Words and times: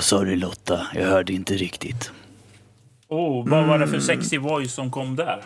Sa 0.00 0.24
du 0.24 0.36
Lotta? 0.36 0.86
Jag 0.94 1.06
hörde 1.06 1.32
inte 1.32 1.54
riktigt. 1.54 2.10
Oh, 3.08 3.48
vad 3.48 3.66
var 3.66 3.78
det 3.78 3.88
för 3.88 4.00
sexy 4.00 4.38
voice 4.38 4.72
som 4.72 4.90
kom 4.90 5.16
där? 5.16 5.44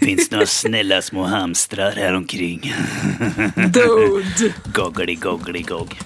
Finns 0.00 0.30
några 0.30 0.46
snälla 0.46 1.02
små 1.02 1.22
hamstrar 1.24 1.92
här 1.92 2.14
omkring? 2.14 2.72
Dude! 3.56 4.54
Goggly 4.74 5.14
goggly 5.14 5.62
gogg. 5.62 6.00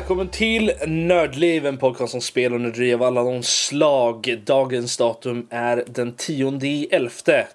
Välkommen 0.00 0.28
till 0.28 0.72
Nördliv, 0.86 1.66
en 1.66 1.78
podcast 1.78 2.14
om 2.14 2.20
spel 2.20 2.54
och 2.54 2.60
nörderi 2.60 2.94
av 2.94 3.02
alla 3.02 3.22
de 3.22 3.42
slag. 3.42 4.42
Dagens 4.44 4.96
datum 4.96 5.46
är 5.50 5.84
den 5.86 6.12
10 6.12 6.88
11 6.90 7.10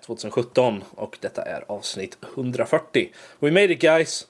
2017 0.05 0.83
och 0.95 1.17
detta 1.21 1.41
är 1.41 1.63
avsnitt 1.67 2.17
140. 2.35 3.09
We 3.39 3.51
made 3.51 3.73
it 3.73 3.81
guys! 3.81 4.27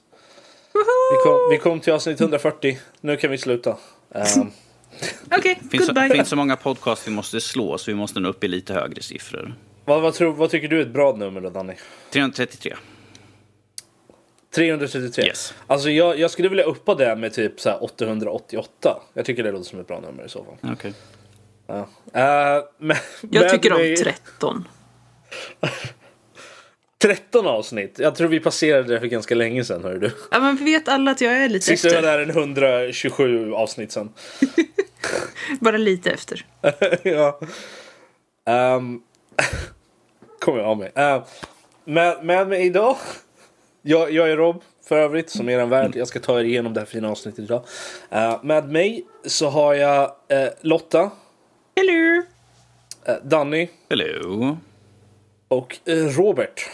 Vi 1.12 1.24
kom, 1.24 1.50
vi 1.50 1.58
kom 1.58 1.80
till 1.80 1.92
avsnitt 1.92 2.20
140, 2.20 2.78
nu 3.00 3.16
kan 3.16 3.30
vi 3.30 3.38
sluta. 3.38 3.70
Um, 4.08 4.52
Okej, 5.36 5.58
Det 5.62 5.68
finns, 5.68 5.86
så, 5.86 5.92
goodbye. 5.92 6.14
finns 6.14 6.28
så 6.28 6.36
många 6.36 6.56
podcast 6.56 7.08
vi 7.08 7.12
måste 7.12 7.40
slå 7.40 7.78
så 7.78 7.90
vi 7.90 7.94
måste 7.94 8.20
nå 8.20 8.28
upp 8.28 8.44
i 8.44 8.48
lite 8.48 8.74
högre 8.74 9.02
siffror. 9.02 9.54
vad, 9.84 10.02
vad, 10.02 10.14
tror, 10.14 10.32
vad 10.32 10.50
tycker 10.50 10.68
du 10.68 10.78
är 10.78 10.82
ett 10.82 10.92
bra 10.92 11.16
nummer 11.16 11.40
då 11.40 11.50
Danny? 11.50 11.74
333. 12.10 12.74
333? 14.56 15.24
Yes. 15.24 15.54
Alltså 15.66 15.90
jag, 15.90 16.18
jag 16.18 16.30
skulle 16.30 16.48
vilja 16.48 16.64
uppa 16.64 16.94
det 16.94 17.16
med 17.16 17.32
typ 17.32 17.60
så 17.60 17.70
här 17.70 17.84
888. 17.84 19.00
Jag 19.14 19.24
tycker 19.24 19.42
det 19.42 19.52
låter 19.52 19.64
som 19.64 19.80
ett 19.80 19.86
bra 19.86 20.00
nummer 20.00 20.24
i 20.24 20.28
så 20.28 20.44
fall. 20.44 20.72
Okej. 20.72 20.92
Ja. 21.66 21.78
Eh, 22.12 22.64
men- 22.78 22.96
Jag 23.20 23.40
men 23.42 23.50
tycker 23.50 23.72
om 23.72 23.78
vi- 23.80 23.96
13. 23.96 24.68
13 27.02 27.46
avsnitt. 27.46 27.98
Jag 27.98 28.14
tror 28.14 28.28
vi 28.28 28.40
passerade 28.40 28.94
det 28.94 29.00
för 29.00 29.06
ganska 29.06 29.34
länge 29.34 29.64
sedan, 29.64 29.82
hör 29.84 29.94
du. 29.98 30.10
Ja, 30.30 30.38
men 30.40 30.56
vi 30.56 30.64
vet 30.64 30.88
alla 30.88 31.10
att 31.10 31.20
jag 31.20 31.32
är 31.32 31.48
lite 31.48 31.66
Sist 31.66 31.82
det 31.82 31.88
var 31.88 31.96
efter. 31.96 32.10
där 32.12 32.18
en 32.22 32.30
127 32.30 33.52
avsnitt 33.52 33.92
sen. 33.92 34.12
Bara 35.60 35.76
lite 35.76 36.10
efter. 36.10 36.44
ja. 37.02 37.40
Um, 38.76 39.02
Kommer 40.40 40.58
jag 40.58 40.66
av 40.66 40.78
mig. 40.78 40.92
Uh, 40.98 41.24
med, 41.84 42.24
med 42.24 42.48
mig 42.48 42.66
idag. 42.66 42.96
Jag, 43.88 44.12
jag 44.12 44.30
är 44.30 44.36
Rob 44.36 44.62
för 44.88 44.98
övrigt, 44.98 45.30
som 45.30 45.48
är 45.48 45.58
en 45.58 45.68
värld. 45.68 45.92
Jag 45.96 46.08
ska 46.08 46.20
ta 46.20 46.40
er 46.40 46.44
igenom 46.44 46.74
det 46.74 46.80
här 46.80 46.86
fina 46.86 47.10
avsnittet 47.10 47.44
idag. 47.44 47.64
Uh, 48.12 48.44
med 48.44 48.68
mig 48.68 49.04
så 49.24 49.48
har 49.48 49.74
jag 49.74 50.02
eh, 50.28 50.48
Lotta, 50.60 51.10
Hello! 51.76 52.22
eh, 53.04 53.14
Danny 53.24 53.68
Hello. 53.90 54.56
och 55.48 55.78
Robert. 56.16 56.70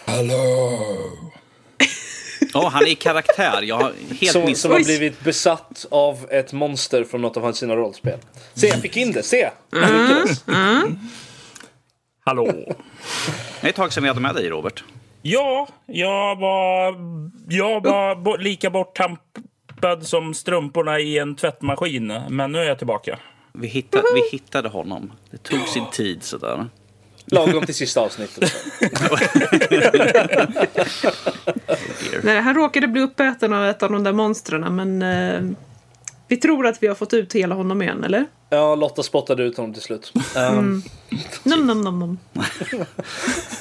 Ja, 2.52 2.68
han 2.68 2.82
är 2.82 2.88
i 2.90 2.94
karaktär. 2.94 3.62
Jag 3.62 3.76
har 3.76 3.92
helt 4.20 4.32
Som, 4.32 4.54
som 4.54 4.70
har 4.70 4.84
blivit 4.84 5.20
besatt 5.20 5.86
av 5.90 6.26
ett 6.30 6.52
monster 6.52 7.04
från 7.04 7.22
något 7.22 7.36
av 7.36 7.52
sina 7.52 7.76
rollspel. 7.76 8.18
Se, 8.54 8.66
jag 8.66 8.80
fick 8.80 8.96
in 8.96 9.12
det. 9.12 9.22
Se! 9.22 9.50
Jag 9.70 9.80
lyckades. 9.80 10.44
Hallå? 12.24 12.46
Det 13.60 13.66
är 13.66 13.68
ett 13.68 13.76
tag 13.76 13.92
sedan 13.92 14.02
vi 14.02 14.08
hade 14.08 14.20
med 14.20 14.34
dig, 14.34 14.48
Robert. 14.48 14.84
Ja, 15.22 15.68
jag 15.86 16.36
var, 16.36 16.94
jag 17.48 17.82
var 17.82 18.14
bo, 18.14 18.36
lika 18.36 18.70
borttampad 18.70 20.06
som 20.06 20.34
strumporna 20.34 20.98
i 20.98 21.18
en 21.18 21.36
tvättmaskin. 21.36 22.20
Men 22.28 22.52
nu 22.52 22.58
är 22.58 22.64
jag 22.64 22.78
tillbaka. 22.78 23.18
Vi 23.52 23.66
hittade, 23.68 24.04
vi 24.14 24.36
hittade 24.36 24.68
honom. 24.68 25.12
Det 25.30 25.36
tog 25.42 25.68
sin 25.68 25.90
tid 25.90 26.22
sådär. 26.22 26.66
Lagom 27.24 27.66
till 27.66 27.74
sista 27.74 28.00
avsnittet. 28.00 28.54
Nej, 32.22 32.40
han 32.40 32.54
råkade 32.54 32.88
bli 32.88 33.00
uppäten 33.00 33.52
av 33.52 33.66
ett 33.66 33.82
av 33.82 33.90
de 33.90 34.04
där 34.04 34.12
monstren, 34.12 34.76
men 34.76 35.02
eh, 35.02 35.56
vi 36.28 36.36
tror 36.36 36.66
att 36.66 36.82
vi 36.82 36.86
har 36.86 36.94
fått 36.94 37.14
ut 37.14 37.32
hela 37.32 37.54
honom 37.54 37.82
igen, 37.82 38.04
eller? 38.04 38.26
Ja, 38.50 38.74
Lotta 38.74 39.02
spottade 39.02 39.42
ut 39.42 39.56
honom 39.56 39.72
till 39.72 39.82
slut. 39.82 40.12
Um, 40.36 40.82
Nom, 41.42 41.66
nom, 41.66 41.80
nom, 41.80 41.98
nom. 41.98 42.18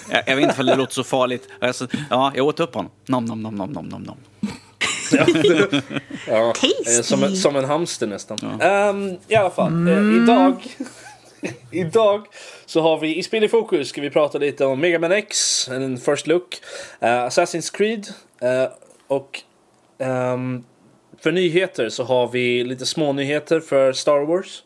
Jag, 0.10 0.24
jag 0.28 0.36
vet 0.36 0.44
inte 0.44 0.62
om 0.62 0.66
det 0.66 0.76
låter 0.76 0.94
så 0.94 1.04
farligt. 1.04 1.48
Alltså, 1.60 1.88
ja, 2.10 2.32
jag 2.36 2.46
åt 2.46 2.60
upp 2.60 2.76
honom. 2.76 2.92
Nom, 3.06 3.26
nom, 3.26 3.42
nom, 3.42 3.56
nom, 3.56 3.72
nom, 3.72 3.86
nom, 3.86 4.02
nom. 4.02 4.18
ja, 6.28 6.54
eh, 6.98 7.02
som, 7.02 7.24
en, 7.24 7.36
som 7.36 7.56
en 7.56 7.66
hamster 7.66 8.08
nästan. 8.08 8.62
Ehm, 8.62 9.18
I 9.28 9.36
alla 9.36 9.50
fall, 9.50 9.88
eh, 9.88 10.24
idag, 10.24 10.68
idag 11.72 12.26
så 12.66 12.82
har 12.82 13.00
vi 13.00 13.18
i 13.18 13.24
Spel 13.24 13.44
i 13.44 13.48
fokus 13.48 13.90
ska 13.90 14.02
vi 14.02 14.10
prata 14.10 14.38
lite 14.38 14.66
om 14.66 14.80
Mega 14.80 15.00
Man 15.00 15.12
X, 15.12 15.68
en 15.70 15.98
first 15.98 16.28
look, 16.28 16.62
eh, 17.00 17.08
Assassin's 17.08 17.76
Creed 17.78 18.08
eh, 18.42 18.72
och 19.08 19.42
ehm, 20.00 20.64
för 21.24 21.32
nyheter 21.32 21.90
så 21.90 22.04
har 22.04 22.28
vi 22.28 22.64
lite 22.64 22.86
små 22.86 23.14
nyheter 23.14 23.60
för 23.60 23.94
Star 23.94 24.20
Wars. 24.20 24.64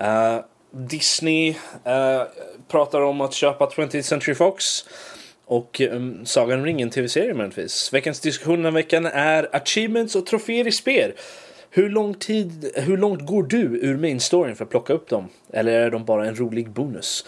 Uh, 0.00 0.44
Disney 0.70 1.50
uh, 1.50 2.22
pratar 2.68 3.00
om 3.00 3.20
att 3.20 3.32
köpa 3.34 3.66
20th 3.66 4.02
Century 4.02 4.34
Fox. 4.34 4.84
Och 5.44 5.80
um, 5.90 6.26
Sagan 6.26 6.58
om 6.58 6.64
ringen 6.64 6.90
tv-serie 6.90 7.34
möjligtvis. 7.34 7.92
Veckans 7.92 8.20
diskussion 8.20 8.56
den 8.56 8.64
här 8.64 8.72
veckan 8.72 9.06
är 9.06 9.56
achievements 9.56 10.16
och 10.16 10.26
troféer 10.26 10.66
i 10.66 10.72
spel. 10.72 11.12
Hur 11.70 11.90
lång 11.90 12.14
tid, 12.14 12.70
hur 12.74 12.96
långt 12.96 13.26
går 13.26 13.42
du 13.42 13.62
ur 13.62 13.96
main 13.96 14.20
storyn 14.20 14.56
för 14.56 14.64
att 14.64 14.70
plocka 14.70 14.92
upp 14.92 15.08
dem? 15.08 15.28
Eller 15.52 15.72
är 15.72 15.90
de 15.90 16.04
bara 16.04 16.26
en 16.26 16.36
rolig 16.36 16.70
bonus? 16.70 17.24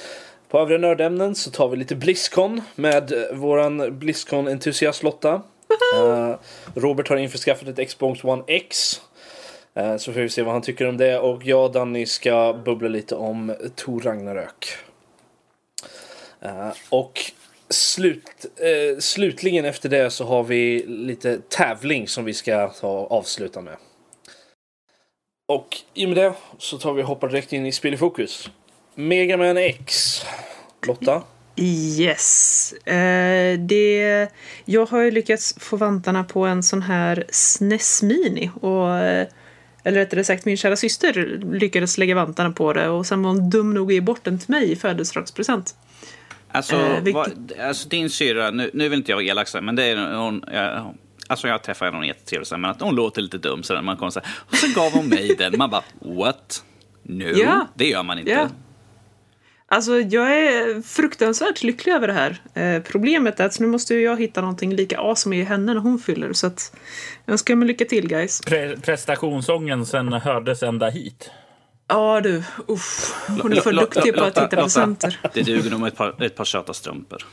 På 0.49 0.59
övriga 0.59 0.79
nördämnen 0.79 1.35
så 1.35 1.51
tar 1.51 1.69
vi 1.69 1.77
lite 1.77 1.97
Blizzcon 1.97 2.63
med 2.75 3.13
våran 3.33 3.99
Blizzcon-entusiast 3.99 5.03
Lotta. 5.03 5.43
Eh, 5.95 6.37
Robert 6.75 7.09
har 7.09 7.17
införskaffat 7.17 7.69
ett 7.69 7.89
Xbox 7.89 8.25
One 8.25 8.43
X. 8.47 9.01
Eh, 9.75 9.97
så 9.97 10.13
får 10.13 10.21
vi 10.21 10.29
se 10.29 10.43
vad 10.43 10.53
han 10.53 10.63
tycker 10.63 10.89
om 10.89 10.97
det. 10.97 11.19
Och 11.19 11.45
jag 11.45 11.65
och 11.65 11.73
Danny 11.73 12.07
ska 12.07 12.61
bubbla 12.65 12.89
lite 12.89 13.15
om 13.15 13.55
Tor 13.75 14.01
Ragnarök. 14.01 14.69
Eh, 16.41 16.71
och 16.89 17.21
slut, 17.69 18.47
eh, 18.57 18.99
slutligen 18.99 19.65
efter 19.65 19.89
det 19.89 20.11
så 20.11 20.25
har 20.25 20.45
vi 20.45 20.85
lite 20.87 21.41
tävling 21.49 22.09
som 22.09 22.25
vi 22.25 22.35
ska 22.35 22.69
ta 22.69 22.89
och 22.89 23.13
avsluta 23.13 23.61
med. 23.61 23.77
Och 25.49 25.77
i 25.95 26.05
och 26.05 26.09
med 26.09 26.19
det 26.19 26.33
så 26.59 26.79
tar 26.79 26.93
vi 26.93 27.03
och 27.03 27.07
hoppar 27.07 27.29
direkt 27.29 27.53
in 27.53 27.67
i 27.67 27.73
spel 27.73 27.95
i 27.95 27.97
fokus. 27.97 28.51
Mega 28.95 29.37
Man 29.37 29.57
X. 29.57 30.23
Lotta? 30.87 31.23
Yes. 31.59 32.73
Eh, 32.73 33.59
det, 33.59 34.29
jag 34.65 34.87
har 34.87 35.01
ju 35.01 35.11
lyckats 35.11 35.55
få 35.59 35.77
vantarna 35.77 36.25
på 36.25 36.47
en 36.47 36.63
sån 36.63 36.83
här 36.83 37.25
SNES 37.31 38.03
Mini. 38.03 38.51
Och, 38.61 38.97
eh, 38.97 39.27
eller 39.85 39.99
rättare 39.99 40.25
sagt, 40.25 40.45
min 40.45 40.57
kära 40.57 40.77
syster 40.77 41.41
lyckades 41.53 41.99
lägga 41.99 42.15
vantarna 42.15 42.51
på 42.51 42.73
det 42.73 42.89
och 42.89 43.07
sen 43.07 43.23
var 43.23 43.31
hon 43.31 43.51
dum 43.51 43.75
nog 43.75 43.89
att 43.91 43.95
ge 43.95 44.01
bort 44.01 44.25
den 44.25 44.39
till 44.39 44.51
mig 44.51 44.73
i 44.73 44.77
födelsedagspresent. 44.77 45.75
Alltså, 46.53 46.77
Eh, 46.77 47.03
vilket- 47.03 47.15
vad, 47.15 47.53
alltså 47.61 47.89
din 47.89 48.11
syrra, 48.11 48.51
nu, 48.51 48.71
nu 48.75 48.89
vill 48.89 48.99
inte 48.99 49.13
jag 49.13 49.17
vara 49.17 49.25
elak, 49.27 49.49
men 49.63 49.77
det 49.77 49.85
är 49.85 50.15
hon... 50.17 50.45
Ja, 50.53 50.95
alltså 51.27 51.49
jag 51.49 51.63
träffade 51.63 51.91
hon 51.91 52.03
är 52.03 52.07
jättetrevlig, 52.07 52.47
men 52.59 52.65
att 52.71 52.81
hon 52.81 52.95
låter 52.95 53.23
lite 53.23 53.39
dum 53.39 53.63
så 53.63 53.83
man 53.83 53.97
kommer 53.97 54.11
så 54.11 54.21
här, 54.21 54.29
Och 54.51 54.57
så 54.57 54.67
gav 54.81 54.93
hon 54.93 55.07
mig 55.07 55.35
den. 55.39 55.55
Man 55.59 55.71
bara, 55.71 55.83
what? 56.01 56.65
No, 57.03 57.25
Ja. 57.25 57.67
det 57.75 57.89
gör 57.89 58.03
man 58.03 58.19
inte. 58.19 58.31
Ja. 58.31 58.49
Alltså, 59.71 60.01
jag 60.01 60.37
är 60.37 60.83
fruktansvärt 60.83 61.63
lycklig 61.63 61.93
över 61.93 62.07
det 62.07 62.13
här. 62.13 62.43
Eh, 62.55 62.83
problemet 62.83 63.41
är 63.41 63.45
att 63.47 63.61
nu 63.61 63.67
måste 63.67 63.95
ju 63.95 64.01
jag 64.01 64.21
hitta 64.21 64.41
någonting 64.41 64.75
lika 64.75 64.99
awesome 64.99 65.37
i 65.37 65.43
henne 65.43 65.75
när 65.75 65.81
hon 65.81 65.99
fyller. 65.99 66.33
Så 66.33 66.47
att 66.47 66.77
jag 67.25 67.33
önskar 67.33 67.55
mig 67.55 67.69
lycka 67.69 67.85
till, 67.85 68.09
guys. 68.09 68.41
Pre 68.41 68.77
prestationsångesten 68.77 70.13
hördes 70.13 70.63
ända 70.63 70.89
hit. 70.89 71.31
Ja, 71.89 72.21
du. 72.21 72.43
Uff. 72.67 73.15
Hon 73.43 73.53
är 73.53 73.61
för 73.61 73.73
duktig 73.73 74.15
på 74.15 74.25
att 74.25 74.39
hitta 74.39 74.57
presenter. 74.57 75.21
Det 75.35 75.43
duger 75.43 75.71
nog 75.71 75.81
med 75.81 75.89
ett 75.89 75.97
par, 75.97 76.23
ett 76.23 76.37
par 76.37 76.45
söta 76.45 76.75
strumpor. 76.75 77.27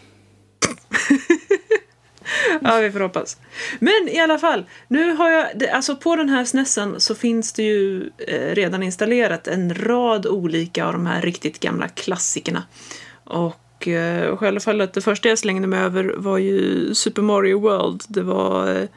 Ja, 2.63 2.80
vi 2.80 2.92
får 2.92 3.00
hoppas. 3.00 3.38
Men 3.80 4.10
i 4.10 4.19
alla 4.19 4.40
fall, 4.40 4.66
nu 4.88 5.13
har 5.13 5.30
jag, 5.30 5.66
alltså 5.72 5.96
på 5.96 6.16
den 6.16 6.30
här 6.30 6.46
snessen 6.46 7.00
så 7.00 7.16
finns 7.16 7.54
det 7.54 7.63
ju 7.63 8.10
eh, 8.28 8.56
redan 8.56 8.84
installerat 8.84 9.48
en 9.48 9.75
rad 9.75 10.25
olika 10.25 10.86
av 10.86 10.94
de 10.94 11.06
här 11.06 11.22
riktigt 11.22 11.60
gamla 11.60 11.88
klassikerna. 11.88 12.63
Och 13.24 13.88
eh, 13.88 14.38
självfallet, 14.38 14.94
det 14.94 15.02
första 15.02 15.30
jag 15.30 15.40
slängde 15.40 15.68
mig 15.68 15.80
över 15.80 16.13
var 16.18 16.38
ju 16.38 16.94
Super 16.94 17.22
Mario 17.22 17.60
World. 17.60 18.04
Det 18.07 18.22
var, 18.22 18.75
eh, 18.75 18.88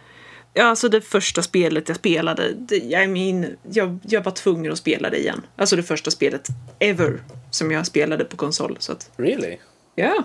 ja 0.55 0.65
alltså 0.65 0.89
det 0.89 1.01
första 1.01 1.43
spelet 1.43 1.89
jag 1.89 1.97
spelade. 1.97 2.53
Det, 2.53 2.77
jag, 2.77 3.11
mean, 3.11 3.47
jag, 3.71 3.99
jag 4.03 4.25
var 4.25 4.33
tvungen 4.33 4.73
att 4.73 4.79
spela 4.79 5.11
det 5.11 5.19
igen. 5.19 5.43
Alltså 5.57 5.77
det 5.77 5.83
första 5.83 6.11
spelet 6.11 6.49
ever 6.79 7.23
som 7.51 7.71
jag 7.71 7.87
spelade 7.87 8.25
på 8.25 8.37
konsol. 8.37 8.77
Så 8.81 8.93
att, 8.93 9.11
Really? 9.17 9.57
Ja. 9.95 10.25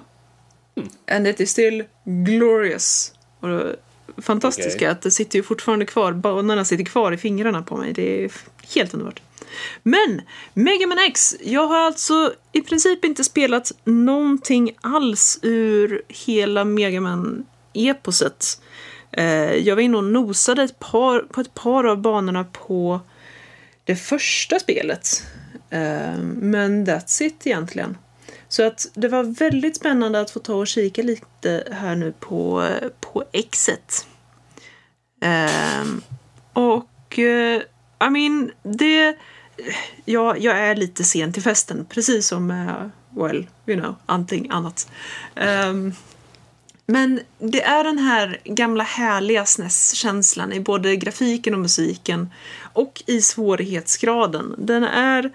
And 1.11 1.27
it 1.27 1.39
is 1.39 1.51
still 1.51 1.83
glorious. 2.05 3.13
Och 3.43 3.75
fantastiska. 4.23 4.77
Okej. 4.77 4.87
Att 4.87 5.01
det 5.01 5.11
sitter 5.11 5.39
ju 5.39 5.43
fortfarande 5.43 5.85
kvar, 5.85 6.13
banorna 6.13 6.65
sitter 6.65 6.83
kvar 6.83 7.11
i 7.11 7.17
fingrarna 7.17 7.61
på 7.61 7.77
mig. 7.77 7.93
Det 7.93 8.23
är 8.23 8.31
helt 8.75 8.93
underbart. 8.93 9.21
Men 9.83 10.21
Mega 10.53 10.87
Man 10.87 10.97
X, 11.07 11.35
jag 11.43 11.67
har 11.67 11.79
alltså 11.79 12.33
i 12.51 12.61
princip 12.61 13.05
inte 13.05 13.23
spelat 13.23 13.71
någonting 13.83 14.71
alls 14.81 15.39
ur 15.41 16.01
hela 16.07 16.63
Mega 16.63 17.01
Man-eposet. 17.01 18.61
Eh, 19.11 19.53
jag 19.53 19.75
var 19.75 19.81
inne 19.81 19.97
och 19.97 20.03
nosade 20.03 20.63
ett 20.63 20.79
par, 20.79 21.19
på 21.19 21.41
ett 21.41 21.53
par 21.53 21.83
av 21.83 21.97
banorna 21.97 22.43
på 22.43 22.99
det 23.83 23.95
första 23.95 24.59
spelet. 24.59 25.23
Eh, 25.69 26.17
men 26.23 26.85
that's 26.85 27.23
it 27.23 27.47
egentligen. 27.47 27.97
Så 28.53 28.63
att 28.63 28.87
det 28.93 29.07
var 29.07 29.23
väldigt 29.23 29.75
spännande 29.75 30.21
att 30.21 30.31
få 30.31 30.39
ta 30.39 30.53
och 30.53 30.67
kika 30.67 31.01
lite 31.01 31.63
här 31.71 31.95
nu 31.95 32.13
på, 32.19 32.69
på 33.01 33.23
exet. 33.31 34.07
Um, 35.81 36.01
och 36.53 37.17
uh, 37.17 37.61
I 38.07 38.09
mean, 38.09 38.51
det... 38.63 39.17
Ja, 40.05 40.37
jag 40.37 40.57
är 40.57 40.75
lite 40.75 41.03
sen 41.03 41.33
till 41.33 41.43
festen, 41.43 41.85
precis 41.89 42.27
som 42.27 42.51
uh, 42.51 42.87
well, 43.09 43.47
you 43.65 43.79
know, 43.79 43.95
allting 44.05 44.47
annat. 44.49 44.91
Um, 45.35 45.93
men 46.85 47.19
det 47.39 47.63
är 47.63 47.83
den 47.83 47.97
här 47.97 48.41
gamla 48.43 48.83
härliga 48.83 49.45
SNES-känslan 49.45 50.53
i 50.53 50.59
både 50.59 50.95
grafiken 50.95 51.53
och 51.53 51.59
musiken 51.59 52.29
och 52.73 53.03
i 53.05 53.21
svårighetsgraden. 53.21 54.55
Den 54.57 54.83
är 54.83 55.31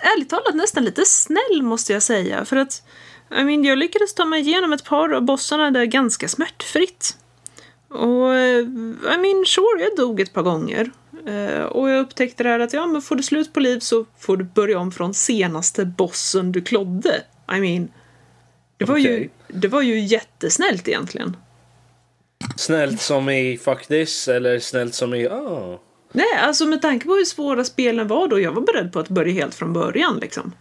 ärligt 0.00 0.30
talat 0.30 0.54
nästan 0.54 0.84
lite 0.84 1.04
snäll 1.04 1.62
måste 1.62 1.92
jag 1.92 2.02
säga. 2.02 2.44
För 2.44 2.56
att 2.56 2.82
I 3.40 3.44
mean, 3.44 3.64
jag 3.64 3.78
lyckades 3.78 4.14
ta 4.14 4.24
mig 4.24 4.40
igenom 4.40 4.72
ett 4.72 4.84
par 4.84 5.12
av 5.12 5.22
bossarna 5.22 5.70
där 5.70 5.84
ganska 5.84 6.28
smärtfritt. 6.28 7.16
Och 7.88 8.34
eh, 8.34 8.58
I 9.14 9.18
mean, 9.18 9.44
sure, 9.46 9.82
jag 9.82 9.96
dog 9.96 10.20
ett 10.20 10.32
par 10.32 10.42
gånger. 10.42 10.90
Eh, 11.26 11.62
och 11.62 11.90
jag 11.90 12.00
upptäckte 12.00 12.42
det 12.42 12.48
här 12.48 12.60
att 12.60 12.72
ja, 12.72 12.86
men 12.86 13.02
får 13.02 13.16
du 13.16 13.22
slut 13.22 13.52
på 13.52 13.60
liv 13.60 13.78
så 13.78 14.06
får 14.18 14.36
du 14.36 14.44
börja 14.44 14.78
om 14.78 14.92
från 14.92 15.14
senaste 15.14 15.84
bossen 15.84 16.52
du 16.52 16.60
klodde. 16.60 17.22
I 17.56 17.60
mean, 17.60 17.88
det 18.76 18.84
var, 18.84 18.96
ju, 18.96 19.14
Okej. 19.14 19.30
det 19.48 19.68
var 19.68 19.82
ju 19.82 20.00
jättesnällt 20.00 20.88
egentligen. 20.88 21.36
Snällt 22.56 23.00
som 23.00 23.30
i 23.30 23.58
fuck 23.58 23.86
this 23.86 24.28
eller 24.28 24.58
snällt 24.58 24.94
som 24.94 25.14
i 25.14 25.28
ah. 25.28 25.78
Nej, 26.16 26.34
alltså 26.38 26.66
med 26.66 26.82
tanke 26.82 27.06
på 27.06 27.14
hur 27.14 27.24
svåra 27.24 27.64
spelen 27.64 28.08
var 28.08 28.28
då, 28.28 28.40
jag 28.40 28.52
var 28.52 28.62
beredd 28.62 28.92
på 28.92 28.98
att 28.98 29.08
börja 29.08 29.32
helt 29.32 29.54
från 29.54 29.72
början 29.72 30.18
liksom. 30.20 30.52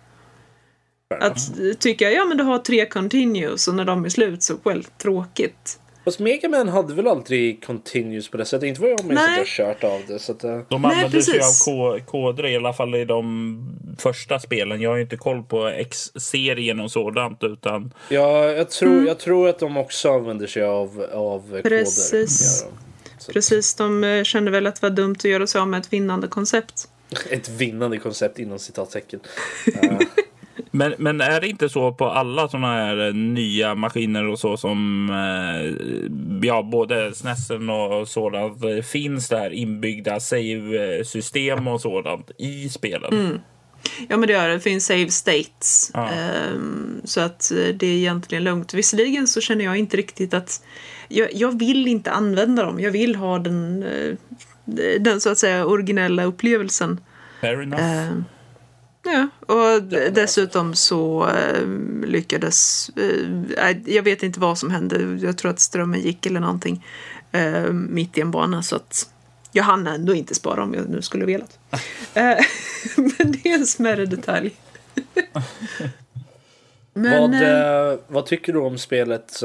Att 1.20 1.60
eh, 1.60 1.74
tycka, 1.80 2.12
ja 2.12 2.26
men 2.26 2.38
du 2.38 2.44
har 2.44 2.58
tre 2.58 2.86
continues 2.86 3.68
och 3.68 3.76
när 3.76 3.86
de 3.86 4.06
är 4.06 4.10
slut 4.10 4.44
så, 4.44 4.54
well, 4.64 4.84
tråkigt. 4.84 5.80
Fast 6.06 6.20
Mega 6.20 6.50
Man 6.50 6.70
hade 6.70 6.94
väl 6.94 7.08
aldrig 7.08 7.64
continues 7.66 8.30
på 8.30 8.38
det 8.38 8.46
sättet? 8.46 8.68
Inte 8.68 8.82
vad 8.82 8.90
jag 8.90 9.06
minns 9.06 9.20
att 9.22 9.28
Nej. 9.30 9.38
jag 9.38 9.48
kört 9.48 9.84
av 9.84 10.02
det. 10.08 10.20
Så 10.20 10.32
att, 10.32 10.44
eh, 10.44 10.60
De 10.70 10.82
Nej, 10.82 10.92
använder 10.96 11.22
sig 11.22 11.34
av 11.34 11.38
precis. 11.40 11.66
ko- 11.66 12.00
koder 12.06 12.46
i 12.46 12.56
alla 12.56 12.74
fall 12.74 12.96
i 12.96 13.06
de 13.06 13.96
första 14.00 14.40
spelen. 14.40 14.82
Jag 14.82 14.90
har 14.90 14.96
ju 14.98 15.02
inte 15.04 15.18
koll 15.18 15.44
på 15.44 15.68
X-serien 15.68 16.80
och 16.80 16.92
sådant 16.92 17.44
utan 17.44 17.94
ja, 18.10 18.46
jag, 18.46 18.70
tror, 18.70 19.08
jag 19.08 19.20
tror 19.20 19.50
att 19.50 19.60
de 19.60 19.78
också 19.78 20.12
använder 20.12 20.48
sig 20.48 20.64
av, 20.64 21.06
av 21.14 21.62
Precis. 21.64 22.62
koder. 22.62 22.78
De. 22.78 22.93
Precis, 23.32 23.76
de 23.76 24.04
eh, 24.04 24.24
kände 24.24 24.52
väl 24.52 24.68
att 24.68 24.76
det 24.76 24.90
var 24.90 24.96
dumt 24.96 25.16
att 25.16 25.26
göra 25.26 25.48
sig 25.48 25.62
av 25.62 25.68
med 25.68 25.80
ett 25.80 25.94
vinnande 25.94 26.28
koncept. 26.28 26.88
Ett 27.30 27.50
vinnande 27.50 27.98
koncept 27.98 28.40
inom 28.40 28.60
citattecken. 28.60 29.20
Men, 30.76 30.94
men 30.98 31.22
är 31.22 31.42
det 31.42 31.48
inte 31.48 31.70
så 31.70 31.94
på 31.94 32.06
alla 32.06 32.48
såna 32.48 32.68
här 32.68 33.08
eh, 33.08 33.14
nya 33.14 33.76
maskiner 33.76 34.28
och 34.28 34.40
så 34.40 34.58
som 34.58 35.10
eh, 35.10 36.48
ja, 36.48 36.64
både 36.64 37.14
SNESen 37.14 37.70
och 37.70 38.08
sådant 38.08 38.64
eh, 38.64 38.82
finns 38.82 39.30
det 39.30 39.38
här 39.38 39.50
inbyggda 39.54 40.20
save-system 40.20 41.68
och 41.68 41.82
sådant 41.82 42.32
i 42.38 42.70
spelen? 42.70 43.40
Ja 44.08 44.18
men 44.18 44.28
det 44.28 44.34
gör 44.34 44.48
det, 44.48 44.54
det 44.54 44.60
finns 44.60 44.86
save 44.86 45.10
states. 45.10 45.92
Ja. 45.94 46.10
Ehm, 46.10 47.02
så 47.04 47.22
att 47.22 47.52
eh, 47.52 47.58
det 47.58 47.88
är 47.88 47.96
egentligen 47.98 48.44
lugnt. 48.44 48.74
Visserligen 48.74 49.28
så 49.28 49.42
känner 49.42 49.66
jag 49.66 49.78
inte 49.78 49.98
riktigt 49.98 50.34
att 50.34 50.64
jag, 51.08 51.34
jag 51.34 51.60
vill 51.60 51.88
inte 51.88 52.12
använda 52.12 52.64
dem. 52.64 52.80
Jag 52.80 52.92
vill 52.92 53.16
ha 53.16 53.40
den, 53.40 53.84
eh, 53.84 54.16
den 55.00 55.22
så 55.22 55.30
att 55.30 55.38
säga 55.38 55.66
originella 55.66 56.24
upplevelsen. 56.24 57.00
Fair 57.42 57.62
enough. 57.62 57.84
Ehm, 57.84 58.26
ja, 59.04 59.28
och 59.56 59.84
dessutom 60.12 60.76
så 60.76 61.28
eh, 61.28 61.68
lyckades... 62.06 62.90
jag 63.86 64.04
vet 64.04 64.24
inte 64.24 64.40
vad 64.40 64.58
som 64.58 64.72
hände. 64.72 65.20
Jag 65.22 65.38
tror 65.38 65.52
att 65.52 65.60
strömmen 65.60 66.02
gick 66.02 66.26
eller 66.26 66.40
någonting 66.40 66.86
mitt 67.72 68.18
i 68.18 68.22
en 68.22 68.32
bana. 68.32 68.64
Så 68.64 68.76
att 68.76 69.10
jag 69.52 69.64
hann 69.64 69.88
ändå 69.88 70.14
inte 70.14 70.36
spara 70.36 70.64
om 70.64 70.74
jag 70.74 70.90
nu 70.90 71.02
skulle 71.02 71.26
velat. 71.26 71.60
Men 72.96 73.32
det 73.32 73.50
är 73.50 73.54
en 73.54 73.66
smärre 73.66 74.06
detalj. 74.06 74.56
Men, 76.94 77.32
vad, 77.32 78.00
vad 78.08 78.26
tycker 78.26 78.54
du 78.54 78.60
om 78.60 78.78
spelet? 78.78 79.42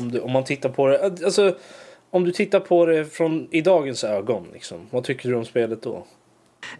Eh, 0.00 0.04
om, 0.04 0.12
du, 0.12 0.20
om 0.20 0.32
man 0.32 0.44
tittar 0.44 0.68
på 0.68 0.86
det. 0.86 1.04
Alltså, 1.04 1.56
om 2.10 2.24
du 2.24 2.30
tittar 2.30 2.60
på 2.60 2.86
det 2.86 3.04
från 3.04 3.48
i 3.50 3.60
dagens 3.60 4.04
ögon. 4.04 4.46
Liksom, 4.52 4.78
vad 4.90 5.04
tycker 5.04 5.28
du 5.28 5.34
om 5.34 5.44
spelet 5.44 5.82
då? 5.82 6.06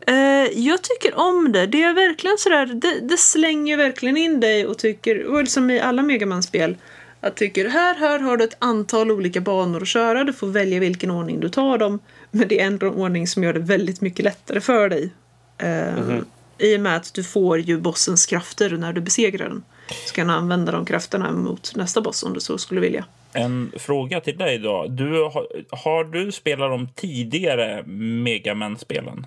Eh, 0.07 0.15
jag 0.55 0.83
tycker 0.83 1.19
om 1.19 1.53
det. 1.53 1.67
Det 1.67 1.83
är 1.83 1.95
verkligen 1.95 2.39
sådär, 2.39 2.67
det, 2.67 3.01
det 3.01 3.17
slänger 3.17 3.77
verkligen 3.77 4.17
in 4.17 4.41
dig 4.41 4.67
och 4.67 4.79
tycker, 4.79 5.27
och 5.27 5.49
som 5.49 5.71
i 5.71 5.81
alla 5.81 6.03
Megaman-spel, 6.03 6.77
att 7.21 7.37
tycker 7.37 7.69
här, 7.69 7.95
här 7.95 8.19
har 8.19 8.37
du 8.37 8.45
ett 8.45 8.57
antal 8.59 9.11
olika 9.11 9.41
banor 9.41 9.83
att 9.83 9.89
köra, 9.89 10.25
du 10.25 10.33
får 10.33 10.47
välja 10.47 10.81
vilken 10.81 11.11
ordning 11.11 11.41
du 11.41 11.49
tar 11.49 11.79
dem, 11.79 11.99
men 12.31 12.49
det 12.49 12.61
är 12.61 12.67
ändå 12.67 12.87
en 12.87 12.95
ordning 12.95 13.27
som 13.27 13.45
gör 13.45 13.53
det 13.53 13.61
väldigt 13.61 14.01
mycket 14.01 14.25
lättare 14.25 14.61
för 14.61 14.89
dig. 14.89 15.13
Eh, 15.59 16.19
I 16.59 16.77
och 16.77 16.81
med 16.81 16.97
att 16.97 17.15
du 17.15 17.25
får 17.25 17.59
ju 17.59 17.79
bossens 17.79 18.27
krafter 18.27 18.71
när 18.71 18.93
du 18.93 19.01
besegrar 19.01 19.49
den. 19.49 19.63
Så 20.07 20.15
kan 20.15 20.27
du 20.27 20.33
använda 20.33 20.73
de 20.73 20.85
krafterna 20.85 21.33
mot 21.33 21.77
nästa 21.77 22.01
boss 22.01 22.23
om 22.23 22.35
du 22.35 22.41
så 22.41 22.59
skulle 22.59 22.81
vilja. 22.81 23.05
En 23.33 23.73
fråga 23.77 24.21
till 24.21 24.39
dig 24.39 24.59
då. 24.59 24.87
Du, 24.89 25.23
har, 25.23 25.47
har 25.71 26.05
du 26.05 26.33
spelat 26.33 26.71
de 26.71 26.89
tidigare 26.89 27.83
Megaman-spelen? 28.23 29.27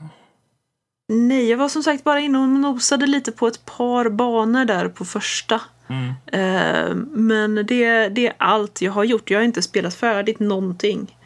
Nej, 1.08 1.50
jag 1.50 1.58
var 1.58 1.70
som 1.70 1.84
sagt 1.84 2.04
bara 2.04 2.20
inne 2.20 2.38
och 2.38 2.48
nosade 2.48 3.08
lite 3.08 3.32
på 3.32 3.48
ett 3.48 3.66
par 3.66 4.10
banor 4.10 4.66
där 4.66 4.90
på 4.90 5.06
första. 5.06 5.62
Eh, 6.32 6.96
men 7.12 7.56
det, 7.56 8.10
det 8.10 8.28
är 8.28 8.34
allt 8.38 8.82
jag 8.82 8.92
har 8.92 9.04
gjort. 9.04 9.32
Jag 9.32 9.40
har 9.40 9.44
inte 9.44 9.62
spelat 9.62 9.96
färdigt 9.96 10.40
någonting. 10.40 11.18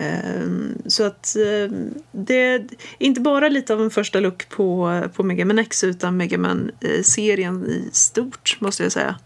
Eh, 0.00 0.48
så 0.86 1.04
att 1.04 1.36
eh, 1.36 1.76
det 2.12 2.34
är 2.34 2.66
inte 2.98 3.20
bara 3.20 3.48
lite 3.48 3.74
av 3.74 3.82
en 3.82 3.90
första 3.90 4.20
look 4.20 4.48
på, 4.48 5.02
på 5.14 5.22
Mega 5.22 5.44
Man 5.44 5.58
X 5.58 5.84
utan 5.84 6.16
Mega 6.16 6.38
Man-serien 6.38 7.66
i 7.66 7.88
stort, 7.92 8.56
måste 8.60 8.82
jag 8.82 8.92
säga. 8.92 9.18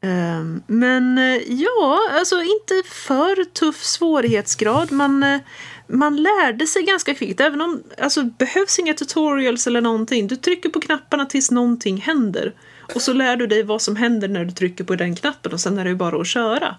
Eh, 0.00 0.44
Men 0.66 1.18
eh, 1.18 1.42
ja, 1.46 1.98
alltså 2.12 2.36
inte 2.36 2.82
för 2.88 3.44
tuff 3.44 3.84
svårighetsgrad. 3.84 4.92
Man, 4.92 5.22
eh, 5.22 5.40
man 5.86 6.22
lärde 6.22 6.66
sig 6.66 6.82
ganska 6.82 7.14
kvickt. 7.14 7.40
Även 7.40 7.60
om 7.60 7.82
alltså, 7.98 8.22
behövs 8.22 8.78
inga 8.78 8.94
tutorials 8.94 9.66
eller 9.66 9.80
någonting. 9.80 10.26
Du 10.26 10.36
trycker 10.36 10.68
på 10.68 10.80
knapparna 10.80 11.26
tills 11.26 11.50
någonting 11.50 11.96
händer. 11.96 12.52
Och 12.94 13.02
så 13.02 13.12
lär 13.12 13.36
du 13.36 13.46
dig 13.46 13.62
vad 13.62 13.82
som 13.82 13.96
händer 13.96 14.28
när 14.28 14.44
du 14.44 14.50
trycker 14.50 14.84
på 14.84 14.94
den 14.94 15.16
knappen 15.16 15.52
och 15.52 15.60
sen 15.60 15.78
är 15.78 15.84
det 15.84 15.90
ju 15.90 15.96
bara 15.96 16.20
att 16.20 16.26
köra. 16.26 16.76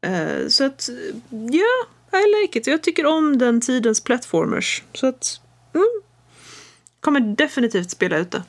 Eh, 0.00 0.48
så 0.48 0.64
att, 0.64 0.88
ja, 1.30 1.86
I 2.18 2.42
like 2.42 2.58
it. 2.58 2.66
Jag 2.66 2.82
tycker 2.82 3.06
om 3.06 3.38
den 3.38 3.60
tidens 3.60 4.00
platformers. 4.00 4.82
Så 4.92 5.06
att, 5.06 5.40
mm, 5.74 6.02
kommer 7.00 7.20
definitivt 7.20 7.90
spela 7.90 8.18
ut 8.18 8.30
det. 8.30 8.42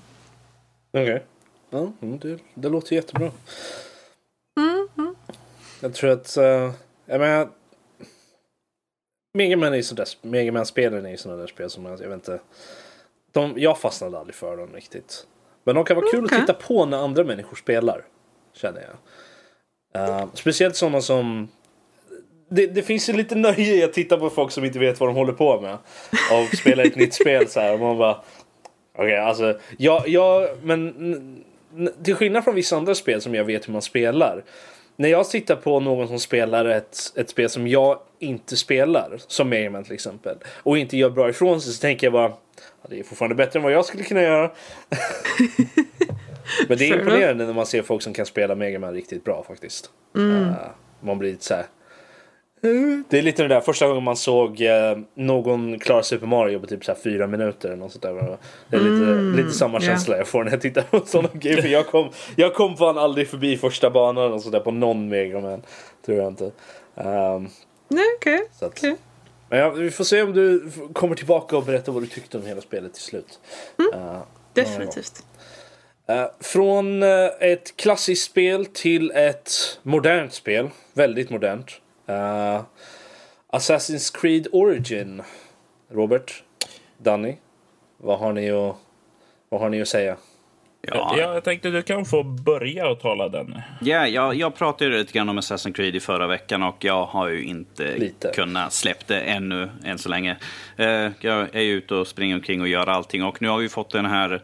Okej. 0.92 1.26
Ja, 1.70 1.92
mm, 2.02 2.20
det, 2.20 2.40
det 2.54 2.70
låter 2.70 2.96
jättebra. 2.96 3.32
Jag 5.80 5.94
tror 5.94 6.10
att... 6.10 6.38
Uh, 6.38 6.72
jag 7.06 7.20
menar... 7.20 7.50
Mega 9.34 9.58
Man 9.58 9.74
är 9.74 9.82
sådär, 9.82 10.08
Mega 10.22 10.52
Man-spelen 10.52 11.06
är 11.06 11.10
ju 11.10 11.18
sådana 11.18 11.40
där 11.40 11.48
spel 11.48 11.70
som 11.70 11.86
jag, 11.86 12.02
jag 12.02 12.10
vet 12.10 12.14
inte... 12.16 12.40
De, 13.32 13.54
jag 13.58 13.80
fastnade 13.80 14.20
aldrig 14.20 14.36
för 14.36 14.58
dem 14.58 14.74
riktigt. 14.74 15.28
Men 15.64 15.76
de 15.76 15.86
kan 15.86 15.96
vara 15.96 16.12
kul 16.12 16.26
Okej. 16.26 16.38
att 16.38 16.48
titta 16.48 16.60
på 16.68 16.86
när 16.86 16.98
andra 16.98 17.24
människor 17.24 17.56
spelar. 17.56 18.06
Känner 18.54 18.82
jag. 18.82 18.98
Eh, 19.98 20.26
speciellt 20.34 20.76
sådana 20.76 21.02
som... 21.02 21.48
Det, 22.50 22.68
det 22.68 22.82
finns 22.82 23.10
ju 23.10 23.14
lite 23.14 23.36
nöje 23.36 23.76
i 23.76 23.84
att 23.84 23.94
titta 23.94 24.18
på 24.18 24.30
folk 24.30 24.52
som 24.52 24.66
inte 24.66 24.80
vet 24.80 25.00
vad 25.00 25.10
de 25.10 25.16
håller 25.16 25.34
på 25.34 25.62
med. 25.62 25.78
Och 26.32 26.58
spela 26.58 26.84
ett 26.84 26.96
nytt 26.96 27.14
spel 27.14 27.48
så 27.48 27.60
här. 27.60 27.74
Och 27.74 27.80
man 27.80 27.98
bara... 27.98 28.18
Okej, 28.98 29.18
alltså. 29.18 29.60
Jag, 29.78 30.08
jag, 30.08 30.50
men 30.64 31.44
till 32.04 32.16
skillnad 32.16 32.44
från 32.44 32.56
vissa 32.56 32.78
andra 32.78 32.96
spel 32.96 33.22
som 33.22 33.36
jag 33.36 33.44
vet 33.44 33.68
hur 33.68 33.74
man 33.74 33.82
spelar. 33.82 34.44
När 34.96 35.10
jag 35.10 35.30
tittar 35.30 35.56
på 35.56 35.80
någon 35.80 36.08
som 36.08 36.20
spelar 36.20 36.66
ett, 36.66 36.98
ett 37.16 37.30
spel 37.30 37.50
som 37.50 37.68
jag 37.68 38.00
inte 38.20 38.58
spelar, 38.58 39.18
som 39.28 39.50
Mega 39.50 39.70
Man 39.70 39.84
till 39.84 39.94
exempel, 39.94 40.38
och 40.48 40.78
inte 40.78 40.98
gör 40.98 41.10
bra 41.10 41.30
ifrån 41.30 41.62
sig 41.62 41.74
så 41.74 41.82
tänker 41.82 42.08
jag 42.08 42.14
bara 42.14 42.30
ja, 42.82 42.88
det 42.90 43.00
är 43.00 43.04
fortfarande 43.04 43.36
bättre 43.36 43.60
än 43.60 43.64
vad 43.64 43.74
jag 43.74 43.86
skulle 43.86 44.04
kunna 44.04 44.22
göra. 44.22 44.52
men 46.70 46.78
det 46.78 46.90
är 46.90 47.00
imponerande 47.00 47.46
när 47.46 47.54
man 47.54 47.66
ser 47.66 47.82
folk 47.82 48.02
som 48.02 48.14
kan 48.14 48.26
spela 48.26 48.56
Mega 48.56 48.80
Man 48.80 48.94
riktigt 48.94 49.24
bra 49.24 49.44
faktiskt. 49.48 49.90
Eh, 50.18 50.54
Man 51.00 51.20
blir 51.20 51.32
lite 51.32 51.44
så 51.46 51.54
här. 51.54 51.62
"Eh." 52.64 53.00
Det 53.10 53.18
är 53.18 53.22
lite 53.22 53.42
det 53.44 53.48
där 53.50 53.62
första 53.62 53.88
gången 53.88 54.04
man 54.04 54.16
såg 54.16 54.62
eh, 54.62 54.98
någon 55.16 55.80
klara 55.80 56.04
Super 56.04 56.28
Mario 56.28 56.60
på 56.60 56.66
typ 56.68 56.86
så 56.86 56.96
fyra 57.04 57.28
minuter. 57.28 57.68
Eller 57.70 57.78
något 57.78 57.92
sånt 57.92 58.02
där. 58.04 58.38
Det 58.70 58.76
är 58.78 58.80
lite, 58.82 59.42
lite 59.44 59.52
samma 59.58 59.80
känsla 59.82 60.18
jag 60.18 60.28
får 60.28 60.44
när 60.44 60.52
jag 60.52 60.62
tittar 60.62 60.82
på 60.82 61.02
sådana 61.06 61.30
grejer. 61.34 61.62
För 61.62 61.70
jag 61.70 61.88
kom, 61.88 62.10
jag 62.36 62.54
kom 62.54 62.78
fan 62.78 62.98
aldrig 62.98 63.28
förbi 63.28 63.58
första 63.58 63.90
banan 63.90 64.34
och 64.34 64.42
sådär 64.42 64.60
på 64.60 64.72
någon 64.72 65.10
Mega 65.10 65.40
Man. 65.40 65.62
Tror 66.06 66.18
jag 66.18 66.28
inte. 66.28 66.52
Nej, 67.90 68.04
okej. 68.18 68.42
att, 68.56 68.64
okej. 68.64 68.96
Men 69.50 69.60
ja, 69.60 69.70
vi 69.70 69.92
får 69.92 70.04
se 70.04 70.22
om 70.22 70.34
du 70.34 70.70
kommer 70.94 71.16
tillbaka 71.16 71.58
och 71.58 71.64
berättar 71.64 71.92
vad 71.92 72.04
du 72.04 72.08
tyckte 72.08 72.38
om 72.38 72.46
hela 72.46 72.62
spelet 72.62 72.94
till 72.94 73.04
slut. 73.04 73.40
Eh, 73.94 74.20
Definitivt. 74.54 75.26
Eh, 76.08 76.26
från 76.40 77.04
eh, 77.04 77.26
ett 77.40 77.78
klassiskt 77.78 78.32
spel 78.32 78.66
till 78.66 79.12
ett 79.12 79.80
modernt 79.84 80.34
spel. 80.34 80.70
Väldigt 80.94 81.30
modernt. 81.30 81.82
Eh, 82.08 82.62
Assassin's 83.52 84.22
Creed 84.22 84.48
Origin. 84.52 85.22
Robert, 85.92 86.44
Danny, 86.98 87.36
vad 87.98 88.20
har 88.20 88.34
ni 88.34 88.52
att, 88.52 88.76
vad 89.50 89.62
har 89.62 89.70
ni 89.70 89.82
att 89.82 89.88
säga? 89.88 90.16
Ja, 90.82 91.14
Ja, 91.18 91.34
jag 91.34 91.44
tänkte 91.44 91.70
du 91.70 91.82
kan 91.82 92.06
få 92.06 92.24
börja 92.24 92.90
och 92.90 93.00
tala 93.00 93.30
den. 93.30 93.62
Ja, 93.82 94.08
jag, 94.08 94.36
jag 94.36 94.56
pratade 94.56 94.92
ju 94.92 94.98
lite 94.98 95.14
grann 95.14 95.30
om 95.30 95.40
Assassin's 95.40 95.74
Creed 95.74 95.96
i 95.96 96.00
förra 96.00 96.28
veckan 96.28 96.64
och 96.64 96.76
jag 96.86 97.06
har 97.06 97.28
ju 97.28 97.44
inte 97.44 97.98
Lite. 97.98 98.32
kunnat 98.36 98.74
släppa 98.74 99.04
det 99.08 99.20
ännu, 99.20 99.70
än 99.86 99.98
så 99.98 100.10
länge. 100.10 100.38
Jag 101.20 101.56
är 101.56 101.62
ju 101.62 101.74
ute 101.74 101.96
och 101.96 102.08
springer 102.08 102.36
omkring 102.36 102.62
och 102.62 102.68
gör 102.68 102.88
allting 102.90 103.24
och 103.24 103.42
nu 103.42 103.48
har 103.48 103.58
vi 103.58 103.70
fått 103.70 103.90
den 103.90 104.06
här 104.06 104.42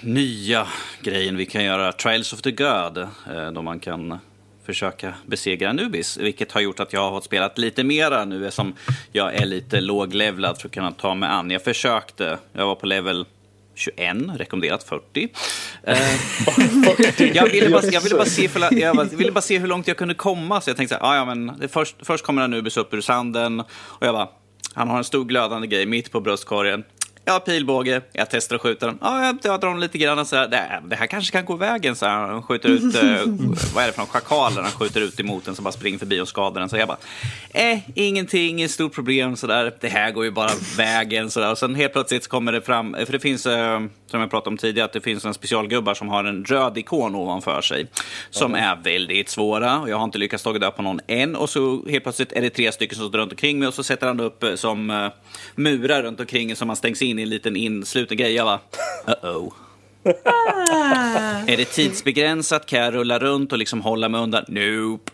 nya 0.00 0.66
grejen 1.02 1.36
vi 1.36 1.46
kan 1.46 1.64
göra, 1.64 1.92
Trials 1.92 2.32
of 2.32 2.42
the 2.42 2.50
God, 2.50 2.98
eh, 2.98 3.52
då 3.54 3.62
man 3.62 3.80
kan 3.80 4.18
försöka 4.66 5.14
besegra 5.26 5.70
Anubis, 5.70 6.16
vilket 6.16 6.52
har 6.52 6.60
gjort 6.60 6.80
att 6.80 6.92
jag 6.92 7.00
har 7.00 7.10
fått 7.10 7.24
spela 7.24 7.50
lite 7.56 7.84
mera 7.84 8.24
nu 8.24 8.46
eftersom 8.46 8.74
jag 9.12 9.34
är 9.34 9.46
lite 9.46 9.80
låglevlad 9.80 10.60
för 10.60 10.68
att 10.68 10.74
kunna 10.74 10.92
ta 10.92 11.14
mig 11.14 11.28
an. 11.28 11.50
Jag 11.50 11.64
försökte, 11.64 12.38
jag 12.52 12.66
var 12.66 12.74
på 12.74 12.86
level 12.86 13.26
21, 13.74 14.16
rekommenderat 14.38 14.82
40. 14.82 15.28
Eh, 15.82 15.96
jag, 17.34 17.50
ville 17.50 17.70
bara, 17.70 17.84
jag, 17.84 18.00
ville 18.00 18.16
bara 18.16 18.24
se 18.24 18.48
för, 18.48 18.78
jag 18.80 19.04
ville 19.04 19.32
bara 19.32 19.40
se 19.40 19.58
hur 19.58 19.68
långt 19.68 19.88
jag 19.88 19.96
kunde 19.96 20.14
komma, 20.14 20.60
så 20.60 20.70
jag 20.70 20.76
tänkte 20.76 20.94
så 20.94 21.04
här, 21.04 21.12
ah, 21.12 21.16
ja, 21.16 21.34
men 21.34 21.68
först, 21.68 21.96
först 22.02 22.24
kommer 22.24 22.42
Anubis 22.42 22.76
upp 22.76 22.94
ur 22.94 23.00
sanden 23.00 23.60
och 23.60 24.06
jag 24.06 24.14
bara, 24.14 24.28
han 24.74 24.88
har 24.88 24.98
en 24.98 25.04
stor 25.04 25.24
glödande 25.24 25.66
grej 25.66 25.86
mitt 25.86 26.12
på 26.12 26.20
bröstkorgen. 26.20 26.84
Jag 27.30 27.34
har 27.34 27.40
pilbåge, 27.40 28.02
jag 28.12 28.30
testar 28.30 28.56
att 28.56 28.62
skjuta 28.62 28.86
den. 28.86 28.98
Ja, 29.00 29.34
jag, 29.42 29.60
drar 29.60 29.70
den 29.70 29.80
lite 29.80 29.98
grann 29.98 30.26
så 30.26 30.36
här, 30.36 30.48
det, 30.48 30.82
det 30.88 30.96
här 30.96 31.06
kanske 31.06 31.32
kan 31.32 31.44
gå 31.44 31.56
vägen. 31.56 31.96
Så 31.96 32.06
här. 32.06 32.26
Han 32.26 32.42
skjuter 32.42 32.68
ut, 32.68 32.94
eh, 32.94 33.02
vad 33.74 33.82
är 33.82 33.86
det 33.86 33.92
för 33.92 33.98
någon 33.98 34.06
schakaler 34.06 34.62
han 34.62 34.70
skjuter 34.70 35.00
ut 35.00 35.20
emot 35.20 35.44
den 35.44 35.54
som 35.54 35.64
bara 35.64 35.72
springer 35.72 35.98
förbi 35.98 36.20
och 36.20 36.28
skadar 36.28 36.60
den. 36.60 36.68
Så 36.68 36.76
jag 36.76 36.88
bara, 36.88 36.98
eh, 37.50 37.78
ingenting, 37.94 38.50
inget 38.50 38.70
stort 38.70 38.94
problem 38.94 39.36
så 39.36 39.46
där. 39.46 39.74
Det 39.80 39.88
här 39.88 40.10
går 40.10 40.24
ju 40.24 40.30
bara 40.30 40.50
vägen 40.76 41.30
så 41.30 41.40
där. 41.40 41.50
Och 41.50 41.58
sen 41.58 41.74
helt 41.74 41.92
plötsligt 41.92 42.28
kommer 42.28 42.52
det 42.52 42.62
fram, 42.62 42.96
för 43.04 43.12
det 43.12 43.20
finns, 43.20 43.46
eh, 43.46 43.80
som 44.06 44.20
jag 44.20 44.30
pratade 44.30 44.50
om 44.50 44.56
tidigare, 44.56 44.84
att 44.84 44.92
det 44.92 45.00
finns 45.00 45.24
en 45.24 45.34
specialgubbar 45.34 45.94
som 45.94 46.08
har 46.08 46.24
en 46.24 46.44
röd 46.44 46.78
ikon 46.78 47.14
ovanför 47.14 47.60
sig. 47.60 47.86
Som 48.30 48.54
är 48.54 48.76
väldigt 48.76 49.28
svåra 49.28 49.80
och 49.80 49.90
jag 49.90 49.96
har 49.96 50.04
inte 50.04 50.18
lyckats 50.18 50.42
ta 50.42 50.52
död 50.52 50.76
på 50.76 50.82
någon 50.82 51.00
än. 51.06 51.36
Och 51.36 51.50
så 51.50 51.88
helt 51.88 52.02
plötsligt 52.02 52.32
är 52.32 52.40
det 52.40 52.50
tre 52.50 52.72
stycken 52.72 52.98
som 52.98 53.08
står 53.08 53.18
runt 53.18 53.32
omkring 53.32 53.58
mig 53.58 53.68
och 53.68 53.74
så 53.74 53.82
sätter 53.82 54.06
han 54.06 54.20
upp 54.20 54.42
eh, 54.42 54.54
som 54.54 54.90
eh, 54.90 55.08
murar 55.54 56.02
runt 56.02 56.20
omkring 56.20 56.56
som 56.56 56.66
man 56.66 56.76
stängs 56.76 57.02
in 57.02 57.19
i 57.20 57.22
en 57.22 57.28
liten 57.28 57.56
insluten 57.56 58.16
grej. 58.16 58.32
Jag 58.34 58.46
bara, 58.46 58.60
uh-oh. 59.06 59.52
Är 61.46 61.56
det 61.56 61.64
tidsbegränsat? 61.64 62.66
Kan 62.66 62.78
jag 62.78 62.94
rulla 62.94 63.18
runt 63.18 63.52
och 63.52 63.58
liksom 63.58 63.80
hålla 63.80 64.08
mig 64.08 64.20
undan? 64.20 64.44
Nope. 64.48 65.12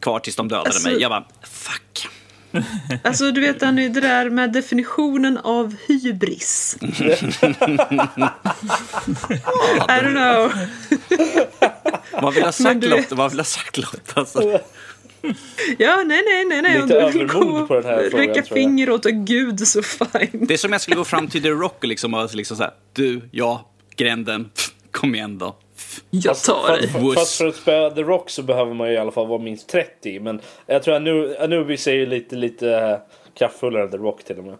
Kvar 0.00 0.18
tills 0.20 0.36
de 0.36 0.48
dödade 0.48 0.68
Alltså- 0.68 0.88
mig. 0.88 1.00
Jag 1.00 1.10
bara, 1.10 1.24
fuck. 1.42 2.08
Alltså 3.04 3.30
du 3.30 3.40
vet 3.40 3.62
Anny, 3.62 3.88
det 3.88 4.00
där 4.00 4.30
med 4.30 4.52
definitionen 4.52 5.38
av 5.38 5.74
hybris. 5.88 6.76
I 6.82 6.84
don't 9.88 10.12
know. 10.12 10.52
Vad 12.22 12.34
vill 12.34 12.44
ha 12.44 12.52
sagt 12.52 12.84
Lotta? 12.84 13.14
Vad 13.14 13.30
vill 13.30 13.40
ha 13.40 13.44
sagt 13.44 13.76
Lotta? 13.78 14.20
Alltså. 14.20 14.60
Ja, 15.78 16.02
nej, 16.06 16.22
nej, 16.26 16.44
nej, 16.44 16.62
nej. 16.62 16.82
Lite 16.82 16.94
övermod 16.94 17.68
på 17.68 17.74
den 17.74 17.84
här 17.84 18.06
och 18.06 18.10
frågan, 18.10 18.28
räcka 18.28 18.42
finger 18.42 18.90
åt 18.90 19.06
en 19.06 19.24
gud 19.24 19.60
så 19.60 19.82
fine. 19.82 20.46
Det 20.46 20.54
är 20.54 20.58
som 20.58 20.72
jag 20.72 20.80
skulle 20.80 20.96
gå 20.96 21.04
fram 21.04 21.28
till 21.28 21.42
The 21.42 21.50
Rock 21.50 21.76
och 21.78 21.84
liksom, 21.84 22.14
och 22.14 22.34
liksom 22.34 22.56
så 22.56 22.62
här, 22.62 22.72
du, 22.92 23.20
ja, 23.30 23.70
gränden, 23.96 24.50
kom 24.90 25.14
igen 25.14 25.38
då. 25.38 25.56
Jag 26.10 26.36
tar 26.36 26.66
fast, 26.66 26.80
dig. 26.80 26.88
fast, 26.88 27.14
fast 27.14 27.38
för 27.38 27.48
att 27.48 27.56
spela 27.56 27.90
The 27.90 28.02
Rock 28.02 28.30
så 28.30 28.42
behöver 28.42 28.74
man 28.74 28.88
ju 28.88 28.94
i 28.94 28.98
alla 28.98 29.10
fall 29.10 29.26
vara 29.26 29.42
minst 29.42 29.68
30. 29.68 30.20
Men 30.20 30.40
jag 30.66 30.82
tror 30.82 30.94
Anubis 31.40 31.86
är 31.86 31.92
ju 31.92 32.06
lite, 32.06 32.36
lite 32.36 32.70
eh, 32.76 32.96
kraftfullare 33.38 33.82
än 33.82 33.90
The 33.90 33.96
Rock 33.96 34.24
till 34.24 34.38
och 34.38 34.44
med. 34.44 34.56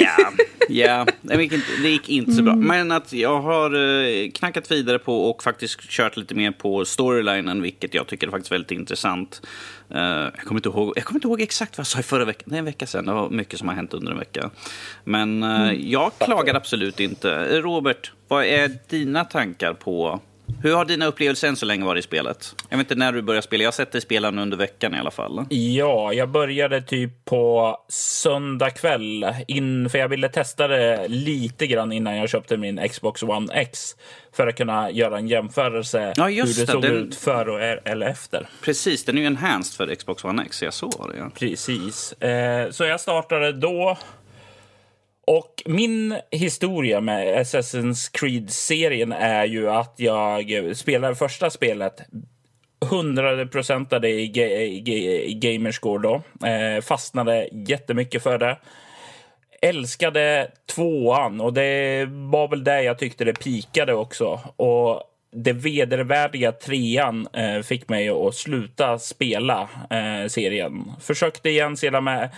Ja, 0.00 0.32
ja. 0.68 1.06
Det, 1.22 1.88
gick 1.88 2.08
inte, 2.08 2.32
så 2.32 2.42
bra. 2.42 2.56
Men 2.56 2.92
att 2.92 3.12
jag 3.12 3.40
har 3.40 3.74
eh, 3.74 4.30
knackat 4.30 4.70
vidare 4.70 4.98
på 4.98 5.30
och 5.30 5.42
faktiskt 5.42 5.80
kört 5.80 6.16
lite 6.16 6.34
mer 6.34 6.50
på 6.50 6.84
storylinen, 6.84 7.62
vilket 7.62 7.94
jag 7.94 8.06
tycker 8.06 8.26
är 8.26 8.30
faktiskt 8.30 8.52
väldigt 8.52 8.70
intressant. 8.70 9.42
Eh, 9.90 10.00
jag, 10.00 10.40
kommer 10.44 10.58
inte 10.58 10.68
ihåg, 10.68 10.92
jag 10.96 11.04
kommer 11.04 11.18
inte 11.18 11.28
ihåg 11.28 11.40
exakt 11.40 11.78
vad 11.78 11.82
jag 11.82 11.86
sa 11.86 12.00
i 12.00 12.02
förra 12.02 12.24
veckan. 12.24 12.44
Det 12.46 12.56
är 12.56 12.58
en 12.58 12.64
vecka 12.64 12.86
sedan. 12.86 13.06
Det 13.06 13.12
var 13.12 13.30
mycket 13.30 13.58
som 13.58 13.68
har 13.68 13.74
hänt 13.74 13.94
under 13.94 14.12
en 14.12 14.18
vecka. 14.18 14.50
Men 15.04 15.42
eh, 15.42 15.72
jag 15.72 16.12
klagar 16.18 16.54
absolut 16.54 17.00
inte. 17.00 17.60
Robert, 17.60 18.12
vad 18.28 18.44
är 18.44 18.70
dina 18.88 19.24
tankar 19.24 19.72
på 19.72 20.20
hur 20.62 20.74
har 20.74 20.84
dina 20.84 21.06
upplevelser 21.06 21.48
än 21.48 21.56
så 21.56 21.66
länge 21.66 21.84
varit 21.84 22.04
i 22.04 22.08
spelet? 22.08 22.54
Jag 22.68 22.76
vet 22.78 22.84
inte 22.84 22.94
när 22.94 23.12
du 23.12 23.22
började 23.22 23.42
spela. 23.46 23.62
Jag 23.62 23.68
har 23.68 23.72
sett 23.72 23.92
dig 23.92 24.00
spela 24.00 24.30
nu 24.30 24.42
under 24.42 24.56
veckan 24.56 24.94
i 24.94 24.98
alla 24.98 25.10
fall. 25.10 25.44
Ja, 25.50 26.12
jag 26.12 26.28
började 26.28 26.82
typ 26.82 27.24
på 27.24 27.76
söndag 27.88 28.70
kväll. 28.70 29.26
In, 29.48 29.90
för 29.90 29.98
jag 29.98 30.08
ville 30.08 30.28
testa 30.28 30.68
det 30.68 31.08
lite 31.08 31.66
grann 31.66 31.92
innan 31.92 32.16
jag 32.16 32.28
köpte 32.28 32.56
min 32.56 32.88
Xbox 32.88 33.22
One 33.22 33.54
X. 33.54 33.96
För 34.36 34.46
att 34.46 34.56
kunna 34.56 34.90
göra 34.90 35.18
en 35.18 35.28
jämförelse 35.28 36.12
Ja, 36.16 36.30
just 36.30 36.60
hur 36.60 36.66
det 36.66 36.66
det, 36.66 36.72
såg 36.72 36.82
den- 36.82 36.92
ut 37.08 37.16
före 37.16 37.50
och 37.52 37.62
e- 37.62 37.80
eller 37.84 38.06
efter. 38.06 38.48
Precis, 38.62 39.04
den 39.04 39.16
är 39.16 39.20
ju 39.20 39.26
enhanced 39.26 39.76
för 39.76 39.94
Xbox 39.94 40.24
One 40.24 40.42
X. 40.42 40.62
Jag 40.62 40.74
såg 40.74 41.10
det. 41.12 41.18
Ja. 41.18 41.30
Precis. 41.34 42.12
Eh, 42.12 42.70
så 42.70 42.84
jag 42.84 43.00
startade 43.00 43.52
då. 43.52 43.98
Och 45.26 45.62
min 45.66 46.16
historia 46.30 47.00
med 47.00 47.38
Assassin's 47.38 48.10
Creed-serien 48.12 49.12
är 49.12 49.44
ju 49.44 49.70
att 49.70 49.94
jag 49.96 50.52
spelade 50.76 51.14
första 51.14 51.50
spelet 51.50 52.00
hundraprocentade 52.80 54.08
i 54.08 54.32
ga- 54.32 55.38
gamerscore 55.38 56.02
då. 56.02 56.46
Eh, 56.46 56.80
fastnade 56.82 57.48
jättemycket 57.52 58.22
för 58.22 58.38
det. 58.38 58.58
Älskade 59.62 60.50
tvåan 60.74 61.40
och 61.40 61.52
det 61.52 62.06
var 62.08 62.48
väl 62.48 62.64
där 62.64 62.80
jag 62.80 62.98
tyckte 62.98 63.24
det 63.24 63.32
pikade 63.40 63.94
också. 63.94 64.40
Och 64.56 65.02
det 65.32 65.52
vedervärdiga 65.52 66.52
trean 66.52 67.28
eh, 67.32 67.62
fick 67.62 67.88
mig 67.88 68.08
att 68.08 68.34
sluta 68.34 68.98
spela 68.98 69.68
eh, 69.90 70.28
serien. 70.28 70.92
Försökte 71.00 71.50
igen 71.50 71.76
sedan 71.76 72.04
med 72.04 72.30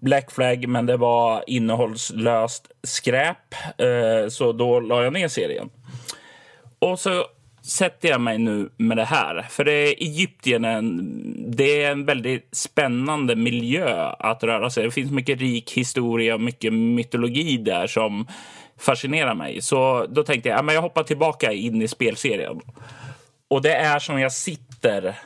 Black 0.00 0.30
Flag, 0.30 0.68
men 0.68 0.86
det 0.86 0.96
var 0.96 1.44
innehållslöst 1.46 2.70
skräp. 2.82 3.54
Eh, 3.78 4.28
så 4.28 4.52
då 4.52 4.80
la 4.80 5.04
jag 5.04 5.12
ner 5.12 5.28
serien. 5.28 5.70
Och 6.78 7.00
så 7.00 7.24
sätter 7.62 8.08
jag 8.08 8.20
mig 8.20 8.38
nu 8.38 8.68
med 8.76 8.96
det 8.96 9.04
här. 9.04 9.42
För 9.50 9.64
det 9.64 9.72
är 9.72 10.02
Egypten, 10.02 10.62
det 11.56 11.82
är 11.82 11.92
en 11.92 12.04
väldigt 12.04 12.48
spännande 12.52 13.36
miljö 13.36 14.12
att 14.18 14.42
röra 14.42 14.70
sig. 14.70 14.84
Det 14.84 14.90
finns 14.90 15.10
mycket 15.10 15.40
rik 15.40 15.72
historia 15.72 16.34
och 16.34 16.40
mycket 16.40 16.72
mytologi 16.72 17.56
där 17.56 17.86
som 17.86 18.26
fascinerar 18.78 19.34
mig. 19.34 19.62
Så 19.62 20.06
då 20.06 20.22
tänkte 20.22 20.48
jag, 20.48 20.64
ja, 20.64 20.72
jag 20.72 20.82
hoppar 20.82 21.02
tillbaka 21.02 21.52
in 21.52 21.82
i 21.82 21.88
spelserien. 21.88 22.60
Och 23.48 23.62
det 23.62 23.74
är 23.74 23.98
som 23.98 24.20
jag 24.20 24.32
sitter 24.32 25.18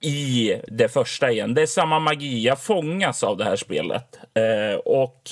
i 0.00 0.60
det 0.66 0.88
första 0.88 1.30
igen. 1.30 1.54
Det 1.54 1.62
är 1.62 1.66
samma 1.66 1.98
magi. 1.98 2.42
Jag 2.42 2.62
fångas 2.62 3.24
av 3.24 3.36
det 3.36 3.44
här 3.44 3.56
spelet. 3.56 4.18
Eh, 4.34 4.78
och 4.78 5.22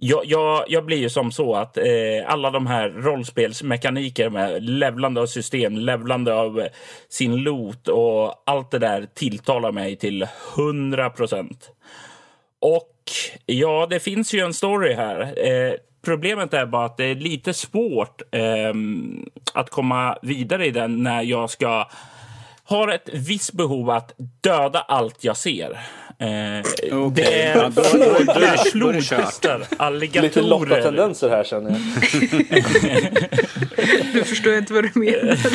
jag, 0.00 0.22
jag, 0.24 0.64
jag 0.68 0.84
blir 0.84 0.96
ju 0.96 1.10
som 1.10 1.32
så 1.32 1.54
att 1.54 1.76
eh, 1.76 1.84
alla 2.26 2.50
de 2.50 2.66
här 2.66 2.88
rollspelsmekaniker 2.88 4.30
med 4.30 4.62
levlande 4.62 5.20
av 5.20 5.26
system, 5.26 5.76
levlande 5.76 6.34
av 6.34 6.60
eh, 6.60 6.66
sin 7.08 7.36
loot 7.36 7.88
och 7.88 8.42
allt 8.46 8.70
det 8.70 8.78
där 8.78 9.06
tilltalar 9.14 9.72
mig 9.72 9.96
till 9.96 10.26
100 10.56 11.10
procent. 11.10 11.70
Och 12.60 12.94
ja, 13.46 13.86
det 13.90 14.00
finns 14.00 14.34
ju 14.34 14.40
en 14.40 14.54
story 14.54 14.94
här. 14.94 15.20
Eh, 15.20 15.72
problemet 16.04 16.54
är 16.54 16.66
bara 16.66 16.84
att 16.84 16.96
det 16.96 17.04
är 17.04 17.14
lite 17.14 17.54
svårt 17.54 18.22
ehm, 18.32 19.26
att 19.54 19.70
komma 19.70 20.18
vidare 20.22 20.66
i 20.66 20.70
den 20.70 21.02
när 21.02 21.22
jag 21.22 21.50
ska 21.50 21.88
har 22.68 22.88
ett 22.88 23.08
visst 23.12 23.52
behov 23.52 23.90
att 23.90 24.14
döda 24.40 24.80
allt 24.80 25.24
jag 25.24 25.36
ser. 25.36 25.78
Eh, 26.20 26.60
Okej. 26.92 27.10
Det 27.14 27.42
är 27.42 27.70
kört. 27.70 28.68
flodhästar, 28.72 29.58
Lite 29.58 29.76
alligatorer. 29.76 30.42
Lotta-tendenser 30.42 31.28
här 31.28 31.44
känner 31.44 31.70
jag. 31.70 31.80
Nu 34.14 34.24
förstår 34.24 34.52
jag 34.52 34.60
inte 34.62 34.72
vad 34.72 34.84
du 34.84 34.90
menar. 34.94 35.38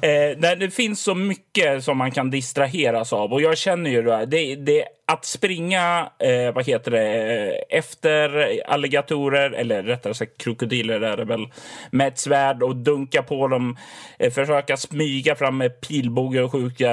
Eh, 0.00 0.36
nej, 0.38 0.56
det 0.56 0.70
finns 0.70 1.02
så 1.02 1.14
mycket 1.14 1.84
som 1.84 1.98
man 1.98 2.10
kan 2.10 2.30
distraheras 2.30 3.12
av. 3.12 3.32
Och 3.32 3.42
jag 3.42 3.58
känner 3.58 3.90
ju 3.90 4.02
det, 4.02 4.26
det, 4.26 4.54
det 4.56 4.84
att 5.12 5.24
springa 5.24 6.10
eh, 6.18 6.54
vad 6.54 6.66
heter 6.66 6.90
det, 6.90 7.34
eh, 7.34 7.78
efter 7.78 8.52
alligatorer, 8.66 9.50
eller 9.50 9.82
rättare 9.82 10.14
sagt 10.14 10.38
krokodiler 10.38 11.00
är 11.00 11.16
det 11.16 11.24
väl, 11.24 11.46
med 11.90 12.08
ett 12.08 12.18
svärd 12.18 12.62
och 12.62 12.76
dunka 12.76 13.22
på 13.22 13.48
dem. 13.48 13.76
Eh, 14.18 14.30
försöka 14.30 14.76
smyga 14.76 15.34
fram 15.34 15.58
med 15.58 15.80
pilbåge 15.80 16.42
och 16.42 16.52
skjuta 16.52 16.86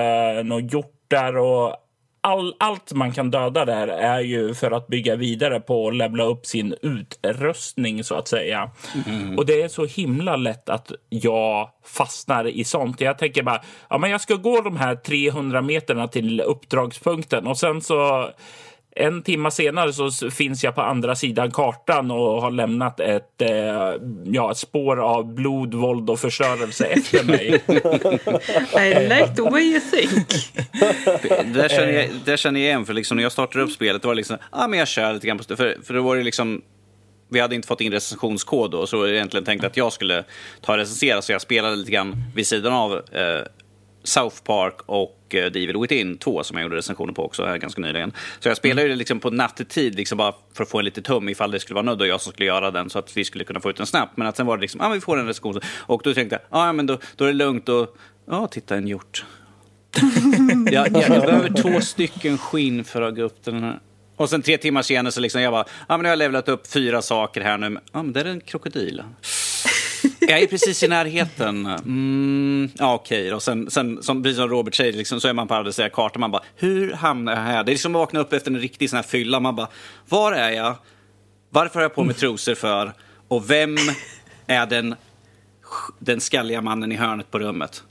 några 0.43 0.62
hjortar 0.62 1.38
och 1.38 1.75
all, 2.25 2.55
allt 2.60 2.94
man 2.94 3.12
kan 3.12 3.32
döda 3.32 3.65
där 3.65 3.88
är 3.88 4.20
ju 4.20 4.53
för 4.53 4.72
att 4.72 4.88
bygga 4.88 5.15
vidare 5.15 5.60
på 5.60 5.88
att 5.88 5.96
levla 5.96 6.24
upp 6.24 6.46
sin 6.46 6.75
utrustning 6.82 8.03
så 8.03 8.15
att 8.15 8.27
säga. 8.27 8.72
Och 9.38 9.46
det 9.46 9.62
är 9.62 9.67
så 9.67 9.86
himla 9.86 10.36
lätt 10.36 10.70
att 10.70 10.91
jag 11.10 11.70
fastnar 11.84 12.48
i 12.48 12.63
sånt. 12.63 13.01
Jag 13.01 13.17
tänker 13.17 13.44
bara, 13.44 13.62
ja 13.89 13.98
men 13.98 14.12
jag 14.12 14.22
ska 14.22 14.36
gå 14.36 14.62
de 14.62 14.77
här 14.77 14.96
300 14.96 15.62
meterna 15.62 16.08
till 16.08 16.41
uppdragspunkten 16.41 17.48
och 17.48 17.58
sen 17.58 17.82
så 17.82 18.29
en 18.95 19.23
timme 19.23 19.51
senare 19.51 19.93
så 19.93 20.29
finns 20.31 20.63
jag 20.63 20.75
på 20.75 20.81
andra 20.81 21.15
sidan 21.15 21.51
kartan 21.51 22.11
och 22.11 22.41
har 22.41 22.51
lämnat 22.51 22.99
ett, 22.99 23.41
eh, 23.41 23.49
ja, 24.25 24.51
ett 24.51 24.57
spår 24.57 24.99
av 25.01 25.33
blod, 25.33 25.73
våld 25.73 26.09
och 26.09 26.19
förstörelse 26.19 26.85
efter 26.89 27.23
mig. 27.23 27.63
I 28.87 29.07
like 29.09 29.35
the 29.35 29.41
way 29.41 29.63
you 29.63 29.79
think. 29.79 30.27
Det 31.27 31.61
där 31.61 31.69
känner 31.69 31.91
jag, 31.91 32.09
det 32.09 32.31
där 32.31 32.37
känner 32.37 32.59
jag 32.59 32.67
igen, 32.67 32.85
för 32.85 32.93
liksom 32.93 33.17
när 33.17 33.23
jag 33.23 33.31
startade 33.31 33.63
upp 33.63 33.71
spelet, 33.71 34.01
det 34.01 34.07
var 34.07 34.15
liksom, 34.15 34.37
ja 34.39 34.63
ah, 34.63 34.67
men 34.67 34.79
jag 34.79 34.87
kör 34.87 35.13
lite 35.13 35.27
grann 35.27 35.37
på 35.37 35.43
för, 35.43 35.77
för 35.83 35.93
då 35.93 36.01
var 36.01 36.15
det 36.15 36.23
liksom, 36.23 36.61
vi 37.29 37.39
hade 37.39 37.55
inte 37.55 37.67
fått 37.67 37.81
in 37.81 37.91
recensionskod 37.91 38.71
då, 38.71 38.87
så 38.87 39.03
det 39.03 39.15
egentligen 39.15 39.45
tänkt 39.45 39.63
att 39.63 39.77
jag 39.77 39.93
skulle 39.93 40.23
ta 40.61 40.71
och 40.71 40.77
recensera, 40.77 41.21
så 41.21 41.31
jag 41.31 41.41
spelade 41.41 41.75
lite 41.75 41.91
grann 41.91 42.15
vid 42.35 42.47
sidan 42.47 42.73
av 42.73 42.93
eh, 42.93 43.41
South 44.05 44.43
Park 44.43 44.75
och 44.85 45.21
eh, 45.29 45.51
The 45.51 45.63
Evil 45.63 45.77
Within 45.77 46.17
2 46.17 46.43
som 46.43 46.57
jag 46.57 46.63
gjorde 46.63 46.75
recensioner 46.75 47.13
på 47.13 47.25
också 47.25 47.45
här 47.45 47.57
ganska 47.57 47.81
nyligen. 47.81 48.13
Så 48.39 48.47
jag 48.50 48.57
spelade 48.57 48.81
ju 48.81 48.89
det 48.89 48.95
liksom 48.95 49.19
på 49.19 49.29
nattetid, 49.29 49.95
liksom 49.95 50.17
bara 50.17 50.33
för 50.53 50.63
att 50.63 50.69
få 50.69 50.79
en 50.79 50.85
lite 50.85 51.01
tum 51.01 51.29
ifall 51.29 51.51
det 51.51 51.59
skulle 51.59 51.75
vara 51.75 51.85
nödd 51.85 52.01
och 52.01 52.07
jag 52.07 52.21
som 52.21 52.33
skulle 52.33 52.45
göra 52.45 52.71
den 52.71 52.89
så 52.89 53.00
att 53.00 53.17
vi 53.17 53.25
skulle 53.25 53.43
kunna 53.43 53.59
få 53.59 53.69
ut 53.69 53.77
den 53.77 53.85
snabbt. 53.85 54.17
Men 54.17 54.27
att 54.27 54.38
sen 54.38 54.45
var 54.45 54.57
det 54.57 54.62
liksom, 54.62 54.79
ja 54.79 54.85
ah, 54.85 54.89
men 54.89 54.97
vi 54.97 55.01
får 55.01 55.19
en 55.19 55.27
recension. 55.27 55.59
Och 55.77 56.01
då 56.03 56.13
tänkte 56.13 56.35
jag, 56.35 56.59
ah, 56.59 56.65
ja 56.65 56.74
men 56.74 56.85
då, 56.85 56.97
då 57.15 57.24
är 57.25 57.27
det 57.27 57.33
lugnt 57.33 57.69
och, 57.69 57.97
ja 58.27 58.47
titta 58.47 58.75
en 58.75 58.88
hjort. 58.88 59.25
jag, 60.71 60.88
jag, 60.91 61.09
jag 61.09 61.25
behöver 61.25 61.62
två 61.62 61.81
stycken 61.81 62.38
skinn 62.38 62.83
för 62.83 63.01
att 63.01 63.15
gå 63.15 63.21
upp 63.21 63.43
den 63.43 63.63
här. 63.63 63.79
Och 64.15 64.29
sen 64.29 64.41
tre 64.41 64.57
timmar 64.57 64.81
senare 64.81 65.12
så 65.12 65.21
liksom 65.21 65.41
jag 65.41 65.53
bara, 65.53 65.65
ja 65.88 65.97
men 65.97 66.00
nu 66.00 66.07
har 66.07 66.12
jag 66.12 66.19
levlat 66.19 66.50
upp 66.50 66.67
fyra 66.67 67.01
saker 67.01 67.41
här 67.41 67.57
nu. 67.57 67.79
Ja 67.91 68.03
men 68.03 68.13
där 68.13 68.25
är 68.25 68.29
en 68.29 68.41
krokodil. 68.41 69.03
Jag 70.27 70.39
är 70.39 70.48
precis 70.48 70.84
i 70.84 70.88
närheten. 70.88 71.65
Mm, 71.65 72.70
ja, 72.77 72.94
okej 72.96 73.29
då. 73.29 73.39
Sen, 73.39 73.70
sen 73.72 74.03
som, 74.03 74.24
precis 74.24 74.38
som 74.38 74.50
Robert 74.50 74.75
säger, 74.75 74.94
liksom, 74.94 75.22
så 75.22 75.27
är 75.27 75.34
man 75.34 75.48
på 75.48 75.53
andra 75.55 75.89
kartan. 75.89 76.20
Man 76.20 76.32
bara, 76.32 76.44
hur 76.55 76.94
hamnar 76.94 77.32
jag 77.36 77.41
här? 77.41 77.63
Det 77.63 77.70
är 77.72 77.74
liksom 77.74 77.96
att 77.96 78.00
vakna 78.00 78.20
upp 78.20 78.34
efter 78.34 78.51
en 78.51 78.60
riktig 78.60 78.89
sån 78.89 78.98
här 78.98 79.03
fylla. 79.03 79.39
Man 79.39 79.55
bara, 79.55 79.67
var 80.10 80.32
är 80.34 80.51
jag? 80.51 80.75
Varför 81.50 81.75
har 81.75 81.82
jag 81.82 81.96
på 81.96 82.03
mig 82.03 82.15
trosor 82.15 82.55
för? 82.55 82.94
Och 83.27 83.50
vem 83.51 83.75
är 84.48 84.65
den, 84.65 84.96
den 86.00 86.22
skalliga 86.22 86.62
mannen 86.62 86.91
i 86.91 86.96
hörnet 86.96 87.32
på 87.32 87.39
rummet? 87.39 87.84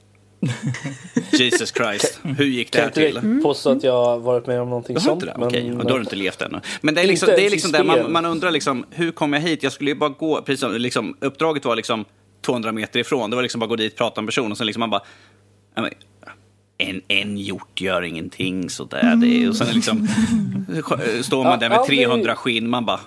Jesus 1.33 1.73
Christ, 1.75 2.21
hur 2.23 2.45
gick 2.45 2.73
det 2.73 2.79
Kan 2.79 2.81
här 2.83 2.89
inte 2.89 3.01
till? 3.21 3.31
direkt 3.31 3.43
påstå 3.43 3.71
att 3.71 3.83
jag 3.85 4.05
har 4.05 4.19
varit 4.19 4.47
med 4.47 4.61
om 4.61 4.69
någonting 4.69 5.01
sånt. 5.01 5.23
inte 5.23 5.39
det? 5.39 5.45
Okej, 5.47 5.63
men- 5.69 5.79
ja, 5.79 5.83
då 5.85 5.89
har 5.91 5.99
du 5.99 6.03
inte 6.05 6.17
levt 6.17 6.43
ännu. 6.43 6.61
Men 6.81 6.95
det 6.95 7.01
är 7.01 7.03
Inte 7.03 7.11
liksom, 7.13 7.27
det 7.29 7.47
är 7.47 7.51
liksom 7.51 7.73
där 7.73 7.85
man, 7.85 8.13
man 8.13 8.25
undrar 8.25 8.51
liksom, 8.51 8.85
hur 8.91 9.11
kom 9.13 9.33
jag 9.33 9.41
hit? 9.41 9.63
Jag 9.63 9.73
skulle 9.73 9.91
ju 9.91 9.95
bara 9.97 10.09
gå, 10.11 10.43
precis 10.43 10.61
som, 10.61 10.73
liksom, 10.75 11.17
uppdraget 11.21 11.65
var 11.65 11.77
liksom 11.77 12.05
200 12.45 12.73
meter 12.73 13.01
ifrån. 13.01 13.31
Det 13.31 13.37
var 13.37 13.43
liksom 13.43 13.59
bara 13.61 13.67
gå 13.67 13.77
dit, 13.77 13.97
prata 13.97 14.21
med 14.21 14.23
en 14.23 14.27
person 14.27 14.51
och 14.53 14.59
sen 14.59 14.67
liksom 14.67 14.81
man 14.81 14.91
bara, 14.91 15.03
en, 16.79 17.03
en 17.09 17.37
hjort 17.37 17.81
gör 17.81 18.03
ingenting 18.03 18.71
sådär. 18.71 19.15
Det 19.17 19.27
är, 19.27 19.49
och 19.49 19.57
sen 19.57 19.67
liksom, 19.75 20.09
står 21.23 21.45
man 21.45 21.59
där 21.59 21.69
med 21.69 21.77
Ja, 21.77 21.81
aldrig- 21.81 21.99
300 21.99 22.37
skinn, 22.37 22.69
man 22.71 22.85
bara, 22.87 23.01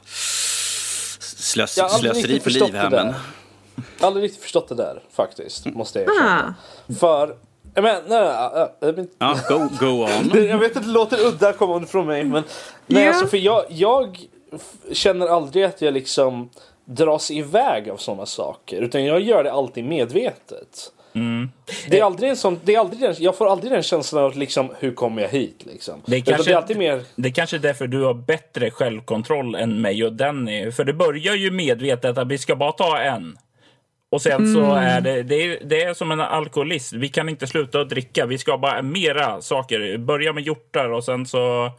slös, 1.19 1.79
slöseri 1.99 2.39
på 2.39 2.49
liv 2.49 2.75
här 2.75 2.89
men. 2.89 3.05
Jag 3.75 3.83
har 3.99 4.07
aldrig 4.07 4.23
riktigt 4.25 4.41
förstått 4.43 4.69
det 4.69 4.75
där 4.75 5.01
faktiskt, 5.15 5.65
måste 5.65 5.99
jag 5.99 6.15
erkänna. 6.15 6.55
Ah. 6.89 6.93
För, 6.93 7.35
jag 7.73 7.83
menar, 7.83 8.01
nej, 8.07 8.49
nej, 8.55 8.67
nej, 8.81 8.93
men, 8.95 9.07
Ja, 9.19 9.39
go, 9.49 9.69
go 9.79 10.03
on. 10.03 10.43
jag 10.47 10.57
vet 10.57 10.77
att 10.77 10.83
det 10.83 10.89
låter 10.89 11.25
udda 11.27 11.53
kommande 11.53 11.87
från 11.87 12.07
mig 12.07 12.23
men 12.23 12.43
nej 12.87 13.03
Ja. 13.03 13.09
alltså 13.09 13.27
för 13.27 13.37
jag, 13.37 13.63
jag 13.69 14.19
känner 14.91 15.27
aldrig 15.27 15.63
att 15.63 15.81
jag 15.81 15.93
liksom 15.93 16.49
dras 16.87 17.31
iväg 17.31 17.89
av 17.89 17.97
sådana 17.97 18.25
saker 18.25 18.81
utan 18.81 19.05
jag 19.05 19.21
gör 19.21 19.43
det 19.43 19.51
alltid 19.51 19.83
medvetet. 19.85 20.91
Mm. 21.15 21.49
Det 21.89 21.99
är 21.99 22.03
aldrig 22.03 22.29
en 22.29 22.37
sån, 22.37 22.59
det 22.63 22.75
är 22.75 22.79
aldrig 22.79 23.01
den, 23.01 23.15
jag 23.17 23.35
får 23.37 23.51
aldrig 23.51 23.71
den 23.71 23.83
känslan 23.83 24.23
av 24.23 24.37
liksom 24.37 24.71
hur 24.79 24.91
kommer 24.91 25.21
jag 25.21 25.29
hit 25.29 25.63
liksom. 25.65 26.01
Det 26.05 26.15
är 26.15 26.21
kanske- 26.21 26.43
det 26.49 26.53
är 26.53 26.57
alltid 26.57 26.77
mer 26.77 27.01
Det 27.15 27.29
är 27.29 27.33
kanske 27.33 27.57
är 27.57 27.59
därför 27.59 27.87
du 27.87 28.03
har 28.03 28.13
bättre 28.13 28.71
självkontroll 28.71 29.55
än 29.55 29.81
mig 29.81 30.03
och 30.05 30.13
Denny. 30.13 30.71
För 30.71 30.83
det 30.83 30.93
börjar 30.93 31.35
ju 31.35 31.51
medvetet 31.51 32.17
att 32.17 32.27
vi 32.27 32.37
ska 32.37 32.55
bara 32.55 32.71
ta 32.71 32.97
en. 32.99 33.37
Och 34.09 34.21
sen 34.21 34.53
så 34.53 34.73
är 34.75 35.01
det, 35.01 35.23
det 35.23 35.35
är, 35.35 35.59
det 35.65 35.83
är 35.83 35.93
som 35.93 36.11
en 36.11 36.21
alkoholist. 36.21 36.93
Vi 36.93 37.09
kan 37.09 37.29
inte 37.29 37.47
sluta 37.47 37.81
att 37.81 37.89
dricka. 37.89 38.25
Vi 38.25 38.37
ska 38.37 38.57
bara 38.57 38.81
mera 38.81 39.41
saker. 39.41 39.97
Börja 39.97 40.33
med 40.33 40.43
hjortar 40.43 40.89
och 40.89 41.03
sen 41.03 41.25
så 41.25 41.71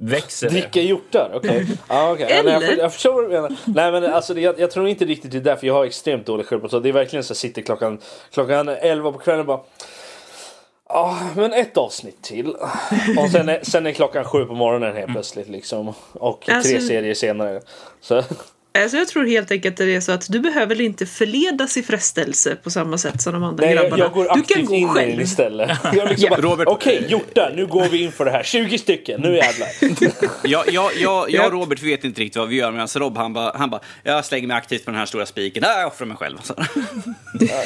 växer 0.00 0.46
det. 0.46 0.52
Dricka 0.52 0.80
hjortar? 0.80 1.30
Okej. 1.34 1.66
Ja, 1.88 2.16
nej, 2.18 2.26
jag, 2.30 2.38
Eller? 2.38 2.60
för- 2.60 2.76
jag 2.76 2.92
förstår 2.92 3.12
vad 3.14 3.24
du 3.24 3.28
menar. 3.28 3.56
Nej 3.66 3.92
men 3.92 4.04
alltså 4.04 4.38
jag, 4.40 4.60
jag 4.60 4.70
tror 4.70 4.88
inte 4.88 5.04
riktigt 5.04 5.30
det 5.30 5.36
är 5.38 5.40
därför 5.40 5.66
jag 5.66 5.74
har 5.74 5.84
extremt 5.84 6.26
dålig 6.26 6.46
självkontroll. 6.46 6.82
Det 6.82 6.88
är 6.88 6.92
verkligen 6.92 7.24
så 7.24 7.30
jag 7.30 7.36
sitter 7.36 7.62
klockan, 7.62 7.98
klockan 8.32 8.68
11 8.68 9.12
på 9.12 9.18
kvällen 9.18 9.40
och 9.40 9.46
bara 9.46 9.60
Ja, 10.88 11.18
men 11.36 11.52
ett 11.52 11.76
avsnitt 11.76 12.22
till. 12.22 12.54
Och 13.18 13.30
sen 13.32 13.48
är, 13.48 13.60
sen 13.62 13.86
är 13.86 13.92
klockan 13.92 14.24
sju 14.24 14.44
på 14.44 14.54
morgonen 14.54 14.96
helt 14.96 15.12
plötsligt 15.12 15.48
liksom. 15.48 15.94
Och 16.12 16.42
tre 16.46 16.54
Alltså- 16.54 16.80
serier 16.86 17.14
senare. 17.14 17.60
Så, 18.00 18.22
Alltså 18.78 18.96
jag 18.96 19.08
tror 19.08 19.26
helt 19.26 19.50
enkelt 19.50 19.72
att 19.80 19.86
det 19.86 19.94
är 19.94 20.00
så 20.00 20.12
att 20.12 20.26
du 20.32 20.40
behöver 20.40 20.80
inte 20.80 21.06
förledas 21.06 21.76
i 21.76 21.82
frestelse 21.82 22.56
på 22.62 22.70
samma 22.70 22.98
sätt 22.98 23.22
som 23.22 23.32
de 23.32 23.42
andra 23.44 23.64
nej, 23.66 23.74
jag, 23.74 23.82
grabbarna. 23.84 24.02
jag 24.04 24.12
går 24.12 24.34
du 24.34 24.42
kan 24.42 24.64
gå 24.64 24.74
in 24.74 24.88
själv. 24.88 25.20
istället. 25.20 25.70
Jag 25.92 26.08
liksom 26.08 26.28
Ja. 26.30 26.36
bara, 26.36 26.40
Robert- 26.54 26.66
Okej, 26.68 27.06
hjortar, 27.08 27.52
nu 27.56 27.66
går 27.66 27.84
vi 27.88 28.02
in 28.02 28.12
för 28.12 28.24
det 28.24 28.30
här. 28.30 28.42
20 28.42 28.78
stycken, 28.78 29.20
nu 29.20 29.36
jävlar. 29.36 29.68
Jag, 30.48 30.64
jag, 30.72 30.90
jag, 30.96 31.30
jag 31.30 31.46
och 31.46 31.52
Robert 31.52 31.82
vet 31.82 32.04
inte 32.04 32.20
riktigt 32.20 32.36
vad 32.36 32.48
vi 32.48 32.56
gör, 32.56 32.70
medan 32.70 32.88
Rob 32.96 33.16
han 33.16 33.32
bara, 33.32 33.52
han 33.58 33.70
bara, 33.70 33.80
jag 34.02 34.24
slänger 34.24 34.48
mig 34.48 34.56
aktivt 34.56 34.84
på 34.84 34.90
den 34.90 34.98
här 35.00 35.06
stora 35.06 35.26
spiken, 35.26 35.62
jag 35.66 35.86
offrar 35.86 36.06
mig 36.06 36.16
själv. 36.16 36.38
Så. 36.42 36.54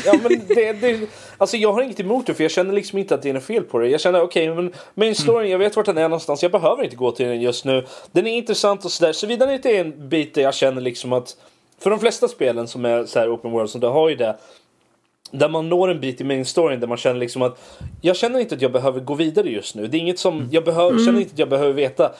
Ja, 0.04 0.14
men 0.22 0.40
det, 0.48 0.72
det, 0.72 1.00
alltså 1.38 1.56
jag 1.56 1.72
har 1.72 1.82
inget 1.82 2.00
emot 2.00 2.26
det 2.26 2.34
för 2.34 2.44
jag 2.44 2.50
känner 2.50 2.72
liksom 2.72 2.98
inte 2.98 3.14
att 3.14 3.22
det 3.22 3.28
är 3.28 3.34
något 3.34 3.44
fel 3.44 3.62
på 3.62 3.78
det. 3.78 3.88
Jag 3.88 4.00
känner 4.00 4.20
okej, 4.22 4.54
men 4.54 4.72
main 4.94 5.14
storyn, 5.14 5.50
jag 5.50 5.58
vet 5.58 5.76
vart 5.76 5.86
den 5.86 5.98
är 5.98 6.02
någonstans. 6.02 6.42
Jag 6.42 6.52
behöver 6.52 6.84
inte 6.84 6.96
gå 6.96 7.12
till 7.12 7.26
den 7.26 7.40
just 7.40 7.64
nu. 7.64 7.86
Den 8.12 8.26
är 8.26 8.30
intressant 8.36 8.84
och 8.84 8.92
sådär. 8.92 9.12
Såvida 9.12 9.46
det 9.46 9.54
inte 9.54 9.70
är 9.70 9.80
en 9.80 10.08
bit 10.08 10.34
där 10.34 10.42
jag 10.42 10.54
känner 10.54 10.80
liksom 10.80 10.93
att 11.12 11.36
för 11.78 11.90
de 11.90 12.00
flesta 12.00 12.28
spelen 12.28 12.68
som 12.68 12.84
är 12.84 13.04
så 13.04 13.18
här 13.18 13.34
open 13.34 13.50
world, 13.50 13.70
så 13.70 13.78
där 13.78 13.88
har 13.88 14.08
ju 14.08 14.16
det 14.16 14.36
där 15.30 15.48
man 15.48 15.68
når 15.68 15.90
en 15.90 16.00
bit 16.00 16.20
i 16.20 16.24
main 16.24 16.44
storyn 16.44 16.80
där 16.80 16.86
man 16.86 16.96
känner 16.98 17.20
liksom 17.20 17.42
att 17.42 17.60
jag 18.00 18.16
känner 18.16 18.40
inte 18.40 18.54
att 18.54 18.62
jag 18.62 18.72
behöver 18.72 19.00
gå 19.00 19.14
vidare 19.14 19.50
just 19.50 19.74
nu. 19.74 19.86
Det 19.86 19.96
är 19.96 19.98
inget 19.98 20.18
som 20.18 20.48
jag 20.50 20.64
behöver, 20.64 21.04
känner 21.04 21.20
inte 21.20 21.32
att 21.32 21.38
jag 21.38 21.48
behöver 21.48 21.72
veta 21.72 22.12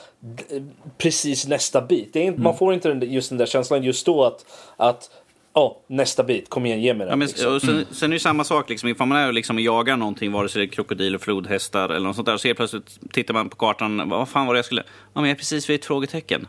precis 0.97 1.47
nästa 1.47 1.81
bit. 1.81 2.13
Det 2.13 2.19
är 2.19 2.23
inte, 2.23 2.41
Man 2.41 2.57
får 2.57 2.73
inte 2.73 2.89
den, 2.89 3.13
just 3.13 3.29
den 3.29 3.37
där 3.37 3.45
känslan 3.45 3.83
just 3.83 4.05
då 4.05 4.23
att, 4.23 4.45
att 4.77 5.09
ja, 5.53 5.77
nästa 5.87 6.23
bit, 6.23 6.49
kom 6.49 6.65
igen 6.65 6.81
ge 6.81 6.93
mig 6.93 6.99
den. 6.99 7.09
Ja, 7.09 7.15
men, 7.15 7.27
liksom. 7.27 7.55
och 7.55 7.61
sen, 7.61 7.85
sen 7.91 8.09
är 8.09 8.09
det 8.09 8.15
ju 8.15 8.19
samma 8.19 8.43
sak, 8.43 8.69
liksom, 8.69 8.89
ifall 8.89 9.07
man 9.07 9.17
är 9.17 9.27
och 9.27 9.33
liksom 9.33 9.59
jagar 9.59 9.97
någonting, 9.97 10.31
vare 10.31 10.49
sig 10.49 10.59
det 10.59 10.65
är 10.65 10.69
krokodiler, 10.69 11.17
flodhästar 11.17 11.89
eller 11.89 12.07
något 12.07 12.15
sånt 12.15 12.25
där, 12.25 12.37
så 12.37 12.47
helt 12.47 12.57
plötsligt 12.57 13.11
tittar 13.13 13.33
man 13.33 13.49
på 13.49 13.55
kartan, 13.55 14.09
vad 14.09 14.29
fan 14.29 14.47
var 14.47 14.53
det 14.53 14.57
jag 14.57 14.65
skulle... 14.65 14.83
Ja, 14.87 15.21
men 15.21 15.23
jag 15.23 15.31
är 15.31 15.35
precis 15.35 15.69
vid 15.69 15.75
ett 15.79 15.85
frågetecken. 15.85 16.47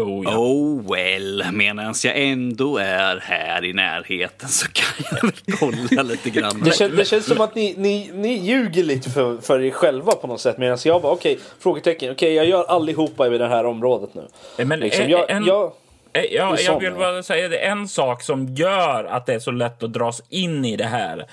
Oh, 0.00 0.24
ja. 0.24 0.38
Oh 0.38 0.92
well, 0.92 1.44
medan 1.52 1.94
jag 2.04 2.18
ändå 2.22 2.78
är 2.78 3.16
här 3.16 3.64
i 3.64 3.72
närheten 3.72 4.48
så 4.48 4.66
kan 4.72 5.06
jag 5.10 5.22
väl 5.22 5.32
kolla 5.58 6.02
lite 6.02 6.30
grann. 6.30 6.60
Det, 6.64 6.70
kän, 6.76 6.96
det 6.96 7.04
känns 7.04 7.26
som 7.26 7.40
att 7.40 7.54
ni, 7.54 7.74
ni, 7.78 8.10
ni 8.14 8.32
ljuger 8.38 8.82
lite 8.84 9.10
för, 9.10 9.38
för 9.38 9.62
er 9.62 9.70
själva 9.70 10.12
på 10.12 10.26
något 10.26 10.40
sätt. 10.40 10.58
Medan 10.58 10.78
jag 10.84 11.02
bara 11.02 11.12
okej, 11.12 11.38
frågetecken. 11.60 12.12
Okej, 12.12 12.34
jag 12.34 12.46
gör 12.46 12.64
allihopa 12.64 13.26
i 13.34 13.38
det 13.38 13.48
här 13.48 13.66
området 13.66 14.10
nu. 14.14 14.64
Men 14.64 14.80
Liksom, 14.80 15.04
en- 15.04 15.10
jag, 15.10 15.30
en- 15.30 15.44
jag, 15.44 15.72
Eh, 16.16 16.22
Ja, 16.22 16.44
Det 16.44 16.48
är 16.48 16.50
jag 16.50 16.60
sån, 16.60 16.80
vill 16.82 16.92
bara 16.92 17.22
säga 17.22 17.48
det. 17.48 17.56
En 17.56 17.88
sak 17.88 18.22
som 18.22 18.54
gör 18.54 19.04
att 19.04 19.26
det 19.26 19.34
är 19.34 19.38
så 19.38 19.50
lätt 19.50 19.82
att 19.82 19.92
dras 19.92 20.22
in 20.28 20.64
i 20.64 20.76
det 20.76 20.84
här 20.84 21.26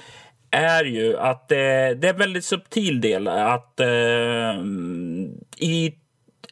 är 0.52 0.84
ju 0.86 1.18
att 1.18 1.52
eh, 1.52 1.58
det 1.58 2.04
är 2.04 2.06
en 2.06 2.18
väldigt 2.18 2.46
subtil 2.46 3.02
del. 3.02 3.28
Att 3.28 3.80
eh, 3.80 3.88
i 5.58 5.94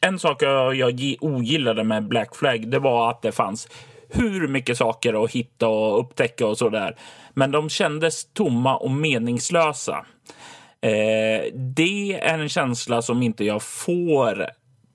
en 0.00 0.18
sak 0.18 0.42
jag, 0.42 0.74
jag 0.74 1.16
ogillade 1.20 1.84
med 1.84 2.08
Black 2.08 2.36
Flag 2.36 2.70
det 2.70 2.78
var 2.78 3.10
att 3.10 3.22
det 3.22 3.32
fanns 3.32 3.68
hur 4.08 4.48
mycket 4.48 4.76
saker 4.76 5.24
att 5.24 5.30
hitta 5.30 5.68
och 5.68 6.00
upptäcka 6.00 6.46
och 6.46 6.58
sådär. 6.58 6.96
Men 7.34 7.50
de 7.50 7.68
kändes 7.68 8.32
tomma 8.32 8.76
och 8.76 8.90
meningslösa. 8.90 10.06
Eh, 10.82 11.52
det 11.54 12.20
är 12.22 12.38
en 12.38 12.48
känsla 12.48 13.02
som 13.02 13.22
inte 13.22 13.44
jag 13.44 13.62
får 13.62 14.46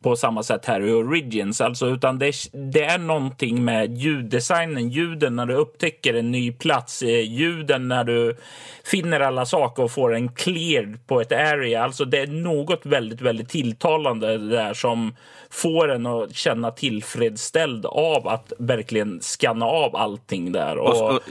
på 0.05 0.15
samma 0.15 0.43
sätt 0.43 0.65
här 0.65 0.81
i 0.81 0.91
Origins. 0.91 1.61
Alltså, 1.61 1.87
utan 1.87 2.19
det, 2.19 2.35
det 2.51 2.83
är 2.83 2.97
någonting 2.97 3.65
med 3.65 3.97
ljuddesignen, 3.97 4.89
ljuden 4.89 5.35
när 5.35 5.45
du 5.45 5.53
upptäcker 5.53 6.13
en 6.13 6.31
ny 6.31 6.51
plats, 6.51 7.01
eh, 7.01 7.33
ljuden 7.33 7.87
när 7.87 8.03
du 8.03 8.37
finner 8.83 9.19
alla 9.19 9.45
saker 9.45 9.83
och 9.83 9.91
får 9.91 10.15
en 10.15 10.29
cleared 10.29 11.07
på 11.07 11.21
ett 11.21 11.31
area. 11.31 11.83
Alltså 11.83 12.05
det 12.05 12.19
är 12.19 12.27
något 12.27 12.85
väldigt, 12.85 13.21
väldigt 13.21 13.49
tilltalande 13.49 14.37
där 14.37 14.73
som 14.73 15.15
får 15.49 15.91
en 15.91 16.05
att 16.05 16.35
känna 16.35 16.71
tillfredsställd 16.71 17.85
av 17.85 18.27
att 18.27 18.53
verkligen 18.59 19.19
skanna 19.21 19.65
av 19.65 19.95
allting 19.95 20.51
där. 20.51 20.77
Och, 20.77 21.01
Och, 21.01 21.11
och, 21.11 21.21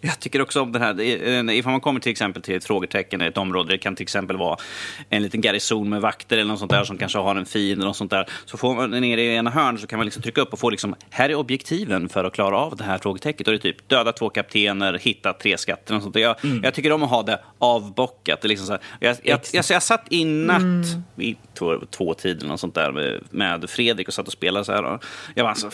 jag 0.00 0.20
tycker 0.20 0.42
också 0.42 0.60
om 0.62 0.72
den 0.72 0.82
här, 0.82 1.00
ifall 1.50 1.72
man 1.72 1.80
kommer 1.80 2.00
till 2.00 2.12
exempel 2.12 2.42
till 2.42 2.54
ett 2.56 2.64
frågetecken 2.64 3.22
i 3.22 3.24
ett 3.24 3.38
område, 3.38 3.72
det 3.72 3.78
kan 3.78 3.96
till 3.96 4.02
exempel 4.02 4.36
vara 4.36 4.56
en 5.08 5.22
liten 5.22 5.40
garnison 5.40 5.88
med 5.88 6.00
vakter 6.00 6.36
eller 6.36 6.48
något 6.50 6.58
sånt 6.58 6.70
där 6.70 6.84
som 6.84 6.98
kanske 6.98 7.18
har 7.18 7.36
en 7.36 7.46
fiende 7.46 7.72
eller 7.72 7.86
något 7.86 7.96
sånt 7.96 8.10
där. 8.10 8.28
Så 8.44 8.56
får 8.56 8.74
man 8.74 8.90
nere 8.90 9.22
i 9.22 9.34
ena 9.34 9.50
hörn 9.50 9.78
så 9.78 9.86
kan 9.86 9.98
man 9.98 10.06
liksom 10.06 10.22
trycka 10.22 10.40
upp 10.40 10.52
och 10.52 10.58
få 10.58 10.70
liksom, 10.70 10.94
här 11.10 11.28
är 11.28 11.34
objektiven 11.34 12.08
för 12.08 12.24
att 12.24 12.32
klara 12.32 12.56
av 12.58 12.76
det 12.76 12.84
här 12.84 12.98
frågetecknet. 12.98 13.48
Och 13.48 13.52
det 13.52 13.58
är 13.58 13.72
typ 13.72 13.88
döda 13.88 14.12
två 14.12 14.30
kaptener, 14.30 14.98
hitta 15.02 15.32
tre 15.32 15.58
skatter 15.58 15.96
och 15.96 16.02
sånt 16.02 16.14
där. 16.14 16.20
Jag, 16.20 16.36
Mm. 16.44 16.60
jag 16.64 16.74
tycker 16.74 16.92
om 16.92 17.02
att 17.02 17.10
ha 17.10 17.22
det 17.22 17.40
avbockat. 17.58 18.40
Det 18.40 18.48
liksom 18.48 18.66
så 18.66 18.72
här, 18.72 18.80
jag, 19.00 19.16
jag, 19.22 19.40
jag, 19.52 19.64
jag, 19.70 19.82
satt 19.82 20.04
i 20.10 20.24
natt 20.24 20.62
vid 21.14 21.36
två, 21.54 21.80
två 21.90 22.14
tiden 22.14 22.50
och 22.50 22.60
sånt 22.60 22.74
där 22.74 22.92
med, 22.92 23.20
med 23.30 23.70
Fredrik 23.70 24.08
och 24.08 24.14
satt 24.14 24.26
och 24.26 24.32
spelade 24.32 24.64
så 24.64 24.72
här. 24.72 24.84
Och 24.84 25.04
jag 25.34 25.46
bara, 25.46 25.54
så, 25.54 25.70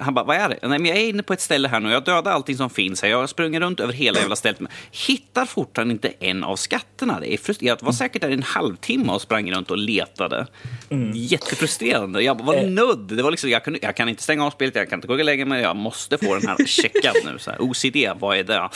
han 0.00 0.14
bara, 0.14 0.24
vad 0.24 0.36
är 0.36 0.48
det? 0.48 0.58
Nej, 0.62 0.78
men 0.78 0.84
jag 0.86 0.96
är 0.96 1.08
inne 1.08 1.22
på 1.22 1.32
ett 1.32 1.40
ställe 1.40 1.68
här 1.68 1.80
nu. 1.80 1.90
Jag 1.90 2.04
dödar 2.04 2.32
allting 2.32 2.56
som 2.56 2.70
finns 2.70 3.02
här. 3.02 3.08
Jag 3.08 3.28
sprungit 3.36 3.60
runt 3.60 3.80
över 3.80 3.92
hela 3.92 4.18
jävla 4.18 4.36
stället. 4.36 4.60
Men 4.60 4.72
hittar 4.90 5.46
fortfarande 5.46 5.92
inte 5.92 6.12
en 6.20 6.44
av 6.44 6.56
skatterna. 6.56 7.20
Det 7.20 7.34
är 7.34 7.38
frustrerande. 7.38 7.80
Jag 7.82 7.86
var 7.86 7.92
säkert 7.92 8.22
där 8.22 8.30
i 8.30 8.34
en 8.34 8.42
halvtimme 8.42 9.12
och 9.12 9.22
sprang 9.22 9.52
runt 9.52 9.70
och 9.70 9.78
letade. 9.78 10.46
Jättefrustrerande. 11.14 12.22
Jag 12.22 12.44
var 12.44 12.62
nödd. 12.62 12.98
Det 12.98 13.22
var 13.22 13.30
liksom, 13.30 13.50
jag, 13.50 13.64
kunde, 13.64 13.78
jag 13.82 13.96
kan 13.96 14.08
inte 14.08 14.22
stänga 14.22 14.46
av 14.46 14.50
spelet, 14.50 14.74
jag 14.74 14.88
kan 14.90 14.96
inte 14.96 15.08
gå 15.08 15.14
och 15.14 15.24
lägga 15.24 15.46
mig. 15.46 15.62
Jag 15.62 15.76
måste 15.76 16.18
få 16.18 16.34
den 16.34 16.48
här 16.48 16.66
checkad 16.66 17.14
nu. 17.24 17.38
Så 17.38 17.50
här. 17.50 17.60
OCD, 17.60 17.96
vad 18.20 18.38
är 18.38 18.44
det? 18.44 18.68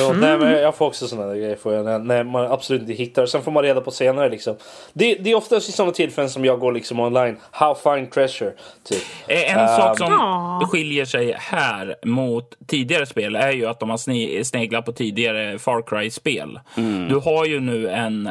Jo, 0.00 0.12
nej, 0.12 0.38
men 0.38 0.52
jag 0.52 0.74
får 0.74 0.86
också 0.86 1.08
sådana 1.08 1.26
där 1.28 1.34
grejer 1.36 1.56
får 1.56 1.74
jag, 1.74 1.84
när, 1.84 1.98
när 1.98 2.24
man 2.24 2.52
absolut 2.52 2.80
inte 2.82 2.92
hittar. 2.92 3.26
Sen 3.26 3.42
får 3.42 3.52
man 3.52 3.62
reda 3.62 3.80
på 3.80 3.90
senare 3.90 4.28
liksom. 4.28 4.56
Det, 4.92 5.14
det 5.14 5.30
är 5.30 5.34
oftast 5.34 5.68
i 5.68 5.72
sådana 5.72 5.92
tillfällen 5.92 6.30
som 6.30 6.44
jag 6.44 6.60
går 6.60 6.72
liksom 6.72 7.00
online. 7.00 7.36
How 7.50 7.74
find 7.74 8.10
treasure. 8.10 8.52
Typ. 8.84 9.02
Eh, 9.28 9.52
En 9.54 9.60
Ehm, 9.60 9.68
sak 9.76 9.98
som 9.98 10.06
Ja. 10.10 10.68
skiljer 10.72 11.04
sig 11.04 11.34
här 11.38 11.96
mot 12.04 12.54
tidigare 12.66 13.06
spel 13.06 13.36
är 13.36 13.52
ju 13.52 13.66
att 13.66 13.80
de 13.80 13.90
har 13.90 13.96
sne- 13.96 14.42
sneglat 14.44 14.84
på 14.84 14.92
tidigare 14.92 15.58
Far 15.58 15.82
Cry-spel. 15.82 16.60
Mm. 16.76 17.08
Du 17.08 17.14
har 17.14 17.44
ju 17.44 17.60
nu 17.60 17.88
en 17.88 18.26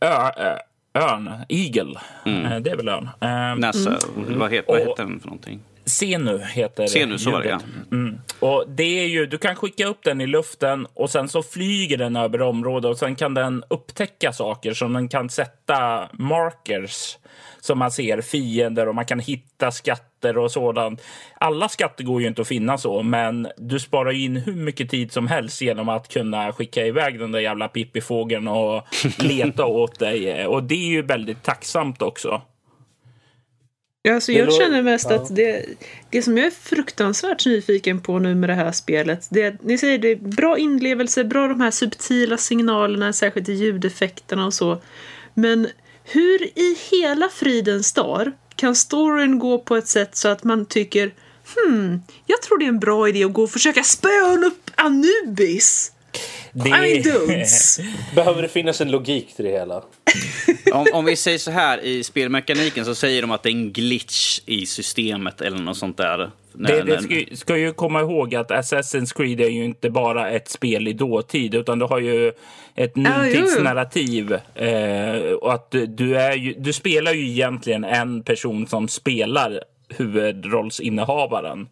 ö, 0.00 0.30
ö, 0.36 0.56
örn, 0.98 1.30
Eagle. 1.48 2.00
Eh, 2.26 2.60
Det 2.60 2.70
är 2.70 2.76
väl 2.76 2.88
örn. 2.88 3.08
Eh, 3.20 3.58
Nassa, 3.60 3.96
vad, 4.16 4.52
heter, 4.52 4.72
vad 4.72 4.80
Och- 4.82 4.88
heter 4.88 5.02
den 5.04 5.20
för 5.20 5.26
någonting? 5.28 5.60
Senu 5.86 6.38
heter 6.38 6.86
Senu, 6.86 7.18
så 7.18 7.30
var 7.30 7.42
det, 7.42 7.48
ljudet. 7.48 7.64
Mm. 7.92 8.18
Och 8.40 8.64
det 8.68 9.00
är 9.00 9.06
ju, 9.06 9.26
du 9.26 9.38
kan 9.38 9.56
skicka 9.56 9.86
upp 9.86 10.04
den 10.04 10.20
i 10.20 10.26
luften 10.26 10.86
och 10.94 11.10
sen 11.10 11.28
så 11.28 11.42
flyger 11.42 11.96
den 11.96 12.16
över 12.16 12.42
området 12.42 12.90
och 12.90 12.98
sen 12.98 13.16
kan 13.16 13.34
den 13.34 13.64
upptäcka 13.68 14.32
saker 14.32 14.74
som 14.74 14.92
den 14.92 15.08
kan 15.08 15.30
sätta 15.30 16.08
markers 16.12 17.16
som 17.60 17.78
man 17.78 17.90
ser 17.90 18.20
fiender 18.20 18.88
och 18.88 18.94
man 18.94 19.04
kan 19.04 19.20
hitta 19.20 19.70
skatter 19.70 20.38
och 20.38 20.50
sådant. 20.50 21.02
Alla 21.34 21.68
skatter 21.68 22.04
går 22.04 22.20
ju 22.20 22.28
inte 22.28 22.42
att 22.42 22.48
finna 22.48 22.78
så, 22.78 23.02
men 23.02 23.48
du 23.56 23.80
sparar 23.80 24.12
in 24.12 24.36
hur 24.36 24.56
mycket 24.56 24.90
tid 24.90 25.12
som 25.12 25.26
helst 25.26 25.62
genom 25.62 25.88
att 25.88 26.08
kunna 26.08 26.52
skicka 26.52 26.86
iväg 26.86 27.18
den 27.18 27.32
där 27.32 27.40
jävla 27.40 27.68
pippifågeln 27.68 28.48
och 28.48 28.82
leta 29.18 29.66
åt 29.66 29.98
dig. 29.98 30.46
Och 30.46 30.62
det 30.62 30.74
är 30.74 30.88
ju 30.88 31.02
väldigt 31.02 31.42
tacksamt 31.42 32.02
också. 32.02 32.42
Alltså, 34.14 34.32
jag 34.32 34.52
känner 34.52 34.82
mest 34.82 35.10
att 35.10 35.36
det, 35.36 35.64
det 36.10 36.22
som 36.22 36.36
jag 36.36 36.46
är 36.46 36.50
fruktansvärt 36.50 37.46
nyfiken 37.46 38.00
på 38.00 38.18
nu 38.18 38.34
med 38.34 38.48
det 38.48 38.54
här 38.54 38.72
spelet, 38.72 39.26
det 39.30 39.62
ni 39.62 39.78
säger 39.78 39.98
det 39.98 40.08
är 40.08 40.16
bra 40.16 40.58
inlevelse, 40.58 41.24
bra 41.24 41.48
de 41.48 41.60
här 41.60 41.70
subtila 41.70 42.36
signalerna, 42.36 43.12
särskilt 43.12 43.48
i 43.48 43.52
ljudeffekterna 43.52 44.46
och 44.46 44.54
så. 44.54 44.82
Men 45.34 45.68
hur 46.04 46.42
i 46.58 46.76
hela 46.90 47.28
fridens 47.28 47.92
dag 47.92 48.32
kan 48.56 48.74
storyn 48.74 49.38
gå 49.38 49.58
på 49.58 49.76
ett 49.76 49.88
sätt 49.88 50.16
så 50.16 50.28
att 50.28 50.44
man 50.44 50.66
tycker 50.66 51.14
hmm, 51.54 52.02
jag 52.26 52.42
tror 52.42 52.58
det 52.58 52.64
är 52.64 52.68
en 52.68 52.78
bra 52.78 53.08
idé 53.08 53.24
att 53.24 53.32
gå 53.32 53.42
och 53.42 53.50
försöka 53.50 53.82
spöa 53.82 54.46
upp 54.46 54.70
Anubis? 54.74 55.92
Det 56.64 56.68
I 56.68 56.72
mean 56.72 57.02
dudes! 57.02 57.80
Behöver 58.14 58.42
det 58.42 58.48
finnas 58.48 58.80
en 58.80 58.90
logik 58.90 59.36
till 59.36 59.44
det 59.44 59.50
hela? 59.50 59.82
Om, 60.72 60.86
om 60.92 61.04
vi 61.04 61.16
säger 61.16 61.38
så 61.38 61.50
här, 61.50 61.78
i 61.84 62.04
spelmekaniken 62.04 62.84
så 62.84 62.94
säger 62.94 63.22
de 63.22 63.30
att 63.30 63.42
det 63.42 63.48
är 63.48 63.52
en 63.52 63.72
glitch 63.72 64.40
i 64.46 64.66
systemet 64.66 65.40
eller 65.40 65.58
något 65.58 65.76
sånt 65.76 65.96
där. 65.96 66.30
Det, 66.52 66.82
det 66.82 67.02
ska, 67.02 67.36
ska 67.36 67.56
ju 67.56 67.72
komma 67.72 68.00
ihåg 68.00 68.34
att 68.34 68.50
Assassin's 68.50 69.16
Creed 69.16 69.40
är 69.40 69.48
ju 69.48 69.64
inte 69.64 69.90
bara 69.90 70.30
ett 70.30 70.48
spel 70.48 70.88
i 70.88 70.92
dåtid 70.92 71.54
utan 71.54 71.78
du 71.78 71.84
har 71.84 71.98
ju 71.98 72.32
ett 72.74 72.96
nutidsnarrativ. 72.96 74.32
Eh, 74.54 75.32
och 75.32 75.52
att 75.52 75.70
du, 75.70 75.86
du, 75.86 76.16
är 76.16 76.36
ju, 76.36 76.54
du 76.58 76.72
spelar 76.72 77.12
ju 77.12 77.28
egentligen 77.28 77.84
en 77.84 78.22
person 78.22 78.66
som 78.66 78.88
spelar 78.88 79.60
huvudrollsinnehavaren. 79.88 81.68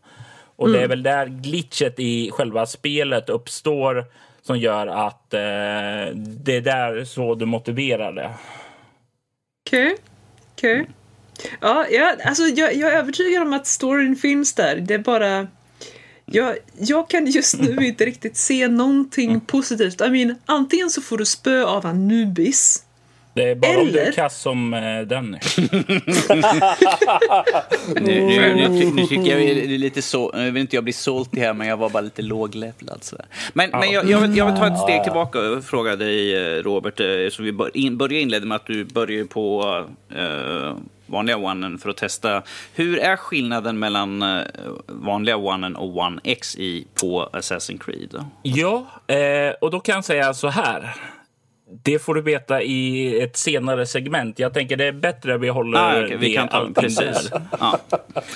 Och 0.57 0.71
det 0.71 0.83
är 0.83 0.89
väl 0.89 1.03
där 1.03 1.27
glitchet 1.27 1.95
i 2.01 2.31
själva 2.31 2.67
spelet 2.67 3.29
uppstår 3.29 4.05
som 4.47 4.59
gör 4.59 4.87
att 4.87 5.35
eh, 5.35 6.17
det 6.17 6.57
är 6.57 6.61
där 6.61 7.05
så 7.05 7.35
du 7.35 7.47
motiverar 7.47 8.13
det. 8.13 8.31
Okej. 9.67 9.97
Okej. 10.53 10.87
Ja, 11.61 11.87
ja, 11.91 12.17
alltså 12.25 12.43
jag, 12.43 12.75
jag 12.75 12.93
är 12.93 12.97
övertygad 12.97 13.43
om 13.43 13.53
att 13.53 13.67
storyn 13.67 14.17
finns 14.17 14.55
där. 14.55 14.77
Det 14.77 14.95
är 14.95 14.99
bara... 14.99 15.47
Jag, 16.27 16.57
jag 16.79 17.11
kan 17.11 17.27
just 17.27 17.61
nu 17.61 17.77
inte 17.87 18.05
riktigt 18.05 18.37
se 18.37 18.69
någonting 18.69 19.41
positivt. 19.41 20.01
I 20.01 20.11
mean, 20.11 20.37
antingen 20.47 20.91
så 20.91 21.03
får 21.03 21.19
du 21.19 21.25
spö 21.25 21.65
av 21.65 21.87
Anubis. 21.87 22.85
Det 23.35 23.51
är 23.51 23.55
bara 23.55 23.81
om 23.81 23.93
du 23.93 23.99
är 23.99 24.03
Eller? 24.03 24.13
kass 24.13 24.41
som 24.41 24.75
eh, 24.75 25.01
Denny. 25.01 25.39
Nu, 27.95 28.21
nu, 28.21 28.55
nu, 28.55 28.69
ty- 28.81 28.91
nu 28.91 29.07
tycker 29.07 29.31
jag 29.31 29.41
det 29.41 29.75
är 29.75 29.79
lite 29.79 30.03
så, 30.03 30.33
nu 30.35 30.51
vill 30.51 30.61
inte 30.61 30.77
jag 30.77 30.85
bli 30.85 30.93
salty 30.93 31.41
här, 31.41 31.53
men 31.55 31.67
jag 31.69 31.77
var 31.77 31.91
bara 31.91 32.01
lite 32.01 32.23
låglevlad. 32.23 33.05
sådär. 33.05 33.27
Men, 33.53 33.71
men 33.71 33.91
jag, 33.91 34.11
jag, 34.11 34.21
vill, 34.21 34.37
jag 34.37 34.47
vill 34.47 34.55
ta 34.57 34.67
ett 34.67 34.79
steg 34.79 35.03
tillbaka 35.05 35.39
och 35.41 35.65
fråga 35.65 35.97
dig, 35.97 36.35
eh, 36.57 36.63
Robert, 36.63 37.01
eh, 37.01 37.07
så 37.31 37.43
vi 37.43 37.53
bör, 37.53 37.77
in, 37.77 37.99
börjar 37.99 38.21
inleda 38.21 38.47
med 38.47 38.57
att 38.57 38.67
du 38.67 38.85
börjar 38.85 39.25
på 39.25 39.65
eh, 40.17 40.77
vanliga 41.07 41.37
onen 41.37 41.79
för 41.79 41.91
att 41.91 41.97
testa. 41.97 42.43
Hur 42.75 42.99
är 42.99 43.17
skillnaden 43.17 43.79
mellan 43.79 44.23
eh, 44.23 44.43
vanliga 44.87 45.37
onen 45.37 45.77
och 45.77 45.97
One 45.97 46.21
X 46.25 46.57
i, 46.57 46.87
på 47.01 47.29
Assassin's 47.33 47.79
Creed? 47.85 48.25
Ja, 48.43 48.87
eh, 49.07 49.51
och 49.61 49.71
då 49.71 49.81
kan 49.81 49.95
jag 49.95 50.05
säga 50.05 50.35
så 50.35 50.49
här. 50.49 50.95
Det 51.83 51.99
får 51.99 52.15
du 52.15 52.21
veta 52.21 52.63
i 52.63 53.21
ett 53.21 53.37
senare 53.37 53.87
segment. 53.87 54.39
Jag 54.39 54.55
tänker 54.55 54.77
det 54.77 54.85
är 54.85 54.93
bättre 54.93 55.35
att 55.35 55.41
vi 55.41 55.49
håller 55.49 55.79
Ah, 55.79 56.05
okej, 56.05 56.17
vi 56.21 56.29
det 56.29 56.35
kan 56.35 56.49
ta 56.49 56.57
alltid 56.57 56.75
precis. 56.75 57.31
där. 57.31 57.41
Ja. 57.61 57.79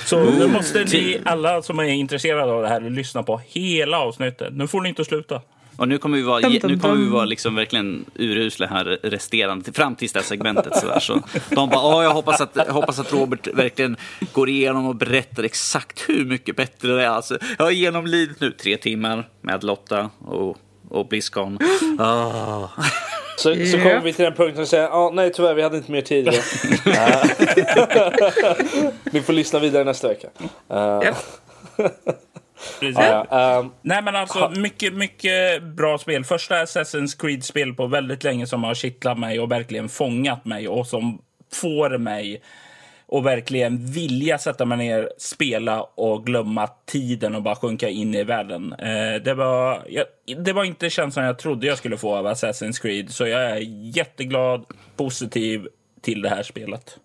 Så 0.04 0.24
nu 0.24 0.46
måste 0.46 0.84
ni 0.84 1.20
alla 1.24 1.62
som 1.62 1.78
är 1.78 1.84
intresserade 1.84 2.52
av 2.52 2.62
det 2.62 2.68
här 2.68 2.80
lyssna 2.80 3.22
på 3.22 3.40
hela 3.46 3.98
avsnittet. 4.00 4.52
Nu 4.52 4.66
får 4.66 4.80
ni 4.80 4.88
inte 4.88 5.04
sluta. 5.04 5.40
Och 5.76 5.88
nu 5.88 5.98
kommer 5.98 6.16
vi 6.16 6.22
vara, 6.22 6.48
nu 6.48 6.78
kommer 6.78 6.96
vi 6.96 7.08
vara 7.08 7.24
liksom 7.24 7.54
verkligen 7.54 8.04
urusla 8.14 8.66
här 8.66 8.84
resterande, 9.02 9.72
fram 9.72 9.96
tills 9.96 10.12
det 10.12 10.18
här 10.18 10.24
segmentet. 10.26 10.76
Så, 10.76 10.86
där. 10.86 11.00
så 11.00 11.22
de 11.50 11.68
bara, 11.68 11.96
Åh, 11.96 12.04
jag 12.04 12.10
hoppas 12.14 12.40
att, 12.40 12.50
jag 12.54 12.72
hoppas 12.72 12.98
att 12.98 13.12
Robert 13.12 13.46
verkligen 13.54 13.96
går 14.32 14.48
igenom 14.48 14.86
och 14.86 14.96
berättar 14.96 15.42
exakt 15.42 16.04
hur 16.08 16.24
mycket 16.24 16.56
bättre 16.56 16.92
det 16.94 17.04
är. 17.04 17.08
Alltså, 17.08 17.38
jag 17.58 17.64
har 17.64 17.70
genomlidit 17.70 18.40
nu 18.40 18.50
tre 18.50 18.76
timmar 18.76 19.28
med 19.40 19.64
Lotta 19.64 20.10
och, 20.18 20.56
och 20.90 21.08
Blizzcon. 21.08 21.58
Ah. 22.00 22.68
Så, 23.36 23.54
så 23.54 23.60
Ja. 23.76 23.82
kommer 23.82 24.00
vi 24.00 24.12
till 24.12 24.24
den 24.24 24.34
punkten 24.34 24.62
och 24.62 24.68
säger 24.68 24.88
ah, 24.88 25.10
nej 25.10 25.32
tyvärr 25.32 25.54
vi 25.54 25.62
hade 25.62 25.76
inte 25.76 25.92
mer 25.92 26.00
tid. 26.00 26.26
Ni 29.12 29.22
får 29.22 29.32
lyssna 29.32 29.58
vidare 29.58 29.84
nästa 29.84 30.08
vecka. 30.08 30.28
Uh, 30.38 30.46
Ja. 30.70 31.14
Precis. 32.80 32.98
ja, 32.98 33.26
ja, 33.30 33.58
ehm, 33.60 33.70
Nej 33.82 34.02
men 34.02 34.16
alltså 34.16 34.52
mycket, 34.56 34.92
mycket 34.94 35.62
bra 35.62 35.98
spel. 35.98 36.24
Första 36.24 36.54
Assassin's 36.64 37.20
Creed-spel 37.20 37.74
på 37.74 37.86
väldigt 37.86 38.24
länge 38.24 38.46
som 38.46 38.64
har 38.64 38.74
kittlat 38.74 39.18
mig 39.18 39.40
och 39.40 39.50
verkligen 39.52 39.88
fångat 39.88 40.44
mig 40.44 40.68
och 40.68 40.86
som 40.86 41.18
får 41.52 41.98
mig 41.98 42.42
och 43.08 43.26
verkligen 43.26 43.86
vilja 43.86 44.38
sätta 44.38 44.64
mig 44.64 44.78
ner, 44.78 45.08
spela 45.18 45.82
och 45.82 46.26
glömma 46.26 46.66
tiden 46.86 47.34
och 47.34 47.42
bara 47.42 47.56
sjunka 47.56 47.88
in 47.88 48.14
i 48.14 48.24
världen. 48.24 48.72
Eh, 48.72 49.22
det, 49.24 49.34
var, 49.34 49.82
jag, 49.88 50.04
det 50.44 50.52
var 50.52 50.64
inte 50.64 50.90
känslan 50.90 51.24
jag 51.24 51.38
trodde 51.38 51.66
jag 51.66 51.78
skulle 51.78 51.96
få 51.96 52.16
av 52.16 52.26
Assassin's 52.26 52.82
Creed, 52.82 53.10
så 53.10 53.26
jag 53.26 53.42
är 53.42 53.60
jätteglad, 53.96 54.64
positiv 54.96 55.68
till 56.00 56.22
det 56.22 56.28
här 56.28 56.42
spelet. 56.42 56.98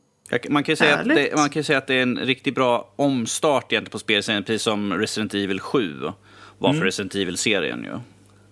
Man 0.50 0.64
kan, 0.64 0.72
ju 0.72 0.76
säga 0.76 0.98
att 0.98 1.10
det, 1.10 1.36
man 1.38 1.50
kan 1.50 1.60
ju 1.60 1.64
säga 1.64 1.78
att 1.78 1.88
det 1.88 1.96
är 1.96 2.02
en 2.02 2.18
riktigt 2.18 2.56
bra 2.56 2.94
omstart 2.96 3.72
egentligen 3.72 3.92
på 3.92 4.00
spelserien, 4.00 4.44
precis 4.44 4.62
som 4.62 4.94
Resident 4.94 5.34
Evil 5.34 5.60
7 5.60 5.94
var 6.58 6.74
för 6.74 6.82
Resident 6.82 7.16
Evil-serien. 7.16 7.84
Ju. 7.84 8.00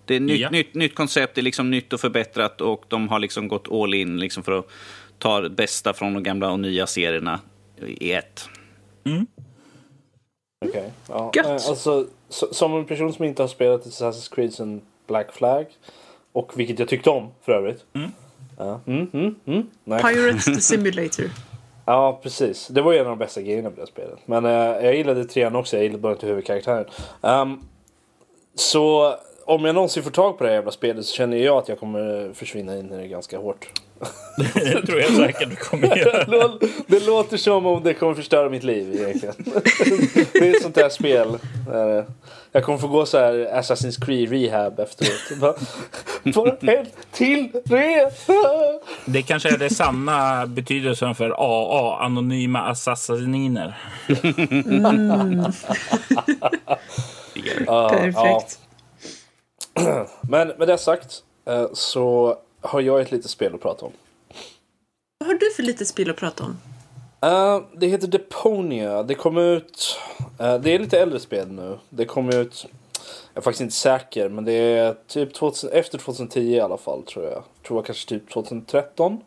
Det 0.04 0.16
är 0.16 0.20
nytt, 0.20 0.40
Ja. 0.40 0.50
nytt, 0.50 0.74
nytt 0.74 0.94
koncept, 0.94 1.34
det 1.34 1.40
är 1.40 1.42
liksom 1.42 1.70
nytt 1.70 1.92
och 1.92 2.00
förbättrat 2.00 2.60
och 2.60 2.84
de 2.88 3.08
har 3.08 3.18
liksom 3.18 3.48
gått 3.48 3.72
all 3.72 3.94
in 3.94 4.20
liksom 4.20 4.42
för 4.42 4.58
att 4.58 4.66
ta 5.22 5.40
det 5.40 5.50
bästa 5.50 5.92
från 5.92 6.14
de 6.14 6.22
gamla 6.22 6.50
och 6.52 6.60
nya 6.60 6.86
serierna 6.86 7.40
i 7.86 8.12
ett. 8.12 8.44
Okej. 10.66 10.92
Ja. 11.08 11.30
Gött. 11.34 11.46
eh, 11.46 11.52
Alltså, 11.52 12.06
so- 12.30 12.52
som 12.52 12.74
en 12.74 12.84
person 12.84 13.12
som 13.12 13.24
inte 13.24 13.42
har 13.42 13.48
spelat 13.48 13.86
Assassin's 13.86 14.34
Creed 14.34 14.54
sen 14.54 14.80
Black 15.06 15.32
Flag, 15.32 15.66
och 16.32 16.52
vilket 16.58 16.78
jag 16.78 16.88
tyckte 16.88 17.10
om 17.10 17.28
för 17.42 17.52
övrigt. 17.52 17.84
Ja. 18.58 18.80
Mm, 18.86 19.10
mm, 19.12 19.34
mm. 19.46 19.66
Pirates 20.02 20.44
the 20.44 20.54
Simulator. 20.60 21.30
Ja, 21.86 22.20
precis. 22.22 22.68
Det 22.68 22.82
var 22.82 22.92
ju 22.92 22.98
en 22.98 23.04
av 23.06 23.10
de 23.10 23.18
bästa 23.18 23.40
grejerna 23.42 23.70
med 23.70 23.78
det 23.78 23.86
spelet. 23.86 24.18
Men 24.26 24.44
eh, 24.44 24.50
jag 24.52 24.96
gillade 24.96 25.24
trean 25.24 25.56
också. 25.56 25.76
Jag 25.76 25.82
gillade 25.82 26.02
bara 26.02 26.12
inte 26.12 26.26
huvudkaraktären. 26.26 26.84
Ehm, 27.22 27.60
så 28.54 29.14
om 29.44 29.64
jag 29.64 29.74
någonsin 29.74 30.02
får 30.02 30.10
tag 30.10 30.38
på 30.38 30.44
det 30.44 30.50
här 30.50 30.56
jävla 30.56 30.70
spelet 30.70 31.06
så 31.06 31.14
känner 31.14 31.36
jag 31.36 31.56
att 31.58 31.68
jag 31.68 31.78
kommer 31.80 32.30
försvinna 32.34 32.76
in 32.78 32.92
i 32.92 32.96
det 32.96 33.08
ganska 33.08 33.38
hårt. 33.38 33.70
Det 34.54 34.86
tror 34.86 35.00
jag 35.00 35.10
säkert 35.10 35.50
du 35.50 35.56
kommer 35.56 35.96
göra. 35.96 36.24
Det 36.24 36.30
lå- 36.32 36.68
det 36.86 37.06
låter 37.06 37.36
som 37.36 37.66
om 37.66 37.82
det 37.82 37.94
kommer 37.94 38.14
förstöra 38.14 38.48
mitt 38.48 38.62
liv 38.64 38.94
egentligen. 38.94 39.34
Det 40.32 40.38
är 40.48 40.56
ett 40.56 40.62
sånt 40.62 40.74
där 40.74 40.88
spel. 40.88 41.38
där, 41.68 41.98
eh, 41.98 42.04
Jag 42.52 42.64
kommer 42.64 42.78
få 42.78 42.88
gå 42.88 43.06
så 43.06 43.18
här 43.18 43.32
Assassin's 43.32 44.04
Creed 44.04 44.30
Rehab 44.32 44.80
efteråt. 44.80 45.38
Bara, 45.40 45.54
Bara 46.34 46.56
en 46.60 46.86
till 47.12 47.48
resa! 47.64 48.32
Det 49.04 49.22
kanske 49.22 49.48
är 49.54 49.58
det 49.58 49.70
sanna 49.70 50.46
betydelsen 50.46 51.14
för 51.14 51.30
AA, 51.38 51.98
anonyma 52.04 52.60
assassiner. 52.60 53.78
Ja, 57.66 57.88
Perfekt. 57.88 58.58
Men 60.28 60.48
med 60.48 60.68
det 60.68 60.78
sagt 60.78 61.22
eh, 61.48 61.66
så 61.72 62.36
har 62.62 62.80
jag 62.80 63.00
ett 63.00 63.12
litet 63.12 63.30
spel 63.30 63.54
att 63.54 63.60
prata 63.60 63.86
om. 63.86 63.92
Vad 65.18 65.26
har 65.26 65.34
du 65.34 65.50
för 65.56 65.62
lite 65.62 65.84
spel 65.84 66.10
att 66.10 66.16
prata 66.16 66.44
om? 66.44 66.56
Eh, 67.22 67.62
det 67.76 67.86
heter 67.86 68.06
Deponia. 68.06 69.02
Det 69.02 69.14
kom 69.14 69.38
ut... 69.38 69.98
eh, 70.38 70.58
det 70.58 70.74
är 70.74 70.78
lite 70.78 71.00
äldre 71.00 71.20
spel 71.20 71.48
nu. 71.48 71.78
Det 71.88 72.04
kom 72.04 72.28
ut... 72.28 72.66
Jag 73.34 73.40
är 73.40 73.44
faktiskt 73.44 73.60
inte 73.60 73.74
säker, 73.74 74.28
men 74.28 74.44
det 74.44 74.52
är 74.52 74.94
typ 75.08 75.34
2000, 75.34 75.70
efter 75.72 75.98
2010 75.98 76.40
i 76.40 76.60
alla 76.60 76.78
fall 76.78 77.02
tror 77.02 77.24
jag. 77.24 77.42
Tror 77.66 77.78
jag 77.78 77.86
kanske 77.86 78.08
typ 78.08 78.30
2013. 78.30 79.20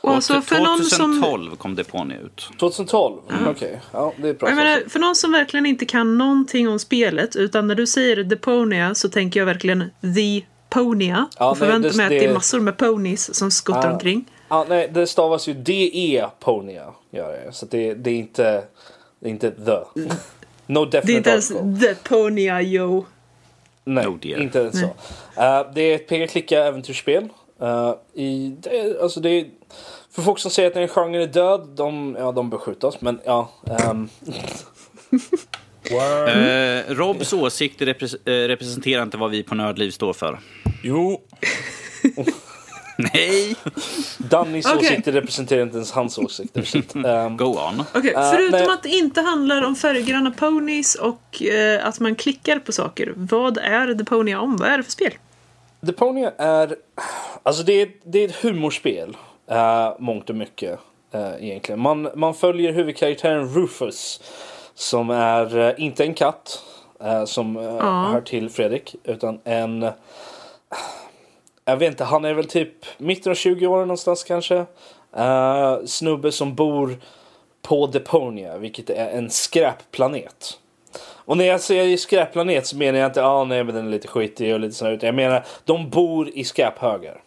Och 0.00 0.10
alltså 0.10 0.42
för 0.42 0.58
någon 0.58 0.84
som... 0.84 1.22
2012 1.22 1.56
kom 1.56 1.74
Deponia 1.74 2.18
ut. 2.18 2.48
2012? 2.60 3.20
Okej, 3.46 3.80
ja 3.92 4.12
det 4.16 4.28
är 4.28 4.34
bra. 4.34 4.48
Jag 4.48 4.56
menar, 4.56 4.88
för 4.88 4.98
någon 4.98 5.16
som 5.16 5.32
verkligen 5.32 5.66
inte 5.66 5.84
kan 5.84 6.18
någonting 6.18 6.68
om 6.68 6.78
spelet, 6.78 7.36
utan 7.36 7.66
när 7.66 7.74
du 7.74 7.86
säger 7.86 8.24
Deponia 8.24 8.94
så 8.94 9.08
tänker 9.08 9.40
jag 9.40 9.46
verkligen 9.46 9.90
The 10.16 10.44
Ponia. 10.70 11.28
Ja, 11.38 11.50
och 11.50 11.58
förväntar 11.58 11.80
nej, 11.80 11.90
det- 11.90 11.96
mig 11.96 12.04
att 12.06 12.10
det- 12.10 12.18
det 12.18 12.24
är 12.30 12.34
massor 12.34 12.60
med 12.60 12.76
ponies 12.76 13.34
som 13.34 13.50
skuttar 13.50 13.86
Ja. 13.88 13.92
omkring. 13.92 14.24
Ja, 14.48 14.66
nej, 14.68 14.88
det 14.92 15.06
stavas 15.06 15.48
ju 15.48 15.54
DE 15.54 16.26
Ponia. 16.40 16.86
Gör 17.10 17.32
det. 17.32 17.52
Så 17.52 17.66
det, 17.66 17.94
det 17.94 18.10
är 18.10 18.14
inte... 18.14 18.64
Det 19.20 19.26
är 19.28 19.30
inte 19.30 19.50
the. 19.50 20.00
No 20.66 20.84
Det 20.84 20.98
är 20.98 21.00
definite 21.02 21.12
inte 21.18 21.30
ens 21.30 21.50
article. 21.50 21.94
The 21.94 22.08
Ponia, 22.08 22.62
yo. 22.62 23.04
Nej, 23.84 24.04
No 24.04 24.18
dear. 24.22 24.40
inte 24.42 24.58
ens 24.58 24.80
så. 24.80 24.86
Eh, 25.42 25.66
det 25.74 25.80
är 25.82 25.94
ett 25.94 26.08
peka-klicka 26.08 26.64
äventyrsspel. 26.64 27.28
Eh, 27.60 27.94
i, 28.14 28.56
det, 28.60 29.00
alltså 29.02 29.20
det 29.20 29.46
för 30.10 30.22
folk 30.22 30.38
som 30.38 30.50
säger 30.50 30.68
att 30.68 30.74
den 30.74 30.88
genren 30.88 31.22
är 31.22 31.26
död, 31.26 31.68
de, 31.74 32.16
ja, 32.18 32.32
de 32.32 32.50
beskjutas. 32.50 33.00
Men 33.00 33.20
ja. 33.24 33.50
ehm, 33.80 34.08
Eh, 35.90 36.94
Robs 36.94 37.32
åsikter 37.32 37.86
repres- 37.86 38.28
eh, 38.44 38.48
representerar 38.48 39.02
inte 39.02 39.16
vad 39.16 39.30
vi 39.30 39.42
på 39.42 39.54
Nördliv 39.54 39.90
står 39.90 40.12
för. 40.12 40.38
Jo, 40.82 41.20
Nej! 43.14 43.56
Dannys 44.18 44.66
Okej. 44.66 44.78
åsikter 44.78 45.12
representerar 45.12 45.62
inte 45.62 45.76
ens 45.76 45.92
hans 45.92 46.18
åsikter. 46.18 46.62
Så 46.62 46.78
att, 46.78 46.94
ehm, 46.94 47.36
Go 47.36 47.44
on. 47.44 47.84
Okej, 47.94 48.12
Eh, 48.16 48.30
förutom 48.30 48.58
nej. 48.60 48.68
att 48.68 48.82
det 48.82 48.88
inte 48.88 49.20
handlar 49.20 49.62
om 49.62 49.76
färggranna 49.76 50.30
ponies 50.30 50.94
och 50.94 51.42
eh, 51.42 51.86
att 51.86 52.00
man 52.00 52.14
klickar 52.14 52.58
på 52.58 52.72
saker. 52.72 53.12
Vad 53.16 53.58
är 53.58 53.94
The 53.94 54.04
Ponia 54.04 54.40
om? 54.40 54.56
Vad 54.56 54.68
är 54.68 54.76
det 54.76 54.82
för 54.84 54.90
spel? 54.92 55.12
Deponia 55.80 56.32
är... 56.38 56.76
Alltså 57.42 57.62
det 57.62 57.72
är, 57.82 57.88
det 58.04 58.18
är 58.18 58.28
ett 58.28 58.36
humorspel. 58.36 59.16
Uh, 59.50 59.56
mångt 59.98 60.30
och 60.30 60.36
mycket. 60.36 60.78
eh, 61.14 61.44
egentligen. 61.44 61.80
Man, 61.80 62.08
man 62.16 62.34
följer 62.34 62.72
huvudkaraktären 62.72 63.48
Rufus. 63.54 64.20
Som 64.80 65.10
är 65.10 65.58
eh, 65.58 65.74
inte 65.78 66.04
en 66.04 66.14
katt. 66.14 66.62
eh, 67.00 67.24
som 67.24 67.56
uh, 67.56 68.12
hör 68.12 68.20
till 68.20 68.50
Fredrik. 68.50 68.96
Utan 69.04 69.40
en... 69.44 69.90
jag 71.64 71.76
vet 71.76 71.90
inte, 71.90 72.04
han 72.04 72.24
är 72.24 72.34
väl 72.34 72.44
typ 72.46 72.86
mitten 72.98 73.30
av 73.30 73.34
20 73.34 73.66
år 73.66 73.80
någonstans 73.80 74.24
kanske. 74.24 74.66
Eh, 75.16 75.78
snubbe 75.86 76.32
som 76.32 76.54
bor 76.54 76.96
på 77.62 77.86
Deponia. 77.86 78.58
Vilket 78.58 78.90
är 78.90 79.10
en 79.10 79.30
skräpplanet. 79.30 80.58
Och 81.02 81.36
när 81.36 81.44
jag 81.44 81.60
säger 81.60 81.96
skräpplanet 81.96 82.66
så 82.66 82.76
menar 82.76 82.98
jag 82.98 83.08
inte 83.08 83.24
ah, 83.24 83.44
nej 83.44 83.64
men 83.64 83.74
den 83.74 83.86
är 83.86 83.90
lite 83.90 84.08
skitig 84.08 84.54
och 84.54 84.60
lite 84.60 84.74
sådär. 84.74 84.92
Utan 84.92 85.06
jag 85.06 85.14
menar 85.14 85.44
de 85.64 85.90
bor 85.90 86.28
i 86.28 86.44
skräphögar. 86.44 87.22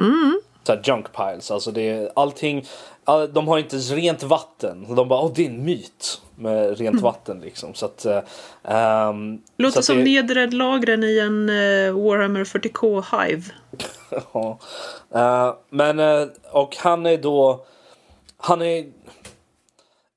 Mm. 0.00 0.40
Så 0.62 0.76
junk 0.84 1.06
piles. 1.12 1.50
Alltså 1.50 1.70
det 1.70 1.88
är 1.90 2.10
allting. 2.16 2.66
All, 3.04 3.32
de 3.32 3.48
har 3.48 3.58
inte 3.58 3.76
rent 3.76 4.22
vatten. 4.22 4.94
De 4.94 5.08
bara 5.08 5.20
åh 5.20 5.32
det 5.34 5.42
är 5.46 5.50
en 5.50 5.64
myt. 5.64 6.20
Med 6.36 6.78
rent 6.78 7.00
vatten 7.00 7.40
liksom. 7.40 7.74
Så 7.74 7.86
att. 7.86 8.00
så 8.00 8.22
Låter 9.58 9.78
att 9.78 9.84
som 9.84 9.96
det- 9.96 10.04
nedre 10.04 10.50
lagren 10.50 11.04
i 11.04 11.18
en 11.18 11.48
eh, 11.48 11.92
Warhammer 12.04 12.44
40K 12.44 13.04
Hive. 13.26 13.42
Ja. 14.32 14.58
Eh, 15.14 15.54
men 15.70 15.98
eh, 15.98 16.26
och 16.50 16.76
han 16.76 17.06
är 17.06 17.16
då. 17.18 17.64
Han 18.36 18.62
är 18.62 18.86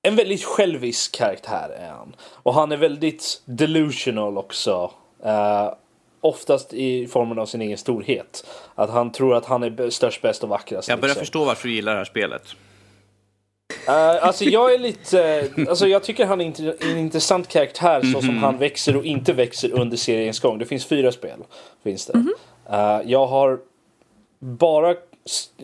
en 0.02 0.16
väldigt 0.16 0.44
självisk 0.44 1.16
karaktär 1.16 1.70
är 1.80 1.90
han. 1.90 2.16
Och 2.34 2.54
han 2.54 2.72
är 2.72 2.78
väldigt 2.78 3.42
delusional 3.46 4.38
också. 4.38 4.92
Eh, 5.26 5.74
oftast 6.22 6.74
i 6.74 7.08
formen 7.08 7.40
av 7.40 7.46
sin 7.46 7.62
egen 7.62 7.78
storhet. 7.78 8.46
Att 8.76 8.90
han 8.90 9.12
tror 9.12 9.36
att 9.36 9.46
han 9.46 9.64
är 9.64 9.90
störst, 9.90 10.22
bäst 10.22 10.44
och 10.44 10.50
vackrast. 10.50 10.90
Jag 10.90 11.00
börjar 11.00 11.10
liksom. 11.10 11.22
förstå 11.22 11.46
varför 11.46 11.68
du 11.68 11.74
gillar 11.74 11.92
det 11.92 11.98
här 11.98 12.06
spelet. 12.06 12.44
Eh, 13.88 14.26
alltså 14.28 14.44
jag 14.44 14.74
är 14.74 14.80
lite, 14.80 15.50
alltså 15.70 15.88
jag 15.88 16.04
tycker 16.04 16.26
han 16.26 16.42
är 16.42 16.84
en 16.92 16.98
intressant 16.98 17.48
karaktär 17.48 18.02
så 18.02 18.08
Mhm. 18.08 18.22
som 18.22 18.38
han 18.38 18.58
växer 18.58 18.96
och 18.98 19.06
inte 19.06 19.34
växer 19.34 19.72
under 19.72 19.98
seriens 19.98 20.40
gång. 20.40 20.58
Det 20.58 20.66
finns 20.66 20.86
fyra 20.86 21.12
spel. 21.12 21.40
Finns 21.84 22.06
det. 22.06 22.18
Mhm. 22.18 22.34
Eh, 22.72 23.02
jag 23.06 23.26
har 23.26 23.60
bara 24.40 24.96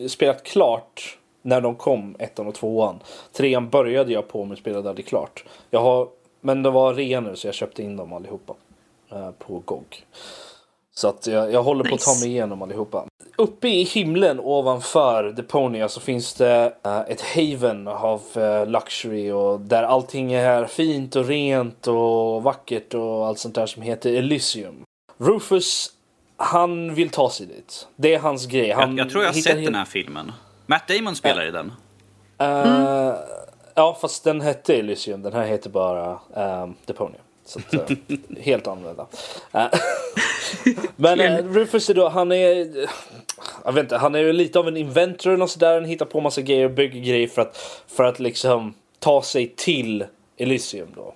spelat 0.08 0.42
klart 0.42 1.18
när 1.42 1.60
de 1.60 1.74
kom, 1.74 2.16
ettan 2.18 2.46
och 2.46 2.54
tvåan. 2.54 3.00
Trean 3.32 3.68
började 3.68 4.12
jag 4.12 4.28
på 4.28 4.44
men 4.44 4.56
spelade 4.56 4.88
aldrig 4.88 5.06
klart. 5.06 5.44
Jag 5.70 5.80
har, 5.80 6.08
men 6.40 6.62
det 6.62 6.70
var 6.70 6.94
rea 6.94 7.20
nu 7.20 7.36
så 7.36 7.46
jag 7.48 7.54
köpte 7.54 7.82
in 7.82 7.96
dem 7.96 8.12
allihopa. 8.12 8.54
eh, 9.12 9.30
på 9.30 9.62
GOG. 9.64 10.04
Så 10.94 11.08
att 11.08 11.26
jag, 11.26 11.52
jag 11.52 11.62
håller 11.62 11.84
på 11.84 11.94
att 11.94 12.00
ta 12.00 12.10
Nice. 12.10 12.24
mig 12.24 12.30
igenom 12.34 12.62
allihopa. 12.62 13.06
Uppe 13.40 13.68
i 13.68 13.82
himlen 13.82 14.40
ovanför 14.40 15.24
Deponia 15.24 15.88
så 15.88 16.00
finns 16.00 16.34
det 16.34 16.72
eh, 16.84 17.00
ett 17.00 17.20
haven 17.20 17.88
av 17.88 18.22
eh, 18.34 18.66
luxury 18.66 19.30
och 19.30 19.60
där 19.60 19.82
allting 19.82 20.32
är 20.32 20.64
fint 20.66 21.16
och 21.16 21.26
rent 21.26 21.86
och 21.86 22.42
vackert 22.42 22.94
och 22.94 23.26
allt 23.26 23.38
sånt 23.38 23.54
där 23.54 23.66
som 23.66 23.82
heter 23.82 24.14
Elysium. 24.14 24.82
Rufus, 25.18 25.90
han 26.36 26.94
vill 26.94 27.10
ta 27.10 27.30
sig 27.30 27.46
dit. 27.46 27.88
Det 27.96 28.14
är 28.14 28.18
hans 28.18 28.46
grej. 28.46 28.70
Han 28.70 28.96
Jag, 28.96 29.06
jag 29.06 29.12
tror 29.12 29.24
jag 29.24 29.32
har 29.32 29.40
sett 29.40 29.64
den 29.64 29.74
här 29.74 29.84
filmen. 29.84 30.32
Matt 30.66 30.88
Damon 30.88 31.16
spelar 31.16 31.48
i 31.48 31.50
den. 31.50 31.72
Eh, 32.38 33.14
Ja, 33.74 33.98
fast 34.00 34.24
den 34.24 34.40
hette 34.40 34.74
Elysium. 34.74 35.22
Den 35.22 35.32
här 35.32 35.44
heter 35.44 35.70
bara 35.70 36.18
Deponia. 36.86 37.20
Så 37.44 37.58
att, 37.58 37.90
helt 38.40 38.66
annorlunda. 38.66 39.06
Men 40.96 41.20
uh, 41.20 41.52
Rufus 41.52 41.90
är 41.90 41.94
då, 41.94 42.08
han 42.08 42.32
är... 42.32 42.90
Jag 43.64 43.72
vet 43.72 43.82
inte, 43.82 43.96
han 43.96 44.14
är 44.14 44.18
ju 44.18 44.32
lite 44.32 44.58
av 44.58 44.68
en 44.68 44.76
inventor 44.76 45.42
och 45.42 45.50
sådär. 45.50 45.74
Han 45.74 45.84
hittar 45.84 46.06
på 46.06 46.20
massa 46.20 46.40
grejer 46.42 46.64
och 46.64 46.70
bygger 46.70 47.00
grejer 47.00 47.28
för 47.28 47.42
att, 47.42 47.56
för 47.86 48.04
att 48.04 48.20
liksom 48.20 48.74
ta 48.98 49.22
sig 49.22 49.52
till 49.56 50.04
Elysium 50.36 50.88
då. 50.96 51.14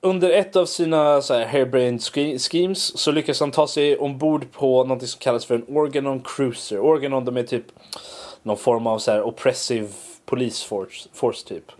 Under 0.00 0.30
ett 0.30 0.56
av 0.56 0.66
sina 0.66 1.22
så 1.22 1.34
här 1.34 2.38
schemes 2.38 2.98
så 2.98 3.12
lyckas 3.12 3.40
han 3.40 3.50
ta 3.50 3.66
sig 3.66 3.98
ombord 3.98 4.52
på 4.52 4.84
något 4.84 5.08
som 5.08 5.18
kallas 5.18 5.44
för 5.44 5.54
en 5.54 5.76
Organon 5.76 6.20
Cruiser. 6.20 6.80
Organon 6.80 7.24
de 7.24 7.36
är 7.36 7.42
typ 7.42 7.64
någon 8.42 8.56
form 8.56 8.86
av 8.86 8.98
så 8.98 9.10
här 9.10 9.22
oppressive 9.22 9.88
police 10.24 10.66
force, 10.66 11.08
force 11.12 11.48
typ. 11.48 11.72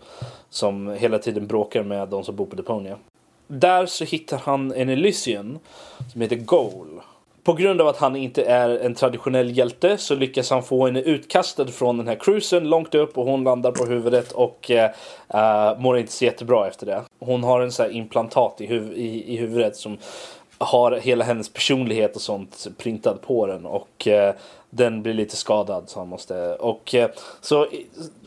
Som 0.49 0.89
hela 0.89 1.19
tiden 1.19 1.47
bråkar 1.47 1.83
med 1.83 2.09
de 2.09 2.23
som 2.23 2.35
bor 2.35 2.45
på 2.45 2.55
Deponia. 2.55 2.97
Där 3.47 3.85
så 3.85 4.03
hittar 4.03 4.37
han 4.37 4.73
en 4.73 4.89
Elysian 4.89 5.59
som 6.11 6.21
heter 6.21 6.35
Goal 6.35 7.01
på 7.43 7.53
grund 7.53 7.81
av 7.81 7.87
att 7.87 7.97
han 7.97 8.15
inte 8.15 8.43
är 8.43 8.69
en 8.69 8.95
traditionell 8.95 9.57
hjälte 9.57 9.97
så 9.97 10.15
lyckas 10.15 10.49
han 10.49 10.63
få 10.63 10.85
henne 10.85 11.01
utkastad 11.01 11.67
från 11.67 11.97
den 11.97 12.07
här 12.07 12.15
cruisen 12.15 12.69
långt 12.69 12.95
upp 12.95 13.17
och 13.17 13.25
hon 13.25 13.43
landar 13.43 13.71
på 13.71 13.85
huvudet 13.85 14.31
och 14.31 14.71
uh, 15.33 15.79
mår 15.79 15.97
inte 15.97 16.11
så 16.11 16.25
jättebra 16.25 16.67
efter 16.67 16.85
det. 16.85 17.01
Hon 17.19 17.43
har 17.43 17.61
en 17.61 17.71
sån 17.71 17.85
här 17.85 17.93
implantat 17.93 18.61
i, 18.61 18.65
huv 18.65 18.93
i, 18.93 19.33
i 19.33 19.37
huvudet 19.37 19.75
som 19.75 19.97
har 20.57 20.91
hela 20.91 21.25
hennes 21.25 21.53
personlighet 21.53 22.15
och 22.15 22.21
sånt 22.21 22.67
printad 22.77 23.21
på 23.21 23.47
den 23.47 23.65
och 23.65 24.07
uh, 24.07 24.39
den 24.69 25.01
blir 25.01 25.13
lite 25.13 25.35
skadad 25.35 25.83
så 25.87 25.99
han 25.99 26.07
måste 26.07 26.55
och 26.55 26.95
uh, 26.97 27.05
så 27.41 27.67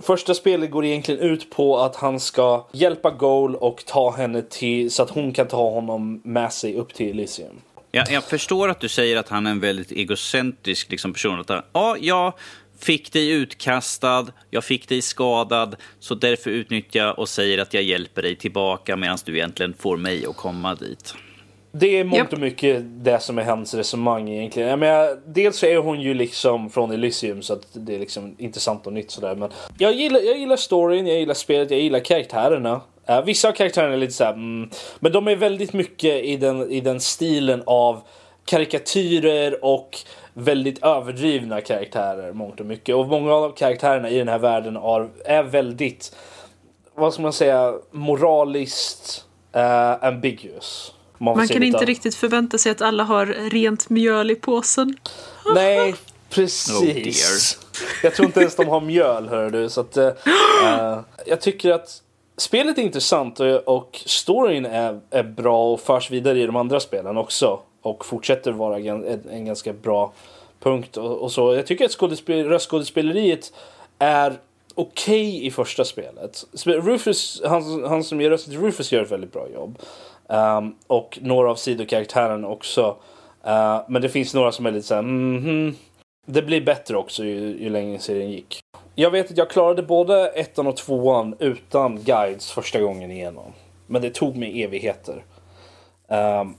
första 0.00 0.34
spelet 0.34 0.70
går 0.70 0.84
egentligen 0.84 1.20
ut 1.20 1.50
på 1.50 1.78
att 1.78 1.96
han 1.96 2.20
ska 2.20 2.64
hjälpa 2.72 3.10
Goal 3.10 3.56
och 3.56 3.84
ta 3.86 4.10
henne 4.10 4.42
till 4.42 4.90
så 4.90 5.02
att 5.02 5.10
hon 5.10 5.32
kan 5.32 5.48
ta 5.48 5.70
honom 5.70 6.20
med 6.24 6.52
sig 6.52 6.76
upp 6.76 6.94
till 6.94 7.10
Elysium. 7.10 7.60
Jag, 7.90 8.10
jag 8.10 8.24
förstår 8.24 8.68
att 8.68 8.80
du 8.80 8.88
säger 8.88 9.16
att 9.16 9.28
han 9.28 9.46
är 9.46 9.50
en 9.50 9.60
väldigt 9.60 9.92
egocentrisk 9.92 10.90
liksom, 10.90 11.12
person. 11.12 11.40
Att, 11.40 11.64
ja, 11.72 11.96
jag 12.00 12.32
fick 12.78 13.12
dig 13.12 13.30
utkastad, 13.30 14.26
jag 14.50 14.64
fick 14.64 14.88
dig 14.88 15.02
skadad, 15.02 15.76
så 16.00 16.14
därför 16.14 16.50
utnyttjar 16.50 17.04
jag 17.04 17.18
och 17.18 17.28
säger 17.28 17.58
att 17.58 17.74
jag 17.74 17.82
hjälper 17.82 18.22
dig 18.22 18.36
tillbaka 18.36 18.96
medan 18.96 19.18
du 19.24 19.36
egentligen 19.36 19.74
får 19.78 19.96
mig 19.96 20.26
att 20.26 20.36
komma 20.36 20.74
dit. 20.74 21.14
Det 21.72 21.98
är 21.98 22.04
mångt 22.04 22.32
och 22.32 22.38
mycket 22.38 22.82
det 23.04 23.22
som 23.22 23.38
är 23.38 23.44
hans 23.44 23.74
resonemang 23.74 24.28
egentligen. 24.28 24.68
Jag 24.68 24.78
menar, 24.78 25.18
dels 25.26 25.56
så 25.56 25.66
är 25.66 25.76
hon 25.76 26.00
ju 26.00 26.14
liksom 26.14 26.70
från 26.70 26.90
Elysium 26.90 27.42
så 27.42 27.52
att 27.52 27.66
det 27.72 27.94
är 27.94 27.98
liksom 27.98 28.34
intressant 28.38 28.86
och 28.86 28.92
nytt 28.92 29.10
sådär. 29.10 29.34
Men 29.34 29.50
jag 29.78 29.94
gillar, 29.94 30.20
jag 30.20 30.38
gillar 30.38 30.56
storyn, 30.56 31.06
jag 31.06 31.18
gillar 31.18 31.34
spelet, 31.34 31.70
jag 31.70 31.80
gillar 31.80 32.00
karaktärerna. 32.00 32.80
Uh, 33.10 33.24
vissa 33.24 33.48
av 33.48 33.52
karaktärerna 33.52 33.92
är 33.92 33.98
lite 33.98 34.12
såhär, 34.12 34.32
mm, 34.32 34.70
men 34.98 35.12
de 35.12 35.28
är 35.28 35.36
väldigt 35.36 35.72
mycket 35.72 36.24
i 36.24 36.36
den, 36.36 36.70
i 36.70 36.80
den 36.80 37.00
stilen 37.00 37.62
av 37.66 38.02
karikatyrer 38.44 39.64
och 39.64 39.98
väldigt 40.34 40.82
överdrivna 40.82 41.60
karaktärer 41.60 42.32
mångt 42.32 42.60
och 42.60 42.66
mycket. 42.66 42.94
Och 42.94 43.06
många 43.08 43.34
av 43.34 43.56
karaktärerna 43.56 44.10
i 44.10 44.18
den 44.18 44.28
här 44.28 44.38
världen 44.38 44.76
är, 44.76 45.08
är 45.24 45.42
väldigt, 45.42 46.16
vad 46.94 47.12
ska 47.12 47.22
man 47.22 47.32
säga, 47.32 47.74
moraliskt 47.90 49.24
uh, 49.56 50.04
ambiguous. 50.04 50.92
Man, 51.18 51.36
man 51.36 51.48
kan 51.48 51.62
inte 51.62 51.84
riktigt 51.84 52.14
förvänta 52.14 52.58
sig 52.58 52.72
att 52.72 52.82
alla 52.82 53.04
har 53.04 53.26
rent 53.50 53.88
mjöl 53.90 54.30
i 54.30 54.34
påsen. 54.34 54.96
Nej, 55.54 55.94
precis. 56.30 57.58
Oh 57.58 57.66
jag 58.02 58.14
tror 58.14 58.26
inte 58.26 58.40
ens 58.40 58.56
de 58.56 58.68
har 58.68 58.80
mjöl, 58.80 59.28
hör 59.28 59.50
du. 59.50 59.70
Så 59.70 59.80
att, 59.80 59.96
uh, 59.96 60.10
jag 61.26 61.40
tycker 61.40 61.72
att 61.72 62.02
spelet 62.36 62.78
är 62.78 62.82
intressant 62.82 63.40
och, 63.64 64.02
storyn 64.06 64.66
är, 64.66 65.00
är 65.10 65.22
bra 65.22 65.72
och 65.72 65.80
förs 65.80 66.10
vidare 66.10 66.38
i 66.38 66.46
de 66.46 66.56
andra 66.56 66.80
spelen 66.80 67.16
också. 67.16 67.60
Och 67.82 68.04
fortsätter 68.04 68.52
vara 68.52 68.78
en, 68.78 69.20
en 69.30 69.44
ganska 69.44 69.72
bra 69.72 70.12
punkt 70.60 70.96
och, 70.96 71.18
och, 71.18 71.32
så. 71.32 71.54
Jag 71.54 71.66
tycker 71.66 71.84
att 71.84 71.90
skådespel, 71.90 72.48
röstskådespeleriet 72.48 73.52
är 73.98 74.38
okej 74.74 75.28
okay 75.28 75.46
i 75.46 75.50
första 75.50 75.84
spelet. 75.84 76.44
Rufus, 76.66 77.42
han, 77.44 77.84
han 77.84 78.04
som 78.04 78.20
gör 78.20 78.30
rösten 78.30 78.52
till 78.52 78.62
Rufus 78.62 78.92
gör 78.92 79.02
ett 79.02 79.10
väldigt 79.10 79.32
bra 79.32 79.48
jobb. 79.48 79.78
Um, 80.28 80.74
och 80.86 81.18
några 81.22 81.50
av 81.50 81.54
sidokaraktärerna 81.54 82.48
också. 82.48 82.96
Uh, 83.46 83.80
men 83.88 84.02
det 84.02 84.08
finns 84.08 84.34
några 84.34 84.52
som 84.52 84.66
är 84.66 84.70
lite 84.70 84.86
såhär, 84.86 85.02
mm 85.02 85.40
-hmm. 85.40 85.74
Det 86.28 86.42
blir 86.42 86.60
bättre 86.60 86.96
också 86.96 87.24
ju, 87.24 87.62
ju 87.62 87.70
längre 87.70 87.98
serien 87.98 88.30
gick. 88.30 88.60
Jag 88.98 89.10
vet 89.10 89.30
att 89.30 89.38
jag 89.38 89.50
klarade 89.50 89.82
både 89.82 90.28
ettan 90.28 90.66
och 90.66 90.76
tvåan 90.76 91.34
utan 91.38 92.02
guides 92.02 92.50
första 92.50 92.80
gången 92.80 93.10
igenom. 93.10 93.52
Men 93.86 94.02
det 94.02 94.14
tog 94.14 94.36
mig 94.36 94.62
evigheter. 94.62 95.24
Um, 96.08 96.54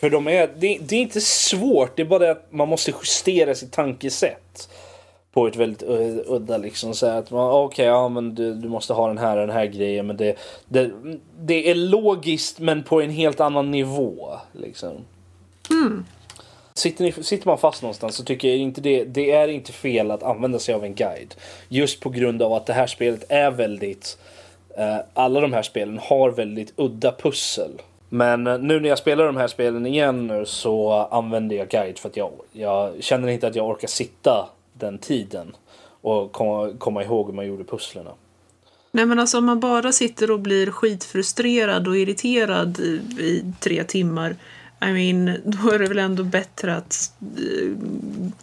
för 0.00 0.10
de 0.10 0.28
är, 0.28 0.50
det, 0.56 0.78
det, 0.80 0.96
är 0.96 1.00
inte 1.00 1.20
svårt, 1.20 1.96
det 1.96 2.02
är 2.02 2.06
bara 2.06 2.18
det 2.18 2.30
att 2.30 2.52
man 2.52 2.68
måste 2.68 2.90
justera 2.90 3.54
sitt 3.54 3.72
tankesätt. 3.72 4.68
På 5.32 5.46
ett 5.46 5.56
väldigt 5.56 5.82
udda 6.26 6.58
liksom. 6.58 6.94
Så 6.94 7.06
att 7.06 7.30
man, 7.30 7.40
ah, 7.40 7.62
okej, 7.62 7.74
okay, 7.74 7.86
ja 7.86 8.08
men 8.08 8.34
du, 8.34 8.54
du, 8.54 8.68
måste 8.68 8.92
ha 8.92 9.08
den 9.08 9.18
här 9.18 9.36
den 9.36 9.50
här 9.50 9.66
grejen. 9.66 10.06
Men 10.06 10.16
det, 10.16 10.36
det, 10.68 10.90
det 11.38 11.70
är 11.70 11.74
logiskt 11.74 12.58
men 12.58 12.82
på 12.82 13.02
en 13.02 13.10
helt 13.10 13.40
annan 13.40 13.70
nivå. 13.70 14.38
Liksom. 14.52 14.92
Mm. 15.70 16.04
Sitter, 16.78 17.04
ni, 17.04 17.12
sitter 17.12 17.46
man 17.46 17.58
fast 17.58 17.82
någonstans 17.82 18.16
så 18.16 18.24
tycker 18.24 18.48
jag 18.48 18.56
inte 18.56 18.80
det, 18.80 19.04
det 19.04 19.30
är 19.30 19.48
inte 19.48 19.72
fel 19.72 20.10
att 20.10 20.22
använda 20.22 20.58
sig 20.58 20.74
av 20.74 20.84
en 20.84 20.94
guide. 20.94 21.34
Just 21.68 22.00
på 22.00 22.10
grund 22.10 22.42
av 22.42 22.52
att 22.52 22.66
det 22.66 22.72
här 22.72 22.86
spelet 22.86 23.24
är 23.28 23.50
väldigt... 23.50 24.18
Eh, 24.76 24.96
alla 25.14 25.40
de 25.40 25.52
här 25.52 25.62
spelen 25.62 25.98
har 26.02 26.30
väldigt 26.30 26.72
udda 26.76 27.12
pussel. 27.12 27.70
Men 28.08 28.46
eh, 28.46 28.58
nu 28.58 28.80
när 28.80 28.88
jag 28.88 28.98
spelar 28.98 29.26
de 29.26 29.36
här 29.36 29.48
spelen 29.48 29.86
igen 29.86 30.46
så 30.46 30.92
använder 30.92 31.56
jag 31.56 31.68
guide 31.68 31.98
för 31.98 32.08
att 32.08 32.16
jag, 32.16 32.32
jag 32.52 33.02
känner 33.02 33.28
inte 33.28 33.46
att 33.46 33.54
jag 33.54 33.68
orkar 33.68 33.88
sitta 33.88 34.48
den 34.72 34.98
tiden 34.98 35.56
och 36.00 36.32
komma, 36.32 36.72
komma 36.78 37.04
ihåg 37.04 37.26
hur 37.26 37.34
man 37.34 37.46
gjorde 37.46 37.64
pusslerna. 37.64 38.10
Nej 38.90 39.06
men 39.06 39.18
alltså 39.18 39.38
om 39.38 39.44
man 39.44 39.60
bara 39.60 39.92
sitter 39.92 40.30
och 40.30 40.40
blir 40.40 40.70
skitfrustrerad 40.70 41.88
och 41.88 41.96
irriterad 41.96 42.80
i, 42.80 43.00
i 43.22 43.52
tre 43.60 43.84
timmar 43.84 44.36
i 44.82 44.92
mean, 44.92 45.36
då 45.44 45.70
är 45.70 45.78
det 45.78 45.86
väl 45.86 45.98
ändå 45.98 46.24
bättre 46.24 46.76
att 46.76 47.12
uh, 47.40 47.76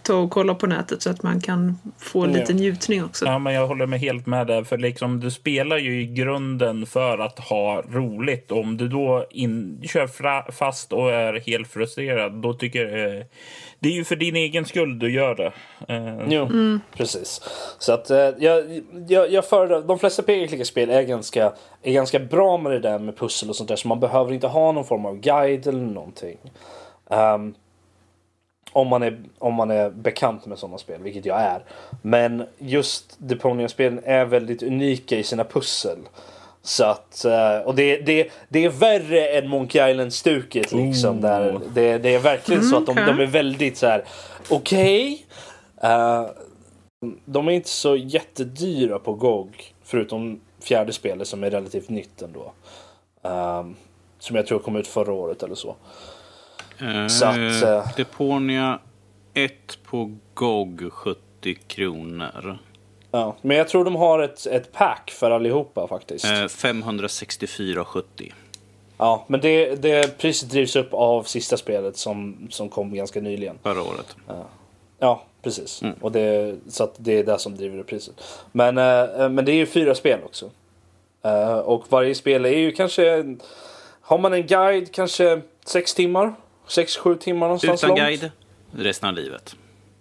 ta 0.01 0.15
och 0.15 0.31
kolla 0.31 0.55
på 0.55 0.67
nätet 0.67 1.01
så 1.01 1.09
att 1.09 1.23
man 1.23 1.41
kan 1.41 1.77
få 1.97 2.25
lite 2.25 2.51
ja. 2.51 2.57
njutning 2.57 3.03
också. 3.03 3.25
Ja, 3.25 3.39
men 3.39 3.53
jag 3.53 3.67
håller 3.67 3.85
med 3.85 3.99
helt 3.99 4.25
med 4.25 4.47
där. 4.47 4.63
För 4.63 4.77
liksom, 4.77 5.19
du 5.19 5.31
spelar 5.31 5.77
ju 5.77 6.01
i 6.01 6.05
grunden 6.05 6.85
för 6.85 7.17
att 7.17 7.39
ha 7.39 7.81
roligt. 7.81 8.51
Om 8.51 8.77
du 8.77 8.87
då 8.87 9.25
in, 9.31 9.81
kör 9.83 10.51
fast 10.51 10.93
och 10.93 11.11
är 11.11 11.33
helt 11.45 11.67
frustrerad, 11.67 12.41
då 12.41 12.53
tycker 12.53 12.85
jag 12.85 13.17
eh, 13.17 13.25
det 13.85 13.89
är 13.89 13.93
ju 13.93 14.03
för 14.03 14.15
din 14.15 14.35
egen 14.35 14.65
skull 14.65 14.99
du 14.99 15.13
gör 15.13 15.35
det. 15.35 15.53
Uh. 15.93 16.25
Jo, 16.29 16.43
mm. 16.43 16.81
precis. 16.93 17.41
Så 17.79 17.93
att 17.93 18.11
uh, 18.11 18.17
jag, 18.17 18.81
jag, 19.07 19.31
jag 19.31 19.45
föredrar, 19.45 19.81
de 19.81 19.99
flesta 19.99 20.23
peka-klicka-spel 20.23 20.89
är 20.89 21.01
ganska, 21.01 21.53
är 21.83 21.93
ganska 21.93 22.19
bra 22.19 22.57
med 22.57 22.71
det 22.71 22.79
där 22.79 22.99
med 22.99 23.17
pussel 23.17 23.49
och 23.49 23.55
sånt 23.55 23.69
där. 23.69 23.75
Så 23.75 23.87
man 23.87 23.99
behöver 23.99 24.33
inte 24.33 24.47
ha 24.47 24.71
någon 24.71 24.85
form 24.85 25.05
av 25.05 25.19
guide 25.19 25.67
eller 25.67 25.79
någonting. 25.79 26.37
Um, 27.05 27.55
om 28.71 28.87
man, 28.87 29.03
är, 29.03 29.19
om 29.39 29.53
man 29.53 29.71
är 29.71 29.89
bekant 29.89 30.45
med 30.45 30.59
sådana 30.59 30.77
spel, 30.77 31.01
vilket 31.01 31.25
jag 31.25 31.41
är. 31.41 31.63
Men 32.01 32.45
just 32.57 33.15
Deponia-spelen 33.17 34.01
är 34.05 34.25
väldigt 34.25 34.63
unika 34.63 35.17
i 35.17 35.23
sina 35.23 35.43
pussel. 35.43 35.97
Så 36.65 36.83
att, 36.83 37.25
eh, 37.25 37.57
och 37.57 37.75
det, 37.75 37.97
det, 37.97 38.31
det 38.49 38.65
är 38.65 38.69
värre 38.69 39.27
än 39.27 39.49
Monkey 39.49 39.91
Island-stuket 39.91 40.71
liksom. 40.71 41.21
Där 41.21 41.59
det, 41.73 41.97
det 41.97 42.15
är 42.15 42.19
verkligen 42.19 42.61
mm, 42.61 42.71
så 42.71 42.77
att 42.77 42.85
de, 42.85 42.91
okay. 42.91 43.05
de 43.05 43.19
är 43.19 43.25
väldigt 43.25 43.77
så 43.77 43.87
här. 43.87 44.03
okej. 44.49 45.25
Okay, 45.77 45.91
uh, 45.91 46.21
eh, 46.21 46.29
de 47.25 47.47
är 47.47 47.51
inte 47.51 47.69
så 47.69 47.95
jättedyra 47.95 48.99
på 48.99 49.13
GOG. 49.13 49.73
Förutom 49.83 50.39
fjärde 50.61 50.93
spelet 50.93 51.27
som 51.27 51.43
är 51.43 51.49
relativt 51.49 51.89
nytt 51.89 52.21
ändå. 52.21 52.53
Um, 53.21 53.75
som 54.19 54.35
jag 54.35 54.47
tror 54.47 54.59
kom 54.59 54.75
ut 54.75 54.87
förra 54.87 55.13
året 55.13 55.43
eller 55.43 55.55
så. 55.55 55.75
Uh, 56.81 57.07
så 57.07 57.25
att, 57.25 57.63
uh, 57.63 57.95
Deponia 57.97 58.79
1 59.33 59.53
på 59.83 60.17
GOG 60.33 60.91
70 60.91 61.55
kronor. 61.67 62.57
Ja, 63.15 63.35
men 63.41 63.57
jag 63.57 63.67
tror 63.67 63.85
de 63.85 63.95
har 63.95 64.19
ett, 64.19 64.45
ett 64.45 64.71
pack 64.71 65.11
för 65.11 65.31
allihopa 65.31 65.87
faktiskt. 65.87 66.25
Eh, 66.25 66.29
564,70. 66.29 68.33
Ja, 68.97 69.25
men 69.27 69.41
det, 69.41 69.75
det 69.75 70.17
priset 70.17 70.49
drivs 70.49 70.75
upp 70.75 70.93
av 70.93 71.23
sista 71.23 71.57
spelet 71.57 71.97
som, 71.97 72.47
som 72.49 72.69
kom 72.69 72.93
ganska 72.93 73.21
nyligen. 73.21 73.59
Förra 73.63 73.81
året. 73.81 74.15
Ja, 74.27 74.45
ja 74.99 75.23
precis. 75.41 75.81
Mm. 75.81 75.95
Och 76.01 76.11
det, 76.11 76.55
så 76.69 76.83
att 76.83 76.95
det 76.97 77.19
är 77.19 77.23
det 77.23 77.39
som 77.39 77.55
driver 77.55 77.79
upp 77.79 77.87
priset. 77.87 78.15
Men, 78.51 78.77
äh, 78.77 79.29
men 79.29 79.45
det 79.45 79.51
är 79.51 79.55
ju 79.55 79.65
fyra 79.65 79.95
spel 79.95 80.19
också. 80.25 80.49
Äh, 81.21 81.57
och 81.57 81.85
varje 81.89 82.15
spel 82.15 82.45
är 82.45 82.57
ju 82.57 82.71
kanske... 82.71 83.35
Har 84.01 84.17
man 84.17 84.33
en 84.33 84.47
guide 84.47 84.91
kanske 84.91 85.41
sex 85.65 85.93
timmar? 85.93 86.33
Sex, 86.67 86.97
sju 86.97 87.15
timmar 87.15 87.47
någonstans 87.47 87.83
Utan 87.83 87.89
långt. 87.89 88.01
guide 88.01 88.31
resten 88.71 89.09
av 89.09 89.15
livet. 89.15 89.55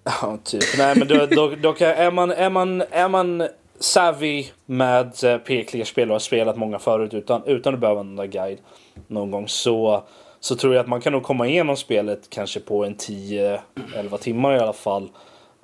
Ja, 0.22 0.38
typ. 0.44 0.62
Nej, 0.78 0.98
men 0.98 1.08
då, 1.08 1.26
då, 1.26 1.54
då 1.62 1.72
kan, 1.72 1.88
är, 1.88 2.10
man, 2.10 2.30
är, 2.30 2.50
man, 2.50 2.82
är 2.90 3.08
man 3.08 3.48
savvy 3.78 4.46
med 4.66 5.24
eh, 5.24 5.38
p-klickarspel 5.38 6.10
och 6.10 6.14
har 6.14 6.20
spelat 6.20 6.56
många 6.56 6.78
förut 6.78 7.14
utan, 7.14 7.42
utan 7.46 7.74
att 7.74 7.80
behöva 7.80 8.02
någon 8.02 8.30
guide 8.30 8.58
någon 9.06 9.30
gång 9.30 9.48
så, 9.48 10.04
så 10.40 10.56
tror 10.56 10.74
jag 10.74 10.80
att 10.80 10.88
man 10.88 11.00
kan 11.00 11.12
nog 11.12 11.22
komma 11.22 11.46
igenom 11.46 11.76
spelet 11.76 12.30
kanske 12.30 12.60
på 12.60 12.84
en 12.84 12.96
10-11 12.96 13.58
timmar 14.20 14.56
i 14.56 14.58
alla 14.58 14.72
fall. 14.72 15.08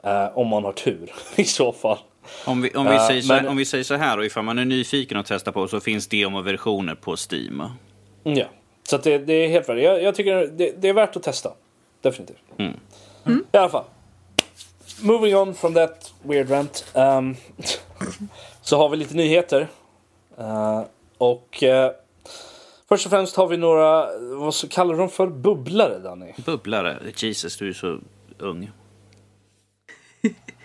Eh, 0.02 0.38
om 0.38 0.48
man 0.48 0.64
har 0.64 0.72
tur 0.72 1.12
i 1.36 1.44
så 1.44 1.72
fall. 1.72 1.98
Om 2.44 2.62
vi, 2.62 2.70
om, 2.70 2.86
vi 2.86 2.92
uh, 2.92 3.06
säger 3.06 3.22
så, 3.22 3.32
men, 3.32 3.48
om 3.48 3.56
vi 3.56 3.64
säger 3.64 3.84
så 3.84 3.94
här 3.94 4.18
och 4.18 4.24
ifall 4.24 4.44
man 4.44 4.58
är 4.58 4.64
nyfiken 4.64 5.18
att 5.18 5.26
testa 5.26 5.52
på 5.52 5.68
så 5.68 5.80
finns 5.80 6.06
demo-versioner 6.06 6.94
på 6.94 7.16
Steam. 7.30 7.62
Ja, 8.22 8.44
så 8.82 8.96
det, 8.96 9.18
det 9.18 9.32
är 9.32 9.48
helt 9.48 9.68
rätt. 9.68 9.82
Jag, 9.82 10.02
jag 10.02 10.14
tycker 10.14 10.36
det, 10.36 10.72
det, 10.82 10.88
är 10.88 10.92
värt 10.92 11.16
att 11.16 11.22
testa. 11.22 11.52
Definitivt. 12.00 12.42
Mm. 12.58 12.72
Mm. 13.26 13.44
I 13.52 13.56
alla 13.56 13.68
fall 13.68 13.84
moving 15.02 15.36
on 15.36 15.54
from 15.54 15.74
that 15.74 16.12
weird 16.22 16.50
rant. 16.50 16.84
Um, 16.94 17.36
så 18.62 18.76
har 18.76 18.88
vi 18.88 18.96
lite 18.96 19.14
nyheter. 19.14 19.68
Uh, 20.38 20.82
och 21.18 21.62
uh, 21.62 21.90
Först 22.88 23.06
och 23.06 23.10
främst 23.10 23.36
har 23.36 23.48
vi 23.48 23.56
några, 23.56 24.08
vad 24.18 24.54
så 24.54 24.68
kallar 24.68 24.94
de 24.94 25.08
för, 25.08 25.26
bubblare 25.26 25.98
Danny? 25.98 26.32
Bubblare. 26.44 26.98
Jesus, 27.16 27.56
du 27.56 27.68
är 27.68 27.72
så 27.72 27.98
ung. 28.38 28.70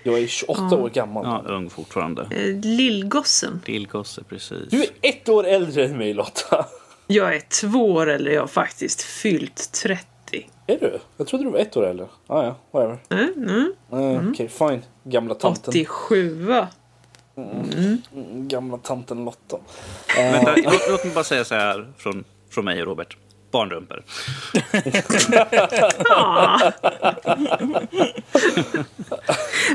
Jag 0.03 0.19
är 0.19 0.27
28 0.27 0.75
år 0.75 0.89
gammal. 0.89 1.25
Ja, 1.25 1.53
ung 1.53 1.69
fortfarande. 1.69 2.27
Eh, 2.31 2.55
Lillgossen. 2.63 3.61
Lillgosse, 3.65 4.23
precis. 4.23 4.69
Du 4.69 4.83
är 4.83 4.89
ett 5.01 5.29
år 5.29 5.47
äldre 5.47 5.85
än 5.85 5.97
mig 5.97 6.13
Lotta. 6.13 6.65
Jag 7.07 7.35
är 7.35 7.39
två 7.61 7.91
år 7.91 8.09
eller 8.09 8.31
jag 8.31 8.41
har 8.41 8.47
faktiskt 8.47 9.01
fyllt 9.01 9.71
30. 9.71 10.05
Är 10.67 10.77
du? 10.79 10.99
Jag 11.17 11.27
trodde 11.27 11.43
du 11.45 11.49
var 11.49 11.59
ett 11.59 11.77
år 11.77 11.85
äldre. 11.87 12.05
Ah, 12.27 12.43
ja, 12.43 12.55
whatever. 12.71 12.97
Mm, 13.09 13.73
mm. 13.89 14.23
Uh, 14.23 14.29
Okej, 14.31 14.49
fine. 14.49 14.81
Gamla 15.03 15.35
tanten. 15.35 15.69
87. 15.69 16.47
Mm, 17.37 18.01
Gamla 18.47 18.77
tanten 18.77 19.25
Lotta. 19.25 19.57
Vänta, 20.17 20.53
låt, 20.57 20.81
låt 20.89 21.03
mig 21.05 21.13
bara 21.13 21.23
säga 21.23 21.45
så 21.45 21.55
här 21.55 21.93
från, 21.97 22.23
från 22.49 22.65
mig 22.65 22.81
och 22.81 22.87
Robert. 22.87 23.17
Barnrumpor. 23.51 24.03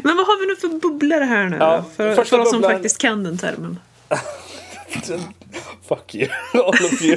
Men 0.02 0.16
vad 0.16 0.26
har 0.26 0.40
vi 0.40 0.46
nu 0.46 0.56
för 0.56 0.68
bubblare 0.80 1.24
här 1.24 1.48
nu 1.48 1.56
Ja? 1.56 1.84
För, 1.96 2.14
för 2.14 2.22
oss 2.40 2.50
som 2.50 2.60
bubblan- 2.62 2.70
faktiskt 2.72 2.98
kan 2.98 3.24
den 3.24 3.38
termen. 3.38 3.78
Fuck 5.82 6.14
you, 6.14 6.28
all 6.54 6.68
of 6.68 7.02
you. 7.02 7.16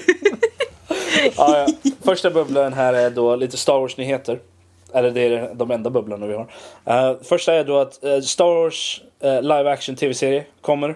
ah, 1.36 1.58
ja. 1.58 1.68
Första 2.02 2.32
bubblan 2.32 2.74
här 2.74 2.94
är 2.94 3.10
då 3.10 3.36
lite 3.36 3.58
Star 3.58 3.80
Wars-nyheter. 3.80 4.40
Eller 4.94 5.12
det 5.12 5.22
är 5.22 5.54
de 5.54 5.72
enda 5.72 5.90
bubblorna 5.90 6.28
vi 6.28 6.34
har. 6.34 6.48
Uh, 7.12 7.24
första 7.24 7.54
är 7.54 7.64
då 7.64 7.78
att 7.78 8.00
uh, 8.04 8.20
Star 8.20 8.46
Wars 8.64 9.02
uh, 9.24 9.42
live 9.42 9.72
action 9.72 9.96
tv-serie 9.96 10.46
kommer. 10.62 10.96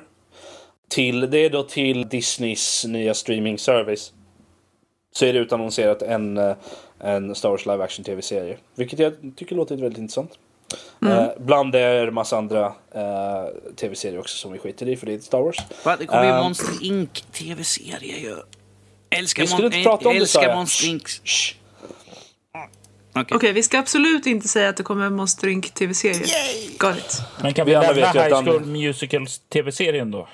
Till, 0.90 1.30
det 1.30 1.38
är 1.38 1.50
då 1.50 1.64
till 1.64 2.10
Disneys 2.10 2.86
nya 2.86 3.14
streaming 3.14 3.58
service. 3.58 4.14
Så 5.12 5.26
är 5.26 5.34
det 5.34 5.40
utannonserat 5.40 6.02
en, 6.02 6.56
en 7.00 7.36
Star 7.36 7.50
Wars 7.50 7.66
live 7.66 7.84
action 7.84 8.06
tv-serie. 8.06 8.58
Vilket 8.76 9.00
jag 9.00 9.14
tycker 9.36 9.56
låter 9.56 9.76
väldigt 9.76 10.00
intressant. 10.00 10.32
Eh, 11.06 11.26
bland 11.40 11.72
det 11.72 11.80
är 11.80 12.06
det 12.06 12.12
massa 12.12 12.38
andra 12.38 12.66
eh, 12.66 13.74
tv-serier 13.76 14.20
också 14.20 14.38
som 14.38 14.52
vi 14.52 14.60
skiter 14.60 14.90
i 14.90 14.96
för 14.98 15.06
det 15.06 15.14
är 15.14 15.20
Star 15.20 15.42
Wars. 15.42 15.58
Va? 15.84 15.96
Det 16.00 16.06
kommer 16.06 16.24
ju 16.24 16.30
Ehm. 16.30 16.44
Monster 16.44 16.84
Inc. 16.86 17.10
tv-serie 17.32 18.18
ju. 18.20 18.36
Älskar, 19.10 19.44
Vi 19.44 19.48
skulle 19.48 19.68
Mon- 19.70 19.76
inte 19.78 19.90
prata 19.90 20.10
om 20.10 20.14
det, 20.20 20.26
sa 20.28 20.40
älskar 20.40 20.50
jag. 20.50 20.58
Monster 20.58 20.88
Inc. 20.88 21.08
Shh. 21.24 21.54
Okej. 23.16 23.36
Okej, 23.36 23.54
vi 23.54 23.64
ska 23.64 23.80
absolut 23.80 24.26
inte 24.26 24.48
säga 24.48 24.70
att 24.70 24.78
det 24.78 24.84
kommer 24.84 25.06
en 25.06 25.16
Monster 25.16 25.48
Inc 25.48 25.72
tv-serie. 25.72 26.26
Men 27.42 27.54
kan 27.54 27.66
Vi 27.66 27.72
vi, 27.72 27.80
lämna 27.80 27.94
vet 27.94 28.16
ju 28.16 28.20
att 28.20 28.26
High 28.26 28.36
School 28.44 28.46
Danny- 28.62 28.88
Musicals 28.88 29.40
tv-serien 29.54 30.12
då? 30.12 30.28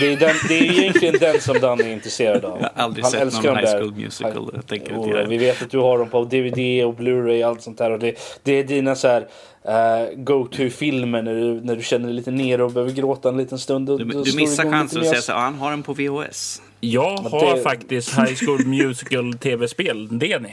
Det 0.00 0.12
är, 0.12 0.16
den, 0.16 0.34
det 0.48 0.58
är 0.58 0.62
egentligen 0.80 1.14
den 1.20 1.40
som 1.40 1.60
Danny 1.60 1.82
är 1.84 1.88
intresserad 1.92 2.44
av. 2.44 2.58
Jag 2.60 2.68
har 2.74 2.84
aldrig 2.84 3.04
Han 3.04 3.12
sett 3.12 3.44
någon 3.44 3.56
High. 3.56 3.66
School 3.78 3.92
Musical. 3.94 4.50
Jag 4.54 4.66
tänker 4.66 4.98
Och 4.98 5.32
vi 5.32 5.38
vet 5.38 5.62
att 5.62 5.70
du 5.70 5.78
har 5.78 5.98
dem 5.98 6.08
på 6.08 6.24
DVD 6.24 6.84
och 6.84 6.94
Blu-ray 6.94 7.42
och 7.44 7.48
allt 7.50 7.62
sånt 7.62 7.78
där. 7.78 7.90
Och 7.90 7.98
det, 7.98 8.18
det 8.42 8.52
är 8.52 8.64
dina 8.64 8.94
så 8.96 9.08
här 9.08 9.28
eh, 9.64 10.14
go-to-filmer 10.16 11.22
när 11.22 11.34
du, 11.34 11.60
när 11.60 11.76
du 11.76 11.82
känner 11.82 12.06
dig 12.06 12.14
lite 12.14 12.30
nere 12.30 12.64
och 12.64 12.72
behöver 12.72 12.92
gråta 12.92 13.28
en 13.28 13.36
liten 13.36 13.58
stund. 13.58 13.86
Du, 13.86 13.96
du 14.04 14.36
missar 14.36 14.70
chansen 14.70 15.00
att 15.00 15.06
säga 15.08 15.22
så 15.22 15.32
"Ah, 15.32 15.36
han 15.38 15.54
har 15.58 15.70
den 15.70 15.82
på 15.82 15.92
VHS. 15.94 16.62
Jag 16.80 17.16
har 17.16 17.56
det- 17.56 17.62
faktiskt 17.62 18.18
High 18.18 18.34
School 18.46 18.66
Musical 18.66 19.32
tv-spel. 19.40 20.18
Det 20.18 20.32
är 20.32 20.40
ni. 20.40 20.52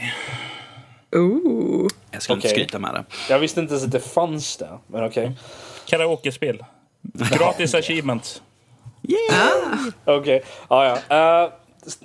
Ooh. 1.16 1.88
Jag 2.12 2.22
ska 2.22 2.34
inte 2.34 2.48
Okej. 2.48 2.56
skryta 2.60 2.80
med 2.80 2.94
det. 2.94 3.04
Jag 3.30 3.40
visste 3.40 3.60
inte 3.60 3.74
ens 3.74 3.86
att 3.86 3.92
det 3.92 4.00
fanns 4.00 4.58
det. 4.58 4.70
Men 4.88 5.04
okej. 5.06 5.32
Karaokespel. 5.86 6.64
Gratis 7.38 7.76
achievements. 7.76 8.42
Okej, 10.06 10.44
ja 10.70 11.00
ja. 11.10 11.44
Eh, 11.46 11.50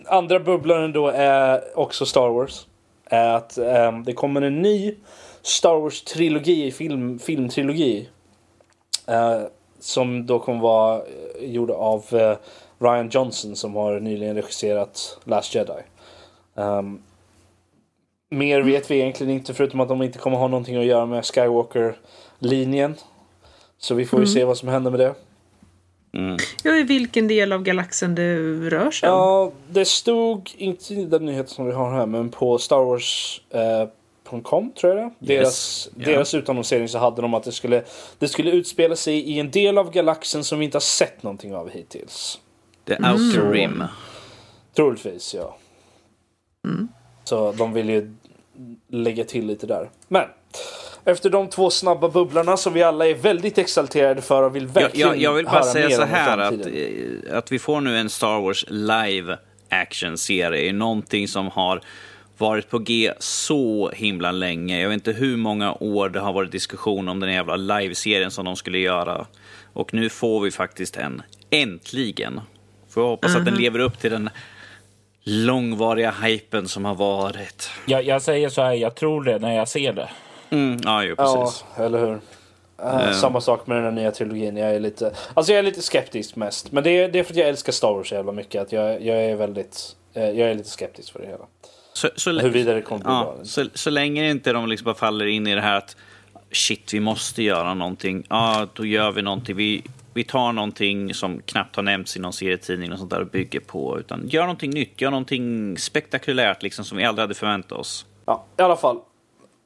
andra 0.07 0.41
bubblaren 0.41 0.93
då 0.93 1.09
är 1.09 1.79
också 1.79 2.07
Star 2.07 2.29
Wars. 2.29 2.67
Är 3.07 3.29
att 3.35 3.59
ehm, 3.59 4.05
det 4.05 4.13
kommer 4.13 4.43
en 4.43 4.63
ny 4.63 4.95
Star 5.43 5.81
Wars-trilogi, 5.81 6.71
film, 6.71 7.19
filmtrilogi. 7.19 8.09
Eh, 9.07 9.43
som 9.81 10.27
då 10.27 10.39
kommer 10.39 10.61
vara 10.61 10.97
eh, 10.97 11.51
gjord 11.51 11.71
av 11.71 12.05
eh, 12.13 12.37
Ryan 12.79 13.09
Johnson 13.09 13.57
som 13.57 13.75
har 13.75 14.01
nyligen 14.01 14.37
regisserat 14.37 15.19
Last 15.25 15.55
Jedi. 15.55 15.83
Ehm, 16.57 16.99
mer 18.31 18.61
vet 18.63 18.91
vi 18.91 19.01
egentligen 19.01 19.33
inte 19.33 19.55
förutom 19.55 19.81
att 19.81 19.89
de 19.89 20.03
inte 20.03 20.19
kommer 20.19 20.37
ha 20.37 20.49
någonting 20.49 20.77
att 20.77 20.85
göra 20.85 21.07
med 21.07 21.25
Skywalker-linjen. 21.25 22.95
Så 23.79 23.95
vi 23.95 24.07
får 24.07 24.21
ju 24.21 24.27
se 24.27 24.45
vad 24.45 24.59
som 24.59 24.69
händer 24.69 24.91
med 24.91 25.01
det. 25.01 25.15
Mm. 26.15 26.37
Ja, 26.65 26.77
i 26.77 26.83
vilken 26.83 27.29
del 27.29 27.53
av 27.53 27.63
galaxen 27.63 28.15
det 28.15 28.37
rör 28.71 28.91
sig 28.91 29.11
om. 29.11 29.17
Ja, 29.17 29.53
det 29.71 29.85
stod 29.85 30.51
inte 30.57 30.95
i 30.95 31.05
den 31.05 31.27
nyheten 31.27 31.49
som 31.49 31.67
vi 31.67 31.73
har 31.73 31.93
här, 31.93 32.07
men 32.07 32.31
på 32.31 32.59
Star 32.59 32.99
Wars.com 34.31 34.73
tror 34.73 34.99
jag 34.99 35.11
det. 35.19 35.35
Deras, 35.37 35.89
Ja. 35.97 36.05
deras 36.07 36.35
utannonsering 36.35 36.89
så 36.89 36.99
hade 36.99 37.23
de 37.23 37.35
att 37.35 37.43
det 37.43 37.53
skulle, 37.53 37.83
det 38.19 38.29
skulle 38.29 38.51
utspela 38.51 38.97
sig 38.97 39.15
i 39.21 39.39
en 39.39 39.51
del 39.51 39.79
av 39.79 39.91
galaxen 39.91 40.45
som 40.45 40.59
vi 40.59 40.65
inte 40.65 40.77
har 40.77 40.81
sett 40.81 41.23
någonting 41.23 41.55
av 41.55 41.71
hittills. 41.71 42.39
The 42.87 42.95
Outer 42.95 43.41
Mm. 43.41 43.53
Rim. 43.53 43.85
Troligtvis, 44.77 45.35
ja. 45.35 45.57
Så 47.25 47.53
de 47.53 47.73
vill 47.73 47.89
ju 47.89 48.15
lägga 48.89 49.25
till 49.25 49.47
lite 49.47 49.67
där. 49.67 49.91
Men 50.09 50.29
efter 51.05 51.31
de 51.31 51.49
två 51.49 51.71
snabba 51.71 52.09
bubblarna 52.09 52.57
som 52.57 52.73
vi 52.73 52.83
alla 52.83 53.09
är 53.09 53.15
väldigt 53.15 53.59
exalterade 53.59 54.23
för 54.23 54.43
och 54.43 54.57
vill 54.57 54.63
Jag, 54.63 54.71
verkligen 54.73 55.09
jag, 55.09 55.17
jag 55.19 55.33
vill 55.35 55.45
bara 55.45 55.63
säga 55.63 55.91
så 55.91 56.03
här 56.03 56.39
att, 56.39 56.67
eh, 56.67 57.39
att 57.39 57.53
vi 57.53 57.59
får 57.59 57.81
nu 57.81 57.99
en 57.99 58.11
Star 58.11 58.41
Wars 58.41 58.65
live 58.69 59.39
action-serie 59.69 60.69
är 60.69 60.73
någonting 60.73 61.29
som 61.29 61.49
har 61.49 61.81
varit 62.39 62.71
på 62.71 62.79
G 62.79 63.13
så 63.19 63.91
himla 63.91 64.31
länge. 64.33 64.81
Jag 64.81 64.89
vet 64.89 64.95
inte 64.95 65.13
hur 65.13 65.37
många 65.37 65.75
år 65.81 66.09
det 66.09 66.21
har 66.21 66.33
varit 66.33 66.53
diskussion 66.53 67.09
om 67.09 67.21
den 67.21 67.33
jävla 67.33 67.57
live-serien 67.57 68.31
som 68.31 68.45
de 68.45 68.57
skulle 68.57 68.79
göra. 68.79 69.27
Och 69.73 69.95
nu 69.95 70.09
får 70.09 70.41
vi 70.41 70.51
faktiskt 70.51 70.97
en. 70.97 71.23
Äntligen. 71.51 72.41
Får 72.89 73.03
jag 73.03 73.11
hoppas 73.11 73.37
att 73.37 73.45
den 73.45 73.55
lever 73.55 73.79
upp 73.79 73.99
till 73.99 74.11
den 74.11 74.31
långvariga 75.25 76.11
hypen 76.11 76.69
som 76.69 76.85
har 76.85 76.95
varit. 76.95 77.71
Jag, 77.87 78.03
jag 78.03 78.23
säger 78.23 78.49
så 78.49 78.63
här, 78.63 78.73
jag 78.73 78.95
tror 78.95 79.25
det 79.25 79.39
när 79.39 79.57
jag 79.57 79.69
ser 79.69 79.93
det. 79.93 80.09
Mm, 80.51 80.81
ja, 80.85 81.05
ju 81.05 81.15
Ja, 81.19 81.45
precis. 81.45 81.65
eller 81.77 81.99
hur? 81.99 82.21
Uh, 82.83 83.13
Samma 83.13 83.41
sak 83.41 83.67
med 83.67 83.77
den 83.77 83.85
här 83.85 83.91
nya 83.91 84.11
trilogin. 84.11 84.57
Jag 84.57 84.75
är 84.75 84.81
lite, 84.81 85.15
alltså 85.35 85.53
jag 85.53 85.59
är 85.59 85.63
lite 85.63 85.83
skeptisk 85.83 86.37
mest. 86.37 86.73
Men 86.73 86.85
det 86.85 86.91
är, 86.91 87.09
det 87.09 87.19
är 87.19 87.25
för 87.25 87.33
att 87.33 87.37
jag 87.37 87.49
älskar 87.49 87.73
Star 87.73 87.93
Wars 87.93 88.09
så 88.09 88.15
jävla 88.15 88.33
mycket. 88.33 88.63
Att 88.63 88.73
jag, 88.73 89.03
jag 89.03 89.25
är 89.25 89.37
väldigt, 89.37 89.97
eh, 90.15 90.31
jag 90.31 90.51
är 90.51 90.55
lite 90.55 90.71
skeptisk 90.71 91.13
för 91.13 91.19
det 91.19 91.27
hela. 91.27 91.45
Så, 91.93 92.09
så, 92.17 92.31
Huruvida 92.31 92.75
det 92.75 92.83
kommer 92.83 93.05
bli 93.05 93.13
ja, 93.13 93.35
bra. 93.37 93.45
så, 93.45 93.65
så 93.75 93.91
länge 93.91 94.31
inte 94.31 94.53
de 94.53 94.69
liksom 94.69 94.85
bara 94.85 94.95
faller 94.95 95.27
in 95.27 95.47
i 95.47 95.55
det 95.55 95.61
här 95.61 95.77
att 95.79 95.97
shit, 96.51 96.95
vi 96.95 97.01
måste 97.01 97.43
göra 97.43 97.75
någonting. 97.75 98.27
Ja, 98.29 98.67
då 98.73 98.87
gör 98.87 99.13
vi 99.13 99.23
någonting. 99.23 99.57
Vi, 99.57 99.83
vi 100.15 100.25
tar 100.25 100.53
någonting 100.53 101.15
som 101.15 101.43
knappt 101.47 101.77
har 101.77 101.83
nämnts 101.83 102.17
i 102.17 102.21
någon 102.21 102.33
serietidning 102.33 102.93
och 102.93 102.99
sånt 102.99 103.11
där 103.11 103.21
och 103.21 103.27
bygger 103.27 103.61
på. 103.61 103.99
Utan 103.99 104.29
gör 104.29 104.43
någonting 104.43 104.71
nytt, 104.71 105.01
gör 105.01 105.11
någonting 105.11 105.79
spektakulärt 105.79 106.63
liksom 106.63 106.85
som 106.85 106.99
vi 106.99 107.05
aldrig 107.05 107.23
hade 107.23 107.35
förväntat 107.35 107.79
oss. 107.79 108.07
Ja, 108.25 108.45
i 108.59 108.63
alla 108.63 108.77
fall. 108.77 108.99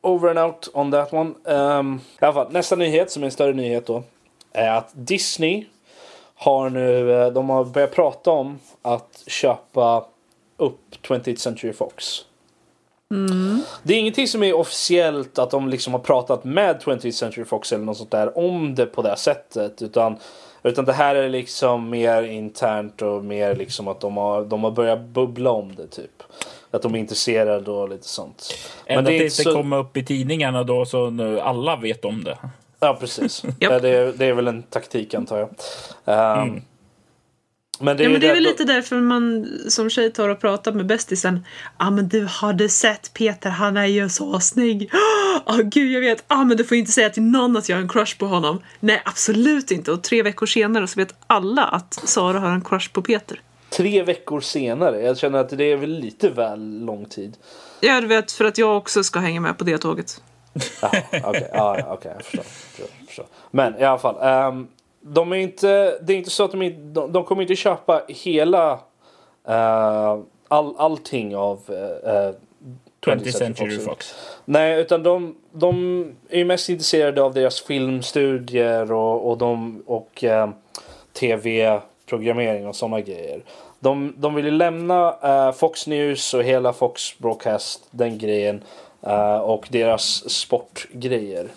Over 0.00 0.28
and 0.30 0.38
out 0.38 0.68
on 0.72 0.92
that 0.92 1.12
one. 1.12 1.34
Um, 1.44 2.00
I 2.20 2.24
alla 2.24 2.32
fall, 2.32 2.52
nästa 2.52 2.76
nyhet 2.76 3.10
som 3.10 3.22
är 3.22 3.26
en 3.26 3.32
större 3.32 3.52
nyhet 3.52 3.86
då. 3.86 4.02
Är 4.52 4.70
att 4.70 4.90
Disney 4.94 5.66
har 6.34 6.70
nu, 6.70 7.12
eh, 7.12 7.32
de 7.32 7.50
har 7.50 7.64
börjat 7.64 7.94
prata 7.94 8.30
om 8.30 8.58
att 8.82 9.24
köpa 9.26 10.04
upp 10.56 10.80
20th 11.02 11.36
Century 11.36 11.72
Fox. 11.72 12.24
Det 13.82 13.94
är 13.94 13.98
ingenting 13.98 14.28
som 14.28 14.42
är 14.42 14.52
officiellt 14.56 15.38
att 15.38 15.50
de 15.50 15.68
liksom 15.68 15.92
har 15.92 16.00
pratat 16.00 16.44
med 16.44 16.76
20th 16.82 17.10
Century 17.10 17.44
Fox 17.44 17.72
eller 17.72 17.84
något 17.84 17.96
sånt 17.96 18.10
där 18.10 18.38
om 18.38 18.74
det 18.74 18.86
på 18.86 19.02
det 19.02 19.16
sättet. 19.16 19.82
Utan, 19.82 20.16
utan 20.62 20.84
det 20.84 20.92
här 20.92 21.14
är 21.14 21.28
liksom 21.28 21.90
mer 21.90 22.22
internt 22.22 23.02
och 23.02 23.24
mer 23.24 23.54
liksom 23.56 23.88
att 23.88 24.00
de 24.00 24.16
har, 24.16 24.44
de 24.44 24.64
har 24.64 24.70
börjat 24.70 25.00
bubbla 25.00 25.50
om 25.50 25.74
det 25.76 25.86
typ. 25.86 26.22
Att 26.70 26.82
de 26.82 26.94
är 26.94 26.98
intresserade 26.98 27.70
och 27.70 27.88
lite 27.88 28.08
sånt. 28.08 28.54
Ända 28.86 29.10
det 29.10 29.16
är 29.16 29.20
tills 29.20 29.36
det 29.36 29.42
så- 29.42 29.52
kommer 29.52 29.76
upp 29.78 29.96
i 29.96 30.04
tidningarna 30.04 30.64
då 30.64 30.84
så 30.86 31.10
nu 31.10 31.40
alla 31.40 31.76
vet 31.76 32.04
om 32.04 32.24
det. 32.24 32.38
Ja, 32.80 32.96
precis. 33.00 33.42
Ja, 33.58 33.78
det, 33.78 33.88
är, 33.88 34.12
det 34.16 34.26
är 34.26 34.32
väl 34.32 34.48
en 34.48 34.62
taktik 34.62 35.14
antar 35.14 35.38
jag. 35.38 35.48
Ehm, 36.04 36.62
Men 37.80 37.96
det 37.96 38.02
Ja, 38.02 38.08
men 38.08 38.20
det 38.20 38.28
är 38.28 38.34
väl 38.34 38.42
lite 38.42 38.64
därför 38.64 38.96
man 38.96 39.48
som 39.68 39.90
tjej 39.90 40.12
tar 40.12 40.28
och 40.28 40.40
pratar 40.40 40.72
med 40.72 40.86
bästisen. 40.86 41.44
Ja, 41.78 41.86
ah, 41.86 41.90
men 41.90 42.08
du 42.08 42.24
hade 42.24 42.68
sett 42.68 43.14
Peter, 43.14 43.50
han 43.50 43.76
är 43.76 43.86
ju 43.86 44.08
så 44.08 44.40
snygg. 44.40 44.90
Ja, 44.92 45.42
ah, 45.46 45.56
gud, 45.62 45.92
jag 45.92 46.00
vet. 46.00 46.24
Ah, 46.26 46.44
men 46.44 46.56
du 46.56 46.64
får 46.64 46.76
inte 46.76 46.92
säga 46.92 47.10
till 47.10 47.22
någon 47.22 47.56
att 47.56 47.68
jag 47.68 47.76
har 47.76 47.82
en 47.82 47.88
crush 47.88 48.18
på 48.18 48.26
honom. 48.26 48.62
Nej, 48.80 49.02
absolut 49.04 49.70
inte. 49.70 49.92
Och 49.92 50.02
tre 50.02 50.22
veckor 50.22 50.46
senare 50.46 50.86
så 50.86 51.00
vet 51.00 51.14
alla 51.26 51.64
att 51.64 51.94
Sara 51.94 52.38
har 52.38 52.50
en 52.50 52.64
crush 52.64 52.92
på 52.92 53.02
Peter. 53.02 53.40
Tre 53.70 54.02
veckor 54.02 54.40
senare. 54.40 55.02
Jag 55.02 55.18
känner 55.18 55.38
att 55.38 55.48
det 55.48 55.64
är 55.72 55.76
väl 55.76 55.90
lite 55.90 56.28
väl 56.30 56.84
lång 56.84 57.04
tid. 57.04 57.36
Ja, 57.80 58.00
du 58.00 58.06
vet, 58.06 58.32
för 58.32 58.44
att 58.44 58.58
jag 58.58 58.76
också 58.76 59.04
ska 59.04 59.18
hänga 59.18 59.40
med 59.40 59.58
på 59.58 59.64
det 59.64 59.78
tåget. 59.78 60.20
Jaha, 60.82 61.02
okej, 61.24 61.50
ja, 61.52 61.78
ja, 61.78 61.92
okej, 61.92 62.12
jag 62.16 62.24
förstår. 62.24 62.42
förstår, 62.42 63.06
förstår. 63.06 63.26
Men 63.50 63.78
i 63.78 63.84
alla 63.84 63.98
fall. 63.98 64.16
ehm, 64.22 64.66
de 65.12 65.32
är 65.32 65.36
inte, 65.36 65.98
det 66.02 66.12
är 66.12 66.16
inte 66.16 66.30
så 66.30 66.44
att 66.44 66.52
de, 66.52 66.92
de, 66.92 67.12
de 67.12 67.24
kommer 67.24 67.42
inte 67.42 67.56
köpa 67.56 68.02
hela 68.08 68.72
uh, 69.48 70.22
all, 70.48 70.74
allting 70.76 71.36
av 71.36 71.60
uh, 71.70 72.34
20th 73.06 73.30
Century 73.30 73.78
Fox. 73.78 74.14
Nej, 74.44 74.80
utan 74.80 75.02
de, 75.02 75.34
de 75.52 76.04
är 76.28 76.44
mest 76.44 76.68
intresserade 76.68 77.22
av 77.22 77.34
deras 77.34 77.60
filmstudier 77.60 78.92
och, 78.92 79.30
och, 79.30 79.38
de, 79.38 79.82
och 79.86 80.24
eh, 80.24 80.50
tv-programmering 81.12 82.66
och 82.66 82.76
sådana 82.76 83.00
grejer. 83.00 83.40
De, 83.80 84.14
de 84.16 84.34
vill 84.34 84.44
ju 84.44 84.50
lämna 84.50 85.16
eh, 85.22 85.52
Fox 85.52 85.86
News 85.86 86.34
och 86.34 86.42
hela 86.44 86.72
Fox 86.72 87.18
Broadcast, 87.18 87.88
den 87.90 88.18
grejen, 88.18 88.62
eh, 89.02 89.36
och 89.36 89.66
deras 89.70 90.30
sportgrejer. 90.30 91.48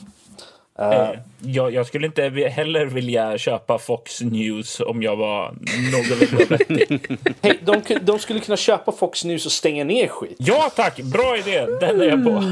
Eh, 0.79 1.09
jag, 1.41 1.73
jag 1.73 1.87
skulle 1.87 2.07
inte 2.07 2.29
heller 2.49 2.85
vilja 2.85 3.37
köpa 3.37 3.77
Fox 3.77 4.21
News 4.21 4.79
om 4.79 5.03
jag 5.03 5.15
var 5.15 5.53
någorlunda 5.91 6.45
vettig. 6.57 7.17
Hej, 7.41 7.59
de, 7.61 7.99
de 8.01 8.19
skulle 8.19 8.39
kunna 8.39 8.57
köpa 8.57 8.91
Fox 8.91 9.25
News 9.25 9.45
och 9.45 9.51
stänga 9.51 9.83
ner 9.83 10.07
skit. 10.07 10.35
Ja 10.37 10.71
tack, 10.75 11.01
bra 11.01 11.37
idé! 11.37 11.65
Den 11.65 12.01
är 12.01 12.05
jag 12.05 12.23
på. 12.23 12.43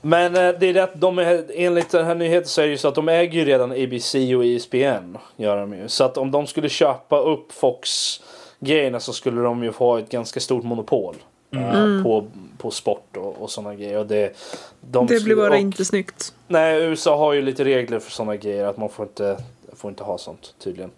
Men 0.00 0.36
eh, 0.36 0.54
det 0.60 0.66
är 0.66 0.74
det 0.74 0.82
att 0.82 1.00
de 1.00 1.18
är, 1.18 1.44
enligt 1.54 1.90
den 1.90 2.06
här 2.06 2.14
nyheten 2.14 2.48
så 2.48 2.60
är 2.60 2.64
det 2.64 2.70
ju 2.70 2.78
så 2.78 2.88
att 2.88 2.94
de 2.94 3.08
äger 3.08 3.38
ju 3.38 3.44
redan 3.44 3.72
ABC 3.72 4.14
och 4.14 4.44
E 4.44 4.56
ESPN. 4.56 5.16
Gör 5.36 5.56
de 5.56 5.74
ju. 5.74 5.88
Så 5.88 6.04
att 6.04 6.16
om 6.16 6.30
de 6.30 6.46
skulle 6.46 6.68
köpa 6.68 7.18
upp 7.18 7.52
Fox 7.52 8.20
grejerna 8.60 9.00
så 9.00 9.12
skulle 9.12 9.40
de 9.40 9.64
ju 9.64 9.72
få 9.72 9.96
ett 9.96 10.10
ganska 10.10 10.40
stort 10.40 10.64
monopol. 10.64 11.14
Eh, 11.56 12.02
på, 12.02 12.26
på 12.58 12.70
sport 12.70 13.16
och, 13.16 13.42
och 13.42 13.50
sådana 13.50 13.74
grejer. 13.74 13.98
Och 13.98 14.06
det, 14.06 14.36
de 14.80 15.06
Det 15.06 15.24
blir 15.24 15.36
bara 15.36 15.50
och, 15.50 15.56
inte 15.56 15.84
snyggt. 15.84 16.34
Nej, 16.48 16.82
USA 16.82 17.16
har 17.16 17.32
ju 17.32 17.42
lite 17.42 17.64
regler 17.64 17.98
för 17.98 18.10
sådana 18.10 18.36
grejer. 18.36 18.64
Att 18.64 18.76
man 18.76 18.88
får 18.88 19.06
inte, 19.06 19.36
får 19.72 19.90
inte 19.90 20.04
ha 20.04 20.18
sånt 20.18 20.54
tydligen. 20.58 20.90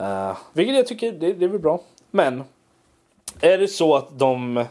Uh, 0.00 0.36
vilket 0.52 0.76
jag 0.76 0.86
tycker, 0.86 1.12
det, 1.12 1.32
det 1.32 1.44
är 1.44 1.48
väl 1.48 1.60
bra. 1.60 1.80
Men. 2.10 2.44
Är 3.40 3.58
det 3.58 3.68
så 3.68 3.96
att 3.96 4.18
de. 4.18 4.56
eh, 4.56 4.64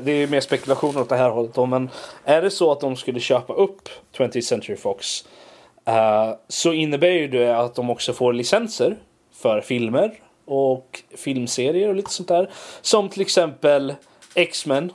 det 0.00 0.12
är 0.12 0.26
mer 0.26 0.40
spekulationer 0.40 1.00
åt 1.00 1.08
det 1.08 1.16
här 1.16 1.30
hållet 1.30 1.54
då, 1.54 1.66
men 1.66 1.90
är 2.24 2.42
det 2.42 2.50
så 2.50 2.72
att 2.72 2.80
de 2.80 2.96
skulle 2.96 3.20
köpa 3.20 3.52
upp 3.52 3.88
20th 4.16 4.40
Century 4.40 4.76
Fox 4.76 5.24
eh, 5.84 6.34
så 6.48 6.72
innebär 6.72 7.10
ju 7.10 7.28
det 7.28 7.58
att 7.58 7.74
de 7.74 7.90
också 7.90 8.12
får 8.12 8.32
licenser 8.32 8.96
för 9.32 9.60
filmer 9.60 10.20
och 10.44 11.02
filmserier 11.16 11.88
och 11.88 11.94
lite 11.94 12.10
sånt 12.10 12.28
där. 12.28 12.50
Som 12.80 13.08
till 13.08 13.22
exempel 13.22 13.94
X-Men. 14.38 14.92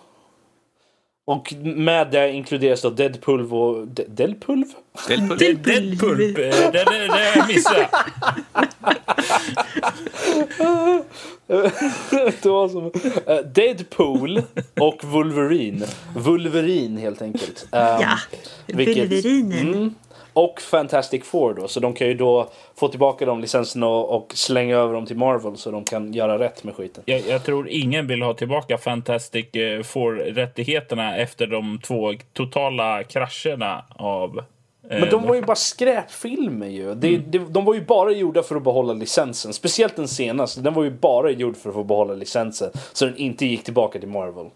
Och 1.26 1.54
med 1.64 2.12
det 2.12 2.32
inkluderas 2.32 2.82
då 2.82 2.90
Deadpool 2.90 3.54
och... 3.54 3.88
De- 3.88 4.04
Deadpool? 4.08 4.64
Deadpool. 5.08 5.38
Deadpulp, 5.38 6.38
eh, 6.38 6.44
det, 6.44 6.72
det, 6.72 7.08
det 7.36 7.46
missade 7.48 7.80
jag. 7.80 7.90
det 12.42 12.46
var 12.50 12.70
som, 12.70 12.92
eh, 13.28 13.38
Deadpool 13.38 14.42
och 14.80 15.04
Wolverine. 15.04 15.86
Wolverine 16.16 17.02
helt 17.02 17.22
enkelt. 17.22 17.68
Ja, 17.72 18.18
vilket- 18.68 18.98
Wolverinen. 18.98 19.74
Mm, 19.74 19.96
och 20.34 20.62
Fantastic 20.62 21.24
Four 21.26 21.54
då. 21.54 21.68
Så 21.68 21.80
de 21.80 21.94
kan 21.94 22.08
ju 22.08 22.14
då 22.14 22.50
få 22.76 22.88
tillbaka 22.88 23.26
de 23.26 23.40
licenserna 23.42 23.88
och, 23.88 24.16
och 24.16 24.32
slänga 24.36 24.76
över 24.78 24.94
dem 24.94 25.06
till 25.06 25.18
Marvel 25.18 25.58
så 25.58 25.72
de 25.72 25.84
kan 25.84 26.14
göra 26.14 26.40
rätt 26.40 26.64
med 26.64 26.76
skiten. 26.76 27.04
Jag, 27.06 27.22
jag 27.28 27.44
tror 27.44 27.70
ingen 27.70 28.08
vill 28.08 28.22
ha 28.22 28.34
tillbaka 28.34 28.78
Fantastic 28.78 29.56
eh, 29.56 29.82
Four-rättigheterna 29.84 31.18
efter 31.18 31.48
de 31.48 31.80
två 31.84 32.14
totala 32.34 33.04
krascherna 33.04 33.86
av... 33.96 34.38
eh, 34.90 35.00
Men 35.00 35.10
de 35.10 35.28
var 35.28 35.36
ju 35.36 35.42
bara 35.42 35.56
skräpfilmer 35.56 36.68
ju. 36.68 36.96
Det, 36.96 37.18
det, 37.18 37.38
de 37.38 37.66
var 37.66 37.74
ju 37.74 37.86
bara 37.86 38.12
gjorda 38.12 38.44
för 38.44 38.56
att 38.56 38.64
behålla 38.64 38.94
licensen. 38.94 39.54
Speciellt 39.54 39.96
den 39.96 40.08
senaste. 40.08 40.62
Den 40.62 40.74
var 40.74 40.84
ju 40.84 40.92
bara 40.92 41.32
gjord 41.32 41.58
för 41.58 41.70
att 41.70 41.76
få 41.76 41.84
behålla 41.84 42.14
licensen. 42.14 42.72
Så 42.94 43.06
den 43.06 43.18
inte 43.18 43.46
gick 43.46 43.64
tillbaka 43.64 44.00
till 44.00 44.10
Marvel. 44.10 44.50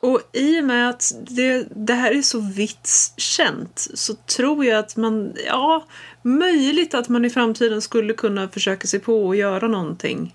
Och 0.00 0.20
i 0.32 0.60
och 0.60 0.64
med 0.64 0.88
att 0.88 1.12
det, 1.20 1.66
det 1.70 1.92
här 1.92 2.12
är 2.18 2.22
så 2.22 2.40
vitt 2.40 2.88
känt 3.16 3.86
så 3.94 4.14
tror 4.14 4.64
jag 4.64 4.78
att 4.78 4.96
man, 4.96 5.34
ja, 5.46 5.84
möjligt 6.22 6.94
att 6.94 7.08
man 7.08 7.24
i 7.24 7.30
framtiden 7.30 7.82
skulle 7.82 8.12
kunna 8.12 8.48
försöka 8.48 8.86
sig 8.86 9.00
på 9.00 9.26
och 9.26 9.36
göra 9.36 9.68
någonting. 9.68 10.34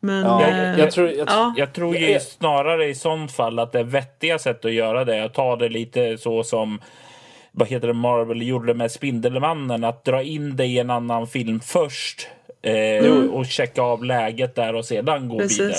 Men... 0.00 0.24
Ja, 0.24 0.42
eh, 0.42 0.58
jag, 0.58 0.78
jag 0.78 0.92
tror... 0.92 1.10
Jag, 1.10 1.28
ja. 1.28 1.54
Jag 1.56 1.72
tror 1.72 1.96
ju 1.96 2.20
snarare 2.20 2.88
i 2.88 2.94
sånt 2.94 3.32
fall 3.32 3.58
att 3.58 3.72
det 3.72 3.82
vettiga 3.82 4.38
sätt 4.38 4.64
att 4.64 4.72
göra 4.72 5.04
det 5.04 5.16
är 5.16 5.22
att 5.22 5.34
ta 5.34 5.56
det 5.56 5.68
lite 5.68 6.18
så 6.18 6.44
som 6.44 6.80
vad 7.52 7.68
heter 7.68 7.86
det, 7.86 7.94
Marvel 7.94 8.42
gjorde 8.42 8.74
med 8.74 8.92
Spindelmannen. 8.92 9.84
Att 9.84 10.04
dra 10.04 10.22
in 10.22 10.56
det 10.56 10.66
i 10.66 10.78
en 10.78 10.90
annan 10.90 11.26
film 11.26 11.60
först. 11.60 12.28
Eh, 12.62 13.10
och, 13.10 13.38
och 13.38 13.46
checka 13.46 13.82
av 13.82 14.04
läget 14.04 14.54
där 14.54 14.74
och 14.74 14.84
sedan 14.84 15.28
gå 15.28 15.38
vidare. 15.38 15.74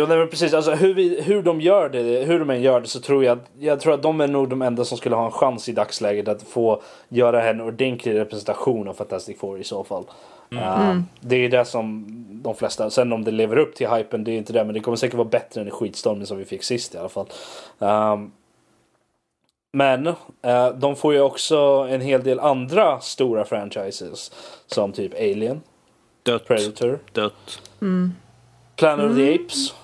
Jo, 0.00 0.06
nej, 0.06 0.18
men 0.18 0.28
precis. 0.28 0.54
Alltså, 0.54 0.70
hur, 0.70 0.94
vi, 0.94 1.22
hur 1.22 1.42
de 1.42 1.60
gör 1.60 1.88
det, 1.88 2.24
hur 2.24 2.38
de 2.38 2.50
än 2.50 2.62
gör 2.62 2.80
det 2.80 2.86
så 2.86 3.00
tror 3.00 3.24
jag 3.24 3.38
jag 3.58 3.80
tror 3.80 3.94
att 3.94 4.02
de 4.02 4.20
är 4.20 4.26
nog 4.26 4.48
de 4.48 4.62
enda 4.62 4.84
som 4.84 4.98
skulle 4.98 5.16
ha 5.16 5.24
en 5.24 5.30
chans 5.30 5.68
i 5.68 5.72
dagsläget 5.72 6.28
att 6.28 6.42
få 6.42 6.82
göra 7.08 7.50
en 7.50 7.60
ordentlig 7.60 8.14
representation 8.14 8.88
av 8.88 8.94
Fantastic 8.94 9.38
Four 9.38 9.60
i 9.60 9.64
så 9.64 9.84
fall. 9.84 10.04
Uh, 10.52 11.00
det 11.20 11.36
är 11.36 11.48
det 11.48 11.64
som 11.64 12.06
de 12.42 12.54
flesta, 12.54 12.90
sen 12.90 13.12
om 13.12 13.24
det 13.24 13.30
lever 13.30 13.56
upp 13.56 13.74
till 13.74 13.88
hypen 13.88 14.24
det 14.24 14.32
är 14.32 14.36
inte 14.36 14.52
det 14.52 14.64
men 14.64 14.74
det 14.74 14.80
kommer 14.80 14.96
säkert 14.96 15.16
vara 15.16 15.28
bättre 15.28 15.60
än 15.60 15.70
skitstormen 15.70 16.26
som 16.26 16.38
vi 16.38 16.44
fick 16.44 16.62
sist 16.62 16.94
i 16.94 16.98
alla 16.98 17.08
fall. 17.08 17.26
Um, 17.78 18.32
men 19.72 20.06
eh, 20.42 20.68
de 20.74 20.96
får 20.96 21.14
ju 21.14 21.20
också 21.20 21.56
en 21.90 22.00
hel 22.00 22.22
del 22.22 22.40
andra 22.40 23.00
stora 23.00 23.44
franchises 23.44 24.32
som 24.66 24.92
typ 24.92 25.14
Alien, 25.14 25.60
Dött. 26.22 26.46
Predator, 26.46 26.98
Dött. 27.12 27.62
Planet 28.76 29.10
of 29.10 29.16
the 29.16 29.34
Apes. 29.34 29.79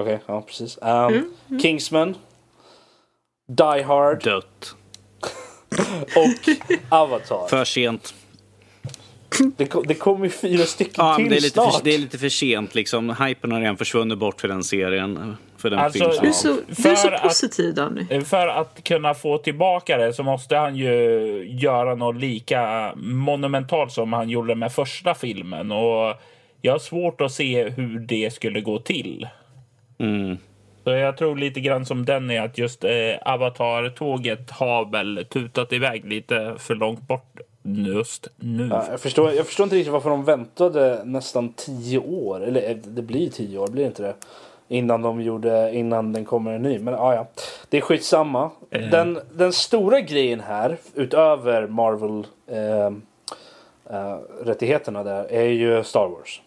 Okej, 0.00 0.18
ja 0.26 0.40
precis. 0.46 0.78
Um, 0.82 1.34
Kingsman. 1.62 2.14
Die 3.48 3.82
Hard 3.82 4.24
Dött. 4.24 4.74
och 6.16 6.48
Avatar. 6.88 7.48
För 7.48 7.64
sent. 7.64 8.14
Det, 9.56 9.66
kom, 9.66 9.86
det 9.86 9.94
kommer 9.94 10.24
ju 10.24 10.30
fyra 10.30 10.64
stycken 10.64 10.94
Ja, 10.96 11.14
till 11.16 11.24
men 11.24 11.30
det, 11.30 11.36
är 11.36 11.40
lite 11.40 11.52
snart. 11.54 11.74
för, 11.76 11.84
det 11.84 11.94
är 11.94 11.98
lite 11.98 12.18
för 12.18 12.28
sent. 12.28 12.74
Liksom. 12.74 13.10
Hypen 13.20 13.52
har 13.52 13.60
redan 13.60 13.76
försvunnit 13.76 14.18
bort 14.18 14.40
för 14.40 14.48
den 14.48 14.64
serien. 14.64 15.36
För 15.56 15.70
den 15.70 15.78
Alltså, 15.78 15.98
filmen. 15.98 16.18
Du 16.22 16.28
är 16.28 16.32
så, 16.32 16.56
du 16.82 16.88
är 16.90 16.94
så 16.94 17.08
att- 17.08 17.22
positiv 17.22 17.74
Danny. 17.74 18.24
För 18.24 18.46
att 18.48 18.84
kunna 18.84 19.14
få 19.14 19.38
tillbaka 19.38 19.96
det 19.96 20.12
så 20.12 20.22
måste 20.22 20.56
han 20.56 20.76
ju 20.76 20.88
göra 21.60 21.94
något 21.94 22.16
lika 22.16 22.92
monumentalt 22.96 23.92
som 23.92 24.12
han 24.12 24.28
gjorde 24.30 24.54
med 24.54 24.72
första 24.72 25.14
filmen. 25.14 25.72
Och 25.72 26.14
jag 26.60 26.72
har 26.72 26.78
svårt 26.78 27.20
att 27.20 27.32
se 27.32 27.68
hur 27.68 27.98
det 28.00 28.34
skulle 28.34 28.60
gå 28.60 28.78
till. 28.78 29.28
Mm. 29.98 30.38
Så 30.84 30.90
jag 30.90 31.16
tror 31.16 31.36
lite 31.36 31.60
grann 31.60 31.86
som 31.86 32.04
den 32.04 32.30
är 32.30 32.42
att 32.42 32.58
just 32.58 32.84
eh, 32.84 32.90
Avatar-tåget 33.22 34.50
har 34.50 34.90
väl 34.92 35.26
tutat 35.30 35.72
iväg 35.72 36.04
lite 36.04 36.54
för 36.58 36.74
långt 36.74 37.08
bort 37.08 37.40
just 37.62 38.28
nu. 38.36 38.68
Ja, 38.70 38.84
jag, 38.90 39.00
förstår, 39.00 39.32
jag 39.32 39.46
förstår 39.46 39.64
inte 39.64 39.76
riktigt 39.76 39.92
varför 39.92 40.10
de 40.10 40.24
väntade 40.24 41.02
nästan 41.04 41.52
tio 41.52 41.98
år. 41.98 42.44
Eller 42.44 42.70
eh, 42.70 42.76
det 42.76 43.02
blir 43.02 43.30
tio 43.30 43.58
år, 43.58 43.68
blir 43.68 43.82
det 43.82 43.88
inte 43.88 44.02
det? 44.02 44.14
Innan 44.68 45.02
de 45.02 45.20
gjorde, 45.20 45.74
innan 45.74 46.12
den 46.12 46.24
kommer 46.24 46.52
en 46.52 46.62
ny. 46.62 46.78
Men 46.78 46.94
ja, 46.94 47.14
ja. 47.14 47.26
Det 47.68 47.76
är 47.76 47.80
skitsamma. 47.80 48.50
Eh. 48.70 48.90
Den, 48.90 49.18
den 49.32 49.52
stora 49.52 50.00
grejen 50.00 50.40
här, 50.40 50.76
utöver 50.94 51.66
Marvel 51.66 52.26
eh, 52.46 52.86
eh, 53.96 54.18
rättigheterna 54.44 55.02
där, 55.04 55.32
är 55.32 55.48
ju 55.48 55.84
Star 55.84 56.08
Wars. 56.08 56.42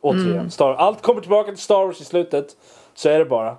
Återigen, 0.00 0.50
Star, 0.50 0.74
allt 0.74 1.02
kommer 1.02 1.20
tillbaka 1.20 1.52
till 1.52 1.62
Star 1.62 1.86
Wars 1.86 2.00
i 2.00 2.04
slutet. 2.04 2.56
Så 2.98 3.08
är 3.08 3.18
det 3.18 3.24
bara. 3.24 3.56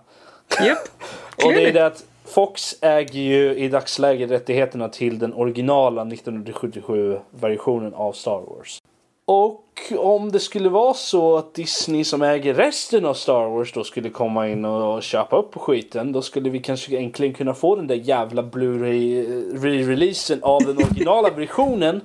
Japp. 0.66 0.78
Och 1.46 1.54
det 1.54 1.68
är 1.68 1.74
det 1.74 1.86
att 1.86 2.06
Fox 2.26 2.76
äger 2.82 3.20
ju 3.20 3.56
i 3.56 3.68
dagsläget 3.68 4.32
rättigheterna 4.32 4.90
till 4.90 5.20
den 5.20 5.34
originala 5.34 6.04
1977-versionen 6.04 7.94
av 7.94 8.14
Star 8.14 8.42
Wars. 8.42 8.82
Och 9.26 9.64
om 9.98 10.32
det 10.32 10.40
skulle 10.40 10.70
vara 10.70 10.94
så 10.94 11.38
att 11.38 11.54
Disney 11.54 12.04
som 12.04 12.22
äger 12.22 12.54
resten 12.54 13.06
av 13.06 13.14
Star 13.14 13.50
Wars 13.50 13.74
då 13.74 13.84
skulle 13.84 14.10
komma 14.10 14.50
in 14.50 14.66
och 14.66 15.04
köpa 15.04 15.38
upp 15.38 15.56
skiten 15.56 16.12
då 16.12 16.22
skulle 16.22 16.50
vi 16.50 16.60
kanske 16.60 16.98
äntligen 16.98 17.34
kunna 17.34 17.54
få 17.54 17.76
den 17.76 17.88
där 17.88 17.96
jävla 17.96 18.42
Blu-ray 18.42 19.20
eh, 19.20 19.60
re-releasen 19.60 20.40
av 20.42 20.62
den 20.66 20.78
originala 20.86 21.30
versionen. 21.30 22.02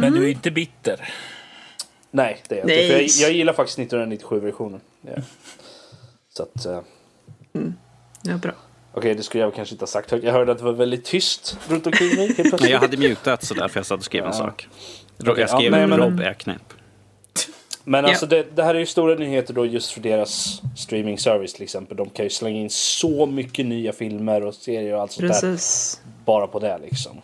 Men 0.00 0.12
du 0.12 0.24
är 0.24 0.30
inte 0.30 0.50
bitter. 0.50 1.08
Nej, 2.10 2.42
det 2.48 2.54
är 2.54 2.58
jag 2.58 2.66
Nej. 2.66 2.82
inte. 2.82 2.94
För 2.94 3.22
jag, 3.22 3.28
jag 3.30 3.36
gillar 3.36 3.52
faktiskt 3.52 3.78
1997-versionen. 3.78 4.80
Ja. 5.02 5.22
Så 6.36 6.42
att... 6.42 6.66
eh, 6.66 6.80
Ja, 8.22 8.36
bra. 8.36 8.52
Okej, 8.92 9.14
det 9.14 9.22
skulle 9.22 9.42
jag 9.44 9.54
kanske 9.54 9.74
inte 9.74 9.82
ha 9.82 9.86
sagt 9.86 10.10
högt. 10.10 10.24
Jag 10.24 10.32
hörde 10.32 10.52
att 10.52 10.58
det 10.58 10.64
var 10.64 10.72
väldigt 10.72 11.04
tyst 11.04 11.58
runt 11.68 11.86
omkring 11.86 12.16
mig. 12.16 12.34
Nej, 12.60 12.70
jag 12.70 12.78
hade 12.80 12.96
mutat 12.96 13.44
så 13.44 13.54
därför 13.54 13.78
jag 13.78 13.86
satt 13.86 13.98
och 13.98 14.04
skrev 14.04 14.24
en 14.24 14.30
Ja. 14.30 14.38
sak. 14.38 14.68
Okej, 15.20 15.34
Jag 15.40 15.48
skrev 15.50 15.62
ja, 15.62 15.70
nej, 15.70 15.86
men- 15.86 15.98
Rob 15.98 16.20
är 16.20 16.34
knäpp. 16.34 16.72
Men 17.84 18.04
alltså 18.04 18.26
det, 18.26 18.56
det 18.56 18.62
här 18.62 18.74
är 18.74 18.78
ju 18.78 18.86
stora 18.86 19.14
nyheter 19.14 19.54
då 19.54 19.66
just 19.66 19.90
för 19.90 20.00
deras 20.00 20.62
streaming 20.76 21.18
service 21.18 21.52
till 21.52 21.62
exempel. 21.62 21.96
De 21.96 22.10
kan 22.10 22.24
ju 22.24 22.30
slänga 22.30 22.60
in 22.60 22.70
så 22.70 23.26
mycket 23.26 23.66
nya 23.66 23.92
filmer 23.92 24.44
och 24.44 24.54
serier 24.54 24.94
och 24.94 25.00
allt 25.00 25.12
sånt 25.12 25.28
där 25.32 25.40
Precis. 25.40 26.00
bara 26.24 26.46
på 26.46 26.58
det 26.58 26.78
liksom. 26.82 27.20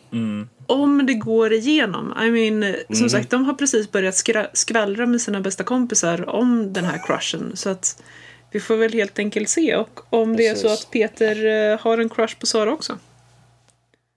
Om 0.66 1.06
det 1.06 1.14
går 1.14 1.52
igenom. 1.52 2.14
I 2.22 2.30
mean, 2.30 2.62
Mm. 2.62 2.74
som 2.94 3.10
sagt, 3.10 3.30
de 3.30 3.44
har 3.44 3.54
precis 3.54 3.92
börjat 3.92 4.14
skra- 4.14 4.48
skvallra 4.52 5.06
med 5.06 5.20
sina 5.20 5.40
bästa 5.40 5.64
kompisar 5.64 6.28
om 6.28 6.72
den 6.72 6.84
här 6.84 7.00
crushen. 7.06 7.52
Så 7.56 7.70
att 7.70 8.02
vi 8.50 8.60
får 8.60 8.76
väl 8.76 8.92
helt 8.92 9.18
enkelt 9.18 9.48
se. 9.48 9.76
Och 9.76 10.00
om 10.10 10.36
det 10.36 10.46
är 10.46 10.54
så 10.54 10.62
Precis. 10.68 10.84
att 10.84 10.90
Peter 10.90 11.46
eh, 11.72 11.78
har 11.80 11.98
en 11.98 12.08
crush 12.08 12.38
på 12.40 12.46
Sara 12.46 12.72
också. 12.72 12.98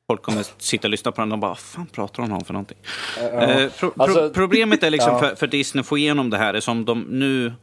Folk 0.09 0.21
kommer 0.21 0.45
sitta 0.57 0.87
och 0.87 0.91
lyssna 0.91 1.11
på 1.11 1.21
den 1.21 1.31
och 1.31 1.39
bara, 1.39 1.47
vad 1.47 1.59
fan 1.59 1.87
pratar 1.87 2.23
hon 2.23 2.31
om 2.31 2.41
för 2.45 2.53
någonting? 2.53 2.77
Eh, 3.33 3.69
pro, 3.69 3.91
pro, 3.91 4.03
Alltså- 4.03 4.29
problemet 4.33 4.83
är 4.83 4.89
liksom 4.89 5.13
Ja. 5.13 5.19
för, 5.19 5.35
för 5.35 5.47
Disney 5.47 5.79
att 5.79 5.87
få 5.87 5.97
igenom 5.97 6.29
det 6.29 6.37
här, 6.37 6.53
är 6.53 6.59
som 6.59 6.85
de 6.85 7.01
nu 7.09 7.53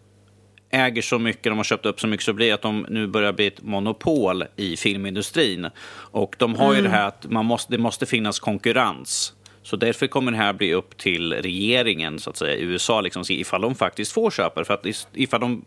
äger 0.71 1.03
så 1.03 1.19
mycket, 1.19 1.45
de 1.45 1.57
har 1.57 1.65
köpt 1.65 1.87
upp 1.87 2.01
så 2.01 2.07
mycket, 2.07 2.25
så 2.25 2.33
blir 2.33 2.55
att 2.55 2.63
de 2.63 2.87
nu 2.91 3.07
börjar 3.07 3.33
bli 3.33 3.47
ett 3.47 3.63
monopol 3.63 4.45
i 4.57 4.77
filmindustrin. 4.77 5.67
Och 6.13 6.37
de 6.39 6.55
har 6.55 6.75
ju 6.75 6.83
det 6.83 6.89
här 6.89 7.09
att 7.09 7.27
man 7.31 7.45
måste, 7.45 7.73
det 7.73 7.79
måste 7.79 8.07
finnas 8.07 8.39
konkurrens. 8.41 9.33
Så 9.63 9.77
därför 9.77 10.07
kommer 10.07 10.33
det 10.33 10.39
här 10.39 10.53
bli 10.53 10.75
upp 10.75 10.97
till 10.97 11.33
regeringen, 11.33 12.19
så 12.19 12.31
att 12.31 12.37
säga, 12.37 12.55
i 12.57 12.63
USA, 12.63 13.01
liksom, 13.01 13.25
ifall 13.29 13.61
de 13.61 13.75
faktiskt 13.75 14.13
får 14.13 14.31
köpare. 14.31 14.65
För 14.65 14.75
att 14.75 14.87
ifall 15.15 15.41
de 15.41 15.65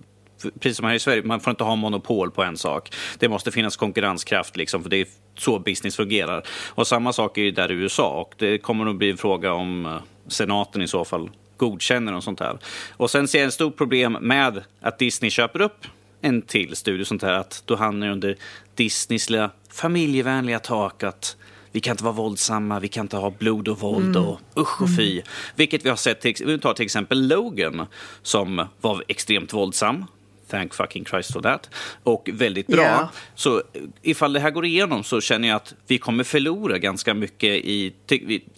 precis 0.59 0.77
som 0.77 0.85
här 0.85 0.93
i 0.93 0.99
Sverige, 0.99 1.23
man 1.23 1.39
får 1.39 1.51
inte 1.51 1.63
ha 1.63 1.75
monopol 1.75 2.31
på 2.31 2.43
en 2.43 2.57
sak. 2.57 2.95
Det 3.19 3.29
måste 3.29 3.51
finnas 3.51 3.77
konkurrenskraft, 3.77 4.57
liksom, 4.57 4.83
för 4.83 4.89
det 4.89 4.97
är 4.97 5.07
så 5.37 5.59
business 5.59 5.95
fungerar. 5.95 6.43
Och 6.69 6.87
samma 6.87 7.13
sak 7.13 7.37
är 7.37 7.41
ju 7.41 7.51
där 7.51 7.71
i 7.71 7.75
USA, 7.75 8.21
och 8.21 8.33
det 8.37 8.57
kommer 8.57 8.85
nog 8.85 8.97
bli 8.97 9.11
en 9.11 9.17
fråga 9.17 9.53
om 9.53 9.85
eh, 9.85 9.97
senaten 10.27 10.81
i 10.81 10.87
så 10.87 11.05
fall 11.05 11.29
godkänner 11.57 12.15
och 12.15 12.23
sånt 12.23 12.39
här. 12.39 12.57
Och 12.91 13.11
sen 13.11 13.27
ser 13.27 13.39
jag 13.39 13.47
ett 13.47 13.53
stort 13.53 13.77
problem 13.77 14.17
med 14.21 14.63
att 14.81 14.99
Disney 14.99 15.31
köper 15.31 15.61
upp 15.61 15.85
en 16.21 16.41
till 16.41 16.75
studio, 16.75 17.03
sånt 17.05 17.21
här, 17.21 17.33
att 17.33 17.63
då 17.65 17.75
hamnar 17.75 18.07
det 18.07 18.13
under 18.13 18.37
Disneys 18.75 19.29
lilla 19.29 19.51
familjevänliga 19.71 20.59
tak 20.59 21.03
att 21.03 21.37
vi 21.71 21.79
kan 21.79 21.91
inte 21.91 22.03
vara 22.03 22.13
våldsamma, 22.13 22.79
vi 22.79 22.87
kan 22.87 23.05
inte 23.05 23.17
ha 23.17 23.29
blod 23.29 23.67
och 23.67 23.79
våld 23.79 24.15
och 24.17 24.39
usch 24.57 24.81
och 24.81 24.95
fy. 24.97 25.21
Vilket 25.55 25.85
vi 25.85 25.89
har 25.89 25.95
sett, 25.95 26.21
till, 26.21 26.35
vi 26.45 26.59
tar 26.59 26.73
till 26.73 26.85
exempel 26.85 27.27
Logan 27.27 27.85
som 28.21 28.67
var 28.81 29.03
extremt 29.07 29.53
våldsam. 29.53 30.05
Thank 30.49 30.73
fucking 30.73 31.05
Christ 31.05 31.33
for 31.33 31.41
that. 31.41 31.69
Och 32.03 32.29
väldigt 32.33 32.67
bra. 32.67 32.81
Ja. 32.81 33.09
Så 33.35 33.61
ifall 34.01 34.33
det 34.33 34.39
här 34.39 34.51
går 34.51 34.65
igenom 34.65 35.03
så 35.03 35.21
känner 35.21 35.47
jag 35.47 35.55
att 35.55 35.73
vi 35.87 35.97
kommer 35.97 36.23
förlora 36.23 36.77
ganska 36.77 37.13
mycket 37.13 37.49
i 37.49 37.93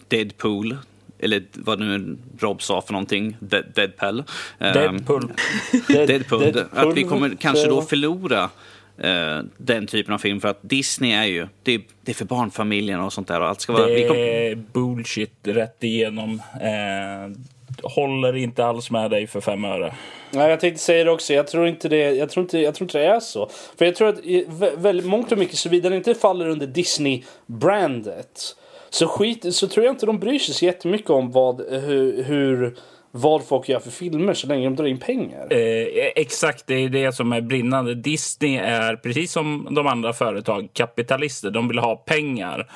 Deadpool. 0.08 0.76
Eller 1.18 1.42
vad 1.52 1.80
nu 1.80 2.18
Rob 2.38 2.62
sa 2.62 2.82
för 2.82 2.92
någonting. 2.92 3.36
Dead, 3.40 3.64
Deadpool. 3.74 4.24
Ehm, 4.58 4.72
Deadpool. 4.72 5.32
Deadpool, 5.88 6.64
att 6.72 6.96
vi 6.96 7.02
kommer 7.02 7.36
kanske 7.40 7.68
då 7.68 7.82
förlora 7.82 8.50
eh, 8.98 9.40
den 9.56 9.86
typen 9.86 10.14
av 10.14 10.18
film 10.18 10.40
för 10.40 10.48
att 10.48 10.58
Disney 10.62 11.12
är 11.12 11.24
ju, 11.24 11.48
det 11.62 11.74
är, 11.74 11.82
det 12.02 12.12
är 12.12 12.14
för 12.14 12.24
barnfamiljerna 12.24 13.04
och 13.04 13.12
sånt 13.12 13.28
där 13.28 13.40
och 13.40 13.46
allt 13.46 13.60
ska 13.60 13.72
vara... 13.72 13.86
vi 13.86 14.02
Det 14.02 14.08
kom, 14.08 14.16
är 14.16 14.54
bullshit 14.54 15.34
rätt 15.42 15.84
igenom. 15.84 16.42
Eh, 16.54 17.36
håller 17.82 18.36
inte 18.36 18.64
alls 18.64 18.90
med 18.90 19.10
dig 19.10 19.26
för 19.26 19.40
fem 19.40 19.64
öre. 19.64 19.94
Nej, 20.30 20.50
jag 20.50 20.60
tänkte 20.60 20.82
säga 20.82 21.04
det 21.04 21.10
också. 21.10 21.32
Jag 21.32 21.46
tror 21.46 21.68
inte 21.68 21.88
det, 21.88 22.10
jag 22.10 22.30
tror 22.30 22.42
inte, 22.42 22.58
jag 22.58 22.74
tror 22.74 22.84
inte 22.84 22.98
det 22.98 23.06
är 23.06 23.20
så. 23.20 23.48
För 23.78 23.84
jag 23.84 23.94
tror 23.94 24.08
att 24.08 24.18
i 24.18 24.44
vä- 24.44 24.76
väldigt 24.76 25.06
mångt 25.06 25.32
och 25.32 25.38
mycket, 25.38 25.56
såvida 25.58 25.88
det 25.88 25.96
inte 25.96 26.14
faller 26.14 26.48
under 26.48 26.66
Disney-brandet, 26.66 28.56
så, 28.90 29.06
skit, 29.06 29.54
så 29.54 29.68
tror 29.68 29.86
jag 29.86 29.92
inte 29.92 30.06
de 30.06 30.18
bryr 30.18 30.38
sig 30.38 30.54
så 30.54 30.64
jättemycket 30.64 31.10
om 31.10 31.30
vad, 31.30 31.60
hur, 31.70 32.22
hur, 32.22 32.76
vad 33.10 33.44
folk 33.44 33.68
gör 33.68 33.80
för 33.80 33.90
filmer 33.90 34.34
så 34.34 34.46
länge 34.46 34.64
de 34.64 34.76
drar 34.76 34.86
in 34.86 34.98
pengar. 34.98 35.46
Eh, 35.50 35.86
exakt, 36.16 36.66
det 36.66 36.74
är 36.74 36.88
det 36.88 37.12
som 37.12 37.32
är 37.32 37.40
brinnande. 37.40 37.94
Disney 37.94 38.56
är, 38.56 38.96
precis 38.96 39.32
som 39.32 39.68
de 39.70 39.86
andra 39.86 40.12
företag, 40.12 40.68
kapitalister. 40.72 41.50
De 41.50 41.68
vill 41.68 41.78
ha 41.78 41.96
pengar. 41.96 42.70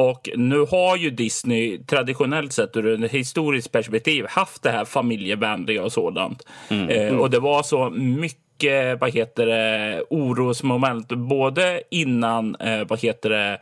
Och 0.00 0.28
nu 0.36 0.58
har 0.58 0.96
ju 0.96 1.10
Disney 1.10 1.78
traditionellt 1.78 2.52
sett 2.52 2.76
ur 2.76 3.04
ett 3.04 3.10
historiskt 3.10 3.72
perspektiv 3.72 4.26
haft 4.28 4.62
det 4.62 4.70
här 4.70 4.84
familjevänliga 4.84 5.82
och 5.84 5.92
sådant. 5.92 6.46
Eh, 6.88 7.16
och 7.16 7.30
det 7.30 7.40
var 7.40 7.62
så 7.62 7.90
mycket, 7.90 9.00
vad 9.00 9.10
heter 9.10 9.46
det, 9.46 10.02
orosmoment 10.10 11.08
både 11.08 11.82
innan, 11.90 12.56
eh, 12.56 12.86
vad 12.88 13.00
heter 13.00 13.30
det, 13.30 13.58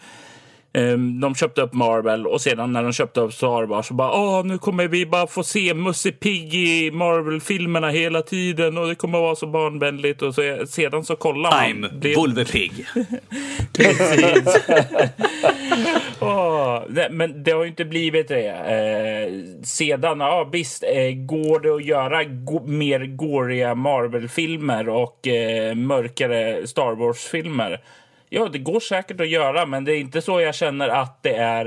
De 1.21 1.35
köpte 1.35 1.63
upp 1.63 1.73
Marvel 1.73 2.27
och 2.27 2.41
sedan 2.41 2.73
när 2.73 2.83
de 2.83 2.93
köpte 2.93 3.21
upp 3.21 3.33
Star 3.33 3.63
Wars 3.67 3.87
så 3.87 3.95
bara 3.95 4.13
Åh, 4.13 4.45
nu 4.47 4.59
kommer 4.59 4.89
vi 4.89 5.07
bara 5.07 5.27
få 5.27 5.43
se 5.43 5.75
Musse 5.75 6.11
Pigg 6.13 6.55
i 6.55 6.91
Marvel-filmerna 6.91 7.89
hela 7.91 8.23
tiden 8.23 8.79
och 8.79 8.89
det 8.89 8.95
kommer 8.95 9.19
vara 9.21 9.37
så 9.37 9.47
barnvänligt 9.47 10.23
och 10.23 10.35
så, 10.35 10.43
sedan 10.69 11.05
så 11.05 11.17
kollar 11.17 11.51
man. 11.51 11.85
I'm 11.85 11.89
Det- 12.01 12.17
Volvepigg. 12.17 12.73
Precis. 13.73 14.57
Åh, 16.21 16.83
nej, 16.89 17.09
men 17.11 17.43
det 17.45 17.51
har 17.51 17.63
ju 17.63 17.69
inte 17.69 17.85
blivit 17.85 18.29
det. 18.29 18.49
Eh, 18.49 19.33
sedan, 19.65 20.21
ja 20.21 20.49
visst, 20.53 20.83
eh, 20.83 21.13
går 21.17 21.61
det 21.61 21.75
att 21.75 21.85
göra 21.85 22.25
go- 22.25 22.67
mer 22.67 23.01
gåriga 23.07 23.75
Marvel-filmer 23.75 24.89
och 24.89 25.29
eh, 25.29 25.75
mörkare 25.75 26.67
Star 26.67 26.95
Wars-filmer? 26.95 27.81
Ja, 28.29 28.49
det 28.49 28.59
går 28.59 28.81
säkert 28.81 29.21
att 29.21 29.29
göra, 29.29 29.67
men 29.67 29.85
det 29.85 29.93
är 29.93 30.01
inte 30.01 30.23
så 30.23 30.41
jag 30.41 30.55
känner 30.55 30.89
att 30.89 31.23
det 31.23 31.35
är 31.35 31.67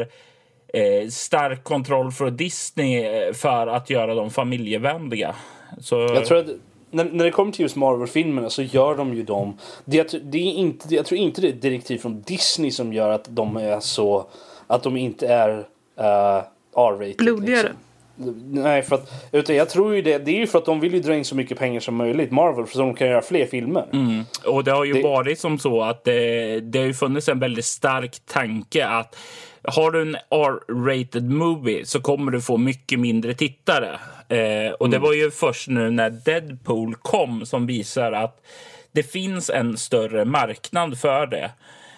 eh, 0.74 1.08
stark 1.10 1.64
kontroll 1.64 2.12
från 2.12 2.38
Disney 2.38 3.04
eh, 3.04 3.34
för 3.34 3.68
att 3.68 3.90
göra 3.90 4.16
dem 4.16 4.30
familjevänliga. 4.30 5.36
Så, 5.80 5.96
Jag 5.96 6.26
tror 6.26 6.38
att 6.38 6.48
när, 6.92 7.06
när 7.06 7.26
det 7.26 7.32
kommer 7.32 7.52
till 7.52 7.62
just 7.62 7.76
Marvel-filmerna 7.76 8.50
så 8.50 8.62
gör 8.62 8.96
de 8.96 9.14
ju 9.14 9.24
dem. 9.24 9.58
Det, 9.86 10.32
det 10.32 10.38
är 10.38 10.54
inte, 10.54 10.96
jag 10.96 11.06
tror 11.06 11.20
inte 11.20 11.42
det 11.42 11.48
är 11.48 11.54
direktiv 11.54 11.98
från 11.98 12.22
Disney 12.22 12.72
som 12.72 12.94
gör 12.94 13.10
att 13.10 13.26
de 13.30 13.58
är 13.58 13.80
så, 13.80 14.26
att 14.68 14.84
de 14.84 14.98
inte 14.98 15.28
är 15.28 15.58
uh, 15.60 16.44
R-rated. 16.76 17.18
Blodigare. 17.18 17.62
Liksom. 17.62 17.78
Nej, 18.46 18.82
för 18.82 18.96
att, 18.96 19.12
utan 19.32 19.56
jag 19.56 19.70
tror 19.70 19.96
ju 19.96 20.02
det, 20.02 20.18
det 20.18 20.32
är 20.32 20.36
ju 20.40 20.48
för 20.48 20.58
att 20.58 20.66
de 20.66 20.80
vill 20.80 20.94
ju 20.94 21.00
dra 21.00 21.16
in 21.16 21.26
så 21.26 21.36
mycket 21.36 21.58
pengar 21.60 21.80
som 21.80 21.96
möjligt, 21.96 22.32
Marvel, 22.32 22.66
för 22.66 22.80
att 22.80 22.88
de 22.88 22.94
kan 22.96 23.08
göra 23.08 23.22
fler 23.22 23.46
filmer. 23.46 23.86
Och 24.46 24.64
det 24.64 24.72
har 24.72 24.86
ju 24.86 24.94
Det- 24.94 25.04
varit 25.04 25.40
som 25.40 25.60
så 25.60 25.82
att 25.84 26.04
det, 26.04 26.60
det 26.60 26.80
har 26.80 26.86
ju 26.86 26.94
funnits 26.94 27.30
en 27.30 27.40
väldigt 27.40 27.66
stark 27.66 28.16
tanke 28.26 28.86
att 28.88 29.16
har 29.64 29.92
du 29.92 30.02
en 30.02 30.16
R-rated 30.16 31.30
movie 31.30 31.86
så 31.86 32.02
kommer 32.02 32.32
du 32.32 32.42
få 32.42 32.58
mycket 32.58 33.00
mindre 33.00 33.34
tittare. 33.34 34.00
Eh, 34.30 34.72
och 34.74 34.90
det 34.90 35.00
var 35.00 35.14
ju 35.14 35.32
först 35.32 35.68
nu 35.68 35.90
när 35.92 36.10
Deadpool 36.10 36.96
kom 36.96 37.46
som 37.46 37.68
visar 37.68 38.12
att 38.12 38.42
det 38.92 39.04
finns 39.04 39.50
en 39.50 39.78
större 39.78 40.26
marknad 40.26 41.00
för 41.00 41.26
det. 41.28 41.52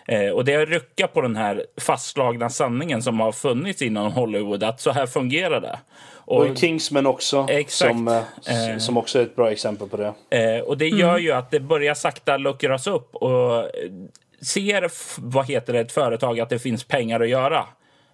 Eh, 0.07 0.29
och 0.31 0.45
det 0.45 0.53
har 0.53 0.65
ruckat 0.65 1.13
på 1.13 1.21
den 1.21 1.35
här 1.35 1.65
fastslagna 1.81 2.49
sanningen 2.49 3.01
som 3.03 3.19
har 3.19 3.31
funnits 3.31 3.81
inom 3.81 4.11
Hollywood 4.11 4.63
att 4.63 4.81
så 4.81 4.91
här 4.91 5.05
fungerar 5.05 5.61
det. 5.61 5.79
Och, 6.25 6.45
Och 6.45 6.57
Kingsman 6.57 7.05
också, 7.05 7.45
Exakt. 7.49 7.91
som, 7.95 8.07
eh, 8.07 8.71
Eh. 8.71 8.77
som 8.77 8.97
också 8.97 9.19
är 9.19 9.23
ett 9.23 9.35
bra 9.35 9.51
exempel 9.51 9.89
på 9.89 9.97
det. 9.97 10.13
Eh, 10.29 10.61
och 10.61 10.77
det 10.77 10.87
gör 10.87 11.17
ju 11.17 11.31
att 11.31 11.51
det 11.51 11.59
börjar 11.59 11.93
sakta 11.93 12.37
luckras 12.37 12.87
upp. 12.87 13.15
Och 13.15 13.57
eh, 13.59 13.65
ser 14.41 14.91
vad 15.21 15.47
heter 15.47 15.73
det, 15.73 15.79
ett 15.79 15.91
företag 15.91 16.39
att 16.39 16.49
det 16.49 16.59
finns 16.59 16.83
pengar 16.83 17.19
att 17.19 17.29
göra, 17.29 17.65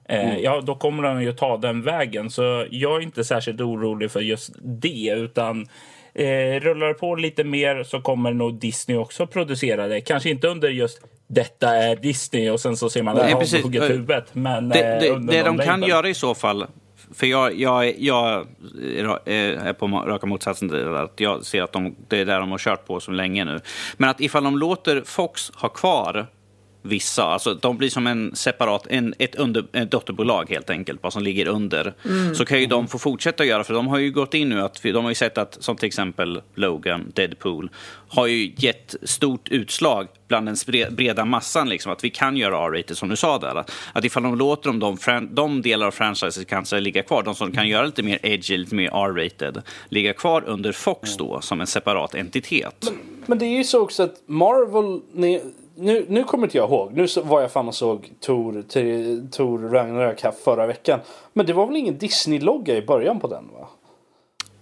eh, 0.09 0.37
ja, 0.37 0.61
då 0.61 0.75
kommer 0.75 1.03
de 1.03 1.23
ju 1.23 1.33
ta 1.33 1.57
den 1.57 1.81
vägen. 1.81 2.29
Så 2.29 2.65
jag 2.71 2.95
är 2.97 3.01
inte 3.01 3.23
särskilt 3.23 3.61
orolig 3.61 4.11
för 4.11 4.19
just 4.21 4.51
det, 4.61 5.13
utan 5.15 5.67
eh, 6.13 6.59
rullar 6.59 6.87
det 6.87 6.93
på 6.93 7.15
lite 7.15 7.43
mer 7.43 7.83
så 7.83 8.01
kommer 8.01 8.33
nog 8.33 8.59
Disney 8.59 8.97
också 8.97 9.27
producera 9.27 9.87
det. 9.87 10.01
Kanske 10.01 10.29
inte 10.29 10.47
under 10.47 10.69
just 10.69 11.01
detta 11.27 11.75
är 11.75 11.95
Disney 11.95 12.49
och 12.49 12.59
sen 12.59 12.77
så 12.77 12.89
ser 12.89 13.03
man 13.03 13.15
Nej, 13.15 13.33
att 13.33 13.39
precis. 13.39 13.57
de 13.57 13.63
hugger 13.63 13.87
huvudet. 13.89 14.25
Men 14.33 14.69
Det, 14.69 14.93
eh, 14.93 14.99
det, 15.01 15.09
under 15.09 15.33
det 15.33 15.43
de 15.43 15.57
kan 15.57 15.83
göra 15.83 16.09
i 16.09 16.13
så 16.13 16.35
fall, 16.35 16.65
för 17.13 17.27
jag, 17.27 17.59
jag, 17.59 17.99
jag 17.99 18.47
eh, 18.83 19.09
eh, 19.25 19.67
är 19.67 19.73
på 19.73 19.87
raka 19.87 20.27
motsatsen 20.27 20.69
till 20.69 20.77
det, 20.77 21.01
att 21.01 21.19
jag 21.19 21.45
ser 21.45 21.63
att 21.63 21.71
de, 21.71 21.95
det 22.07 22.17
är 22.17 22.25
där 22.25 22.39
de 22.39 22.51
har 22.51 22.57
kört 22.57 22.87
på 22.87 22.99
så 22.99 23.11
länge 23.11 23.45
nu. 23.45 23.59
Men 23.97 24.09
att 24.09 24.21
ifall 24.21 24.43
de 24.43 24.57
låter 24.57 25.01
Fox 25.01 25.51
ha 25.55 25.69
kvar 25.69 26.27
vissa, 26.81 27.23
alltså 27.23 27.53
de 27.53 27.77
blir 27.77 27.89
som 27.89 28.07
en 28.07 28.35
separat, 28.35 28.87
en, 28.89 29.13
ett, 29.17 29.35
under, 29.35 29.65
ett 29.73 29.91
dotterbolag 29.91 30.49
helt 30.49 30.69
enkelt, 30.69 31.03
vad 31.03 31.13
som 31.13 31.23
ligger 31.23 31.47
under. 31.47 31.93
Så 32.33 32.45
kan 32.45 32.59
ju 32.59 32.65
de 32.65 32.87
få 32.87 32.99
fortsätta 32.99 33.45
göra, 33.45 33.63
för 33.63 33.73
de 33.73 33.87
har 33.87 33.97
ju 33.97 34.11
gått 34.11 34.33
in 34.33 34.49
nu, 34.49 34.61
att, 34.61 34.83
de 34.83 35.03
har 35.03 35.11
ju 35.11 35.15
sett 35.15 35.37
att, 35.37 35.57
som 35.59 35.75
till 35.75 35.87
exempel 35.87 36.41
Logan, 36.55 37.11
Deadpool, 37.15 37.69
har 38.07 38.27
ju 38.27 38.53
gett 38.57 38.95
stort 39.03 39.49
utslag 39.49 40.07
bland 40.27 40.47
den 40.47 40.55
breda 40.91 41.25
massan, 41.25 41.69
liksom, 41.69 41.91
att 41.91 42.03
vi 42.03 42.09
kan 42.09 42.37
göra 42.37 42.65
R-rated 42.65 42.97
som 42.97 43.09
du 43.09 43.15
sa 43.15 43.39
där. 43.39 43.63
Att 43.93 44.05
ifall 44.05 44.23
de 44.23 44.37
låter 44.37 44.69
dem, 44.69 44.79
de, 44.79 45.27
de 45.31 45.61
delar 45.61 45.87
av 45.87 45.91
franchiset 45.91 46.47
kanske 46.47 46.79
ligga 46.79 47.03
kvar, 47.03 47.23
de 47.23 47.35
som 47.35 47.51
kan 47.51 47.67
göra 47.67 47.85
lite 47.85 48.03
mer 48.03 48.19
edgy, 48.23 48.57
lite 48.57 48.75
mer 48.75 48.89
R-rated, 48.89 49.61
ligga 49.89 50.13
kvar 50.13 50.43
under 50.47 50.71
Fox 50.71 51.17
då, 51.17 51.41
som 51.41 51.61
en 51.61 51.67
separat 51.67 52.15
entitet. 52.15 52.91
Men 53.25 53.37
det 53.37 53.45
är 53.45 53.57
ju 53.57 53.63
så 53.63 53.81
också 53.81 54.03
att 54.03 54.15
Marvel, 54.25 55.01
nu, 55.79 56.05
nu 56.09 56.23
kommer 56.23 56.47
inte 56.47 56.57
jag 56.57 56.69
ihåg, 56.69 56.93
nu 56.93 57.07
var 57.23 57.41
jag 57.41 57.51
fan 57.51 57.67
och 57.67 57.75
såg 57.75 58.11
Tor, 58.19 58.63
Tor 59.31 59.59
Ragnarök 59.59 60.23
här 60.23 60.31
förra 60.31 60.67
veckan. 60.67 60.99
Men 61.33 61.45
det 61.45 61.53
var 61.53 61.67
väl 61.67 61.75
ingen 61.75 61.97
Disney-logga 61.97 62.75
i 62.77 62.81
början 62.81 63.19
på 63.19 63.27
den 63.27 63.43
va? 63.59 63.67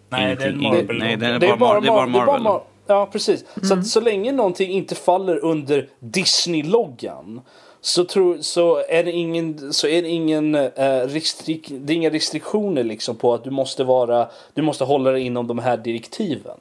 Nej, 0.10 0.36
det 0.36 0.44
är 0.44 0.50
Ingenting- 0.50 0.72
Marvel. 0.74 0.98
Nej, 1.00 1.16
det 1.18 1.26
är 1.26 1.40
Det 1.40 1.48
är 1.48 1.58
bara, 1.58 1.80
Mar- 1.80 1.82
det 1.82 1.88
är 1.88 2.08
Marvel. 2.08 2.42
Mar- 2.42 2.62
Ja, 2.90 3.10
precis. 3.12 3.46
Så, 3.64 3.74
att, 3.74 3.88
så 3.88 4.02
länge 4.02 4.32
någonting 4.32 4.72
inte 4.72 4.96
faller 4.96 5.46
under 5.46 5.90
Disney-loggan 6.00 7.42
så, 7.82 8.04
tror, 8.06 8.38
så 8.42 8.78
är 8.90 9.04
det 9.04 9.12
ingen, 9.12 9.74
så 9.74 9.88
är 9.88 10.02
det 10.02 10.08
ingen 10.08 10.56
eh, 10.56 11.00
restrik, 11.08 11.68
det 11.72 11.94
är 11.94 11.96
inga 11.98 12.10
restriktioner 12.10 12.84
liksom 12.84 13.16
på 13.16 13.34
att 13.34 13.44
du 13.44 13.52
måste 13.52 13.84
vara, 13.84 14.28
du 14.54 14.62
måste 14.62 14.84
hålla 14.84 15.12
dig 15.12 15.22
inom 15.22 15.48
de 15.48 15.60
här 15.60 15.78
direktiven. 15.78 16.58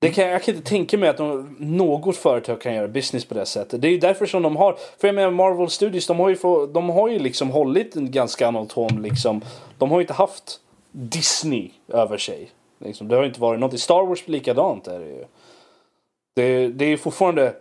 Det 0.00 0.10
kan, 0.10 0.28
jag 0.28 0.42
kan 0.42 0.54
inte 0.54 0.68
tänka 0.68 0.98
mig 0.98 1.08
att 1.08 1.16
de, 1.16 1.56
något 1.58 2.16
företag 2.16 2.60
kan 2.60 2.74
göra 2.74 2.88
business 2.88 3.24
på 3.24 3.34
det 3.34 3.46
sättet. 3.46 3.82
Det 3.82 3.88
är 3.88 3.92
ju 3.92 3.98
därför 3.98 4.26
som 4.26 4.42
de 4.42 4.56
har, 4.56 4.78
för 4.98 5.08
jag 5.08 5.14
menar 5.14 5.30
Marvel 5.30 5.70
Studios, 5.70 6.06
de 6.06 6.18
har 6.18 6.28
ju, 6.28 6.36
få, 6.36 6.66
de 6.66 6.90
har 6.90 7.08
ju 7.08 7.18
liksom 7.18 7.50
hållit 7.50 7.96
en 7.96 8.10
ganska 8.10 8.48
anatom 8.48 9.02
liksom. 9.02 9.40
De 9.78 9.90
har 9.90 9.98
ju 9.98 10.02
inte 10.02 10.12
haft 10.12 10.60
Disney 10.92 11.70
över 11.88 12.18
sig. 12.18 12.50
Liksom, 12.78 13.08
det 13.08 13.16
har 13.16 13.24
inte 13.24 13.40
varit 13.40 13.60
något. 13.60 13.80
Star 13.80 14.06
Wars 14.06 14.28
likadant 14.28 14.86
är 14.86 14.98
det 14.98 15.06
ju. 15.06 15.24
Det, 16.36 16.68
det 16.68 16.84
är 16.84 16.96
fortfarande, 16.96 17.54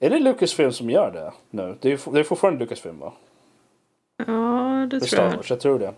är 0.00 0.10
det 0.10 0.18
Lucasfilm 0.18 0.72
som 0.72 0.90
gör 0.90 1.10
det 1.10 1.32
nu? 1.50 1.76
Det 1.80 1.92
är, 1.92 2.12
det 2.12 2.20
är 2.20 2.24
fortfarande 2.24 2.60
Lucasfilm 2.60 2.98
va? 2.98 3.12
Ja, 4.26 4.88
det 4.90 5.00
För 5.00 5.06
tror 5.06 5.22
jag. 5.22 5.30
Star 5.30 5.36
Wars, 5.36 5.50
jag 5.50 5.60
tror 5.60 5.78
det. 5.78 5.94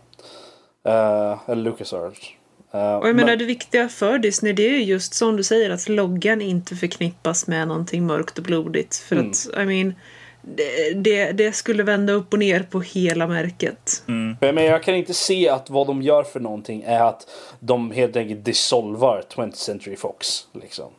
Uh, 0.91 1.39
eller 1.47 1.63
LucasArts. 1.63 2.35
Uh, 2.75 2.95
Och 2.95 3.09
jag 3.09 3.17
menar 3.17 3.37
det 3.37 3.45
viktiga 3.45 3.89
för 3.89 4.19
Disney 4.19 4.53
det 4.53 4.67
är 4.69 4.71
ju 4.73 4.85
just 4.85 5.15
som 5.15 5.37
du 5.37 5.43
säger 5.43 5.71
att 5.71 5.89
loggan 5.89 6.41
inte 6.41 6.77
förknippas 6.77 7.47
med 7.47 7.69
någonting 7.69 8.07
mörkt 8.07 8.39
och 8.39 8.45
blodigt. 8.45 8.97
För 8.97 9.17
Mm. 9.17 9.31
att, 9.31 9.49
I 9.63 9.65
mean, 9.65 9.95
det, 10.43 10.95
det, 10.95 11.33
det 11.33 11.53
skulle 11.53 11.83
vända 11.83 12.13
upp 12.13 12.33
och 12.33 12.39
ner 12.39 12.63
på 12.71 12.81
hela 12.81 13.27
märket. 13.27 14.03
Men 14.41 14.65
jag 14.65 14.83
kan 14.83 14.95
inte 14.95 15.15
se 15.15 15.49
att 15.49 15.71
vad 15.71 15.87
de 15.87 16.03
gör 16.03 16.23
för 16.23 16.41
någonting 16.41 16.83
är 16.87 17.01
att 17.01 17.27
de 17.61 17.91
helt 17.91 18.17
enkelt 18.17 18.45
dissolvar 18.45 19.23
20th 19.35 19.53
Century 19.53 19.97
Fox. 19.97 20.47
Liksom. 20.63 20.91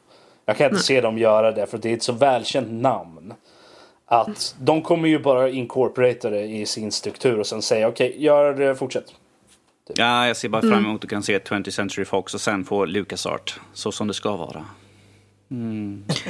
Jag 0.46 0.58
kan 0.58 0.70
inte 0.72 0.84
se 0.84 1.02
dem 1.02 1.18
göra 1.18 1.52
det 1.52 1.66
för 1.68 1.78
det 1.78 1.90
är 1.90 1.94
ett 1.94 2.04
så 2.04 2.14
välkänt 2.14 2.72
namn. 2.72 3.34
Att 4.06 4.56
de 4.62 4.82
kommer 4.82 5.10
ju 5.10 5.20
bara 5.20 5.50
incorporata 5.50 6.30
det 6.30 6.42
i 6.44 6.66
sin 6.66 6.92
struktur 6.92 7.40
och 7.40 7.48
sen 7.48 7.62
säga 7.62 7.88
okej, 7.88 8.16
gör 8.18 8.54
det, 8.54 8.76
fortsätt. 9.90 10.06
Ja, 10.06 10.28
jag 10.28 10.38
ser 10.38 10.50
bara 10.50 10.62
fram 10.62 10.86
emot 10.86 11.04
att 11.04 11.10
kan 11.10 11.24
se 11.24 11.40
20th 11.40 11.70
Century 11.70 12.06
Fox 12.06 12.34
och 12.34 12.42
sen 12.42 12.66
få 12.66 12.86
LucasArt. 12.86 13.60
Så 13.74 13.92
som 13.92 14.08
det 14.08 14.14
ska 14.14 14.36
vara. 14.36 14.66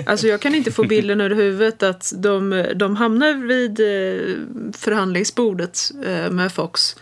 Alltså 0.06 0.28
jag 0.28 0.42
kan 0.42 0.56
inte 0.56 0.72
få 0.72 0.84
bilden 0.84 1.22
ur 1.22 1.36
huvudet 1.36 1.84
att 1.84 2.14
de, 2.16 2.66
de 2.76 2.96
hamnar 2.96 3.34
vid 3.34 3.80
eh, 3.80 3.86
förhandlingsbordet 4.74 5.92
eh, 6.06 6.32
med 6.32 6.52
Fox. 6.52 6.96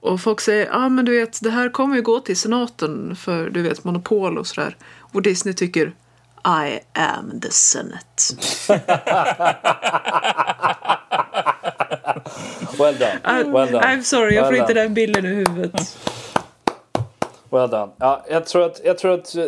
Och 0.00 0.20
Fox 0.20 0.44
säger, 0.44 0.66
ja 0.66 0.72
ah, 0.72 0.88
men 0.88 1.04
du 1.04 1.18
vet 1.18 1.42
det 1.42 1.50
här 1.50 1.68
kommer 1.68 1.96
ju 1.96 2.02
gå 2.02 2.20
till 2.20 2.36
senaten 2.36 3.16
för 3.16 3.50
du 3.50 3.62
vet 3.62 3.84
monopol 3.84 4.38
och 4.38 4.46
sådär. 4.46 4.76
Och 4.98 5.22
Disney 5.22 5.54
tycker 5.54 5.92
I 6.46 6.80
am 6.92 7.40
the 7.40 7.50
Senate. 7.50 8.22
Well 12.78 12.94
done. 12.98 13.52
Well 13.52 13.72
done. 13.72 13.84
I'm 13.84 14.02
sorry, 14.02 14.34
jag 14.34 14.44
får 14.46 14.52
Well 14.52 14.60
inte 14.60 14.74
done. 14.74 14.82
den 14.84 14.94
bilden 14.94 15.26
ur 15.26 15.34
huvudet. 15.46 15.98
Well 17.50 17.70
done. 17.70 17.88
Ja, 17.96 18.24
jag 18.30 18.46
tror 18.46 18.64
att, 18.64 18.80
jag 18.84 18.98
tror 18.98 19.12
att 19.14 19.34
eh, 19.36 19.44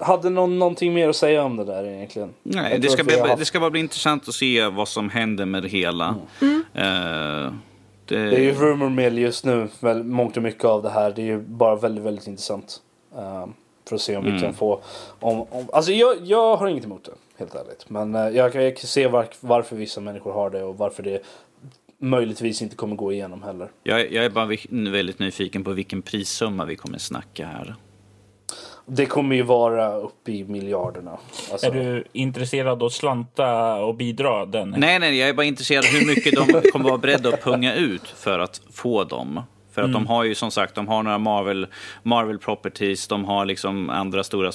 hade 0.00 0.30
någon 0.30 0.58
någonting 0.58 0.94
mer 0.94 1.08
att 1.08 1.16
säga 1.16 1.42
om 1.44 1.56
det 1.56 1.64
där 1.64 1.84
egentligen? 1.84 2.34
Nej, 2.42 2.78
det 2.78 2.88
ska, 2.90 3.04
bli, 3.04 3.18
haft- 3.20 3.38
det 3.38 3.44
ska 3.44 3.60
bara 3.60 3.70
bli 3.70 3.80
intressant 3.80 4.28
att 4.28 4.34
se 4.34 4.66
vad 4.68 4.88
som 4.88 5.10
händer 5.10 5.44
med 5.44 5.62
det 5.62 5.68
hela. 5.68 6.14
Eh, 6.74 7.52
Det 8.06 8.16
är 8.16 8.40
ju 8.40 8.52
rumor 8.54 8.88
mill 8.90 9.18
just 9.18 9.44
nu, 9.44 9.68
väl, 9.80 10.04
mångt 10.04 10.36
och 10.36 10.42
mycket 10.42 10.64
av 10.64 10.82
det 10.82 10.90
här. 10.90 11.10
Det 11.10 11.22
är 11.22 11.26
ju 11.26 11.38
bara 11.40 11.76
väldigt, 11.76 12.04
väldigt 12.04 12.26
intressant. 12.26 12.80
ehm, 13.18 13.52
för 13.88 13.94
att 13.94 14.00
se 14.02 14.16
om 14.16 14.24
vi 14.34 14.40
kan 14.40 14.54
få... 14.54 14.80
Om, 15.20 15.40
om, 15.50 15.68
alltså 15.72 15.92
jag, 15.92 16.16
jag 16.22 16.56
har 16.56 16.68
inget 16.68 16.84
emot 16.84 17.04
det, 17.04 17.12
helt 17.38 17.54
ärligt. 17.54 17.84
Men 17.90 18.14
eh, 18.14 18.28
jag, 18.28 18.52
kan- 18.52 18.62
jag 18.64 18.76
kan 18.76 18.86
se 18.86 19.06
var, 19.08 19.26
varför 19.40 19.76
vissa 19.76 20.00
människor 20.00 20.32
har 20.32 20.50
det 20.50 20.62
och 20.62 20.78
varför 20.78 21.02
det 21.02 21.22
möjligtvis 22.00 22.62
inte 22.62 22.76
kommer 22.76 22.96
gå 22.96 23.12
igenom 23.12 23.42
heller. 23.42 23.70
jag, 23.82 24.12
jag 24.12 24.24
är 24.24 24.30
bara 24.30 24.56
väldigt 24.90 25.18
nyfiken 25.18 25.64
på 25.64 25.72
vilken 25.72 26.02
prissumma 26.02 26.64
vi 26.64 26.76
kommer 26.76 26.98
snacka 26.98 27.46
här. 27.46 27.74
Det 28.86 29.06
kommer 29.06 29.36
ju 29.36 29.42
vara 29.42 29.96
uppe 29.96 30.32
i 30.32 30.44
miljarderna. 30.44 31.18
Alltså, 31.52 31.66
Är 31.66 31.70
du 31.70 32.04
intresserad 32.12 32.82
att 32.82 32.92
slanta 32.92 33.74
och 33.74 33.94
bidra 33.94 34.46
den? 34.46 34.74
Nej, 34.78 34.98
nej, 34.98 35.18
jag 35.18 35.28
är 35.28 35.32
bara 35.34 35.46
intresserad 35.46 35.84
av 35.84 35.90
hur 35.90 36.06
mycket 36.06 36.34
de 36.34 36.70
kommer 36.72 36.88
vara 36.88 36.98
beredda 36.98 37.28
att 37.28 37.42
punga 37.42 37.74
ut 37.74 38.08
för 38.08 38.38
att 38.38 38.60
få 38.72 39.04
dem. 39.04 39.40
För 39.72 39.82
att 39.82 39.92
de 39.92 40.06
har 40.06 40.24
ju 40.24 40.34
som 40.34 40.50
sagt, 40.50 40.74
de 40.74 40.88
har 40.88 41.02
några 41.02 41.18
Marvel, 41.18 41.66
Marvel 42.02 42.38
properties, 42.38 43.08
de 43.08 43.24
har 43.24 43.44
liksom 43.44 43.90
andra 43.90 44.24
stora 44.24 44.52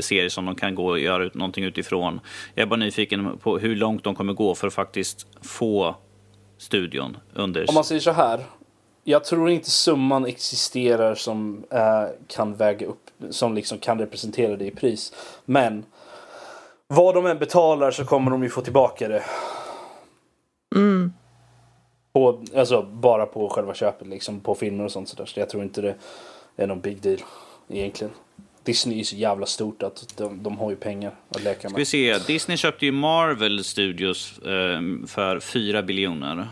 serier 0.00 0.28
som 0.28 0.46
de 0.46 0.54
kan 0.54 0.74
gå 0.74 0.86
och 0.86 0.98
göra 0.98 1.24
ut 1.24 1.34
någonting 1.34 1.64
utifrån. 1.64 2.20
Jag 2.54 2.62
är 2.62 2.66
bara 2.66 2.76
nyfiken 2.76 3.38
på 3.38 3.58
hur 3.58 3.76
långt 3.76 4.04
de 4.04 4.14
kommer 4.14 4.32
gå 4.32 4.54
för 4.54 4.66
att 4.66 4.74
faktiskt 4.74 5.26
få 5.42 5.96
studion 6.58 7.16
under... 7.34 7.68
Om 7.68 7.74
man 7.74 7.84
säger 7.84 8.00
så 8.00 8.10
här. 8.10 8.44
Jag 9.04 9.24
tror 9.24 9.50
inte 9.50 9.70
summan 9.70 10.26
existerar 10.26 11.14
som 11.14 11.64
eh, 11.70 12.04
kan 12.26 12.54
väga 12.54 12.86
upp, 12.86 13.10
som 13.30 13.54
liksom 13.54 13.78
kan 13.78 13.98
representera 13.98 14.56
det 14.56 14.66
i 14.66 14.70
pris. 14.70 15.12
Men 15.44 15.84
vad 16.86 17.14
de 17.14 17.26
än 17.26 17.38
betalar 17.38 17.90
så 17.90 18.04
kommer 18.04 18.30
de 18.30 18.42
ju 18.42 18.48
få 18.48 18.60
tillbaka 18.60 19.08
det. 19.08 19.22
På, 22.12 22.44
alltså 22.56 22.82
bara 22.82 23.26
på 23.26 23.48
själva 23.48 23.74
köpet 23.74 24.08
liksom, 24.08 24.40
på 24.40 24.54
filmer 24.54 24.84
och 24.84 24.92
sånt 24.92 25.08
sådär. 25.08 25.26
Så 25.26 25.40
jag 25.40 25.48
tror 25.48 25.62
inte 25.62 25.80
det 25.80 25.94
är 26.56 26.66
någon 26.66 26.80
big 26.80 27.02
deal 27.02 27.18
egentligen. 27.68 28.12
Disney 28.66 29.00
är 29.00 29.04
så 29.04 29.16
jävla 29.16 29.46
stort 29.46 29.82
att 29.82 30.14
de, 30.16 30.42
de 30.42 30.58
har 30.58 30.70
ju 30.70 30.76
pengar 30.76 31.14
att 31.28 31.42
leka 31.44 31.60
Ska 31.60 31.68
vi 31.68 31.74
med. 31.80 31.88
se, 31.88 32.18
Disney 32.18 32.56
köpte 32.56 32.86
ju 32.86 32.92
Marvel 32.92 33.64
Studios 33.64 34.38
eh, 34.38 34.80
för 35.06 35.40
4 35.40 35.82
biljoner. 35.82 36.48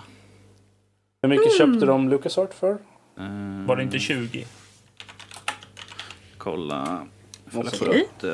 Hur 1.22 1.28
mycket 1.28 1.58
köpte 1.58 1.86
de 1.86 2.08
LucasArt 2.08 2.54
för? 2.54 2.78
Var 3.66 3.76
det 3.76 3.82
inte 3.82 3.98
20? 3.98 4.44
Kolla. 6.38 7.06
Det. 8.20 8.26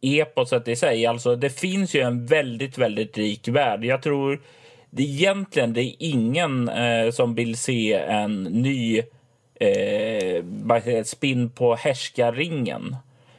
eposet 0.00 0.68
i 0.68 0.76
sig. 0.76 1.06
Alltså, 1.06 1.36
det 1.36 1.50
finns 1.50 1.94
ju 1.94 2.00
en 2.00 2.26
väldigt, 2.26 2.78
väldigt 2.78 3.18
rik 3.18 3.48
värld. 3.48 3.84
Jag 3.84 4.02
tror 4.02 4.40
det 4.90 5.02
egentligen 5.02 5.72
det 5.72 5.82
är 5.82 5.94
ingen 5.98 6.68
eh, 6.68 7.10
som 7.10 7.34
vill 7.34 7.56
se 7.56 7.92
en 7.92 8.42
ny 8.42 8.98
eh, 9.60 10.42
vad 10.42 10.76
heter 10.76 10.92
det, 10.92 11.04
spin 11.04 11.50
på 11.50 11.74
härskarringen. 11.74 12.96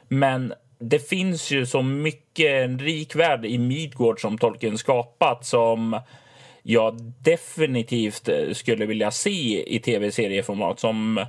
Men 0.08 0.54
det 0.80 1.10
finns 1.10 1.52
ju 1.52 1.66
så 1.66 1.82
mycket 1.82 2.52
en 2.52 2.80
rik 2.80 3.16
värld 3.16 3.46
i 3.46 3.58
Midgård 3.58 4.22
som 4.22 4.38
Tolkien 4.38 4.78
skapat 4.78 5.46
som 5.46 6.00
jag 6.70 7.14
definitivt 7.22 8.30
eh, 8.30 8.54
skulle 8.54 8.86
vilja 8.86 9.12
se 9.12 9.76
i 9.76 9.80
tv-serieformat. 9.80 10.80
Som 10.80 11.26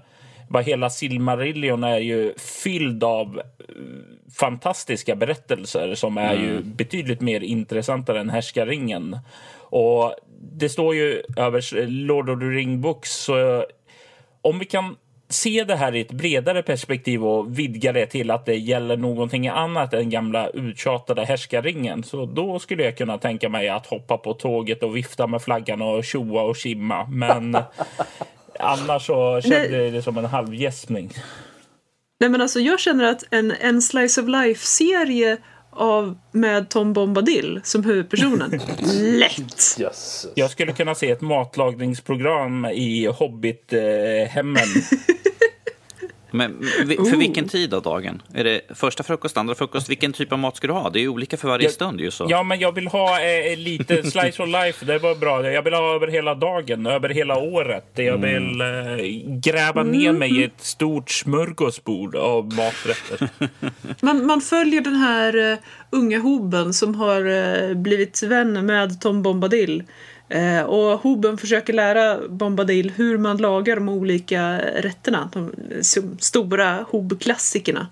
bara 0.49 0.63
hela 0.63 0.91
Silmarillion 0.91 1.85
är 1.85 1.99
ju 1.99 2.35
fylld 2.39 3.05
av 3.05 3.39
eh, 3.39 3.75
fantastiska 4.39 5.17
berättelser 5.17 5.95
som 5.95 6.19
är 6.19 6.35
ju 6.35 6.63
betydligt 6.63 7.21
mer 7.21 7.41
intressanta 7.41 8.21
än 8.21 8.31
Härskaringen. 8.31 9.19
Och 9.59 10.15
det 10.41 10.69
står 10.69 10.95
ju 10.95 11.23
över 11.37 11.87
Lord 11.87 12.31
of 12.31 12.41
the 12.41 12.47
Ring 12.47 12.81
Books 12.81 13.11
så 13.13 13.67
om 14.43 14.59
vi 14.59 14.65
kan 14.65 14.97
se 15.29 15.65
det 15.65 15.77
här 15.77 15.95
i 15.95 16.01
ett 16.01 16.13
bredare 16.13 16.63
perspektiv 16.63 17.25
och 17.25 17.59
vidga 17.59 17.93
det 17.93 18.07
till 18.07 18.31
att 18.31 18.47
det 18.47 18.57
gäller 18.57 18.97
någonting 18.97 19.49
annat 19.49 19.95
än 19.95 20.11
gamla 20.11 20.49
uttjatade 20.49 21.25
härskarringen. 21.25 22.03
Så 22.03 22.27
då 22.27 22.59
skulle 22.59 22.85
jag 22.85 22.97
kunna 22.97 23.19
tänka 23.19 23.49
mig 23.49 23.69
att 23.69 23.87
hoppa 23.87 24.19
på 24.19 24.35
tåget 24.35 24.83
och 24.83 24.97
vifta 24.97 25.27
med 25.27 25.43
flaggan 25.43 25.83
och 25.83 26.05
tjoa 26.05 26.43
och 26.43 26.57
kimma. 26.57 27.07
Men 27.07 27.57
annars 28.59 29.07
så 29.07 29.41
kände 29.41 29.83
jag 29.83 29.93
det 29.93 30.03
som 30.03 30.19
en 30.19 30.25
halvgäspning. 30.25 31.13
Nej 32.21 32.31
men 32.31 32.41
alltså 32.41 32.61
jag 32.61 32.81
känner 32.81 33.05
att 33.05 33.25
en, 33.31 33.53
en 33.61 33.83
Slice 33.83 34.21
of 34.21 34.29
Life-serie 34.29 35.37
av, 35.79 36.19
med 36.33 36.69
Tom 36.69 36.93
Bombadil 36.93 37.61
som 37.65 37.85
huvudpersonen. 37.85 38.51
Lätt! 39.19 39.77
Jösses. 39.79 40.27
Jag 40.35 40.51
skulle 40.51 40.73
kunna 40.73 40.95
se 40.95 41.11
ett 41.11 41.21
matlagningsprogram 41.21 42.65
i 42.65 43.07
Hobbit-hemmen. 43.07 44.69
Men 46.31 46.63
för 46.87 47.17
vilken 47.17 47.49
tid 47.49 47.75
av 47.75 47.83
dagen? 47.83 48.23
Är 48.35 48.45
det 48.45 48.61
första 48.75 49.03
frukost, 49.03 49.37
andra 49.37 49.55
frukost? 49.55 49.91
Vilken 49.91 50.13
typ 50.13 50.33
av 50.33 50.39
mat 50.39 50.57
ska 50.57 50.67
du 50.67 50.73
ha? 50.73 50.91
Det 50.91 50.99
är 50.99 51.01
ju 51.01 51.09
olika 51.09 51.37
för 51.37 51.49
varje 51.49 51.65
Jag- 51.65 51.73
stund 51.73 52.01
ju 52.01 52.11
så. 52.11 52.27
Ja, 52.31 52.43
men 52.43 52.59
jag 52.61 52.75
vill 52.75 52.87
ha 52.89 53.21
eh, 53.21 53.57
lite 53.59 54.03
slice 54.11 54.43
of 54.43 54.49
life. 54.49 54.85
Det 54.85 54.99
var 54.99 55.15
bra. 55.15 55.51
Jag 55.51 55.63
vill 55.63 55.75
ha 55.75 55.95
över 55.95 56.07
hela 56.07 56.35
dagen, 56.35 56.87
över 56.87 57.09
hela 57.09 57.37
året. 57.39 57.85
Jag 57.95 58.19
vill 58.19 58.61
eh, 58.61 59.37
gräva 59.41 59.83
ner 59.83 60.13
mig 60.13 60.41
i 60.41 60.45
ett 60.45 60.61
stort 60.65 61.11
smörgåsbord 61.11 62.17
av 62.17 62.45
maträtter. 62.55 63.29
Man, 64.01 64.27
man 64.27 64.41
följer 64.41 64.81
den 64.81 64.97
här 64.97 65.37
uh, 65.37 65.59
unga 65.91 66.19
hoben 66.19 66.75
som 66.75 66.95
har 66.95 67.25
eh, 67.71 67.75
blivit 67.75 68.23
vän 68.23 68.67
med 68.67 69.01
Tom 69.01 69.23
Bombadil. 69.23 69.83
Eh, 70.29 70.61
och 70.63 71.01
hoben 71.01 71.39
försöker 71.39 71.73
lära 71.73 72.29
Bombadil 72.29 72.93
hur 72.97 73.19
man 73.19 73.37
lagar 73.37 73.77
de 73.77 73.89
olika 73.89 74.59
rätterna. 74.59 75.31
De 75.33 75.53
stora 76.19 76.85
hobklassikerna. 76.91 77.87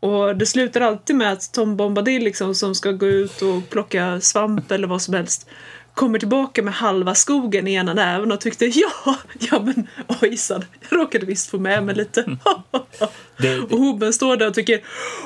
Och 0.00 0.36
det 0.36 0.46
slutar 0.46 0.80
alltid 0.80 1.16
med 1.16 1.32
att 1.32 1.52
Tom 1.52 1.76
Bombadil 1.76 2.24
liksom, 2.24 2.54
som 2.54 2.74
ska 2.74 2.92
gå 2.92 3.06
ut 3.06 3.42
och 3.42 3.70
plocka 3.70 4.20
svamp 4.20 4.70
eller 4.70 4.86
vad 4.86 5.02
som 5.02 5.14
helst 5.14 5.48
kommer 5.94 6.18
tillbaka 6.18 6.62
med 6.62 6.74
halva 6.74 7.14
skogen 7.14 7.66
i 7.68 7.74
ena 7.74 7.94
näven 7.94 8.32
och 8.32 8.40
tyckte 8.40 8.66
ja, 8.74 9.16
ja 9.38 9.60
men 9.62 9.88
ojsan, 10.20 10.64
jag 10.90 10.98
råkade 10.98 11.26
visst 11.26 11.50
få 11.50 11.58
med 11.58 11.84
mig 11.84 11.94
lite. 11.94 12.24
Det- 13.38 13.58
och 13.58 13.78
hoben 13.78 14.12
står 14.12 14.36
där 14.36 14.46
och 14.48 14.54
tycker 14.54 14.80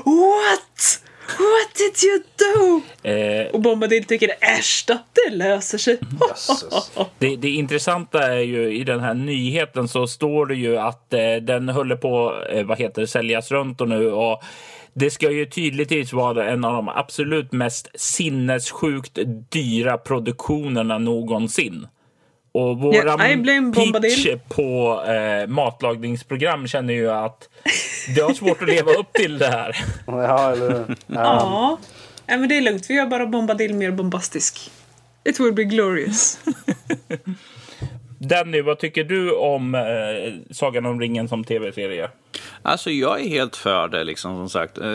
What? 0.04 1.02
What 1.28 1.74
did 1.74 2.04
you 2.04 2.22
do? 2.38 2.82
Eh, 3.10 3.46
Och 3.46 3.60
Bombadil 3.60 4.04
tycker 4.04 4.30
äsch 4.40 4.84
då, 4.86 4.98
det 5.12 5.34
löser 5.36 5.78
sig. 5.78 5.98
Jösses. 6.28 6.64
Det, 7.18 7.36
det 7.36 7.48
intressanta 7.50 8.22
är 8.32 8.40
ju 8.40 8.76
i 8.76 8.84
den 8.84 9.00
här 9.00 9.14
nyheten 9.14 9.88
så 9.88 10.06
står 10.06 10.46
det 10.46 10.54
ju 10.54 10.78
att 10.78 11.12
eh, 11.12 11.34
den 11.42 11.68
håller 11.68 11.96
på 11.96 12.42
eh, 12.52 12.66
vad 12.66 12.78
heter 12.78 13.00
det, 13.00 13.06
säljas 13.08 13.50
runt 13.50 13.80
och 13.80 13.88
nu 13.88 14.12
och 14.12 14.42
det 14.92 15.10
ska 15.10 15.30
ju 15.30 15.46
tydligtvis 15.46 16.12
vara 16.12 16.48
en 16.50 16.64
av 16.64 16.72
de 16.72 16.88
absolut 16.88 17.52
mest 17.52 17.88
sinnessjukt 17.94 19.18
dyra 19.50 19.98
produktionerna 19.98 20.98
någonsin. 20.98 21.86
Och 22.56 22.78
våran 22.78 23.18
pitch 23.18 23.74
Bombadil. 23.74 24.40
på 24.48 25.02
eh, 25.06 25.46
matlagningsprogram 25.46 26.66
känner 26.66 26.94
ju 26.94 27.10
att 27.10 27.48
det 28.14 28.20
har 28.20 28.34
svårt 28.34 28.62
att 28.62 28.68
leva 28.68 28.92
upp 28.92 29.12
till 29.12 29.38
det 29.38 29.46
här. 29.46 29.76
Ja, 30.06 30.52
eller 30.52 30.70
hur? 30.70 30.96
Ja. 31.06 31.78
Men 32.26 32.48
det 32.48 32.56
är 32.56 32.60
lugnt, 32.60 32.90
vi 32.90 32.94
gör 32.94 33.06
bara 33.06 33.26
Bombadil 33.26 33.74
mer 33.74 33.90
bombastisk. 33.90 34.70
It 35.24 35.40
will 35.40 35.52
be 35.52 35.64
glorious. 35.64 36.38
Danny, 38.28 38.62
vad 38.62 38.78
tycker 38.78 39.04
du 39.04 39.32
om 39.32 39.74
eh, 39.74 39.82
Sagan 40.54 40.86
om 40.86 41.00
ringen 41.00 41.28
som 41.28 41.44
tv-serie? 41.44 42.08
Alltså 42.62 42.90
jag 42.90 43.20
är 43.20 43.28
helt 43.28 43.56
för 43.56 43.88
det 43.88 44.04
liksom 44.04 44.36
som 44.36 44.48
sagt. 44.48 44.78
Eh, 44.78 44.86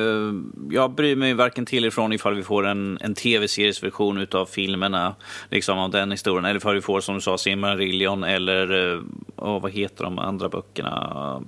Jag 0.72 0.92
bryr 0.92 1.16
mig 1.16 1.34
varken 1.34 1.66
till 1.66 1.86
ifrån 1.86 2.14
ifall 2.14 2.36
vi 2.36 2.44
får 2.44 2.68
en, 2.68 2.98
en 3.02 3.16
tv-seriesversion 3.16 4.18
utav 4.18 4.46
filmerna, 4.46 5.16
liksom 5.50 5.78
av 5.80 5.90
den 5.92 6.12
historien, 6.12 6.46
eller 6.46 6.58
ifall 6.58 6.76
vi 6.76 6.82
får 6.82 7.00
som 7.02 7.16
du 7.16 7.22
sa 7.22 7.38
Silmarillion 7.38 8.24
eller, 8.24 9.00
åh, 9.36 9.62
vad 9.62 9.72
heter 9.72 10.04
de 10.04 10.20
andra 10.20 10.50
böckerna? 10.50 11.42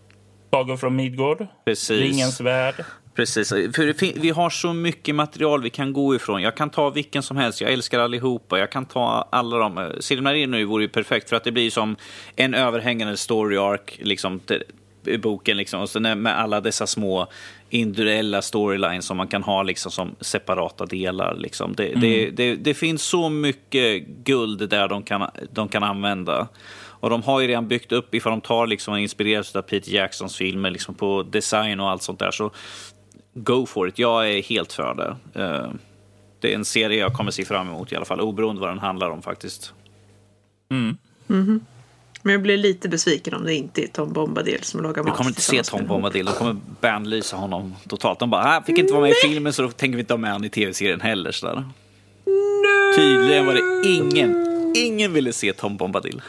Sagor 0.51 0.77
från 0.77 0.95
Midgård, 0.95 1.47
Precis. 1.65 2.01
Ringens 2.01 2.41
värld. 2.41 2.75
Precis, 3.16 3.49
för 3.49 4.20
vi 4.20 4.30
har 4.30 4.49
så 4.49 4.74
mycket 4.74 5.16
material 5.16 5.61
vi 5.61 5.70
kan 5.70 5.93
gå 5.93 6.16
ifrån. 6.16 6.41
Jag 6.41 6.55
kan 6.55 6.70
ta 6.70 6.89
vilken 6.89 7.24
som 7.24 7.38
helst, 7.38 7.61
jag 7.61 7.74
älskar 7.74 7.99
allihopa. 7.99 8.59
Jag 8.59 8.72
kan 8.72 8.86
ta 8.86 9.28
alla 9.32 9.57
dem. 9.57 9.91
Silmarillion 9.99 10.68
vore 10.68 10.84
ju 10.84 10.89
perfekt 10.89 11.30
för 11.30 11.36
att 11.36 11.43
det 11.43 11.51
blir 11.51 11.70
som 11.70 11.95
en 12.36 12.53
överhängande 12.53 13.18
story 13.18 13.57
arc 13.57 13.82
liksom, 13.99 14.41
i 15.05 15.18
boken. 15.18 15.57
Liksom. 15.57 15.82
Och 15.82 15.89
sen 15.89 16.22
med 16.22 16.39
alla 16.39 16.61
dessa 16.61 16.88
små 16.88 17.28
individuella 17.70 18.41
storylines 18.41 19.05
som 19.05 19.18
man 19.18 19.28
kan 19.28 19.43
ha 19.43 19.64
liksom, 19.64 19.91
som 19.91 20.16
separata 20.22 20.86
delar. 20.86 21.36
Liksom. 21.36 21.74
Det, 21.76 21.93
det, 21.95 22.30
det, 22.30 22.55
det 22.55 22.74
finns 22.74 23.03
så 23.03 23.30
mycket 23.30 24.07
guld 24.07 24.70
där 24.70 24.88
de 24.88 25.03
kan, 25.03 25.30
de 25.51 25.68
kan 25.68 25.84
använda. 25.84 26.47
Och 27.03 27.09
de 27.09 27.24
har 27.24 27.41
ju 27.41 27.47
redan 27.47 27.68
byggt 27.68 27.91
upp, 27.91 28.16
ifall 28.16 28.32
de 28.32 28.41
tar 28.41 28.68
liksom 28.68 28.95
inspireras 28.95 29.55
av 29.55 29.61
Peter 29.61 29.91
Jacksons 29.91 30.38
filmer 30.38 30.72
liksom 30.72 30.95
på 30.95 31.24
design 31.24 31.80
och 31.80 31.89
allt 31.89 32.03
sånt 32.03 32.20
där, 32.20 32.32
så 32.32 32.51
go 33.34 33.65
for 33.65 33.88
it. 33.88 33.99
Jag 33.99 34.29
är 34.31 34.41
helt 34.43 34.73
för 34.73 34.93
det. 34.93 35.41
Eh, 35.43 35.69
Det 36.39 36.51
är 36.51 36.55
en 36.55 36.65
serie 36.65 36.99
jag 36.99 37.13
kommer 37.13 37.31
se 37.31 37.45
fram 37.45 37.67
emot 37.69 37.91
i 37.91 37.95
alla 37.95 38.05
fall, 38.05 38.21
oberoende 38.21 38.61
vad 38.61 38.69
den 38.69 38.79
handlar 38.79 39.09
om 39.09 39.21
faktiskt. 39.21 39.73
Men 42.25 42.34
jag 42.34 42.41
blir 42.41 42.57
lite 42.57 42.89
besviken 42.89 43.34
om 43.34 43.43
det 43.45 43.53
inte 43.55 43.84
är 43.84 43.88
Tom 43.88 44.13
Bombadil 44.13 44.63
som 44.63 44.81
lagar 44.84 45.03
Du 45.03 45.09
mat. 45.09 45.17
kommer 45.17 45.29
inte 45.29 45.41
se 45.41 45.63
Tom 45.63 45.88
Bombadil, 45.88 46.25
de 46.25 46.31
kommer 46.31 46.55
bandlysa 46.81 47.38
honom 47.38 47.75
totalt. 47.88 48.19
De 48.19 48.29
bara, 48.29 48.41
han 48.43 48.63
fick 48.63 48.77
inte 48.77 48.93
vara 48.93 49.01
med 49.01 49.11
i 49.11 49.13
filmen 49.13 49.53
så 49.53 49.61
då 49.61 49.71
tänker 49.71 49.95
vi 49.95 49.99
inte 49.99 50.13
ha 50.13 50.17
med 50.17 50.31
honom 50.31 50.45
i 50.45 50.49
tv-serien 50.49 51.01
heller. 51.01 51.31
Sådär. 51.31 51.63
Tydligen 52.95 53.45
var 53.45 53.53
det 53.53 53.89
ingen, 53.89 54.36
ingen 54.75 55.13
ville 55.13 55.34
se 55.34 55.53
Tom 55.53 55.77
Bombadil. 55.77 56.21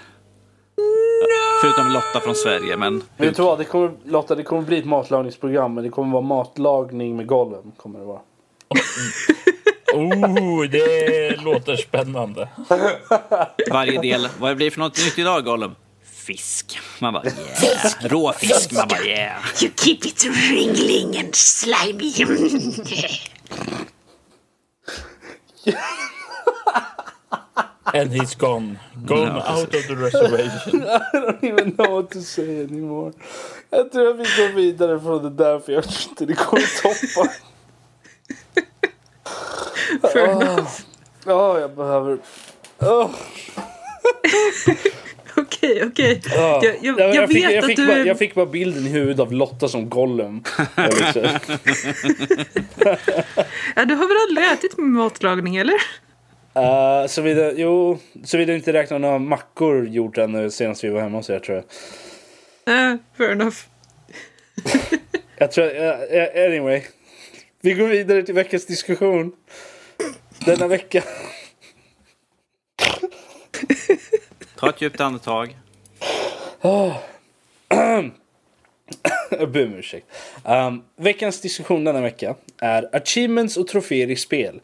Förutom 1.65 1.93
Lotta 1.93 2.21
från 2.21 2.35
Sverige, 2.35 2.77
men 2.77 3.03
Vet 3.17 3.37
du 3.37 3.43
vad? 3.43 3.59
Det 3.59 3.65
kommer, 3.65 3.93
Lotta, 4.05 4.35
det 4.35 4.43
kommer 4.43 4.63
bli 4.63 4.79
ett 4.79 4.85
matlagningsprogram. 4.85 5.75
Men 5.75 5.85
det 5.85 5.91
kommer 5.91 6.13
vara 6.13 6.23
matlagning 6.23 7.17
med 7.17 7.27
Gollum. 7.27 7.73
Kommer 7.77 7.99
det 7.99 8.05
vara. 8.05 8.21
Oh, 9.95 10.63
det 10.63 11.37
låter 11.41 11.77
spännande. 11.77 12.49
varje 13.71 14.01
del, 14.01 14.29
vad 14.39 14.57
blir 14.57 14.67
det 14.67 14.71
för 14.71 14.81
något 14.81 15.05
nytt 15.05 15.19
idag 15.19 15.45
Gollum? 15.45 15.75
Fisk. 16.05 16.79
Man 17.01 17.13
bara 17.13 17.25
yeah. 17.25 17.35
Råfisk. 18.01 18.73
Man 18.73 18.89
bara 18.89 19.05
yeah. 19.05 19.37
You 19.63 19.73
keep 19.77 19.99
it 20.05 20.25
ringling 20.51 21.19
and 21.19 21.35
slimy. 21.35 22.13
And 27.95 28.11
he's 28.13 28.35
gone. 28.35 28.79
Gone 29.07 29.27
Ja, 29.27 29.57
out 29.57 29.75
of 29.75 29.87
the 29.87 29.95
reservation. 29.95 30.83
I 31.13 31.17
don't 31.21 31.45
even 31.45 31.71
know 31.77 31.91
what 31.93 32.11
to 32.11 32.21
say 32.21 32.65
anymore. 32.65 33.13
Jag 33.71 33.93
tror 33.93 34.05
jag 34.05 34.15
vill 34.15 34.27
gå 34.39 34.55
vidare 34.57 35.01
från 35.01 35.23
det 35.23 35.31
där 35.45 35.59
för 35.59 35.73
jag 35.73 35.85
tror 35.85 36.09
inte 36.11 36.27
det 36.27 36.35
kommer 36.35 36.83
toppa. 36.83 37.31
Fair 40.13 40.29
Åh, 40.29 40.43
enough. 40.43 40.71
Ja, 41.27 41.61
jag 41.61 41.75
behöver... 41.77 42.19
Åh. 42.79 43.11
Okej, 45.37 45.83
okej. 45.87 46.23
Ja. 46.25 46.61
Jag, 46.63 46.77
jag, 46.83 47.01
Ja, 47.01 47.15
jag, 47.15 47.29
fick, 47.29 47.45
jag, 47.45 47.57
att 47.57 47.67
fick 47.67 47.77
du... 47.77 47.87
bara, 47.87 47.99
jag 47.99 48.19
fick 48.19 48.35
bara 48.35 48.47
bilden 48.47 48.87
i 48.87 48.89
huvudet 48.89 49.21
av 49.21 49.33
Lotta 49.33 49.69
som 49.69 49.91
Gollum. 49.91 50.45
Jag 50.77 50.93
Ja, 53.77 53.85
du 53.85 53.95
har 53.95 54.09
väl 54.09 54.17
aldrig 54.29 54.53
ätit 54.53 54.79
med 54.79 54.87
matlagning, 54.91 55.57
eller? 55.57 55.77
Uh, 56.57 57.07
Såvida, 57.07 57.53
jo, 57.53 57.99
såvida 58.25 58.55
inte 58.55 58.73
räknar 58.73 58.99
några 58.99 59.19
mackor 59.19 59.87
gjort 59.87 60.19
ännu 60.19 60.51
senast 60.51 60.85
vi 60.85 60.89
var 60.89 61.01
hemma 61.01 61.19
hos 61.19 61.31
er 61.31 61.39
tror 61.39 61.57
jag. 61.57 61.65
Nej, 62.67 62.99
fair 63.17 63.31
enough. 63.31 63.57
Jag 65.37 65.53
tror, 65.53 65.67
uh, 65.67 66.47
anyway. 66.47 66.83
Vi 67.61 67.75
går 67.75 67.89
vidare 67.89 68.23
till 68.23 68.35
veckans 68.35 68.67
diskussion. 68.67 69.33
Denna 70.47 70.67
vecka. 70.67 71.03
Ta 74.57 74.69
ett 74.69 74.81
djupt 74.81 75.01
andetag. 75.01 75.57
Jag 79.31 79.51
ber 79.51 79.67
om 79.67 79.75
ursäkt. 79.75 80.07
Um, 80.45 80.83
veckans 80.97 81.41
diskussion 81.41 81.85
denna 81.85 82.01
vecka 82.01 82.35
är 82.59 82.97
achievements 82.97 83.57
och 83.57 83.69
troféer 83.69 84.11
i 84.11 84.17
spel. 84.17 84.61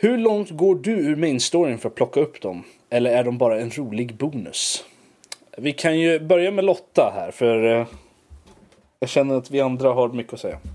Hur 0.00 0.18
långt 0.18 0.50
går 0.50 0.74
du 0.74 0.90
ur 0.90 1.16
main 1.16 1.40
storyn 1.40 1.78
för 1.78 1.88
att 1.88 1.94
plocka 1.94 2.20
upp 2.20 2.40
dem? 2.40 2.62
Eller 2.90 3.10
är 3.10 3.24
de 3.24 3.38
bara 3.38 3.60
en 3.60 3.70
rolig 3.70 4.14
bonus? 4.14 4.84
Vi 5.56 5.72
kan 5.72 5.98
ju 5.98 6.20
börja 6.20 6.50
med 6.50 6.64
Lotta 6.64 7.12
här 7.14 7.30
för 7.30 7.80
eh, 7.80 7.86
jag 9.00 9.10
känner 9.10 9.34
att 9.38 9.50
vi 9.50 9.60
andra 9.60 9.92
har 9.92 10.08
mycket 10.08 10.32
att 10.32 10.40
säga. 10.40 10.58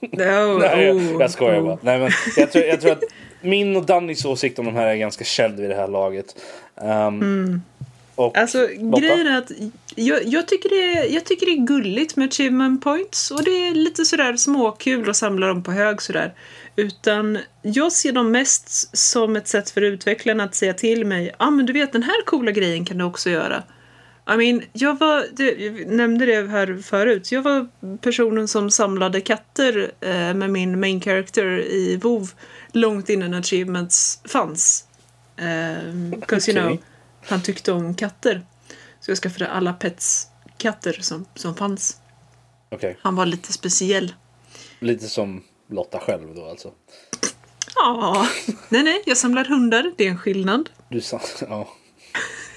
Oh, 0.00 0.58
Nej, 0.58 0.84
jag, 0.84 0.96
oh, 0.96 1.20
jag 1.20 1.30
skojar 1.30 1.60
oh. 1.60 1.64
bara. 1.64 1.78
Nej, 1.82 1.98
men 1.98 2.10
jag, 2.36 2.52
tror, 2.52 2.64
jag 2.64 2.80
tror 2.80 2.92
att 2.92 3.02
min 3.40 3.76
och 3.76 3.86
Dannys 3.86 4.24
åsikt 4.24 4.58
om 4.58 4.64
de 4.64 4.74
här 4.74 4.86
är 4.86 4.96
ganska 4.96 5.24
känd 5.24 5.60
vid 5.60 5.70
det 5.70 5.76
här 5.76 5.88
laget. 5.88 6.36
Um, 6.74 7.62
och 8.14 8.38
Alltså 8.38 8.68
Lotta? 8.78 9.00
grejen 9.00 9.26
är 9.26 9.38
att 9.38 9.50
jag, 9.94 10.24
jag, 10.24 10.48
tycker 10.48 10.68
det 10.68 10.98
är, 10.98 11.14
jag 11.14 11.24
tycker 11.24 11.46
det 11.46 11.52
är 11.52 11.66
gulligt 11.66 12.16
med 12.16 12.28
achievement 12.28 12.84
points 12.84 13.30
och 13.30 13.44
det 13.44 13.50
är 13.50 13.74
lite 13.74 14.04
sådär 14.04 14.36
småkul 14.36 15.10
att 15.10 15.16
samla 15.16 15.46
dem 15.46 15.62
på 15.62 15.72
hög 15.72 16.02
sådär. 16.02 16.34
Utan 16.78 17.38
jag 17.62 17.92
ser 17.92 18.12
dem 18.12 18.30
mest 18.30 18.96
som 18.96 19.36
ett 19.36 19.48
sätt 19.48 19.70
för 19.70 19.80
utvecklarna 19.80 20.44
att 20.44 20.54
säga 20.54 20.74
till 20.74 21.04
mig 21.04 21.26
ja 21.26 21.46
ah, 21.46 21.50
men 21.50 21.66
du 21.66 21.72
vet 21.72 21.92
den 21.92 22.02
här 22.02 22.24
coola 22.24 22.50
grejen 22.50 22.84
kan 22.84 22.98
du 22.98 23.04
också 23.04 23.30
göra. 23.30 23.62
I 24.30 24.36
mean, 24.36 24.62
jag 24.72 24.98
var, 24.98 25.26
jag 25.42 25.86
nämnde 25.86 26.26
det 26.26 26.48
här 26.48 26.82
förut, 26.82 27.32
jag 27.32 27.42
var 27.42 27.68
personen 27.98 28.48
som 28.48 28.70
samlade 28.70 29.20
katter 29.20 29.92
eh, 30.00 30.34
med 30.34 30.50
min 30.50 30.80
main 30.80 31.00
character 31.00 31.58
i 31.60 31.96
WoW 31.96 32.30
långt 32.72 33.08
innan 33.08 33.34
achievements 33.34 34.20
fanns. 34.24 34.84
Um, 35.36 36.20
Cause 36.26 36.50
you 36.50 36.60
Okej. 36.60 36.76
know, 36.76 36.78
han 37.26 37.42
tyckte 37.42 37.72
om 37.72 37.94
katter. 37.94 38.42
Så 39.00 39.10
jag 39.10 39.18
skaffade 39.18 39.48
alla 39.48 39.72
pets 39.72 40.28
katter 40.58 40.92
som, 41.00 41.26
som 41.34 41.54
fanns. 41.54 41.96
Okej, 42.70 42.96
Han 43.02 43.16
var 43.16 43.26
lite 43.26 43.52
speciell. 43.52 44.14
lite 44.80 45.08
som 45.08 45.42
Lotta 45.70 45.98
själv 45.98 46.34
då 46.34 46.44
alltså. 46.44 46.72
Ja, 47.74 48.28
nej 48.68 48.82
nej, 48.82 49.02
jag 49.06 49.16
samlar 49.16 49.44
hundar, 49.44 49.92
det 49.96 50.06
är 50.06 50.10
en 50.10 50.18
skillnad. 50.18 50.70
Du 50.88 51.00
sa, 51.00 51.20
ja. 51.40 51.68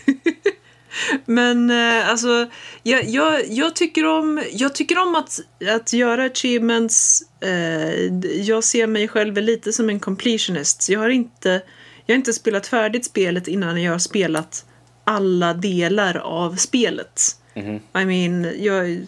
Men 1.26 1.70
eh, 1.70 2.10
alltså, 2.10 2.48
jag, 2.84 3.04
jag, 3.04 3.48
jag, 3.48 3.76
tycker 3.76 4.06
om, 4.06 4.44
jag 4.52 4.76
tycker 4.76 4.98
om 4.98 5.16
att, 5.16 5.40
att 5.76 5.94
göra 5.94 6.24
achievements. 6.24 7.24
Eh, 7.42 8.06
jag 8.42 8.64
ser 8.64 8.88
mig 8.88 9.08
själv 9.08 9.38
lite 9.38 9.74
som 9.74 9.90
en 9.90 10.00
completionist. 10.00 10.90
Jag 10.90 11.00
har, 11.00 11.10
inte, 11.10 11.62
jag 12.06 12.14
har 12.14 12.18
inte 12.18 12.34
spelat 12.34 12.68
färdigt 12.68 13.06
spelet 13.06 13.48
innan 13.48 13.84
jag 13.84 13.92
har 13.92 14.00
spelat 14.00 14.66
alla 15.04 15.54
delar 15.54 16.18
av 16.18 16.56
spelet. 16.56 17.22
I 17.54 18.06
mean, 18.06 18.64
jag, 18.64 19.08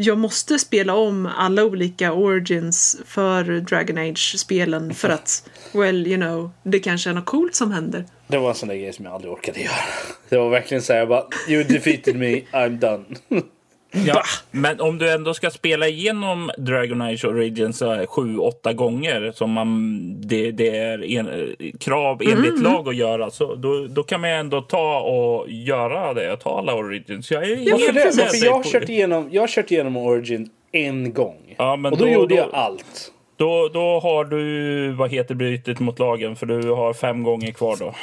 jag 0.00 0.18
måste 0.18 0.58
spela 0.58 0.94
om 0.94 1.26
alla 1.26 1.64
olika 1.64 2.12
origins 2.12 3.00
för 3.06 3.44
Dragon 3.44 3.98
Age-spelen 3.98 4.94
för 4.94 5.08
att, 5.08 5.50
well, 5.72 6.06
you 6.06 6.16
know, 6.16 6.50
det 6.62 6.78
kanske 6.78 7.10
är 7.10 7.14
något 7.14 7.26
coolt 7.26 7.54
som 7.54 7.72
händer. 7.72 8.04
Det 8.26 8.38
var 8.38 8.48
en 8.48 8.54
sån 8.54 8.68
där 8.68 8.76
grej 8.76 8.92
som 8.92 9.04
jag 9.04 9.14
aldrig 9.14 9.32
orkade 9.32 9.60
göra. 9.60 9.74
Det 10.28 10.36
var 10.36 10.50
verkligen 10.50 10.82
så 10.82 10.92
här, 10.92 11.00
jag 11.00 11.08
bara, 11.08 11.26
you 11.48 11.64
defeated 11.64 12.16
me, 12.16 12.40
I'm 12.52 12.78
done. 12.78 13.04
Ja, 13.92 14.22
men 14.50 14.80
om 14.80 14.98
du 14.98 15.10
ändå 15.12 15.34
ska 15.34 15.50
spela 15.50 15.88
igenom 15.88 16.50
Dragon 16.58 17.02
Age 17.02 17.24
Origins 17.24 17.78
så 17.78 17.92
här 17.94 18.06
sju, 18.06 18.38
åtta 18.38 18.72
gånger 18.72 19.32
som 19.34 19.50
man, 19.52 19.98
det, 20.20 20.50
det 20.50 20.76
är 20.78 21.04
en, 21.18 21.54
krav 21.80 22.22
enligt 22.22 22.62
lag 22.62 22.88
att 22.88 22.96
göra 22.96 23.30
så 23.30 23.54
då, 23.54 23.86
då 23.86 24.02
kan 24.02 24.20
man 24.20 24.30
ändå 24.30 24.60
ta 24.60 25.00
och 25.00 25.50
göra 25.50 26.14
det. 26.14 26.36
Ta 26.36 26.58
alla 26.58 26.74
Origins. 26.74 27.30
Jag 27.30 27.42
är 27.42 27.48
Ja, 27.68 27.76
helt 27.76 27.94
det? 27.94 28.16
med 28.16 28.30
dig 28.32 28.44
jag 28.44 28.52
har 28.52 28.64
kört 28.64 28.88
igenom, 28.88 29.28
jag 29.32 29.42
har 29.42 29.48
kört 29.48 29.70
igenom 29.70 29.96
Origin 29.96 30.50
en 30.72 31.12
gång. 31.12 31.54
Ja, 31.58 31.76
men 31.76 31.92
och 31.92 31.98
då, 31.98 32.04
då- 32.04 32.10
gjorde 32.10 32.34
då- 32.34 32.40
jag 32.40 32.48
allt. 32.52 33.12
Då, 33.36 33.68
då 33.72 34.00
har 34.00 34.24
du, 34.24 34.90
vad 34.92 35.10
heter 35.10 35.34
brytet 35.34 35.80
mot 35.80 35.98
lagen 35.98 36.36
för 36.36 36.46
du 36.46 36.70
har 36.70 36.92
fem 36.92 37.22
gånger 37.22 37.52
kvar 37.52 37.76
då. 37.80 37.94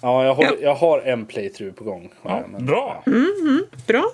Ja, 0.00 0.24
jag, 0.24 0.34
håller, 0.34 0.56
jag 0.62 0.74
har 0.74 1.00
en 1.00 1.26
playthrough 1.26 1.74
på 1.74 1.84
gång. 1.84 2.08
Ja, 2.22 2.42
men- 2.52 2.66
bra. 2.66 3.04
Bra. 3.86 4.04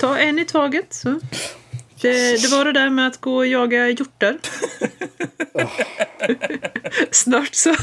Ta 0.00 0.18
en 0.18 0.38
i 0.38 0.44
taget. 0.44 0.86
Så. 0.94 1.20
Det, 2.00 2.42
det 2.42 2.48
var 2.48 2.64
det 2.64 2.72
där 2.72 2.90
med 2.90 3.06
att 3.06 3.20
gå 3.20 3.36
och 3.36 3.46
jaga 3.46 3.88
hjortar. 3.88 4.38
Snart 7.10 7.54
så. 7.54 7.74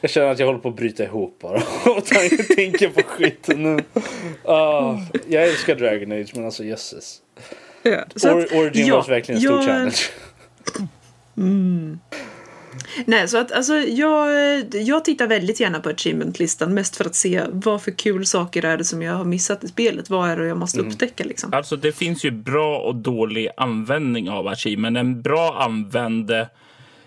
Jag 0.00 0.10
känner 0.10 0.26
att 0.28 0.38
jag 0.38 0.46
håller 0.46 0.58
på 0.58 0.68
att 0.68 0.76
bryta 0.76 1.04
ihop 1.04 1.38
bara. 1.40 1.62
Och 1.96 2.04
tänker- 2.06 2.88
på 2.88 3.02
skiten 3.02 3.62
nu. 3.62 3.84
Ah, 4.44 4.98
jag 5.28 5.44
älskar 5.48 5.74
Dragon 5.74 6.12
Age 6.12 6.30
men 6.34 6.44
alltså 6.44 6.64
jösses. 6.64 7.18
Ja, 7.82 8.04
Or, 8.24 8.56
Origin 8.58 8.86
ja, 8.86 8.96
var 8.96 9.08
verkligen 9.08 9.36
en 9.40 9.42
stor 9.42 9.56
jag- 9.56 9.64
challenge. 9.66 9.96
Nej, 13.04 13.28
så 13.28 13.38
att 13.38 13.52
alltså 13.52 13.74
jag, 13.74 14.28
jag 14.74 15.04
tittar 15.04 15.26
väldigt 15.26 15.60
gärna 15.60 15.80
på 15.80 15.88
achievement-listan 15.88 16.74
mest 16.74 16.96
för 16.96 17.04
att 17.04 17.14
se 17.14 17.42
vad 17.48 17.82
för 17.82 17.90
kul 17.90 18.26
saker 18.26 18.64
är 18.64 18.76
det 18.76 18.84
som 18.84 19.02
jag 19.02 19.14
har 19.14 19.24
missat 19.24 19.64
i 19.64 19.68
spelet. 19.68 20.10
Vad 20.10 20.30
är 20.30 20.36
det 20.36 20.46
jag 20.46 20.56
måste 20.58 20.80
upptäcka 20.80 21.24
liksom. 21.24 21.54
Alltså 21.54 21.76
det 21.76 21.92
finns 21.92 22.24
ju 22.24 22.30
bra 22.30 22.78
och 22.78 22.94
dålig 22.94 23.48
användning 23.56 24.30
av 24.30 24.48
achievement. 24.48 24.96
En 24.96 25.22
bra 25.22 25.56
använd 25.60 26.30
eh, 26.30 26.46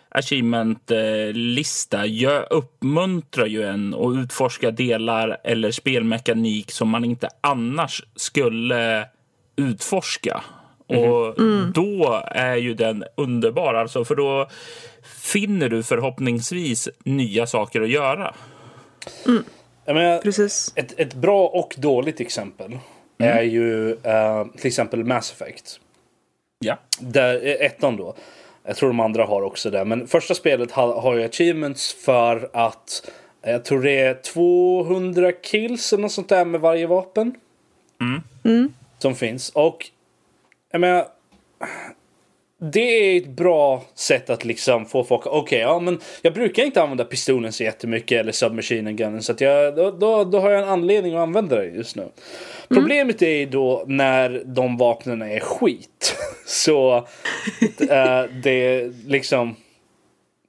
achievement-lista 0.09 2.03
uppmuntrar 2.49 3.45
ju 3.45 3.63
en 3.63 3.93
att 3.93 4.15
utforska 4.15 4.71
delar 4.71 5.37
eller 5.43 5.71
spelmekanik 5.71 6.71
som 6.71 6.89
man 6.89 7.05
inte 7.05 7.29
annars 7.41 8.03
skulle 8.15 9.05
utforska. 9.55 10.41
Och 10.87 11.35
då 11.73 12.23
är 12.25 12.55
ju 12.55 12.73
den 12.73 13.03
underbar, 13.17 13.73
alltså, 13.73 14.05
för 14.05 14.15
då 14.15 14.49
finner 15.21 15.69
du 15.69 15.83
förhoppningsvis 15.83 16.89
nya 17.03 17.47
saker 17.47 17.81
att 17.81 17.89
göra. 17.89 18.33
Jag 19.85 19.93
menar, 19.93 20.21
Precis. 20.21 20.73
ett, 20.75 20.99
ett 20.99 21.13
bra 21.13 21.47
och 21.47 21.75
dåligt 21.77 22.19
exempel 22.19 22.79
är 23.17 23.41
ju 23.41 23.91
eh, 23.91 24.45
till 24.57 24.67
exempel 24.67 25.03
Mass 25.03 25.31
Effect. 25.31 25.79
Ja. 26.59 26.77
Där, 26.99 27.45
eh, 27.45 27.65
ettan 27.65 27.97
då. 27.97 28.15
Jag 28.63 28.75
tror 28.75 28.89
de 28.89 28.99
andra 28.99 29.25
har 29.25 29.41
också 29.41 29.69
det. 29.69 29.85
Men 29.85 30.07
första 30.07 30.33
spelet 30.33 30.71
har, 30.71 31.01
har 31.01 31.15
ju 31.15 31.23
achievements 31.23 31.93
för 31.93 32.49
att 32.53 33.11
jag 33.41 33.65
tror 33.65 33.81
det 33.81 33.99
är 33.99 34.13
200 34.13 35.31
kills 35.31 35.93
eller 35.93 36.01
något 36.01 36.11
sånt 36.11 36.29
där 36.29 36.45
med 36.45 36.61
varje 36.61 36.87
vapen. 36.87 37.35
Som 38.97 39.15
finns. 39.15 39.49
Och 39.49 39.89
jag 40.71 40.81
menar, 40.81 41.05
det 42.63 42.79
är 42.79 43.17
ett 43.17 43.27
bra 43.27 43.83
sätt 43.95 44.29
att 44.29 44.45
liksom 44.45 44.85
få 44.85 45.03
folk, 45.03 45.25
okej, 45.25 45.59
ja 45.59 45.79
men 45.79 45.99
jag 46.21 46.33
brukar 46.33 46.63
inte 46.63 46.81
använda 46.81 47.05
pistolen 47.05 47.51
så 47.51 47.63
jättemycket 47.63 48.19
eller 48.19 48.31
submachine 48.31 48.95
gunnen 48.95 49.23
så 49.23 49.31
att 49.31 49.41
jag, 49.41 49.75
då, 49.75 49.91
då, 49.91 50.23
då 50.23 50.39
har 50.39 50.49
jag 50.49 50.63
en 50.63 50.69
anledning 50.69 51.13
att 51.13 51.19
använda 51.19 51.55
det 51.55 51.65
just 51.65 51.95
nu. 51.95 52.09
Problemet 52.69 53.21
är 53.21 53.29
ju 53.29 53.45
då 53.45 53.83
när 53.87 54.43
de 54.45 54.77
vapnen 54.77 55.21
är 55.21 55.39
skit. 55.39 56.15
så 56.45 56.95
eh, 57.89 58.23
det 58.43 58.91
liksom, 59.05 59.55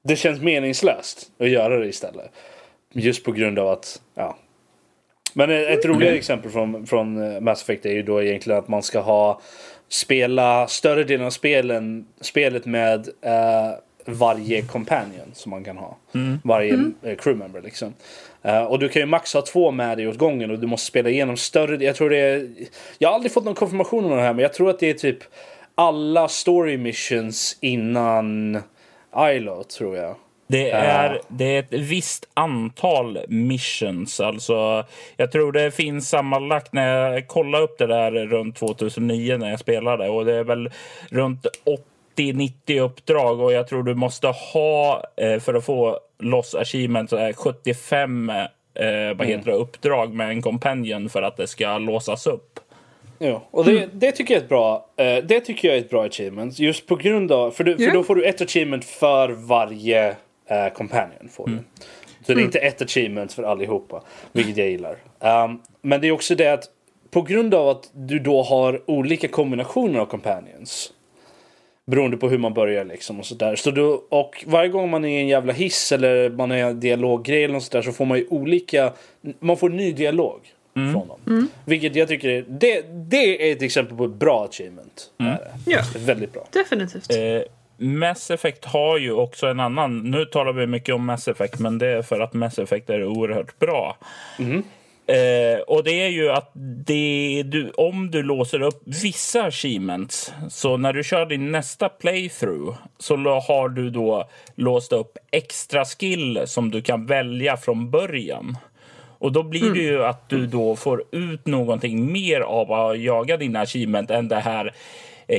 det 0.04 0.16
känns 0.16 0.40
meningslöst 0.40 1.30
att 1.38 1.48
göra 1.48 1.78
det 1.78 1.86
istället. 1.86 2.30
Just 2.92 3.24
på 3.24 3.32
grund 3.32 3.58
av 3.58 3.68
att, 3.68 4.00
ja. 4.14 4.38
Men 5.34 5.50
ett 5.50 5.84
roligare 5.84 6.16
exempel 6.16 6.50
från, 6.50 6.86
från 6.86 7.34
eh, 7.34 7.40
Mass 7.40 7.62
Effect 7.62 7.86
är 7.86 7.92
ju 7.92 8.02
då 8.02 8.22
egentligen 8.22 8.58
att 8.58 8.68
man 8.68 8.82
ska 8.82 9.00
ha 9.00 9.40
spela 9.92 10.68
större 10.68 11.04
delen 11.04 11.26
av 11.26 11.30
spelen, 11.30 12.06
spelet 12.20 12.66
med 12.66 13.08
eh, 13.20 13.78
varje 14.04 14.62
companion 14.62 15.30
som 15.34 15.50
man 15.50 15.64
kan 15.64 15.76
ha. 15.76 15.96
Varje 16.44 16.78
eh, 17.02 17.16
crewmember 17.16 17.62
liksom. 17.62 17.94
Eh, 18.42 18.62
och 18.62 18.78
du 18.78 18.88
kan 18.88 19.02
ju 19.02 19.06
max 19.06 19.34
ha 19.34 19.42
två 19.42 19.70
med 19.70 19.98
dig 19.98 20.08
åt 20.08 20.18
gången 20.18 20.50
och 20.50 20.58
du 20.58 20.66
måste 20.66 20.86
spela 20.86 21.10
igenom 21.10 21.36
större, 21.36 21.84
jag 21.84 21.96
tror 21.96 22.10
det 22.10 22.18
är, 22.18 22.50
jag 22.98 23.08
har 23.08 23.14
aldrig 23.14 23.32
fått 23.32 23.44
någon 23.44 23.54
konfirmation 23.54 24.04
om 24.04 24.10
det 24.10 24.22
här 24.22 24.32
men 24.32 24.42
jag 24.42 24.52
tror 24.52 24.70
att 24.70 24.78
det 24.78 24.90
är 24.90 24.94
typ 24.94 25.18
alla 25.74 26.28
story 26.28 26.76
missions 26.76 27.56
innan 27.60 28.58
ILO 29.16 29.62
tror 29.62 29.96
jag. 29.96 30.14
Det 30.52 30.70
är, 30.70 31.20
det 31.28 31.44
är 31.44 31.58
ett 31.58 31.72
visst 31.72 32.28
antal 32.34 33.18
missions. 33.28 34.20
Alltså, 34.20 34.84
jag 35.16 35.32
tror 35.32 35.52
det 35.52 35.70
finns 35.70 36.08
sammanlagt 36.08 36.72
när 36.72 37.12
jag 37.12 37.28
kollade 37.28 37.64
upp 37.64 37.78
det 37.78 37.86
där 37.86 38.10
runt 38.12 38.56
2009 38.56 39.36
när 39.36 39.50
jag 39.50 39.60
spelade. 39.60 40.08
Och 40.08 40.24
det 40.24 40.34
är 40.34 40.44
väl 40.44 40.70
runt 41.10 41.46
80-90 42.16 42.80
uppdrag. 42.80 43.40
Och 43.40 43.52
jag 43.52 43.68
tror 43.68 43.82
du 43.82 43.94
måste 43.94 44.26
ha, 44.26 45.04
eh, 45.16 45.38
för 45.40 45.54
att 45.54 45.64
få 45.64 45.98
loss 46.18 46.54
achievement, 46.54 47.10
så 47.10 47.16
är 47.16 47.32
75 47.32 48.30
eh, 48.30 48.46
vad 49.16 49.26
heter 49.26 49.44
det, 49.44 49.52
uppdrag 49.52 50.14
med 50.14 50.28
en 50.28 50.42
companion 50.42 51.08
för 51.08 51.22
att 51.22 51.36
det 51.36 51.46
ska 51.46 51.78
låsas 51.78 52.26
upp. 52.26 52.60
Ja, 53.18 53.42
och 53.50 53.64
det, 53.64 53.88
det 53.92 54.12
tycker 54.12 54.34
jag 54.34 54.40
är 54.40 54.44
ett 54.44 54.48
bra, 54.48 54.86
eh, 54.96 55.24
det 55.24 55.40
tycker 55.40 55.68
jag 55.68 55.76
är 55.76 55.80
ett 55.80 55.90
bra 55.90 56.04
achievement. 56.04 56.58
Just 56.58 56.86
på 56.86 56.96
grund 56.96 57.32
av, 57.32 57.50
för, 57.50 57.64
du, 57.64 57.76
för 57.76 57.90
då 57.90 58.02
får 58.02 58.14
du 58.14 58.24
ett 58.24 58.40
achievement 58.40 58.84
för 58.84 59.28
varje 59.28 60.16
eh, 60.46 60.72
companion. 60.72 61.28
Får 61.30 61.46
du. 61.46 61.58
Så 62.26 62.34
det 62.34 62.40
är 62.40 62.44
inte 62.44 62.58
ett 62.58 62.82
achievement 62.82 63.32
för 63.32 63.42
allihopa, 63.42 64.02
vilket 64.32 64.56
jag 64.56 64.70
gillar. 64.70 64.96
Um, 65.20 65.62
men 65.82 66.00
det 66.00 66.08
är 66.08 66.12
också 66.12 66.34
det 66.34 66.52
att 66.52 66.64
på 67.10 67.22
grund 67.22 67.54
av 67.54 67.68
att 67.68 67.90
du 67.92 68.18
då 68.18 68.42
har 68.42 68.90
olika 68.90 69.28
kombinationer 69.28 69.98
av 69.98 70.06
companions. 70.06 70.92
Beroende 71.86 72.16
på 72.16 72.28
hur 72.28 72.38
man 72.38 72.54
börjar 72.54 72.84
liksom 72.84 73.18
och 73.18 73.26
sådär. 73.26 73.56
Så 73.56 74.00
och 74.08 74.44
varje 74.46 74.68
gång 74.68 74.90
man 74.90 75.04
är 75.04 75.08
i 75.08 75.20
en 75.20 75.28
jävla 75.28 75.52
hiss 75.52 75.92
eller 75.92 76.30
man 76.30 76.50
är 76.50 76.56
i 76.56 76.60
en 76.60 76.80
dialoggrej 76.80 77.44
eller 77.44 77.54
något 77.54 77.62
sådär 77.62 77.82
så 77.82 77.92
får 77.92 78.04
man 78.04 78.18
ju 78.18 78.26
olika, 78.30 78.92
man 79.38 79.56
får 79.56 79.70
ny 79.70 79.92
dialog 79.92 80.40
från 80.74 81.08
dem. 81.08 81.48
Vilket 81.64 81.96
jag 81.96 82.08
tycker 82.08 82.28
är, 82.28 82.44
det, 82.48 82.82
det 83.10 83.50
är 83.50 83.56
ett 83.56 83.62
exempel 83.62 83.96
på 83.96 84.04
ett 84.04 84.14
bra 84.14 84.44
achievement. 84.44 85.10
Det. 85.16 85.38
Ja. 85.66 85.80
Väldigt 85.96 86.32
bra. 86.32 86.46
Definitivt. 86.52 87.10
Eh, 87.10 87.42
Mass 87.82 88.30
Effect 88.30 88.64
har 88.64 88.98
ju 88.98 89.12
också 89.12 89.46
en 89.46 89.60
annan... 89.60 89.98
Nu 89.98 90.24
talar 90.24 90.52
vi 90.52 90.66
mycket 90.66 90.94
om 90.94 91.04
Mass 91.04 91.28
Effect, 91.28 91.58
men 91.58 91.78
det 91.78 91.86
är 91.86 92.02
för 92.02 92.20
att 92.20 92.34
Mass 92.34 92.58
Effect 92.58 92.90
är 92.90 93.04
oerhört 93.04 93.58
bra. 93.58 93.96
Eh, 95.06 95.60
och 95.66 95.84
det 95.84 96.02
är 96.02 96.08
ju 96.08 96.30
att 96.30 96.50
det, 96.86 97.42
du, 97.46 97.70
om 97.70 98.10
du 98.10 98.22
låser 98.22 98.62
upp 98.62 98.82
vissa 98.84 99.42
achievements, 99.42 100.32
så 100.50 100.76
när 100.76 100.92
du 100.92 101.04
kör 101.04 101.26
din 101.26 101.52
nästa 101.52 101.88
playthrough 101.88 102.76
så 102.98 103.16
har 103.16 103.68
du 103.68 103.90
då 103.90 104.28
låst 104.54 104.92
upp 104.92 105.18
extra 105.30 105.84
skill 105.84 106.42
som 106.46 106.70
du 106.70 106.82
kan 106.82 107.06
välja 107.06 107.56
från 107.56 107.90
början. 107.90 108.56
Och 109.18 109.32
då 109.32 109.42
blir 109.42 109.70
det 109.70 109.80
ju 109.82 110.04
att 110.04 110.28
du 110.28 110.46
då 110.46 110.76
får 110.76 111.04
ut 111.12 111.46
någonting 111.46 112.12
mer 112.12 112.40
av 112.40 112.72
att 112.72 113.00
jaga 113.00 113.36
dina 113.36 113.60
achievement 113.60 114.10
än 114.10 114.28
det 114.28 114.40
här 114.40 114.74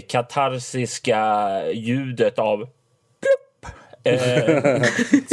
katarsiska 0.02 1.52
ljudet 1.72 2.40
av 2.40 2.58
plupp, 3.22 3.74
eh, 4.04 4.84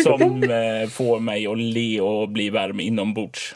som 0.04 0.42
eh, 0.42 0.88
får 0.88 1.20
mig 1.20 1.46
att 1.46 1.58
le 1.58 2.00
och 2.00 2.28
bli 2.28 2.50
varm 2.50 2.80
inombords. 2.80 3.54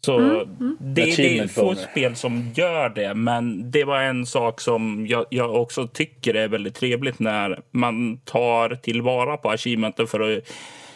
Så 0.00 0.18
det, 0.18 1.04
det 1.16 1.38
är 1.38 1.46
få 1.46 1.74
spel 1.74 2.16
som 2.16 2.50
gör 2.54 2.88
det, 2.88 3.14
men 3.14 3.70
det 3.70 3.84
var 3.84 4.00
en 4.00 4.26
sak 4.26 4.60
som 4.60 5.06
jag, 5.06 5.26
jag 5.30 5.54
också 5.54 5.86
tycker 5.86 6.34
är 6.34 6.48
väldigt 6.48 6.74
trevligt 6.74 7.18
när 7.18 7.60
man 7.70 8.18
tar 8.24 8.74
tillvara 8.74 9.36
på 9.36 9.50
achievementen 9.50 10.06
för 10.06 10.20
att 10.20 10.44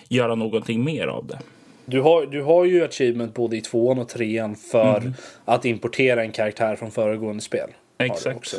göra 0.08 0.34
någonting 0.34 0.84
mer 0.84 1.06
av 1.06 1.26
det. 1.26 1.38
Du 1.84 2.00
har, 2.00 2.26
du 2.26 2.42
har 2.42 2.64
ju 2.64 2.84
achievement 2.84 3.34
både 3.34 3.56
i 3.56 3.60
tvåan 3.60 3.98
och 3.98 4.08
trean 4.08 4.56
för 4.56 5.12
att 5.44 5.64
importera 5.64 6.22
en 6.22 6.32
karaktär 6.32 6.76
från 6.76 6.90
föregående 6.90 7.42
spel. 7.42 7.70
Du 8.08 8.12
Exakt. 8.14 8.36
också. 8.36 8.56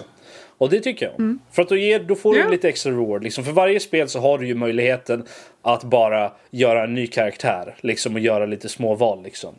Och 0.58 0.70
det 0.70 0.80
tycker 0.80 1.06
jag. 1.06 1.38
För 1.52 1.62
att 1.62 1.70
då, 1.70 1.76
ger, 1.76 2.00
då 2.00 2.16
får 2.16 2.34
du 2.34 2.40
Ja. 2.40 2.50
lite 2.50 2.70
extra 2.70 2.92
reward. 2.92 3.24
Liksom. 3.24 3.44
För 3.44 3.52
varje 3.52 3.80
spel 3.80 4.10
så 4.10 4.20
har 4.20 4.38
du 4.38 4.48
ju 4.48 4.56
möjligheten 4.56 5.26
att 5.62 5.84
bara 5.84 6.32
göra 6.52 6.84
en 6.84 6.94
ny 6.94 7.08
karaktär. 7.08 7.76
Liksom, 7.82 8.14
och 8.14 8.20
göra 8.20 8.46
lite 8.46 8.70
små 8.70 8.96
val. 8.96 9.24
Liksom. 9.24 9.56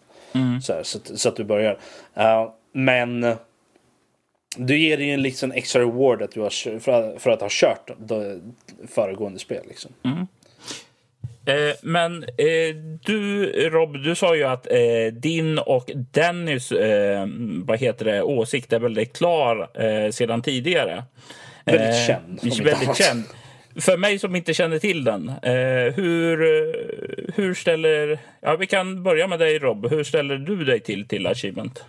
Så, 0.63 0.73
här, 0.73 0.83
så, 0.83 0.99
att, 0.99 1.21
så 1.21 1.29
att 1.29 1.37
du 1.37 1.45
börjar. 1.45 1.79
Uh, 2.19 2.51
men 2.73 3.35
du 4.57 4.79
ger 4.79 4.97
dig 4.97 5.11
en 5.11 5.23
liksom 5.23 5.53
extra 5.53 5.83
reward 5.83 6.23
att 6.23 6.31
du 6.33 6.41
har, 6.41 6.81
för, 6.81 6.93
att, 6.93 7.23
för 7.23 7.31
att 7.31 7.41
ha 7.41 7.49
kört 7.51 7.91
då, 7.99 8.39
föregående 8.89 9.39
spel. 9.39 9.65
Liksom. 9.69 9.93
Eh, 11.47 11.75
men 11.83 12.23
eh, 12.23 12.75
du, 13.03 13.47
Rob, 13.71 14.03
du 14.03 14.15
sa 14.15 14.37
ju 14.37 14.45
att 14.45 14.71
eh, 14.71 15.13
din 15.13 15.59
och 15.59 15.91
Dennis 15.95 16.73
eh, 16.73 17.27
vad 17.65 17.79
heter 17.79 18.05
det, 18.05 18.23
åsikt 18.23 18.73
är 18.73 18.79
väldigt 18.79 19.17
klar 19.17 19.71
eh, 19.85 20.11
sedan 20.11 20.43
tidigare. 20.43 21.05
Väldigt 21.65 22.07
känd, 22.07 22.41
Väldigt 22.65 22.97
känd. 22.97 23.25
För 23.81 23.97
mig 23.97 24.19
som 24.19 24.37
inte 24.37 24.55
känner 24.55 24.79
till 24.79 25.05
den, 25.05 25.33
hur, 25.95 26.39
hur 27.35 27.55
ställer... 27.55 28.19
Ja, 28.41 28.57
vi 28.57 28.67
kan 28.67 29.03
börja 29.03 29.27
med 29.27 29.39
dig, 29.39 29.59
Rob. 29.59 29.91
Hur 29.91 30.05
ställer 30.05 30.37
du 30.37 30.65
dig 30.65 30.81
till, 30.81 31.09
till 31.09 31.27
Achievement? 31.27 31.85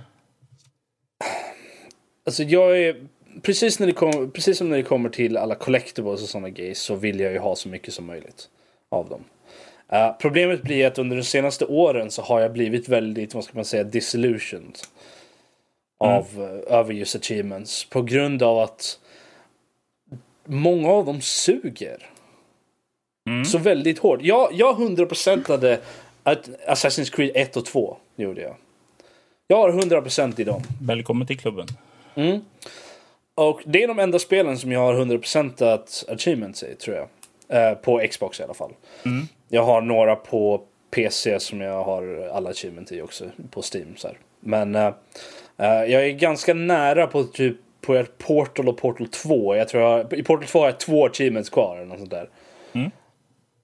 Alltså 2.26 2.44
jag 2.44 2.80
är... 2.80 2.96
Precis, 3.42 3.80
när 3.80 3.88
det 3.88 3.94
kom, 3.94 4.32
precis 4.32 4.58
som 4.58 4.70
när 4.70 4.78
det 4.78 4.84
kommer 4.84 5.10
till 5.10 5.38
alla 5.38 5.56
collectibles 5.56 6.24
och 6.24 6.30
sådana 6.30 6.50
grejer 6.50 6.74
så 6.74 6.96
vill 6.96 7.20
jag 7.20 7.32
ju 7.32 7.40
ha 7.40 7.56
så 7.56 7.70
mycket 7.70 7.94
som 7.94 8.06
möjligt 8.06 8.50
av 8.92 9.10
dem. 9.10 9.24
Eh, 9.90 10.12
problemet 10.20 10.62
blir 10.62 10.88
att 10.88 10.98
under 10.98 11.16
de 11.16 11.24
senaste 11.24 11.66
åren 11.66 12.12
så 12.12 12.22
har 12.22 12.40
jag 12.40 12.54
blivit 12.54 12.90
väldigt, 12.90 13.34
vad 13.34 13.44
ska 13.44 13.54
man 13.56 13.66
säga, 13.66 13.84
disillusioned. 13.84 14.78
Av, 15.98 16.26
eh, 16.36 16.78
över 16.78 16.94
just 16.94 17.16
achievements. 17.16 17.86
På 17.86 18.02
grund 18.02 18.44
av 18.44 18.60
att 18.60 19.00
många 20.46 20.90
av 20.90 21.06
dem 21.06 21.22
suger. 21.22 22.10
Så 23.46 23.58
väldigt 23.58 24.00
hårt. 24.00 24.20
Jag, 24.22 24.50
jag 24.54 24.76
100%ade 24.76 25.80
att 26.24 26.50
Assassin's 26.68 27.16
Creed 27.16 27.32
1 27.36 27.58
och 27.58 27.66
2. 27.66 27.98
Gjorde 28.16 28.42
jag. 28.42 28.56
Jag 29.48 29.58
har 29.58 29.72
100% 29.72 30.40
i 30.40 30.44
dem. 30.44 30.62
Välkommen 30.82 31.28
till 31.28 31.40
klubben. 31.40 31.68
Och 33.36 33.62
det 33.66 33.84
är 33.84 33.88
de 33.88 34.00
enda 34.00 34.20
spelen 34.20 34.58
som 34.58 34.72
jag 34.72 34.80
har 34.80 34.94
100% 34.94 35.74
att 35.74 36.06
achievements 36.08 36.64
i, 36.64 36.76
tror 36.76 36.98
jag. 36.98 37.08
Eh, 37.48 37.76
på 37.78 38.08
Xbox 38.12 38.40
i 38.40 38.44
alla 38.44 38.54
fall. 38.54 38.72
Jag 39.50 39.64
har 39.64 39.82
några 39.82 40.16
på 40.16 40.62
PC 40.92 41.40
som 41.40 41.62
jag 41.62 41.84
har 41.84 42.30
alla 42.34 42.50
achievements 42.50 42.92
i 42.92 43.02
också. 43.02 43.26
På 43.52 43.62
Steam. 43.74 43.96
Så 43.98 44.08
här. 44.08 44.18
Men 44.40 44.76
eh, 44.76 44.94
jag 45.58 46.06
är 46.06 46.12
ganska 46.12 46.54
nära 46.54 47.08
på 47.08 47.24
typ 47.24 47.58
på 47.82 48.04
Portal 48.18 48.70
och 48.70 48.78
Portal 48.78 49.08
2. 49.08 49.56
Jag 49.56 49.68
tror 49.70 49.84
jag, 49.84 50.14
I 50.14 50.24
Portal 50.24 50.48
2 50.48 50.60
har 50.60 50.66
jag 50.66 50.80
två 50.80 51.06
achievements 51.06 51.50
kvar. 51.50 51.76
Eller 51.76 51.86
något 51.86 52.00
sånt 52.00 52.12
där. 52.12 52.30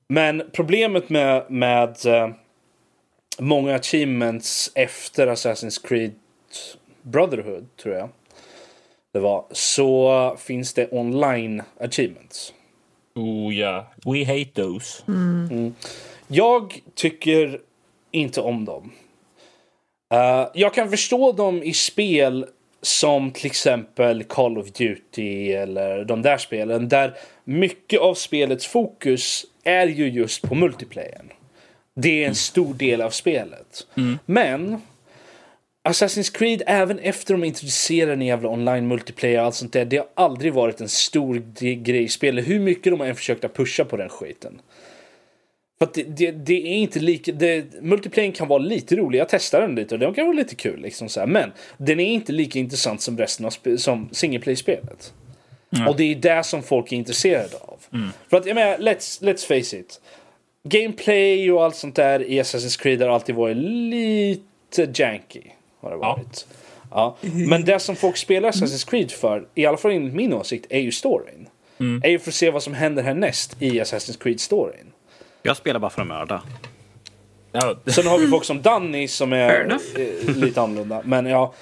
Men 0.08 0.50
problemet 0.54 1.10
med, 1.10 1.52
med 1.52 2.06
eh, 2.06 2.30
många 3.40 3.76
achievements 3.76 4.72
efter 4.76 5.28
Assassin's 5.28 5.88
Creed 5.88 6.12
Brotherhood, 7.02 7.68
tror 7.78 7.96
jag 7.96 8.10
det 9.12 9.20
var, 9.20 9.46
så 9.52 10.36
finns 10.40 10.74
det 10.74 10.88
online 10.92 11.64
achievements. 11.80 12.54
Oh 13.16 13.56
ja, 13.56 13.88
we 14.06 14.26
hate 14.26 14.52
those. 14.54 15.04
Jag 16.28 16.82
tycker 16.96 17.60
inte 18.12 18.42
om 18.42 18.66
dem. 18.66 18.92
Eh, 20.14 20.48
jag 20.54 20.74
kan 20.74 20.90
förstå 20.90 21.32
dem 21.32 21.64
i 21.64 21.74
spel 21.74 22.46
som 22.82 23.32
till 23.32 23.46
exempel 23.46 24.24
Call 24.24 24.58
of 24.58 24.72
Duty 24.72 25.52
eller 25.52 26.06
de 26.06 26.22
där 26.22 26.38
spelen 26.38 26.90
där 26.90 27.14
mycket 27.44 28.00
av 28.00 28.14
spelets 28.14 28.68
fokus 28.68 29.46
är 29.64 29.88
ju 29.88 30.10
just 30.10 30.42
på 30.42 30.56
multiplayern. 30.56 31.32
Det 31.96 32.24
är 32.24 32.28
en 32.28 32.36
stor 32.36 32.74
del 32.74 33.02
av 33.02 33.10
spelet. 33.10 33.88
Men 34.26 34.82
Assassin's 35.84 36.38
Creed, 36.38 36.62
även 36.66 37.00
efter 37.00 37.34
de 37.34 37.44
introducerade 37.44 38.14
en 38.14 38.22
jävla 38.22 38.50
online 38.50 38.88
multiplayer 38.88 39.40
och 39.40 39.46
allt 39.46 39.56
sånt 39.56 39.74
där, 39.74 39.86
det 39.86 39.98
har 39.98 40.08
aldrig 40.14 40.54
varit 40.54 40.82
en 40.82 40.90
stor 40.90 41.36
grej 41.76 42.04
i 42.04 42.08
spelet. 42.08 42.48
Hur 42.48 42.60
mycket 42.60 42.94
de 42.94 43.02
än 43.02 43.16
försökt 43.16 43.44
att 43.44 43.54
pusha 43.54 43.86
på 43.86 43.98
den 43.98 44.10
skiten. 44.10 44.62
För 45.80 45.90
det, 45.94 46.04
det, 46.04 46.32
det 46.32 46.54
är 46.54 46.76
inte 46.76 47.00
lika, 47.00 47.32
det, 47.32 47.82
multiplayern 47.82 48.32
kan 48.32 48.48
vara 48.48 48.60
lite 48.60 48.96
rolig, 48.96 49.20
jag 49.20 49.30
testar 49.30 49.62
den 49.62 49.76
lite 49.76 49.96
och 49.96 50.00
den 50.00 50.14
kan 50.14 50.26
vara 50.26 50.36
lite 50.36 50.56
kul 50.56 50.82
liksom 50.82 51.10
så 51.10 51.20
här. 51.20 51.28
Men 51.28 51.52
den 51.78 52.00
är 52.00 52.08
inte 52.08 52.32
lika 52.32 52.60
intressant 52.60 53.02
som 53.02 53.18
resten 53.18 53.46
av 53.46 53.78
som 53.78 54.10
single 54.12 54.40
play-spelet. 54.40 55.14
Och 55.88 55.98
det 55.98 56.04
är 56.04 56.16
det 56.16 56.44
som 56.44 56.64
folk 56.64 56.92
är 56.92 56.96
intresserade 56.96 57.56
av. 57.62 57.80
För 58.30 58.38
att 58.38 58.46
jag 58.46 58.56
menar, 58.56 58.78
let's, 58.78 59.24
let's 59.24 59.48
face 59.48 59.78
it. 59.78 60.02
Gameplay 60.64 61.52
och 61.52 61.64
allt 61.64 61.76
sånt 61.76 61.96
där 61.96 62.24
i 62.24 62.42
Assassin's 62.42 62.82
Creed 62.82 63.02
har 63.02 63.10
alltid 63.10 63.36
varit 63.36 63.58
lite 63.58 64.92
janky. 64.94 65.42
Har 65.82 65.92
det 65.92 65.98
varit. 65.98 66.48
Ja. 66.92 67.18
Men 67.22 67.66
det 67.66 67.80
som 67.80 67.96
folk 67.96 68.18
spelar 68.18 68.52
Assassin's 68.52 68.90
Creed 68.90 69.12
för, 69.12 69.48
i 69.56 69.66
alla 69.66 69.78
fall 69.78 69.92
enligt 69.92 70.14
min 70.14 70.34
åsikt, 70.34 70.66
är 70.70 70.80
ju 70.80 70.92
storyn. 70.92 71.48
Är 72.04 72.10
ju 72.10 72.20
för 72.20 72.32
att 72.32 72.36
se 72.36 72.52
vad 72.52 72.64
som 72.64 72.74
händer 72.74 73.04
härnäst 73.04 73.62
i 73.62 73.82
Assassin's 73.82 74.22
Creed-storyn. 74.24 74.92
Jag 75.44 75.58
spelar 75.58 75.80
bara 75.80 75.92
för 75.92 76.02
att 76.02 76.08
mörda. 76.08 76.42
Ja, 77.52 77.76
Sen 77.86 78.08
har 78.08 78.20
vi 78.20 78.28
folk 78.28 78.44
som 78.44 78.62
Danny 78.62 79.08
som 79.08 79.34
är 79.34 79.80
eh, 79.98 80.36
lite 80.36 80.62
annorlunda. 80.62 81.02
Men 81.06 81.26
ja. 81.26 81.54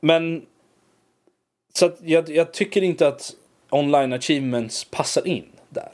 Men. 0.00 0.42
Så 1.74 1.86
att 1.86 1.98
jag, 2.02 2.30
jag 2.30 2.52
tycker 2.52 2.82
inte 2.82 3.08
att 3.08 3.32
online 3.70 4.12
achievements 4.12 4.84
passar 4.84 5.26
in 5.26 5.44
där. 5.68 5.88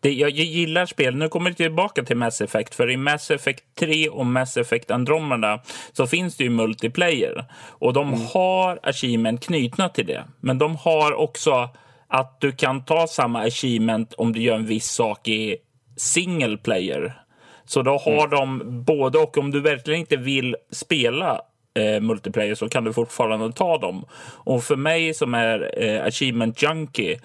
Det, 0.00 0.12
jag, 0.12 0.30
jag 0.30 0.46
gillar 0.46 0.86
spel. 0.86 1.16
Nu 1.16 1.28
kommer 1.28 1.50
vi 1.50 1.56
tillbaka 1.56 2.02
till 2.02 2.16
Mass 2.16 2.40
Effect. 2.40 2.74
För 2.74 2.90
i 2.90 2.96
Mass 2.96 3.30
Effect 3.30 3.64
3 3.78 4.08
och 4.08 4.26
Mass 4.26 4.56
Effect 4.56 4.90
Andromeda 4.90 5.60
så 5.92 6.06
finns 6.06 6.36
det 6.36 6.44
ju 6.44 6.50
multiplayer. 6.50 7.44
Och 7.68 7.92
de 7.92 8.26
har 8.32 8.78
achievement 8.82 9.44
knutna 9.44 9.88
till 9.88 10.06
det. 10.06 10.24
Men 10.40 10.58
de 10.58 10.76
har 10.76 11.14
också 11.14 11.68
att 12.08 12.40
du 12.40 12.52
kan 12.52 12.84
ta 12.84 13.06
samma 13.06 13.40
achievement 13.40 14.12
om 14.12 14.32
du 14.32 14.42
gör 14.42 14.54
en 14.54 14.66
viss 14.66 14.86
sak 14.86 15.28
i 15.28 15.56
single 15.96 16.56
player. 16.56 17.22
Så 17.64 17.82
då 17.82 17.98
har 17.98 18.28
de 18.28 18.62
både 18.84 19.18
och. 19.18 19.38
Om 19.38 19.50
du 19.50 19.60
verkligen 19.60 20.00
inte 20.00 20.16
vill 20.16 20.56
spela 20.70 21.40
eh, 21.74 22.00
multiplayer 22.00 22.54
så 22.54 22.68
kan 22.68 22.84
du 22.84 22.92
fortfarande 22.92 23.52
ta 23.52 23.78
dem. 23.78 24.04
Och 24.44 24.64
för 24.64 24.76
mig 24.76 25.14
som 25.14 25.34
är 25.34 25.84
eh, 25.84 26.04
achievement 26.04 26.62
junkie 26.62 27.20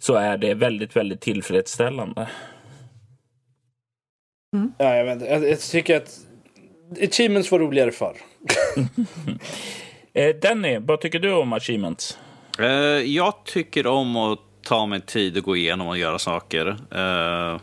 så 0.00 0.14
är 0.14 0.38
det 0.38 0.54
väldigt, 0.54 0.96
väldigt 0.96 1.20
tillfredsställande. 1.20 2.28
Ja, 4.78 4.94
jag, 4.94 5.04
vet, 5.04 5.14
inte. 5.14 5.26
jag, 5.26 5.50
jag 5.50 5.60
tycker 5.60 5.96
att 5.96 6.18
achievements 7.02 7.50
var 7.50 7.58
roligare 7.58 7.92
förr. 7.92 8.16
Eh, 10.12 10.36
Danny, 10.36 10.78
vad 10.78 11.00
tycker 11.00 11.18
du 11.18 11.32
om 11.32 11.52
achievements? 11.52 12.18
Eh, 12.58 12.66
Jag 13.14 13.44
tycker 13.44 13.86
om 13.86 14.16
att 14.16 14.38
ta 14.66 14.86
mig 14.86 15.00
tid 15.00 15.38
att 15.38 15.44
gå 15.44 15.56
igenom 15.56 15.86
och 15.86 15.98
göra 15.98 16.18
saker. 16.18 16.66
Uh, 16.96 17.60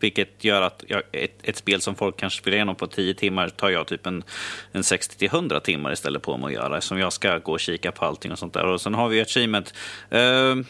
vilket 0.00 0.44
gör 0.44 0.62
att 0.62 0.84
jag, 0.88 1.02
ett, 1.12 1.38
ett, 1.42 1.56
spel 1.56 1.80
som 1.80 1.94
folk 1.94 2.16
kanske 2.16 2.40
spelar 2.40 2.56
igenom 2.56 2.74
på 2.74 2.86
10 2.86 3.14
timmar 3.14 3.48
tar 3.48 3.70
jag 3.70 3.86
typ 3.86 4.06
en, 4.06 4.24
en 4.72 4.82
60-100 4.82 5.60
timmar 5.60 5.92
istället 5.92 6.22
på 6.22 6.36
mig 6.36 6.46
att 6.46 6.52
göra. 6.52 6.80
Som 6.80 6.98
jag 6.98 7.12
ska 7.12 7.38
gå 7.38 7.52
och 7.52 7.60
kika 7.60 7.92
på 7.92 8.04
allting 8.04 8.32
och 8.32 8.38
sånt 8.38 8.54
där. 8.54 8.66
Och 8.66 8.80
sen 8.80 8.94
har 8.94 9.08
vi 9.08 9.20
Achievement. 9.20 9.74
Uh, 10.14 10.64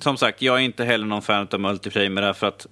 som 0.00 0.16
sagt, 0.16 0.42
jag 0.42 0.56
är 0.56 0.60
inte 0.60 0.84
heller 0.84 1.06
någon 1.06 1.22
fan 1.22 1.48
av 1.52 1.60
multiplayer 1.60 2.10
med 2.10 2.22
det 2.22 2.34
för 2.34 2.46
att 2.46 2.66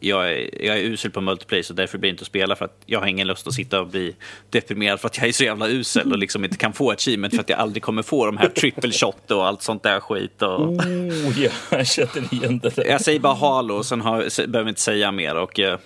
jag 0.00 0.32
är, 0.32 0.64
jag 0.64 0.78
är 0.78 0.82
usel 0.82 1.10
på 1.10 1.20
multiplayer 1.20 1.62
så 1.62 1.74
därför 1.74 1.98
blir 1.98 2.10
det 2.10 2.12
inte 2.12 2.22
att 2.22 2.26
spela 2.26 2.56
för 2.56 2.64
att 2.64 2.82
jag 2.86 3.00
har 3.00 3.06
ingen 3.06 3.26
lust 3.26 3.46
att 3.46 3.54
sitta 3.54 3.80
och 3.80 3.86
bli 3.86 4.14
deprimerad 4.50 5.00
för 5.00 5.08
att 5.08 5.18
jag 5.18 5.28
är 5.28 5.32
så 5.32 5.44
jävla 5.44 5.68
usel 5.68 6.12
och 6.12 6.18
liksom 6.18 6.44
inte 6.44 6.56
kan 6.56 6.72
få 6.72 6.90
achievement 6.90 7.34
för 7.34 7.40
att 7.40 7.48
jag 7.48 7.58
aldrig 7.58 7.82
kommer 7.82 8.02
få 8.02 8.26
de 8.26 8.36
här 8.36 8.48
triple 8.48 8.92
shot 8.92 9.30
och 9.30 9.46
allt 9.46 9.62
sånt 9.62 9.82
där 9.82 10.00
skit. 10.00 10.42
Och... 10.42 10.60
Oh, 10.60 11.40
ja, 11.40 11.50
jag 11.70 11.86
känner 11.86 12.34
igen 12.34 12.58
det. 12.58 12.76
Där. 12.76 12.86
Jag 12.86 13.00
säger 13.00 13.20
bara 13.20 13.34
halo 13.34 13.74
och 13.74 13.86
sen 13.86 14.00
har, 14.00 14.46
behöver 14.46 14.68
inte 14.68 14.80
säga 14.80 15.12
mer. 15.12 15.36
Och, 15.36 15.58
uh, 15.58 15.76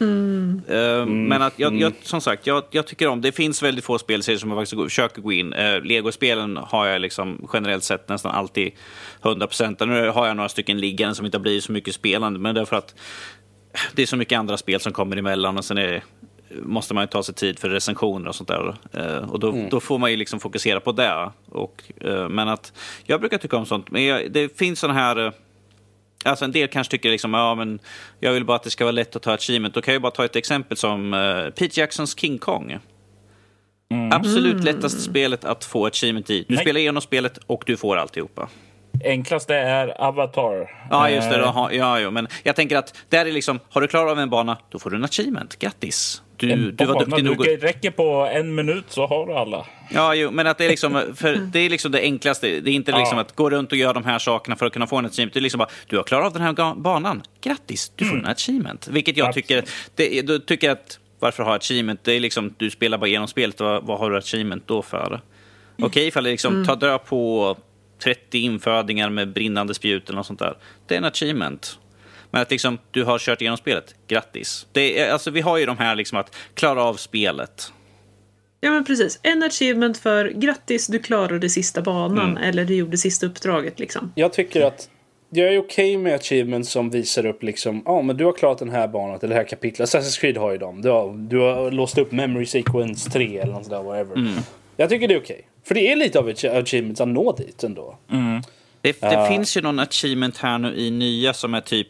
mm. 0.00 0.62
Uh, 0.70 1.06
men 1.06 1.42
att 1.42 1.54
jag, 1.56 1.80
jag, 1.80 1.92
som 2.02 2.20
sagt, 2.20 2.46
jag, 2.46 2.62
jag, 2.70 2.86
tycker 2.86 3.08
om, 3.08 3.20
det 3.20 3.32
finns 3.32 3.62
väldigt 3.62 3.84
få 3.84 3.98
spelserier 3.98 4.38
som 4.38 4.50
jag 4.50 4.58
faktiskt 4.58 4.82
försöker 4.82 5.22
gå 5.22 5.32
in. 5.32 5.52
Uh, 5.52 5.84
Lego-spelen 5.84 6.56
har 6.56 6.86
jag 6.86 7.00
liksom 7.00 7.48
generellt 7.52 7.84
sett 7.84 8.08
nästan 8.08 8.34
alltid 8.34 8.72
100 9.22 9.46
procent. 9.46 9.80
Nu 9.80 10.08
har 10.08 10.26
jag 10.26 10.36
några 10.36 10.48
stycken 10.48 10.80
liggande 10.80 11.14
som 11.14 11.26
inte 11.26 11.38
har 11.38 11.42
blivit 11.42 11.64
så 11.64 11.72
mycket 11.72 11.94
spelande, 11.94 12.38
men 12.38 12.54
det 12.54 12.60
är 12.60 12.64
för 12.64 12.76
att 12.76 12.94
det 13.94 14.02
är 14.02 14.06
så 14.06 14.16
mycket 14.16 14.38
andra 14.38 14.56
spel 14.56 14.80
som 14.80 14.92
kommer 14.92 15.16
emellan 15.16 15.58
och 15.58 15.64
sen 15.64 15.78
är, 15.78 16.04
måste 16.62 16.94
man 16.94 17.02
ju 17.02 17.06
ta 17.06 17.22
sig 17.22 17.34
tid 17.34 17.58
för 17.58 17.68
recensioner 17.68 18.28
och 18.28 18.34
sånt 18.34 18.48
där. 18.48 18.76
Eh, 18.92 19.30
och 19.30 19.40
då, 19.40 19.52
mm. 19.52 19.68
då 19.70 19.80
får 19.80 19.98
man 19.98 20.10
ju 20.10 20.16
liksom 20.16 20.40
fokusera 20.40 20.80
på 20.80 20.92
det. 20.92 21.30
Och, 21.48 21.82
eh, 22.00 22.28
men 22.28 22.48
att 22.48 22.72
jag 23.04 23.20
brukar 23.20 23.38
tycka 23.38 23.56
om 23.56 23.66
sånt. 23.66 23.90
Men 23.90 24.04
jag, 24.04 24.32
det 24.32 24.58
finns 24.58 24.80
sådana 24.80 25.00
här... 25.00 25.26
Eh, 25.26 25.32
alltså 26.24 26.44
en 26.44 26.52
del 26.52 26.68
kanske 26.68 26.90
tycker 26.90 27.10
liksom, 27.10 27.34
ja 27.34 27.54
men 27.54 27.78
jag 28.20 28.32
vill 28.32 28.44
bara 28.44 28.56
att 28.56 28.62
det 28.62 28.70
ska 28.70 28.84
vara 28.84 28.92
lätt 28.92 29.16
att 29.16 29.22
ta 29.22 29.32
achievement. 29.32 29.74
Då 29.74 29.82
kan 29.82 29.94
jag 29.94 30.02
bara 30.02 30.12
ta 30.12 30.24
ett 30.24 30.36
exempel 30.36 30.76
som 30.76 31.14
uh, 31.14 31.50
Pete 31.50 31.80
Jacksons 31.80 32.18
King 32.18 32.38
Kong. 32.38 32.78
Mm. 33.90 34.12
Absolut 34.12 34.64
lättaste 34.64 35.00
spelet 35.00 35.44
att 35.44 35.64
få 35.64 35.86
achievement 35.86 36.30
i. 36.30 36.44
Du 36.48 36.54
Nej. 36.54 36.64
spelar 36.64 36.80
igenom 36.80 37.02
spelet 37.02 37.38
och 37.46 37.62
du 37.66 37.76
får 37.76 37.96
alltihopa 37.96 38.48
enklaste 39.04 39.54
är 39.54 40.02
Avatar. 40.02 40.86
Ja, 40.90 41.10
just 41.10 41.30
det. 41.30 41.38
Då. 41.38 41.68
Eh, 41.70 41.78
ja, 41.78 42.00
ja, 42.00 42.10
men 42.10 42.28
jag 42.42 42.56
tänker 42.56 42.76
att 42.76 42.94
där 43.08 43.26
är 43.26 43.32
liksom, 43.32 43.60
har 43.70 43.80
du 43.80 43.88
klarat 43.88 44.12
av 44.12 44.18
en 44.18 44.30
bana, 44.30 44.58
då 44.70 44.78
får 44.78 44.90
du 44.90 44.96
en 44.96 45.04
achievement. 45.04 45.58
Grattis! 45.58 46.22
Du, 46.36 46.70
du 46.72 46.84
var 46.84 47.04
duktig 47.04 47.24
nog. 47.24 47.44
Det 47.44 47.56
räcker 47.56 47.90
på 47.90 48.28
en 48.32 48.54
minut 48.54 48.84
så 48.88 49.06
har 49.06 49.26
du 49.26 49.32
alla. 49.32 49.66
Ja, 49.90 50.14
jo, 50.14 50.30
men 50.30 50.46
att 50.46 50.58
det 50.58 50.64
är 50.64 50.68
liksom, 50.68 50.92
det 51.52 51.58
är 51.58 51.70
liksom 51.70 51.92
det 51.92 52.00
enklaste. 52.00 52.60
Det 52.60 52.70
är 52.70 52.74
inte 52.74 52.92
liksom 52.92 53.18
ja. 53.18 53.20
att 53.20 53.36
gå 53.36 53.50
runt 53.50 53.72
och 53.72 53.78
göra 53.78 53.92
de 53.92 54.04
här 54.04 54.18
sakerna 54.18 54.56
för 54.56 54.66
att 54.66 54.72
kunna 54.72 54.86
få 54.86 54.96
en 54.96 55.06
achievement. 55.06 55.34
Det 55.34 55.40
är 55.40 55.42
liksom 55.42 55.58
bara, 55.58 55.68
du 55.86 55.96
har 55.96 56.04
klarat 56.04 56.26
av 56.26 56.32
den 56.32 56.42
här 56.42 56.74
banan. 56.74 57.22
Grattis, 57.40 57.92
du 57.96 58.04
får 58.04 58.12
mm. 58.12 58.24
en 58.24 58.30
achievement. 58.30 58.88
Vilket 58.88 59.16
jag 59.16 59.32
tycker, 59.32 59.64
det, 59.94 60.22
då 60.22 60.38
tycker 60.38 60.70
att 60.70 60.98
varför 61.18 61.42
ha 61.42 61.56
achievement? 61.56 62.04
Det 62.04 62.12
är 62.12 62.20
liksom, 62.20 62.54
du 62.56 62.70
spelar 62.70 62.98
bara 62.98 63.06
igenom 63.06 63.28
spelet. 63.28 63.60
Vad, 63.60 63.84
vad 63.84 63.98
har 63.98 64.10
du 64.10 64.18
achievement 64.18 64.66
då 64.66 64.82
för? 64.82 65.20
Okej, 65.76 65.86
okay, 65.86 66.06
ifall 66.06 66.24
det 66.24 66.30
liksom, 66.30 66.54
mm. 66.54 66.66
ta 66.66 66.74
död 66.74 67.04
på 67.04 67.56
30 68.02 68.38
infödingar 68.38 69.10
med 69.10 69.32
brinnande 69.32 69.74
spjut 69.74 70.08
eller 70.08 70.16
något 70.16 70.26
sånt 70.26 70.38
där. 70.38 70.56
Det 70.86 70.94
är 70.94 70.98
en 70.98 71.04
achievement. 71.04 71.78
Men 72.30 72.42
att 72.42 72.50
liksom, 72.50 72.78
du 72.90 73.04
har 73.04 73.18
kört 73.18 73.40
igenom 73.40 73.56
spelet, 73.56 73.94
grattis. 74.08 74.66
Det 74.72 75.00
är, 75.00 75.12
alltså, 75.12 75.30
vi 75.30 75.40
har 75.40 75.58
ju 75.58 75.66
de 75.66 75.78
här 75.78 75.94
liksom 75.94 76.18
att 76.18 76.36
klara 76.54 76.82
av 76.82 76.94
spelet. 76.94 77.72
Ja 78.60 78.70
men 78.70 78.84
precis. 78.84 79.20
En 79.22 79.42
achievement 79.42 79.98
för 79.98 80.28
grattis, 80.28 80.86
du 80.86 80.98
klarade 80.98 81.48
sista 81.48 81.82
banan 81.82 82.30
mm. 82.30 82.42
eller 82.42 82.64
du 82.64 82.74
gjorde 82.74 82.98
sista 82.98 83.26
uppdraget 83.26 83.78
liksom. 83.78 84.12
Jag 84.14 84.32
tycker 84.32 84.66
att 84.66 84.88
jag 85.30 85.54
är 85.54 85.58
okej 85.58 85.96
okay 85.96 86.02
med 86.02 86.14
achievements 86.14 86.70
som 86.70 86.90
visar 86.90 87.26
upp 87.26 87.42
liksom, 87.42 87.82
ja 87.86 87.92
ah, 87.92 88.02
men 88.02 88.16
du 88.16 88.24
har 88.24 88.32
klarat 88.32 88.58
den 88.58 88.70
här 88.70 88.88
banan 88.88 89.18
eller 89.18 89.28
det 89.28 89.34
här 89.34 89.48
kapitlet. 89.48 89.88
Assassin's 89.88 90.20
Creed 90.20 90.36
har 90.36 90.52
ju 90.52 90.58
dem. 90.58 90.82
Du 90.82 90.88
har, 90.88 91.28
du 91.28 91.38
har 91.38 91.70
låst 91.70 91.98
upp 91.98 92.12
memory 92.12 92.46
sequence 92.46 93.10
3 93.10 93.38
eller 93.38 93.52
något 93.52 93.64
sådär, 93.64 93.82
whatever. 93.82 94.16
Mm. 94.16 94.32
Jag 94.82 94.88
tycker 94.88 95.08
det 95.08 95.14
är 95.14 95.20
okej. 95.20 95.34
Okay. 95.34 95.46
För 95.64 95.74
det 95.74 95.92
är 95.92 95.96
lite 95.96 96.18
av 96.18 96.28
ett 96.28 96.44
achievement 96.44 97.00
att 97.00 97.08
nå 97.08 97.32
dit 97.32 97.64
ändå. 97.64 97.98
Mm. 98.10 98.42
Det, 98.80 99.00
det 99.00 99.16
uh. 99.16 99.28
finns 99.28 99.56
ju 99.56 99.60
någon 99.60 99.78
achievement 99.78 100.38
här 100.38 100.58
nu 100.58 100.74
i 100.76 100.90
nya 100.90 101.34
som 101.34 101.54
är 101.54 101.60
typ 101.60 101.88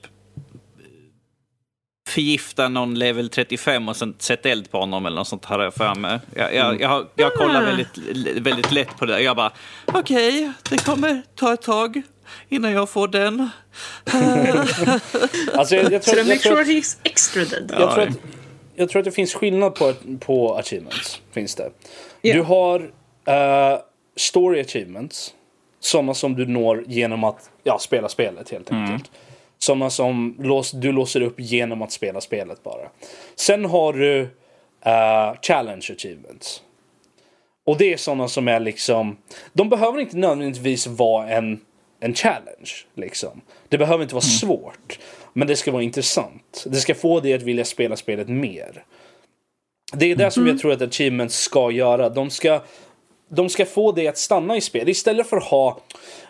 förgifta 2.09 2.69
någon 2.69 2.95
level 2.95 3.29
35 3.29 3.89
och 3.89 3.97
sen 3.97 4.15
sätta 4.19 4.49
eld 4.49 4.71
på 4.71 4.79
honom 4.79 5.07
eller 5.07 5.17
något 5.17 5.29
sånt 5.29 5.45
har 5.45 5.63
jag 5.63 5.75
för 5.75 5.95
mig. 5.95 6.19
Jag, 6.37 6.55
jag, 6.55 6.81
jag, 6.81 6.89
har, 6.89 7.07
jag 7.15 7.35
kollar 7.35 7.63
väldigt, 7.63 7.99
väldigt 8.47 8.73
lätt 8.73 8.97
på 8.99 9.07
det. 9.07 9.21
Jag 9.21 9.37
bara, 9.37 9.53
okej, 9.87 10.29
okay, 10.29 10.53
det 10.71 10.85
kommer 10.85 11.23
ta 11.35 11.53
ett 11.53 11.63
tag 11.63 12.03
innan 12.49 12.73
jag 12.73 12.89
får 12.89 13.09
den. 13.09 13.49
alltså, 15.55 15.77
jag, 15.77 15.93
jag 15.93 16.03
tror, 16.03 16.15
so 16.23 16.29
make 16.29 16.39
sure 16.39 16.65
he's 16.65 16.99
extra 17.03 17.45
dead. 17.45 17.75
Jag, 17.79 17.95
tror 17.95 18.09
att, 18.09 18.19
jag 18.75 18.89
tror 18.89 19.01
att 19.01 19.05
det 19.05 19.13
finns 19.13 19.35
skillnad 19.35 19.75
på, 19.75 19.95
på 20.21 20.55
achievements. 20.57 21.21
Finns 21.33 21.55
det. 21.55 21.71
Yeah. 22.23 22.37
Du 22.37 22.43
har 22.43 22.91
Uh, 23.29 23.79
story 24.17 24.61
achievements. 24.61 25.35
Sådana 25.81 26.15
som 26.15 26.35
du 26.35 26.47
når 26.47 26.85
genom 26.87 27.25
att 27.25 27.51
ja, 27.63 27.79
spela 27.79 28.09
spelet 28.09 28.51
helt 28.51 28.71
mm. 28.71 28.83
enkelt. 28.83 29.11
Mm. 29.15 29.23
Sådana 29.59 29.91
som 29.91 30.37
lås, 30.39 30.71
du 30.71 30.93
låser 30.93 31.21
upp 31.21 31.41
genom 31.41 31.83
att 31.83 31.93
spela 31.93 32.21
spelet 32.21 32.63
bara. 32.63 32.89
Sen 33.35 33.65
har 33.65 33.93
du 33.93 34.21
uh, 34.21 35.41
challenge 35.43 35.89
achievements. 35.97 36.63
Och 37.65 37.79
det 37.79 37.93
är 37.93 37.97
sådana 37.97 38.29
som 38.29 38.49
är 38.49 38.61
liksom. 38.61 39.17
De 39.53 39.69
behöver 39.69 40.01
inte 40.01 40.17
nödvändigtvis 40.17 40.87
vara 40.87 41.29
en, 41.29 41.61
en 42.01 42.15
challenge. 42.15 42.71
Liksom. 42.95 43.41
Det 43.69 43.79
behöver 43.79 44.03
inte 44.03 44.15
vara 44.15 44.25
mm. 44.25 44.39
svårt. 44.39 44.99
Men 45.33 45.49
det 45.49 45.57
ska 45.57 45.73
vara 45.73 45.83
intressant. 45.83 46.65
Det 46.67 46.77
ska 46.77 46.95
få 46.95 47.21
dig 47.21 47.35
att 47.35 47.43
vilja 47.43 47.65
spela 47.65 47.97
spelet 47.97 48.29
mer. 48.29 48.85
Det 49.93 50.11
är 50.11 50.17
det 50.17 50.25
mm. 50.25 50.31
som 50.31 50.47
jag 50.47 50.59
tror 50.59 50.73
att 50.73 50.83
achievements 50.83 51.37
ska 51.37 51.71
göra. 51.71 52.09
De 52.09 52.31
ska 52.31 52.61
de 53.35 53.49
ska 53.49 53.67
få 53.67 53.93
dig 53.93 54.09
att 54.09 54.19
stanna 54.19 54.57
i 54.57 54.61
spel 54.61 54.89
istället 54.89 55.27
för 55.27 55.37
att 55.37 55.45
ha 55.45 55.81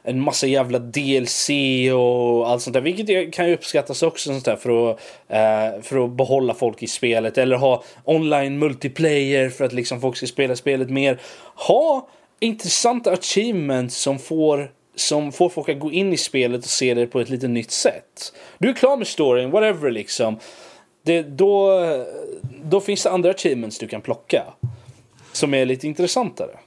en 0.02 0.20
massa 0.20 0.46
jävla 0.46 0.78
DLC 0.78 1.50
och 1.94 2.50
allt 2.50 2.62
sånt 2.62 2.74
där. 2.74 2.80
Vilket 2.80 3.34
kan 3.34 3.48
ju 3.48 3.54
uppskattas 3.54 4.02
också 4.02 4.30
sånt 4.30 4.44
där 4.44 4.56
för 4.56 4.90
att, 4.90 5.00
eh, 5.28 5.82
för 5.82 6.04
att 6.04 6.10
behålla 6.10 6.54
folk 6.54 6.82
i 6.82 6.86
spelet. 6.86 7.38
Eller 7.38 7.56
ha 7.56 7.82
online 8.04 8.58
multiplayer 8.58 9.48
för 9.48 9.64
att 9.64 9.72
liksom 9.72 10.00
folk 10.00 10.16
ska 10.16 10.26
spela 10.26 10.56
spelet 10.56 10.90
mer. 10.90 11.20
Ha 11.54 12.08
intressanta 12.40 13.12
achievements 13.12 13.96
som 13.96 14.18
får 14.18 14.70
som 14.94 15.32
får 15.32 15.48
folk 15.48 15.68
att 15.68 15.80
gå 15.80 15.92
in 15.92 16.12
i 16.12 16.16
spelet 16.16 16.64
och 16.64 16.70
se 16.70 16.94
det 16.94 17.06
på 17.06 17.20
ett 17.20 17.30
lite 17.30 17.48
nytt 17.48 17.70
sätt. 17.70 18.32
Du 18.58 18.68
är 18.68 18.72
klar 18.72 18.96
med 18.96 19.06
storyn, 19.06 19.50
whatever 19.50 19.90
liksom. 19.90 20.38
Det, 21.02 21.22
då, 21.22 21.80
då 22.64 22.80
finns 22.80 23.02
det 23.02 23.10
andra 23.10 23.30
achievements 23.30 23.78
du 23.78 23.88
kan 23.88 24.00
plocka. 24.00 24.44
Som 25.32 25.54
är 25.54 25.66
lite 25.66 25.86
intressantare. 25.86 26.58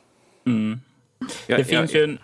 Mm. 0.46 0.80
Det 1.20 1.54
jag, 1.58 1.68
finns 1.68 1.94
jag, 1.94 2.02
ju 2.02 2.04
en, 2.04 2.18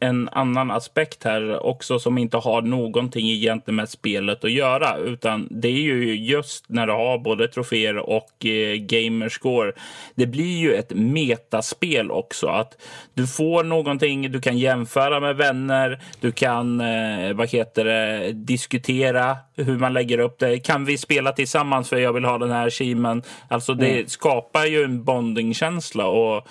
en, 0.00 0.28
annan 0.32 0.70
aspekt 0.70 1.24
här 1.24 1.66
också 1.66 1.98
som 1.98 2.18
inte 2.18 2.36
har 2.36 2.62
någonting 2.62 3.30
egentligen 3.30 3.76
med 3.76 3.88
spelet 3.88 4.44
att 4.44 4.52
göra. 4.52 4.96
Utan 4.96 5.48
det 5.50 5.68
är 5.68 5.72
ju 5.72 6.16
just 6.16 6.64
när 6.68 6.86
du 6.86 6.92
har 6.92 7.18
både 7.18 7.48
troféer 7.48 7.96
och 7.96 8.46
eh, 8.46 8.76
gamerscore. 8.76 9.72
Det 10.14 10.26
blir 10.26 10.58
ju 10.58 10.74
ett 10.74 10.92
metaspel 10.94 12.10
också. 12.10 12.46
Att 12.46 12.76
du 13.14 13.26
får 13.26 13.64
någonting 13.64 14.32
du 14.32 14.40
kan 14.40 14.58
jämföra 14.58 15.20
med 15.20 15.36
vänner. 15.36 16.00
Du 16.20 16.32
kan 16.32 16.80
eh, 16.80 17.32
vad 17.32 17.50
heter 17.50 17.84
det, 17.84 18.32
diskutera 18.32 19.36
hur 19.56 19.78
man 19.78 19.92
lägger 19.92 20.18
upp 20.18 20.38
det. 20.38 20.58
Kan 20.58 20.84
vi 20.84 20.98
spela 20.98 21.32
tillsammans 21.32 21.88
för 21.88 21.96
jag 21.96 22.12
vill 22.12 22.24
ha 22.24 22.38
den 22.38 22.50
här 22.50 22.66
achievement? 22.66 23.28
Alltså 23.48 23.74
det 23.74 23.92
mm. 23.92 24.08
skapar 24.08 24.64
ju 24.64 24.82
en 24.84 25.04
bondingkänsla. 25.04 26.06
och 26.06 26.48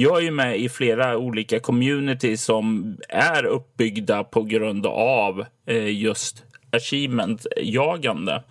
jag 0.00 0.18
är 0.18 0.22
ju 0.22 0.30
med 0.30 0.58
i 0.58 0.68
flera 0.68 1.16
olika 1.16 1.60
communities 1.60 2.44
som 2.44 2.96
är 3.08 3.44
uppbyggda 3.44 4.24
på 4.24 4.42
grund 4.42 4.86
av 4.86 5.44
eh, 5.66 6.00
just 6.02 6.44
achievement-jagande. 6.70 8.42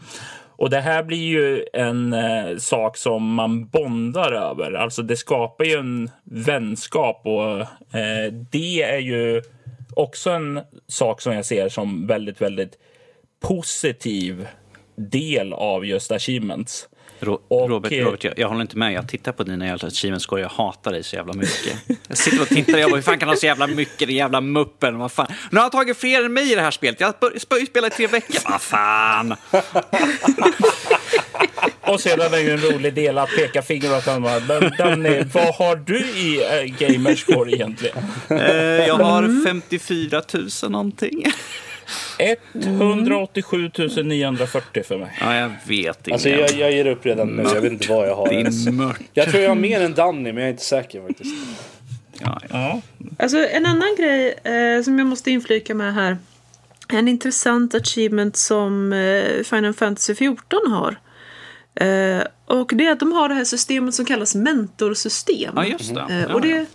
Och 0.45 0.69
det 0.69 0.79
här 0.79 1.03
blir 1.03 1.27
ju 1.27 1.65
en 1.73 2.13
eh, 2.13 2.57
sak 2.57 2.97
som 2.97 3.33
man 3.33 3.67
bondar 3.67 4.31
över. 4.31 4.71
Alltså 4.71 5.01
det 5.01 5.15
skapar 5.15 5.65
ju 5.65 5.73
en 5.73 6.09
vänskap 6.23 7.21
och 7.25 7.59
eh, 7.99 8.33
det 8.51 8.81
är 8.81 8.99
ju 8.99 9.41
också 9.95 10.29
en 10.29 10.59
sak 10.87 11.21
som 11.21 11.33
jag 11.33 11.45
ser 11.45 11.69
som 11.69 12.07
väldigt, 12.07 12.41
väldigt 12.41 12.77
positiv 13.39 14.47
del 14.95 15.53
av 15.53 15.85
just 15.85 16.11
achievements. 16.11 16.89
Ro 17.19 17.41
och, 17.47 17.69
Robert, 17.69 17.91
eh, 17.91 18.05
Robert 18.05 18.23
jag, 18.23 18.33
jag, 18.37 18.47
håller 18.47 18.61
inte 18.61 18.77
med. 18.77 18.93
Jag 18.93 19.07
tittar 19.07 19.31
på 19.31 19.43
dina 19.43 19.65
jävla 19.65 19.87
achievement 19.87 20.21
score. 20.21 20.41
Jag 20.41 20.49
hatar 20.49 20.91
dig 20.91 21.03
så 21.03 21.15
jävla 21.15 21.33
mycket. 21.33 21.73
Jag 22.07 22.17
sitter 22.17 22.41
och 22.41 22.47
tittar 22.47 22.73
och 22.73 22.79
jag 22.79 22.89
bara, 22.89 22.95
hur 22.95 23.01
fan 23.01 23.19
kan 23.19 23.27
du 23.27 23.31
ha 23.31 23.37
så 23.37 23.45
jävla 23.45 23.67
mycket, 23.67 24.07
din 24.07 24.17
jävla 24.17 24.41
muppen? 24.41 24.97
Vad 24.97 25.11
fan? 25.11 25.27
Nu 25.51 25.57
har 25.57 25.61
han 25.61 25.71
tagit 25.71 25.97
fler 25.97 26.25
än 26.25 26.33
mig 26.33 26.51
i 26.51 26.55
det 26.55 26.61
här 26.61 26.71
spelet. 26.71 26.99
Jag 26.99 27.07
har 27.07 27.65
spelat 27.65 27.93
i 27.93 27.95
tre 27.95 28.07
veckor. 28.07 28.51
Vad 28.51 28.61
fan? 28.61 29.35
och 31.81 31.99
sedan 31.99 32.33
är 32.33 32.43
det 32.43 32.51
en 32.51 32.61
rolig 32.61 32.93
del 32.93 33.17
att 33.17 33.29
peka 33.29 33.61
finger 33.61 33.97
åt 33.97 34.05
honom. 34.05 34.41
Men 34.47 34.71
Danny, 34.77 35.23
vad 35.33 35.55
har 35.55 35.75
du 35.75 35.99
i 35.99 36.41
äh, 36.59 36.87
gamerscore 36.87 37.51
egentligen? 37.51 37.97
Uh, 38.31 38.37
jag 38.87 38.95
har 38.95 39.45
54 39.45 40.21
000 40.33 40.71
någonting. 40.71 41.23
187 42.63 43.71
940 44.03 44.83
för 44.83 44.97
mig. 44.97 45.17
Ja, 45.21 45.35
jag 45.35 45.51
vet 45.67 45.97
inte. 45.97 46.13
Alltså 46.13 46.29
jag, 46.29 46.51
jag 46.51 46.71
ger 46.71 46.85
upp 46.87 47.05
redan 47.05 47.27
nu. 47.27 47.43
Jag 47.43 47.61
vet 47.61 47.71
inte 47.71 47.89
vad 47.89 48.07
jag 48.07 48.15
har. 48.15 48.29
Din 48.29 48.75
mört. 48.75 48.99
Jag 49.13 49.29
tror 49.29 49.43
jag 49.43 49.49
har 49.49 49.55
mer 49.55 49.81
än 49.81 49.93
Danny, 49.93 50.33
men 50.33 50.37
jag 50.37 50.43
är 50.45 50.51
inte 50.51 50.63
säker 50.63 51.01
faktiskt. 51.07 51.35
Ja, 52.19 52.41
ja. 52.41 52.47
Ja. 52.49 52.81
Alltså 53.19 53.37
en 53.47 53.65
annan 53.65 53.95
grej 53.97 54.39
eh, 54.43 54.83
som 54.83 54.99
jag 54.99 55.07
måste 55.07 55.31
inflika 55.31 55.75
med 55.75 55.93
här. 55.93 56.17
En 56.89 57.07
intressant 57.07 57.75
achievement 57.75 58.37
som 58.37 58.93
eh, 58.93 59.43
Final 59.43 59.73
Fantasy 59.73 60.15
14 60.15 60.59
har. 60.71 60.95
Eh, 61.85 62.23
och 62.45 62.71
det 62.75 62.85
är 62.85 62.91
att 62.91 62.99
de 62.99 63.11
har 63.11 63.29
det 63.29 63.35
här 63.35 63.43
systemet 63.45 63.95
som 63.95 64.05
kallas 64.05 64.35
mentorsystem. 64.35 65.53
ja 65.55 65.65
just 65.65 65.95
det. 65.95 66.01
Eh, 66.09 66.21
Ja, 66.21 66.33
och 66.33 66.45
ja. 66.45 66.49
det, 66.55 66.65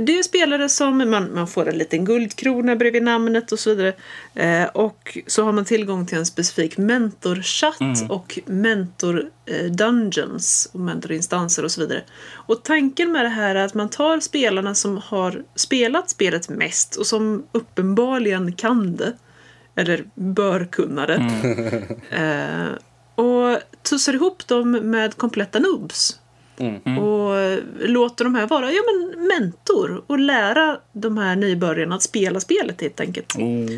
det 0.00 0.18
är 0.18 0.22
spelare 0.22 0.68
som 0.68 1.10
man, 1.10 1.34
man 1.34 1.46
får 1.46 1.68
en 1.68 1.78
liten 1.78 2.04
guldkrona 2.04 2.76
bredvid 2.76 3.02
namnet 3.02 3.52
och 3.52 3.58
så 3.58 3.70
vidare. 3.74 3.92
Eh, 4.34 4.64
och 4.64 5.18
så 5.26 5.44
har 5.44 5.52
man 5.52 5.64
tillgång 5.64 6.06
till 6.06 6.18
en 6.18 6.26
specifik 6.26 6.78
mentorchatt 6.78 7.80
Mm. 7.80 8.10
och 8.10 8.38
mentor 8.46 9.30
eh, 9.46 9.64
dungeons 9.70 10.70
och 10.72 10.80
mentorinstanser 10.80 11.64
och 11.64 11.70
så 11.72 11.80
vidare. 11.80 12.02
Och 12.32 12.62
tanken 12.62 13.12
med 13.12 13.24
det 13.24 13.28
här 13.28 13.54
är 13.54 13.64
att 13.64 13.74
man 13.74 13.88
tar 13.88 14.20
spelarna 14.20 14.74
som 14.74 14.96
har 14.96 15.44
spelat 15.54 16.10
spelet 16.10 16.48
mest 16.48 16.96
och 16.96 17.06
som 17.06 17.44
uppenbarligen 17.52 18.52
kan 18.52 18.96
det. 18.96 19.12
Eller 19.76 20.04
bör 20.14 20.64
kunna 20.64 21.06
det. 21.06 21.30
Eh, 22.10 22.66
och 23.24 23.58
tussar 23.82 24.14
ihop 24.14 24.46
dem 24.46 24.70
med 24.70 25.16
kompletta 25.16 25.58
noobs. 25.58 26.20
Och 27.00 27.36
eh, 27.36 27.58
låter 27.78 28.24
de 28.24 28.34
här 28.34 28.46
vara 28.46 28.72
ja, 28.72 28.82
men 28.86 29.26
mentor 29.26 30.02
och 30.06 30.18
lära 30.18 30.78
de 30.92 31.18
här 31.18 31.36
nybörjarna 31.36 31.94
att 31.94 32.02
spela 32.02 32.40
spelet 32.40 32.80
helt 32.80 33.00
enkelt. 33.00 33.36
Oh. 33.36 33.70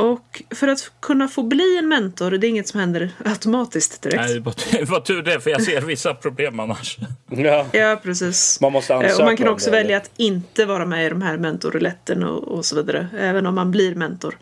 Och 0.00 0.42
för 0.50 0.68
att 0.68 0.92
kunna 1.00 1.28
få 1.28 1.42
bli 1.42 1.78
en 1.78 1.88
mentor, 1.88 2.30
det 2.30 2.46
är 2.46 2.48
inget 2.48 2.68
som 2.68 2.80
händer 2.80 3.10
automatiskt 3.24 4.02
direkt. 4.02 4.46
Nej, 4.72 4.84
vad, 4.84 5.04
tur 5.04 5.22
det, 5.22 5.40
för 5.40 5.50
jag 5.50 5.62
ser 5.62 5.80
vissa 5.80 6.14
problem 6.14 6.60
annars. 6.60 6.98
Ja. 7.28 7.66
Ja, 7.72 8.00
precis. 8.02 8.60
Man 8.60 8.72
måste 8.72 8.92
Eh, 8.92 8.98
ansöka 8.98 9.16
och 9.16 9.24
man 9.24 9.36
kan 9.36 9.48
också 9.48 9.70
det, 9.70 9.76
välja 9.76 9.96
eller? 9.96 10.04
att 10.04 10.10
inte 10.16 10.64
vara 10.64 10.86
med 10.86 11.06
i 11.06 11.08
de 11.08 11.22
här 11.22 11.36
mentorrouletten 11.36 12.24
och, 12.24 12.48
och 12.48 12.64
så 12.64 12.76
vidare. 12.76 13.08
Även 13.18 13.46
om 13.46 13.54
man 13.54 13.70
blir 13.70 13.94
mentor 13.94 14.38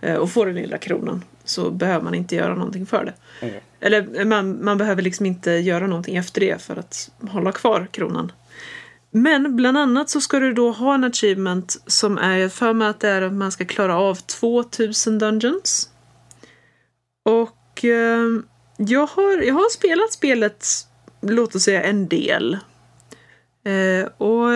eh, 0.00 0.14
och 0.14 0.30
får 0.30 0.46
den 0.46 0.54
lilla 0.54 0.78
kronan 0.78 1.24
så 1.44 1.70
behöver 1.70 2.04
man 2.04 2.14
inte 2.14 2.34
göra 2.34 2.54
någonting 2.54 2.86
för 2.86 3.04
det. 3.04 3.14
Mm. 3.40 3.54
Eller 3.80 4.24
man, 4.24 4.64
man 4.64 4.78
behöver 4.78 5.02
liksom 5.02 5.26
inte 5.26 5.50
göra 5.50 5.86
någonting 5.86 6.16
efter 6.16 6.40
det 6.40 6.62
för 6.62 6.76
att 6.76 7.10
hålla 7.30 7.52
kvar 7.52 7.88
kronan. 7.90 8.32
Men 9.10 9.56
bland 9.56 9.78
annat 9.78 10.10
så 10.10 10.20
ska 10.20 10.38
du 10.38 10.52
då 10.52 10.70
ha 10.70 10.94
en 10.94 11.04
achievement 11.04 11.76
som 11.86 12.18
är, 12.18 12.48
för 12.48 12.72
mig 12.72 12.88
att 12.88 13.00
det 13.00 13.08
är 13.08 13.22
att 13.22 13.32
man 13.32 13.52
ska 13.52 13.64
klara 13.64 13.98
av 13.98 14.14
2000 14.14 15.18
dungeons. 15.18 15.90
Och 17.24 17.84
eh, 17.84 18.24
jag, 18.76 19.06
har, 19.06 19.42
jag 19.42 19.54
har 19.54 19.70
spelat 19.70 20.12
spelet, 20.12 20.66
låt 21.20 21.54
oss 21.54 21.62
säga 21.62 21.82
en 21.82 22.08
del. 22.08 22.58
Eh, 23.64 24.06
och 24.18 24.48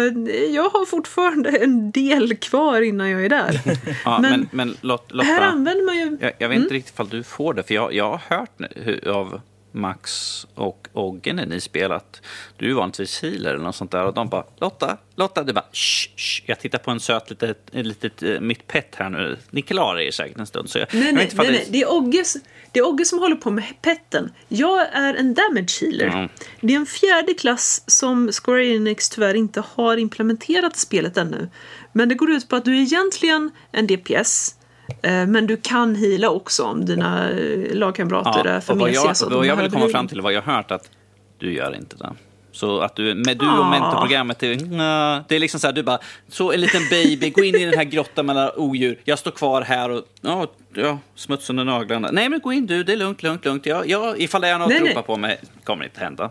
jag 0.55 0.69
har 0.71 0.87
fortfarande 0.87 1.51
en 1.51 1.91
del 1.91 2.37
kvar 2.37 2.81
innan 2.83 3.11
jag 3.11 3.25
är 3.25 3.29
där. 3.29 3.61
Ja, 4.05 4.19
men, 4.19 4.31
men- 4.31 4.49
men, 4.53 4.77
Lot, 4.81 5.05
Här 5.11 5.17
Lotta, 5.17 5.45
använder 5.45 5.85
man 5.85 5.97
ju... 5.99 6.17
jag, 6.21 6.33
jag 6.39 6.49
vet 6.49 6.59
inte 6.59 6.75
riktigt 6.75 6.95
ifall 6.95 7.09
du 7.09 7.23
får 7.23 7.55
det, 7.55 7.63
för 7.63 7.75
jag, 7.75 7.95
jag 7.95 8.11
har 8.11 8.37
hört 8.39 8.51
nu 8.59 8.69
hur, 8.77 9.09
av 9.09 9.41
Max 9.75 10.11
och 10.55 10.89
Ogge 10.93 11.33
när 11.33 11.47
ni 11.47 11.61
spelat. 11.61 12.23
Du 12.57 12.71
är 12.71 12.75
vanligtvis 12.75 13.23
healer 13.23 13.51
eller 13.55 13.65
något 13.65 13.77
sånt 13.77 13.91
där 13.91 14.05
och 14.07 14.15
de 14.15 14.29
bara 14.29 14.45
Lotta, 14.61 14.97
Lotta, 15.17 15.43
du 15.43 15.53
bara 15.53 15.65
shh, 15.73 16.09
shh. 16.17 16.43
Jag 16.47 16.61
tittar 16.61 16.79
på 16.79 16.91
en 16.91 17.01
söt 17.01 17.31
litet, 17.31 17.69
litet 17.73 18.23
uh, 18.23 18.41
mitt 18.41 18.67
pet 18.67 18.95
här 18.95 19.11
nu. 19.11 19.37
Ni 19.51 19.63
klarar 19.63 20.01
er 20.01 20.11
säkert 20.11 20.39
en 20.39 20.47
stund. 20.47 20.71
Så 20.71 20.79
jag, 20.79 20.87
Nej, 20.93 21.05
jag 21.05 21.15
nej, 21.15 21.31
nej, 21.37 21.47
det- 21.47 21.53
nej. 21.53 21.69
Det, 21.71 21.83
är 21.83 21.93
Ogges, 21.93 22.37
det 22.73 22.79
är 22.81 22.87
Ogge 22.87 23.05
som 23.05 23.19
håller 23.19 23.37
på 23.37 23.51
med 23.51 23.65
petten. 23.83 24.33
Jag 24.49 24.81
är 24.93 25.15
en 25.15 25.35
damage 25.35 25.79
healer. 25.81 26.07
Ja. 26.07 26.29
Det 26.61 26.73
är 26.73 26.77
en 26.77 26.87
fjärde 26.87 27.35
klass 27.35 27.83
som 27.87 28.31
Square 28.33 28.67
Enix 28.67 29.09
tyvärr 29.09 29.35
inte 29.35 29.63
har 29.75 29.97
implementerat 29.97 30.77
i 30.77 30.81
spelet 30.81 31.17
ännu. 31.17 31.49
Men 31.93 32.09
det 32.09 32.15
går 32.15 32.31
ut 32.31 32.49
på 32.49 32.57
att 32.57 32.65
du 32.65 32.77
är 32.77 32.81
egentligen 32.81 33.51
en 33.73 33.87
DPS. 33.87 34.55
eh, 35.03 35.27
Men 35.27 35.47
du 35.47 35.57
kan 35.57 35.95
heala 35.95 36.31
också 36.31 36.63
om 36.63 36.85
dina 36.85 37.31
eh, 37.31 37.75
lagkamrater 37.75 38.45
är 38.45 38.61
för 38.61 38.73
och 38.73 38.79
vad 38.79 38.89
mesiga. 38.91 39.15
jag, 39.21 39.37
vad 39.37 39.47
jag 39.47 39.57
vill 39.57 39.71
komma 39.71 39.89
fram 39.89 40.09
till, 40.09 40.21
vad 40.21 40.33
jag 40.33 40.43
har 40.43 40.53
hört, 40.53 40.71
att 40.71 40.91
du 41.39 41.53
gör 41.55 41.77
inte 41.77 41.97
det. 41.97 42.13
Så 42.53 42.81
att 42.81 42.97
du, 42.97 43.15
med 43.15 43.39
du 43.39 43.47
och 43.47 43.53
Ah. 43.65 43.71
mentorprogrammet, 43.71 44.39
det, 44.39 44.57
nja, 44.57 45.25
det 45.29 45.37
är 45.37 45.39
liksom 45.39 45.61
så 45.61 45.67
här, 45.67 45.75
du 45.75 45.83
bara, 45.83 45.99
så 46.29 46.53
en 46.53 46.61
liten 46.61 46.83
baby, 46.91 47.31
gå 47.31 47.45
in 47.45 47.55
i 47.55 47.65
den 47.65 47.75
här 47.79 47.85
grottan 47.85 48.27
mellan 48.27 48.51
odjur, 48.57 49.01
jag 49.05 49.19
står 49.19 49.31
kvar 49.31 49.63
här 49.63 49.91
och, 49.91 50.05
ja, 50.21 50.47
ja 50.75 50.99
smuts 51.15 51.51
under 51.51 51.65
naglarna. 51.65 52.11
Nej 52.13 52.29
men 52.29 52.41
gå 52.41 52.53
in 52.53 52.67
du, 52.67 52.85
det 52.85 52.93
är 52.93 52.97
lugnt, 52.97 53.23
lugnt, 53.23 53.45
lugnt. 53.45 53.67
Ja, 53.67 53.85
ja, 53.87 54.17
ifall 54.17 54.41
det 54.41 54.49
är 54.49 54.59
något 54.59 54.69
Nej, 54.69 54.83
att 54.83 54.89
ropa 54.89 55.03
på 55.03 55.17
mig, 55.17 55.41
kommer 55.65 55.85
inte 55.85 56.01
hända. 56.01 56.31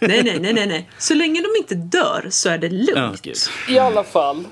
Nej, 0.00 0.22
nej, 0.24 0.38
nej, 0.40 0.52
nej, 0.52 0.66
nej. 0.66 0.90
Så 0.98 1.14
länge 1.14 1.40
de 1.40 1.48
inte 1.58 1.74
dör 1.74 2.26
så 2.30 2.48
är 2.48 2.58
det 2.58 2.68
lugnt. 2.68 3.22
gud. 3.22 3.36
I 3.68 3.78
alla 3.78 4.04
fall. 4.04 4.44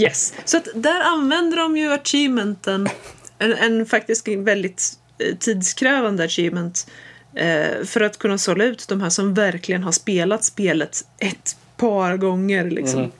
Yes. 0.00 0.34
Så 0.44 0.56
att 0.56 0.68
där 0.74 1.00
använder 1.00 1.56
de 1.56 1.76
ju 1.76 1.92
achievementen, 1.92 2.88
en, 3.38 3.52
en 3.52 3.86
faktiskt 3.86 4.28
väldigt 4.28 4.92
eh, 5.18 5.36
tidskrävande 5.36 6.24
achievement, 6.24 6.86
för 7.84 8.00
att 8.00 8.18
kunna 8.18 8.38
sålla 8.38 8.64
ut 8.64 8.88
de 8.88 9.00
här 9.00 9.10
som 9.10 9.34
verkligen 9.34 9.82
har 9.82 9.92
spelat 9.92 10.44
spelet 10.44 11.06
ett 11.18 11.56
par 11.76 12.16
gånger. 12.16 12.70
Liksom. 12.70 13.12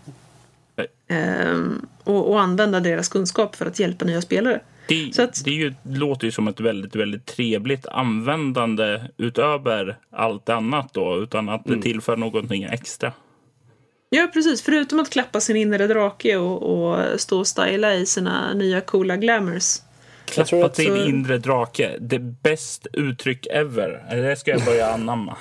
Ehm, 1.09 1.87
och, 2.05 2.31
och 2.31 2.41
använda 2.41 2.81
deras 2.81 3.09
kunskap 3.09 3.57
för 3.57 3.67
att 3.67 3.79
hjälpa 3.79 4.05
nya 4.05 4.23
spelare. 4.23 4.61
Det, 4.89 5.15
Så 5.15 5.23
att- 5.23 5.45
det 5.45 5.51
ju, 5.51 5.75
låter 5.83 6.27
ju 6.27 6.31
som 6.31 6.49
ett 6.49 6.61
väldigt, 6.61 6.97
väldigt 6.97 7.27
trevligt 7.27 7.87
användande 7.87 9.01
utöver 9.17 9.97
allt 10.11 10.49
annat 10.49 10.95
då, 10.95 11.23
utan 11.23 11.49
att 11.49 11.67
Mm. 11.67 11.79
det 11.81 11.83
tillför 11.83 12.17
någonting 12.17 12.63
extra. 12.65 13.13
Ja, 14.11 14.29
precis. 14.33 14.63
Förutom 14.63 15.01
att 15.01 15.11
klappa 15.11 15.41
sin 15.41 15.57
inre 15.57 15.87
drake 15.87 16.37
och, 16.37 16.63
och 16.63 17.21
stå 17.21 17.39
och 17.39 17.47
styla 17.47 17.95
i 17.95 18.07
sina 18.07 18.53
nya 18.55 18.81
coola 18.81 19.17
glamours. 19.17 19.77
Jag 20.37 20.47
tror 20.47 20.61
Klappa 20.61 20.67
att- 20.67 20.75
till 20.75 20.87
så- 20.87 21.05
inre 21.09 21.39
drake. 21.39 21.97
Det 22.01 22.19
bäst 22.19 22.87
uttryck 22.93 23.47
ever. 23.51 24.17
Det 24.17 24.37
ska 24.37 24.51
jag 24.51 24.65
börja 24.65 24.87
anamma. 24.91 25.37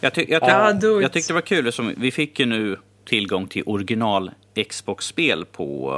Jag, 0.00 0.14
ty 0.14 0.26
jag, 0.28 0.42
tyck 0.42 0.84
it. 0.84 1.02
jag 1.02 1.12
tyckte 1.12 1.32
det 1.32 1.34
var 1.34 1.40
kul, 1.40 1.72
som, 1.72 1.94
vi 1.96 2.10
fick 2.10 2.40
ju 2.40 2.46
nu 2.46 2.76
tillgång 3.08 3.46
till 3.46 3.62
original 3.66 4.30
Xbox-spel 4.70 5.44
på 5.44 5.94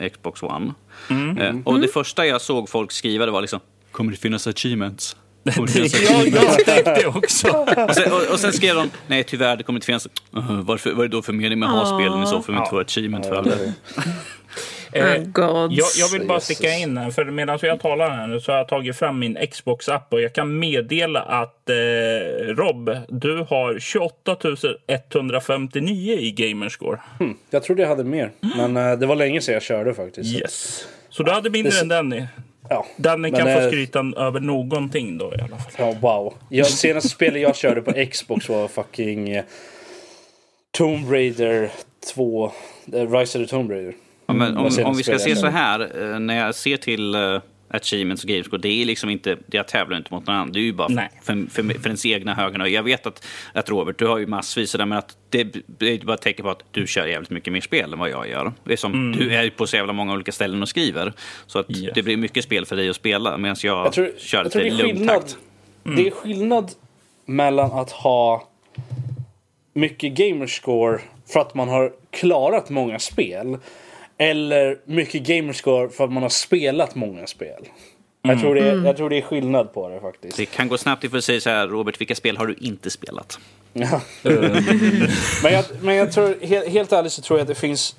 eh, 0.00 0.08
Xbox 0.08 0.42
One. 0.42 0.74
Eh, 1.40 1.56
och 1.64 1.80
det 1.80 1.88
första 1.88 2.26
jag 2.26 2.40
såg 2.40 2.68
folk 2.68 2.92
skriva 2.92 3.26
det 3.26 3.32
var 3.32 3.40
liksom, 3.40 3.60
kommer 3.92 4.10
det 4.12 4.18
finnas 4.18 4.46
achievements? 4.46 5.16
Kommer 5.54 5.66
det 5.66 5.72
finnas 5.72 6.02
ja, 6.10 6.22
jag 6.24 6.64
tänkte 6.64 7.06
också. 7.06 7.48
Och 7.88 7.94
sen, 7.94 8.12
och, 8.12 8.32
och 8.32 8.40
sen 8.40 8.52
skrev 8.52 8.74
de, 8.74 8.90
nej 9.06 9.24
tyvärr 9.24 9.56
det 9.56 9.62
kommer 9.62 9.76
inte 9.76 9.86
finnas, 9.86 10.06
uh, 10.36 10.60
varför, 10.60 10.90
vad 10.92 11.04
är 11.04 11.08
det 11.08 11.16
då 11.16 11.22
för 11.22 11.32
mening 11.32 11.58
med 11.58 11.68
att 11.68 11.88
ha 11.88 11.98
spelen 11.98 12.22
i 12.22 12.26
så 12.26 12.42
fall 12.42 12.54
om 12.54 12.54
vi 12.54 12.58
inte 12.58 12.70
får 12.70 12.80
achievement 12.80 13.26
för 13.26 13.42
det? 13.42 13.72
Eh, 14.92 15.04
Oh, 15.04 15.68
jag, 15.70 15.86
jag 15.98 16.08
vill 16.18 16.26
bara 16.28 16.40
sticka 16.40 16.72
in 16.74 16.96
här, 16.98 17.10
för 17.10 17.24
medan 17.24 17.58
jag 17.62 17.80
talar 17.80 18.10
här 18.10 18.26
nu 18.26 18.40
så 18.40 18.52
har 18.52 18.58
jag 18.58 18.68
tagit 18.68 18.96
fram 18.96 19.18
min 19.18 19.38
Xbox-app 19.50 20.12
och 20.12 20.20
jag 20.20 20.32
kan 20.32 20.58
meddela 20.58 21.20
att 21.22 21.70
eh, 21.70 21.74
Rob, 22.54 22.90
du 23.08 23.46
har 23.48 23.78
28 23.78 24.36
159 25.12 26.14
i 26.18 26.30
Gamerscore. 26.30 26.98
Jag 27.50 27.62
trodde 27.62 27.82
jag 27.82 27.88
hade 27.88 28.04
mer. 28.04 28.30
Men 28.56 28.76
eh, 28.76 28.98
det 28.98 29.06
var 29.06 29.16
länge 29.16 29.40
sedan 29.40 29.52
jag 29.52 29.62
körde 29.62 29.94
faktiskt. 29.94 30.30
så- 30.32 30.38
Yes. 30.38 30.86
Så 31.08 31.22
du 31.22 31.30
hade 31.32 31.50
mindre 31.50 31.72
Det- 31.72 31.80
än 31.80 31.88
Danny. 31.88 32.24
Ja. 32.68 32.86
Danny 32.96 33.30
kan 33.30 33.44
Men, 33.44 33.54
få 33.58 33.60
eh, 33.62 33.68
skryta 33.68 33.98
över 34.16 34.40
någonting 34.40 35.18
då 35.18 35.24
i 35.34 35.40
alla 35.40 35.56
fall. 35.56 35.72
Ja, 35.78 35.94
wow. 36.00 36.34
Jag, 36.50 36.66
senaste 36.66 37.08
spelet 37.08 37.42
jag 37.42 37.56
körde 37.56 37.82
på 37.82 38.06
Xbox 38.12 38.48
var 38.48 38.68
fucking 38.68 39.28
eh, 39.30 39.44
Tomb 40.70 41.10
Raider 41.12 41.70
2. 42.14 42.52
Eh, 42.92 43.10
Rise 43.12 43.38
of 43.38 43.44
the 43.44 43.50
Tomb 43.50 43.70
Raider. 43.70 43.94
Ja, 44.26 44.34
men 44.34 44.54
vad 44.54 44.78
om, 44.78 44.84
om 44.84 44.96
vi 44.96 45.02
ska 45.02 45.18
se 45.18 45.28
jag 45.28 45.38
så 45.38 45.46
här, 45.46 46.12
eh, 46.12 46.18
när 46.18 46.36
jag 46.46 46.54
ser 46.54 46.76
till 46.76 47.14
uh, 47.14 47.40
achievements 47.68 48.24
och 48.24 48.28
gamescore, 48.28 48.60
det 48.62 48.68
är 48.68 48.84
liksom 48.84 49.10
inte, 49.10 49.36
jag 49.50 49.68
tävlar 49.68 49.96
inte 49.96 50.14
mot 50.14 50.26
någon 50.26 50.36
annan. 50.36 50.52
Det 50.52 50.58
är 50.58 50.62
ju 50.62 50.72
bara 50.72 51.08
för, 51.22 51.50
för, 51.50 51.62
för 51.62 51.86
ens 51.86 52.06
egna 52.06 52.34
höga 52.34 52.68
Jag 52.68 52.82
vet 52.82 53.06
att, 53.06 53.26
att 53.52 53.68
Robert, 53.70 53.98
du 53.98 54.06
har 54.06 54.18
ju 54.18 54.26
massvis 54.26 54.70
sådär, 54.70 54.86
men 54.86 54.98
att 54.98 55.16
det, 55.30 55.44
det 55.66 55.86
är 55.92 55.98
bara 55.98 56.14
ett 56.14 56.22
tecken 56.22 56.42
på 56.44 56.50
att 56.50 56.62
du 56.70 56.86
kör 56.86 57.06
jävligt 57.06 57.30
mycket 57.30 57.52
mer 57.52 57.60
spel 57.60 57.92
än 57.92 57.98
vad 57.98 58.10
jag 58.10 58.28
gör. 58.28 58.52
Det 58.64 58.72
är 58.72 58.76
som, 58.76 59.12
Du 59.18 59.34
är 59.34 59.42
ju 59.42 59.50
på 59.50 59.66
så 59.66 59.76
jävla 59.76 59.92
många 59.92 60.12
olika 60.12 60.32
ställen 60.32 60.62
och 60.62 60.68
skriver. 60.68 61.12
Så 61.46 61.58
att 61.58 61.70
Yes. 61.70 61.90
det 61.94 62.02
blir 62.02 62.16
mycket 62.16 62.44
spel 62.44 62.66
för 62.66 62.76
dig 62.76 62.88
att 62.90 62.96
spela, 62.96 63.36
medan 63.38 63.56
jag, 63.62 63.86
Jag 63.86 63.92
tror, 63.92 64.10
kör 64.18 64.38
jag 64.38 64.44
lite 64.44 64.60
är 64.60 64.70
lugn 64.70 64.96
skillnad. 64.96 65.20
takt. 65.20 65.36
Det 65.82 66.06
är 66.06 66.10
skillnad 66.10 66.72
mellan 67.26 67.72
att 67.72 67.90
ha 67.90 68.48
mycket 69.72 70.12
gamerscore 70.12 71.00
för 71.32 71.40
att 71.40 71.54
man 71.54 71.68
har 71.68 71.92
klarat 72.10 72.70
många 72.70 72.98
spel. 72.98 73.58
Eller 74.18 74.78
mycket 74.84 75.22
gamerscore 75.22 75.88
för 75.88 76.04
att 76.04 76.12
man 76.12 76.22
har 76.22 76.30
spelat 76.30 76.94
många 76.94 77.26
spel. 77.26 77.68
Jag, 78.22 78.40
tror 78.40 78.54
det 78.54 78.60
är, 78.60 78.84
jag 78.84 78.96
tror 78.96 79.10
det 79.10 79.16
är 79.16 79.22
skillnad 79.22 79.72
på 79.72 79.88
det 79.88 80.00
faktiskt. 80.00 80.36
Det 80.36 80.46
kan 80.46 80.68
gå 80.68 80.78
snabbt 80.78 81.04
ifall 81.04 81.18
du 81.18 81.22
säger 81.22 81.40
så 81.40 81.50
här, 81.50 81.68
Robert, 81.68 82.00
vilka 82.00 82.14
spel 82.14 82.36
har 82.36 82.46
du 82.46 82.54
inte 82.60 82.90
spelat? 82.90 83.38
Ja. 83.72 84.00
men, 85.42 85.52
jag, 85.52 85.64
men 85.80 85.94
jag 85.94 86.12
tror, 86.12 86.46
helt, 86.46 86.68
helt 86.68 86.92
ärligt 86.92 87.12
så 87.12 87.22
tror 87.22 87.38
jag 87.38 87.44
att 87.44 87.48
det 87.48 87.54
finns 87.54 87.96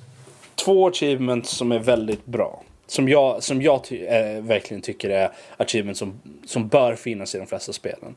två 0.54 0.88
achievements 0.88 1.50
som 1.50 1.72
är 1.72 1.78
väldigt 1.78 2.26
bra. 2.26 2.62
som 2.86 3.08
jag, 3.08 3.42
som 3.42 3.62
jag 3.62 3.84
ty 3.84 4.04
eh, 4.04 4.42
verkligen 4.42 4.80
tycker 4.80 5.10
är 5.10 5.30
achievements 5.56 5.98
som, 5.98 6.20
som 6.46 6.68
bör 6.68 6.94
finnas 6.94 7.34
i 7.34 7.38
de 7.38 7.46
flesta 7.46 7.72
spelen. 7.72 8.14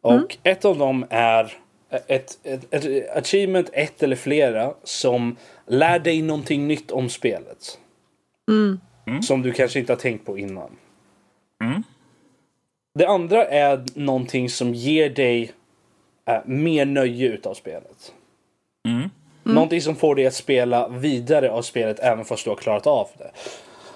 Och 0.00 0.36
ett 0.42 0.64
av 0.64 0.78
dem 0.78 1.06
är 1.10 1.52
ett, 2.06 2.38
ett, 2.44 2.74
ett 2.74 3.16
achievement, 3.16 3.70
ett 3.72 4.02
eller 4.02 4.16
flera, 4.16 4.72
som 4.84 5.36
lär 5.68 5.98
dig 5.98 6.22
någonting 6.22 6.66
nytt 6.68 6.90
om 6.90 7.08
spelet. 7.08 7.78
Som 9.22 9.42
du 9.42 9.52
kanske 9.52 9.78
inte 9.78 9.92
har 9.92 9.98
tänkt 9.98 10.26
på 10.26 10.38
innan. 10.38 10.70
Det 12.94 13.06
andra 13.06 13.44
är 13.44 13.84
någonting 13.94 14.50
som 14.50 14.74
ger 14.74 15.10
dig 15.10 15.52
eh, 16.26 16.40
mer 16.46 16.84
nöje 16.86 17.28
utav 17.28 17.54
spelet. 17.54 18.12
Någonting 19.54 19.80
som 19.82 19.96
får 19.96 20.14
dig 20.14 20.26
att 20.26 20.34
spela 20.34 20.88
vidare 20.88 21.50
av 21.50 21.62
spelet 21.62 21.98
även 21.98 22.24
fast 22.24 22.44
du 22.44 22.50
har 22.50 22.56
klarat 22.56 22.86
av 22.86 23.08
det. 23.18 23.30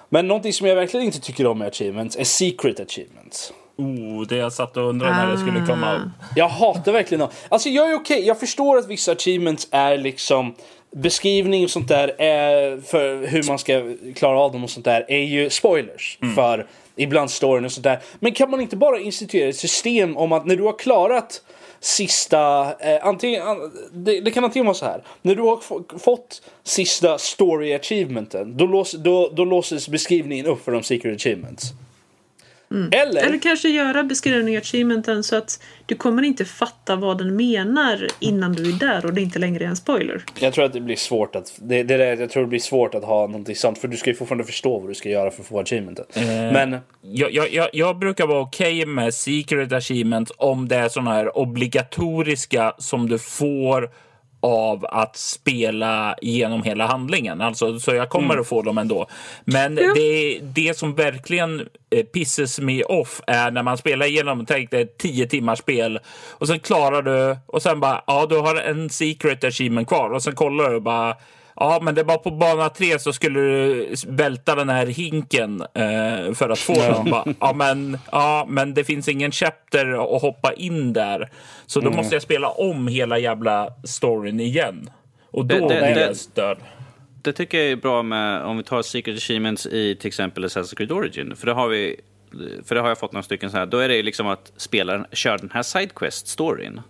Men 0.08 0.28
någonting 0.28 0.52
som 0.52 0.66
jag 0.66 0.76
verkligen 0.76 1.06
inte 1.06 1.20
tycker 1.20 1.46
om 1.46 1.58
med 1.58 1.68
achievements 1.68 2.16
är 2.16 2.24
secret 2.24 2.80
achievements. 2.80 3.52
Oh, 3.76 4.26
det 4.26 4.36
jag 4.36 4.52
satt 4.52 4.76
och 4.76 4.88
undrade 4.88 5.16
när 5.16 5.30
det 5.32 5.38
skulle 5.38 5.66
komma 5.66 5.94
upp. 5.94 6.02
Jag 6.36 6.48
hatar 6.48 6.92
verkligen 6.92 7.20
dem. 7.20 7.28
Alltså 7.48 7.68
jag 7.68 7.90
är 7.90 7.94
okej, 7.94 8.26
jag 8.26 8.40
förstår 8.40 8.78
att 8.78 8.88
vissa 8.88 9.12
achievements 9.12 9.68
är 9.70 9.98
liksom 9.98 10.54
beskrivning 10.96 11.64
och 11.64 11.70
sånt 11.70 11.88
där 11.88 12.20
är 12.20 12.80
för 12.80 13.26
hur 13.26 13.42
man 13.42 13.58
ska 13.58 13.82
klara 14.14 14.38
av 14.38 14.52
dem 14.52 14.64
och 14.64 14.70
sånt 14.70 14.84
där 14.84 15.04
är 15.08 15.22
ju 15.22 15.50
spoilers 15.50 16.18
för 16.34 16.66
ibland 16.96 17.30
storyn 17.30 17.64
och 17.64 17.72
sånt 17.72 17.84
där. 17.84 17.98
Men 18.20 18.32
kan 18.32 18.50
man 18.50 18.60
inte 18.60 18.76
bara 18.76 18.98
instituera 18.98 19.48
ett 19.48 19.56
system 19.56 20.16
om 20.16 20.32
att 20.32 20.46
när 20.46 20.56
du 20.56 20.62
har 20.62 20.78
klarat 20.78 21.42
sista, 21.80 22.60
eh, 22.80 23.06
antingen, 23.06 23.42
an, 23.42 23.72
det, 23.92 24.20
det 24.20 24.30
kan 24.30 24.44
antingen 24.44 24.66
vara 24.66 24.74
så 24.74 24.84
här. 24.84 25.02
När 25.22 25.34
du 25.34 25.42
har 25.42 25.98
fått 25.98 26.42
sista 26.62 27.18
story 27.18 27.74
achievementen, 27.74 28.56
då, 28.56 28.66
lås, 28.66 28.92
då, 28.92 29.28
då 29.28 29.44
låses 29.44 29.88
beskrivningen 29.88 30.46
upp 30.46 30.64
för 30.64 30.72
de 30.72 30.82
secret 30.82 31.16
achievements. 31.16 31.72
Eller, 32.92 33.26
Eller 33.26 33.38
kanske 33.38 33.68
göra 33.68 34.02
beskrivning 34.02 34.56
av 34.56 34.60
achievementen 34.60 35.22
så 35.22 35.36
att 35.36 35.62
du 35.86 35.94
kommer 35.94 36.22
inte 36.22 36.44
fatta 36.44 36.96
vad 36.96 37.18
den 37.18 37.36
menar 37.36 38.06
innan 38.18 38.52
du 38.52 38.68
är 38.68 38.78
där 38.78 39.06
och 39.06 39.14
det 39.14 39.20
inte 39.20 39.38
längre 39.38 39.64
är 39.64 39.68
en 39.68 39.76
spoiler. 39.76 40.24
Jag 40.40 40.52
tror 40.52 40.64
att 40.64 40.72
det 40.72 40.80
blir 40.80 40.96
svårt 40.96 41.36
att 41.36 41.52
det, 41.58 41.82
det 41.82 42.14
jag 42.20 42.30
tror 42.30 42.42
det 42.42 42.48
blir 42.48 42.60
svårt 42.60 42.94
att 42.94 43.04
ha 43.04 43.26
någonting 43.26 43.56
sånt 43.56 43.78
för 43.78 43.88
du 43.88 43.96
ska 43.96 44.10
ju 44.10 44.16
fortfarande 44.16 44.44
förstå 44.44 44.78
vad 44.78 44.90
du 44.90 44.94
ska 44.94 45.08
göra 45.08 45.30
för 45.30 45.42
att 45.42 45.48
få 45.48 45.60
achievementet. 45.60 46.16
Men 46.52 46.76
Jag, 47.00 47.32
jag, 47.32 47.52
jag, 47.52 47.68
jag 47.72 47.98
brukar 47.98 48.26
vara 48.26 48.40
okej 48.40 48.86
med 48.86 49.14
secret 49.14 49.72
achievements 49.72 50.32
om 50.36 50.68
det 50.68 50.76
är 50.76 50.88
såna 50.88 51.12
här 51.12 51.38
obligatoriska 51.38 52.74
som 52.78 53.08
du 53.08 53.18
får 53.18 53.90
av 54.43 54.86
att 54.89 55.16
spela 55.16 56.16
genom 56.23 56.62
hela 56.62 56.86
handlingen. 56.86 57.40
Alltså, 57.40 57.78
så 57.81 57.94
jag 57.94 58.09
kommer 58.09 58.39
att 58.39 58.48
få 58.48 58.62
dem 58.62 58.78
ändå. 58.78 59.06
Men 59.44 59.74
det, 59.74 60.39
det 60.43 60.77
som 60.77 60.94
verkligen 60.94 61.69
eh, 61.90 62.05
pisses 62.05 62.59
me 62.59 62.82
off 62.82 63.20
är 63.27 63.51
när 63.51 63.62
man 63.62 63.78
spelar 63.78 64.06
igenom, 64.06 64.47
tänk 64.47 64.70
dig 64.70 64.82
ett 64.82 64.98
tio 64.98 65.27
timmars 65.27 65.59
spel 65.59 65.98
och 66.31 66.47
sen 66.47 66.60
klarar 66.60 67.02
du 67.02 67.36
och 67.47 67.62
sen 67.62 67.81
bara, 67.81 68.05
ja 68.06 68.27
du 68.31 68.39
har 68.39 68.56
en 68.56 68.90
secret 68.90 69.44
achievement 69.44 69.89
kvar 69.89 70.10
och 70.10 70.23
sen 70.23 70.35
kollar 70.35 70.70
du 70.70 70.81
bara 70.81 71.16
Ja, 71.56 71.78
men 71.82 71.94
det 71.94 72.02
var 72.02 72.18
på 72.18 72.30
bana 72.30 72.68
tre 72.68 72.98
så 72.98 73.12
skulle 73.12 73.40
du 73.40 73.94
välta 74.06 74.54
den 74.54 74.68
här 74.68 74.86
hinken 74.86 75.60
eh, 75.60 76.34
för 76.34 76.48
att 76.50 76.58
få 76.58 76.74
den. 76.74 77.10
Bara, 77.10 77.24
Ja 77.40 77.52
men, 77.56 77.98
ja, 78.12 78.46
men 78.48 78.74
det 78.74 78.84
finns 78.84 79.08
ingen 79.08 79.32
chapter 79.32 80.14
att 80.16 80.22
hoppa 80.22 80.52
in 80.52 80.92
där. 80.92 81.30
Så 81.66 81.80
då 81.80 81.90
måste 81.90 82.14
jag 82.14 82.22
spela 82.22 82.48
om 82.48 82.88
hela 82.88 83.18
jävla 83.18 83.68
storyn 83.84 84.40
igen. 84.40 84.90
Och 85.30 85.46
då 85.46 85.54
Det- 85.54 85.74
det- 85.74 85.80
blir 85.80 85.94
det- 85.94 86.00
jag 86.06 86.16
störd. 86.16 86.58
Det 87.22 87.32
tycker 87.32 87.58
jag 87.58 87.66
är 87.72 87.76
bra 87.76 88.02
med 88.02 88.42
om 88.42 88.56
vi 88.56 88.62
tar 88.62 88.82
Secret 88.82 89.16
Achievements 89.16 89.66
i 89.66 89.96
till 89.96 90.08
exempel 90.08 90.44
Assassin's 90.44 90.76
Creed 90.76 90.92
Origin. 90.92 91.36
För 91.36 91.46
det 91.46 91.52
har 91.52 91.68
vi 91.68 92.00
för 92.64 92.74
det 92.74 92.80
har 92.80 92.88
jag 92.88 92.98
fått 92.98 93.12
några 93.12 93.22
stycken 93.22 93.50
så 93.50 93.56
här. 93.56 93.66
Då 93.66 93.78
är 93.78 93.88
det 93.88 93.96
ju 93.96 94.02
liksom 94.02 94.26
att 94.26 94.52
spelaren 94.56 95.06
kör 95.12 95.38
den 95.38 95.50
här 95.54 95.62
Sidequest-storyn. 95.62 96.80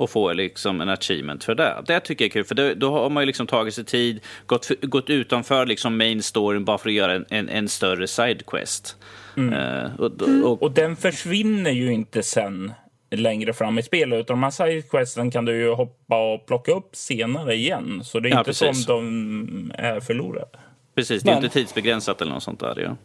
Och 0.00 0.10
får 0.10 0.34
liksom 0.34 0.80
en 0.80 0.88
achievement 0.88 1.44
för 1.44 1.54
det. 1.54 1.82
Det 1.86 2.00
tycker 2.00 2.24
jag 2.24 2.28
är 2.28 2.32
kul, 2.32 2.44
för 2.44 2.54
det, 2.54 2.74
då 2.74 2.90
har 2.92 3.10
man 3.10 3.22
ju 3.22 3.26
liksom 3.26 3.46
tagit 3.46 3.74
sig 3.74 3.84
tid, 3.84 4.20
gått, 4.46 4.66
för, 4.66 4.74
gått 4.86 5.10
utanför 5.10 5.66
liksom 5.66 5.96
main 5.98 6.22
storyn 6.22 6.64
bara 6.64 6.78
för 6.78 6.88
att 6.88 6.94
göra 6.94 7.14
en, 7.14 7.24
en, 7.30 7.48
en 7.48 7.68
större 7.68 8.06
sidequest. 8.06 8.96
Eh, 9.36 10.00
och, 10.00 10.22
och, 10.44 10.62
Och 10.62 10.72
den 10.72 10.96
försvinner 10.96 11.70
ju 11.70 11.92
inte 11.92 12.22
sen 12.22 12.72
längre 13.10 13.52
fram 13.52 13.78
i 13.78 13.82
spelet. 13.82 14.20
Utan 14.20 14.36
de 14.40 14.42
här 14.42 14.50
sidequesten 14.50 15.30
kan 15.30 15.44
du 15.44 15.56
ju 15.56 15.70
hoppa 15.74 16.32
och 16.34 16.46
plocka 16.46 16.72
upp 16.72 16.96
senare 16.96 17.54
igen. 17.54 18.00
Så 18.04 18.20
det 18.20 18.28
är 18.28 18.30
Ja, 18.30 18.38
inte 18.38 18.54
som 18.54 18.68
precis. 18.68 18.86
de 18.86 19.72
är 19.74 20.00
förlorade. 20.00 20.46
precis, 20.94 21.22
det 21.22 21.30
är 21.30 21.34
Men- 21.34 21.44
inte 21.44 21.54
tidsbegränsat 21.58 22.20
eller 22.22 22.32
något 22.32 22.42
sånt 22.42 22.60
där. 22.60 22.80
Ja. 22.80 22.96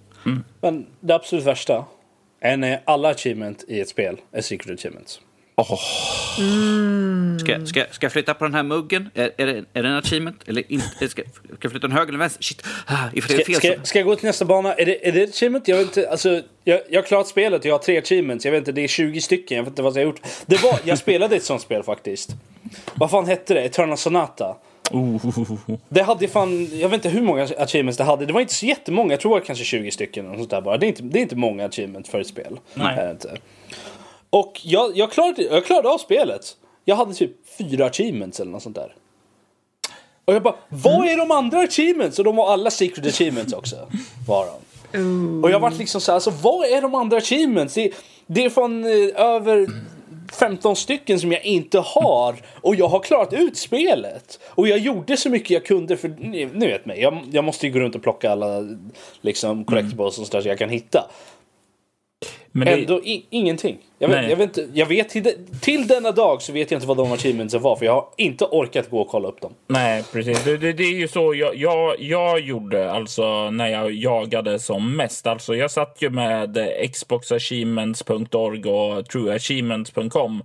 Men 0.62 0.86
det 1.00 1.16
absolut 1.16 1.46
värsta 1.46 1.86
är 2.40 2.58
när 2.58 2.82
alla 2.86 3.10
achievement 3.10 3.64
i 3.68 3.80
ett 3.80 3.90
spel 3.90 4.18
är 4.32 4.42
secret 4.42 4.80
achievements. 4.80 5.22
Ska, 7.40 7.66
ska, 7.66 7.84
ska 7.92 8.06
jag 8.06 8.12
flytta 8.12 8.34
på 8.34 8.46
den 8.46 8.54
här 8.54 8.64
muggen? 8.64 9.10
Är, 9.14 9.32
är, 9.38 9.46
det, 9.46 9.64
är 9.74 9.84
det 9.84 9.90
en 9.90 9.96
achievement? 9.96 10.44
Eller 10.48 10.72
inte? 10.72 11.10
Ska, 11.10 11.22
ska 11.24 11.58
jag 11.62 11.72
flytta 11.72 11.88
den 11.88 11.98
höger 11.98 12.10
eller 12.10 12.20
vänster? 12.20 12.44
Shit, 12.44 12.64
ah, 12.86 12.94
ifall 13.14 13.38
det 13.38 13.42
är 13.42 13.44
Ska, 13.44 13.46
fel 13.46 13.56
ska, 13.56 13.80
så... 13.80 13.86
ska 13.86 14.00
jag 14.00 14.06
gå 14.06 14.16
till 14.16 14.26
nästa 14.26 14.46
bana? 14.46 14.74
Är 14.74 14.86
det, 14.86 15.08
är 15.08 15.12
det 15.12 15.24
achievement? 15.24 15.68
Jag 15.68 15.78
vet 15.78 15.86
inte, 15.86 16.10
alltså, 16.10 16.42
jag, 16.64 16.80
jag 16.90 17.02
har 17.02 17.08
klarat 17.08 17.28
spelet 17.28 17.60
och 17.60 17.66
jag 17.66 17.74
har 17.74 17.80
tre 17.80 17.98
achievements. 17.98 18.46
Jag 18.46 18.52
vet 18.52 18.60
inte, 18.60 18.72
det 18.72 18.84
är 18.84 18.88
20 18.88 19.22
stycken. 19.22 19.58
Jag 19.58 19.64
vet 19.64 19.72
inte 19.72 19.82
vad 19.82 19.96
jag 19.96 20.02
har 20.02 20.06
gjort. 20.06 20.22
Det 20.46 20.64
var, 20.64 20.80
jag 20.84 20.98
spelade 20.98 21.36
ett 21.36 21.44
sånt 21.44 21.62
spel 21.62 21.84
faktiskt. 21.84 22.30
Vad 22.94 23.12
fan 23.12 23.26
hette 23.26 23.54
det? 23.54 23.62
Eternal 23.62 23.98
Sonata. 23.98 24.56
Det 25.90 26.02
hade 26.02 26.28
fan, 26.28 26.80
jag 26.80 26.90
vet 26.90 27.06
inte 27.06 27.10
hur 27.10 27.22
många 27.22 27.44
achievements 27.58 27.98
det 27.98 28.04
hade. 28.04 28.26
Det 28.26 28.34
var 28.34 28.42
inte 28.42 28.54
så 28.54 28.66
jättemånga, 28.66 29.14
jag 29.14 29.20
tror 29.20 29.36
det 29.36 29.40
var 29.40 29.46
kanske 29.46 29.66
20 29.66 29.92
stycken. 29.92 30.28
Och 30.28 30.38
sånt 30.38 30.50
där 30.50 30.62
bara. 30.62 30.78
Det, 30.78 30.86
är 30.86 30.88
inte, 30.88 31.04
det 31.04 31.20
är 31.20 31.22
inte 31.22 31.36
många 31.36 31.66
achievements 31.66 32.10
för 32.10 32.22
ett 32.22 32.28
spel. 32.28 32.60
Nej. 32.74 33.12
Inte. 33.12 33.38
Och 34.36 34.62
jag, 34.64 34.98
jag, 34.98 35.12
klarade, 35.12 35.42
jag 35.44 35.66
klarade 35.66 35.90
av 35.90 35.98
spelet. 35.98 36.58
Jag 36.86 36.96
hade 36.96 37.14
typ 37.14 37.32
fyra 37.58 37.86
achievements 37.86 38.40
eller 38.40 38.52
något 38.52 38.64
sånt 38.64 38.76
där. 38.76 38.96
Och 40.26 40.34
jag 40.34 40.44
bara, 40.44 40.56
vad 40.70 41.08
är 41.08 41.18
de 41.18 41.32
andra 41.32 41.60
achievements? 41.60 42.20
Och 42.20 42.26
de 42.26 42.36
var 42.36 42.54
alla 42.54 42.72
secret 42.72 43.08
achievements 43.08 43.54
också. 43.54 43.76
Var 44.28 44.46
de. 44.46 45.44
Och 45.44 45.52
jag 45.52 45.60
vart 45.60 45.78
liksom 45.78 46.02
så 46.02 46.12
här, 46.12 46.16
alltså 46.16 46.30
vad 46.42 46.68
är 46.68 46.82
de 46.82 46.96
andra 46.96 47.18
achievements? 47.18 47.74
Det, 47.74 47.92
det 48.28 48.46
är 48.46 48.50
från 48.50 48.84
eh, 48.84 49.22
över 49.22 49.68
15 50.34 50.76
stycken 50.76 51.20
som 51.20 51.32
jag 51.32 51.46
inte 51.46 51.80
har. 51.80 52.36
Och 52.62 52.76
jag 52.76 52.88
har 52.88 53.00
klarat 53.00 53.34
ut 53.34 53.58
spelet. 53.58 54.40
Och 54.46 54.68
jag 54.68 54.80
gjorde 54.80 55.18
så 55.18 55.30
mycket 55.30 55.50
jag 55.50 55.66
kunde 55.66 55.98
för, 55.98 56.10
ni, 56.10 56.46
ni 56.46 56.68
vet 56.68 56.86
mig, 56.86 57.02
jag, 57.02 57.24
jag 57.32 57.44
måste 57.44 57.68
ju 57.68 57.74
gå 57.74 57.80
runt 57.80 57.96
och 57.96 58.04
plocka 58.04 58.32
alla 58.32 58.78
liksom 59.22 59.66
collectibles 59.66 60.20
och 60.20 60.28
sådär 60.28 60.42
så 60.42 60.48
jag 60.48 60.58
kan 60.58 60.70
hitta. 60.70 61.06
Men 62.58 62.68
Ändå 62.68 63.02
ingenting. 63.30 63.78
Jag 64.00 64.08
vet, 64.08 64.30
jag 64.30 64.38
vet, 64.38 64.58
inte, 64.58 64.68
jag 64.74 64.86
vet 64.86 65.10
till, 65.10 65.24
de- 65.24 65.36
till 65.62 65.88
denna 65.88 66.12
dag 66.12 66.42
så 66.42 66.54
vet 66.54 66.72
jag 66.72 66.78
inte 66.78 66.88
vad 66.88 66.98
de 66.98 67.12
achievementsen 67.12 67.62
var 67.62 67.76
för 67.76 67.86
jag 67.86 67.94
har 67.94 68.06
inte 68.18 68.46
orkat 68.46 68.90
gå 68.90 69.02
och 69.02 69.08
kolla 69.08 69.28
upp 69.28 69.42
dem. 69.42 69.54
Nej, 69.68 70.04
precis. 70.14 70.44
Det, 70.44 70.58
det, 70.58 70.74
det 70.74 70.84
är 70.84 70.94
ju 71.00 71.08
så 71.08 71.36
jag, 71.36 71.56
jag, 71.56 71.96
jag 72.00 72.40
gjorde 72.40 72.92
alltså 72.92 73.50
när 73.52 73.68
jag 73.68 73.92
jagade 73.92 74.60
som 74.60 74.96
mest. 74.98 75.28
Alltså, 75.28 75.56
jag 75.56 75.72
satt 75.72 75.98
ju 76.00 76.10
med 76.10 76.58
xboxachievements.org 76.94 78.66
och 78.66 79.10
trueachievements.com 79.10 80.44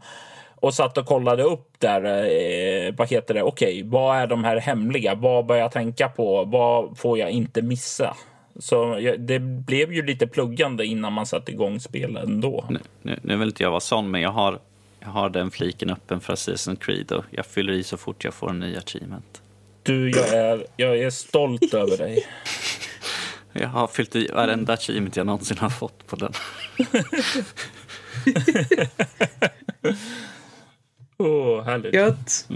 och 0.61 0.74
satt 0.74 0.99
och 0.99 1.07
kollade 1.07 1.43
upp 1.43 1.69
där. 1.78 2.05
Eh, 2.05 2.95
vad 2.97 3.11
heter 3.11 3.35
det? 3.35 3.43
Okej, 3.43 3.82
vad 3.85 4.16
är 4.16 4.27
de 4.27 4.45
här 4.45 4.57
hemliga? 4.57 5.15
Vad 5.15 5.47
bör 5.47 5.57
jag 5.57 5.73
tänka 5.73 6.09
på? 6.09 6.45
Vad 6.45 6.99
får 6.99 7.19
jag 7.19 7.31
inte 7.31 7.62
missa? 7.62 8.16
Så 8.61 9.01
det 9.19 9.39
blev 9.39 9.93
ju 9.93 10.03
lite 10.03 10.27
pluggande 10.27 10.87
innan 10.87 11.12
man 11.12 11.27
satte 11.27 11.53
igång 11.53 11.81
spelet 11.81 12.24
ändå. 12.24 12.65
Nu, 12.70 12.78
nu, 13.03 13.19
nu 13.23 13.37
vill 13.37 13.49
inte 13.49 13.62
jag 13.62 13.70
vara 13.70 13.81
sån, 13.81 14.11
men 14.11 14.20
jag 14.20 14.31
har, 14.31 14.59
jag 15.01 15.09
har 15.09 15.31
den 15.31 15.51
fliken 15.51 15.91
öppen 15.91 16.20
för 16.20 16.32
Assassin's 16.35 16.77
Creed 16.77 17.12
och 17.12 17.24
jag 17.31 17.47
fyller 17.47 17.73
i 17.73 17.82
så 17.82 17.97
fort 17.97 18.24
jag 18.24 18.35
får 18.35 18.51
en 18.51 18.59
ny 18.59 18.77
achievement. 18.77 19.43
Du, 19.82 20.11
jag 20.11 20.28
är, 20.28 20.66
jag 20.77 20.99
är 20.99 21.11
stolt 21.11 21.74
över 21.74 21.97
dig. 21.97 22.27
Jag 23.53 23.69
har 23.69 23.87
fyllt 23.87 24.16
i 24.16 24.28
varenda 24.28 24.73
achievement 24.73 25.16
jag 25.16 25.27
någonsin 25.27 25.59
har 25.59 25.70
fått 25.70 26.07
på 26.07 26.16
den. 26.16 26.32
Åh, 31.20 31.26
oh, 31.26 31.62
härligt. 31.64 31.94
Gött. 31.94 32.48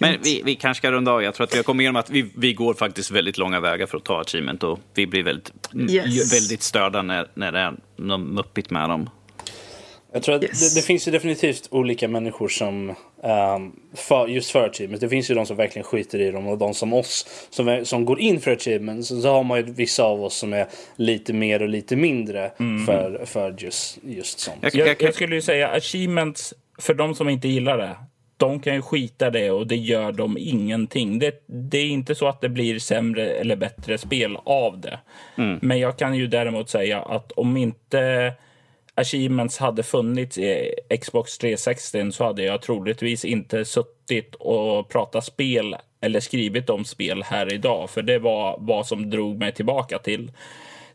Men 0.00 0.16
vi, 0.22 0.42
vi 0.44 0.54
kanske 0.54 0.80
ska 0.80 0.92
runda 0.92 1.12
av. 1.12 1.22
Jag 1.22 1.34
tror 1.34 1.44
att 1.44 1.52
vi 1.52 1.56
har 1.56 1.64
kommit 1.64 1.82
igenom 1.84 2.00
att 2.00 2.10
vi, 2.10 2.30
vi 2.36 2.52
går 2.52 2.74
faktiskt 2.74 3.10
väldigt 3.10 3.38
långa 3.38 3.60
vägar 3.60 3.86
för 3.86 3.96
att 3.96 4.04
ta 4.04 4.20
achievement 4.20 4.62
och 4.62 4.78
vi 4.94 5.06
blir 5.06 5.22
väldigt, 5.22 5.52
Yes. 5.90 6.34
väldigt 6.34 6.62
störda 6.62 7.02
när, 7.02 7.28
när 7.34 7.52
det 7.52 7.58
är 7.58 7.74
något 7.96 8.20
muppigt 8.20 8.70
med 8.70 8.88
dem. 8.88 9.10
Jag 10.12 10.22
tror 10.22 10.34
att 10.34 10.42
Yes. 10.42 10.74
det, 10.74 10.80
det 10.80 10.84
finns 10.84 11.08
ju 11.08 11.12
definitivt 11.12 11.68
olika 11.70 12.08
människor 12.08 12.48
som 12.48 12.90
ehm, 13.22 13.72
för, 13.94 14.26
just 14.28 14.50
för 14.50 14.68
achievements. 14.68 15.00
Det 15.00 15.08
finns 15.08 15.30
ju 15.30 15.34
de 15.34 15.46
som 15.46 15.56
verkligen 15.56 15.84
skiter 15.84 16.20
i 16.20 16.30
dem 16.30 16.46
och 16.46 16.58
de 16.58 16.74
som 16.74 16.92
oss 16.92 17.26
som, 17.50 17.68
är, 17.68 17.84
som 17.84 18.04
går 18.04 18.20
in 18.20 18.40
för 18.40 18.50
achievements. 18.50 19.08
Så 19.08 19.28
har 19.32 19.44
man 19.44 19.58
ju 19.58 19.72
vissa 19.72 20.02
av 20.02 20.24
oss 20.24 20.34
som 20.36 20.52
är 20.52 20.66
lite 20.96 21.32
mer 21.32 21.62
och 21.62 21.68
lite 21.68 21.96
mindre 21.96 22.50
för, 22.86 23.24
för 23.26 23.54
just, 23.58 23.98
just 24.02 24.38
sånt. 24.40 24.56
Jag, 24.60 24.74
Jag, 24.74 24.88
jag, 24.88 24.96
jag 25.02 25.14
skulle 25.14 25.34
ju 25.34 25.42
säga 25.42 25.68
achievements, 25.68 26.54
för 26.78 26.94
de 26.94 27.14
som 27.14 27.28
inte 27.28 27.48
gillar 27.48 27.78
det, 27.78 27.96
de 28.36 28.60
kan 28.60 28.74
ju 28.74 28.82
skita 28.82 29.30
det 29.30 29.50
och 29.50 29.66
det 29.66 29.76
gör 29.76 30.12
de 30.12 30.38
ingenting. 30.38 31.18
Det, 31.18 31.42
det 31.46 31.78
är 31.78 31.88
inte 31.88 32.14
så 32.14 32.28
att 32.28 32.40
det 32.40 32.48
blir 32.48 32.78
sämre 32.78 33.30
eller 33.30 33.56
bättre 33.56 33.98
spel 33.98 34.36
av 34.44 34.80
det. 34.80 34.98
Mm. 35.38 35.58
Men 35.62 35.78
jag 35.78 35.96
kan 35.98 36.14
ju 36.14 36.26
däremot 36.26 36.68
säga 36.68 37.02
att 37.02 37.32
om 37.32 37.56
inte 37.56 38.32
Achievements 38.94 39.58
hade 39.58 39.82
funnits 39.82 40.38
i 40.38 40.74
Xbox 41.00 41.38
360 41.38 42.12
så 42.12 42.24
hade 42.24 42.42
jag 42.42 42.62
troligtvis 42.62 43.24
inte 43.24 43.64
suttit 43.64 44.34
och 44.34 44.88
pratat 44.88 45.24
spel 45.24 45.76
eller 46.00 46.20
skrivit 46.20 46.70
om 46.70 46.84
spel 46.84 47.22
här 47.22 47.54
idag. 47.54 47.90
För 47.90 48.02
det 48.02 48.18
var 48.18 48.56
vad 48.60 48.86
som 48.86 49.10
drog 49.10 49.38
mig 49.38 49.52
tillbaka 49.52 49.98
till 49.98 50.32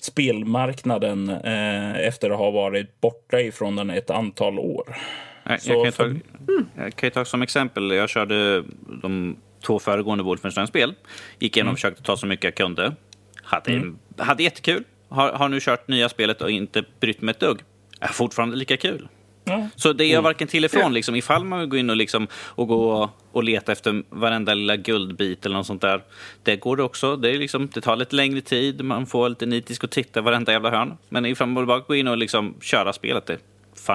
spelmarknaden 0.02 1.30
eh, 1.30 1.96
efter 2.08 2.30
att 2.30 2.38
ha 2.38 2.52
varit 2.52 3.02
borta 3.02 3.42
ifrån 3.42 3.76
den 3.76 3.90
ett 3.90 4.10
antal 4.10 4.60
år. 4.60 4.96
Jag, 5.44 5.62
Så 5.62 5.72
jag, 5.72 5.96
kan 5.96 6.20
ta, 6.20 6.84
jag 6.84 6.96
kan 6.96 7.12
ta 7.12 7.26
som 7.26 7.42
exempel, 7.42 7.92
jag 7.92 8.10
körde 8.10 8.64
de 9.02 9.36
två 9.66 9.80
föregående 9.80 10.24
Wolfenstein-spel. 10.24 10.96
Gick 11.40 11.58
igenom 11.58 11.72
och 11.72 11.78
försökte 11.78 12.04
ta 12.04 12.18
så 12.18 12.26
mycket 12.26 12.44
jag 12.44 12.56
kunde. 12.56 12.96
Hade, 13.44 13.94
hade 14.18 14.44
jättekul. 14.44 14.84
Har, 15.10 15.32
har 15.34 15.50
nu 15.50 15.60
kört 15.62 15.88
nya 15.88 16.10
spelet 16.10 16.42
och 16.42 16.52
inte 16.52 16.84
brytt 17.00 17.22
mig 17.22 17.32
ett 17.32 17.40
dugg. 17.40 17.62
Är 18.00 18.08
fortfarande 18.08 18.56
lika 18.56 18.78
kul. 18.78 19.08
Ja. 19.46 19.68
Så 19.76 19.94
det 19.94 20.06
gör 20.06 20.22
varken 20.22 20.48
till 20.48 20.66
ifrån. 20.66 20.94
Liksom, 20.94 21.16
ifall 21.16 21.44
man 21.44 21.60
vill 21.60 21.70
gå 21.70 21.78
in 21.78 21.90
och, 21.90 21.96
liksom, 21.96 22.28
och 22.34 22.68
gå 22.68 23.10
och 23.32 23.44
leta 23.44 23.72
efter 23.72 24.04
varenda 24.10 24.54
lilla 24.54 24.76
guldbit 24.76 25.46
eller 25.46 25.56
något 25.56 25.68
sånt 25.68 25.82
där. 25.82 26.04
Det 26.44 26.56
går 26.56 26.78
det 26.78 26.84
också. 26.84 27.16
Det, 27.16 27.30
är 27.30 27.40
liksom, 27.40 27.70
det 27.74 27.82
tar 27.82 27.96
lite 27.96 28.16
längre 28.16 28.42
tid. 28.42 28.84
Man 28.84 29.06
får 29.06 29.30
lite 29.30 29.46
nitisk 29.46 29.84
och 29.84 29.90
titta 29.90 30.22
varenda 30.22 30.52
jävla 30.52 30.70
hörn. 30.70 30.98
Men 31.10 31.26
ifall 31.26 31.48
man 31.48 31.64
vill 31.64 31.68
bara 31.68 31.80
gå 31.80 31.96
in 31.96 32.08
och 32.08 32.18
liksom 32.18 32.56
köra 32.62 32.94
spelet, 32.94 33.26
det 33.26 33.34
är 33.34 33.40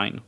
fine. 0.04 0.20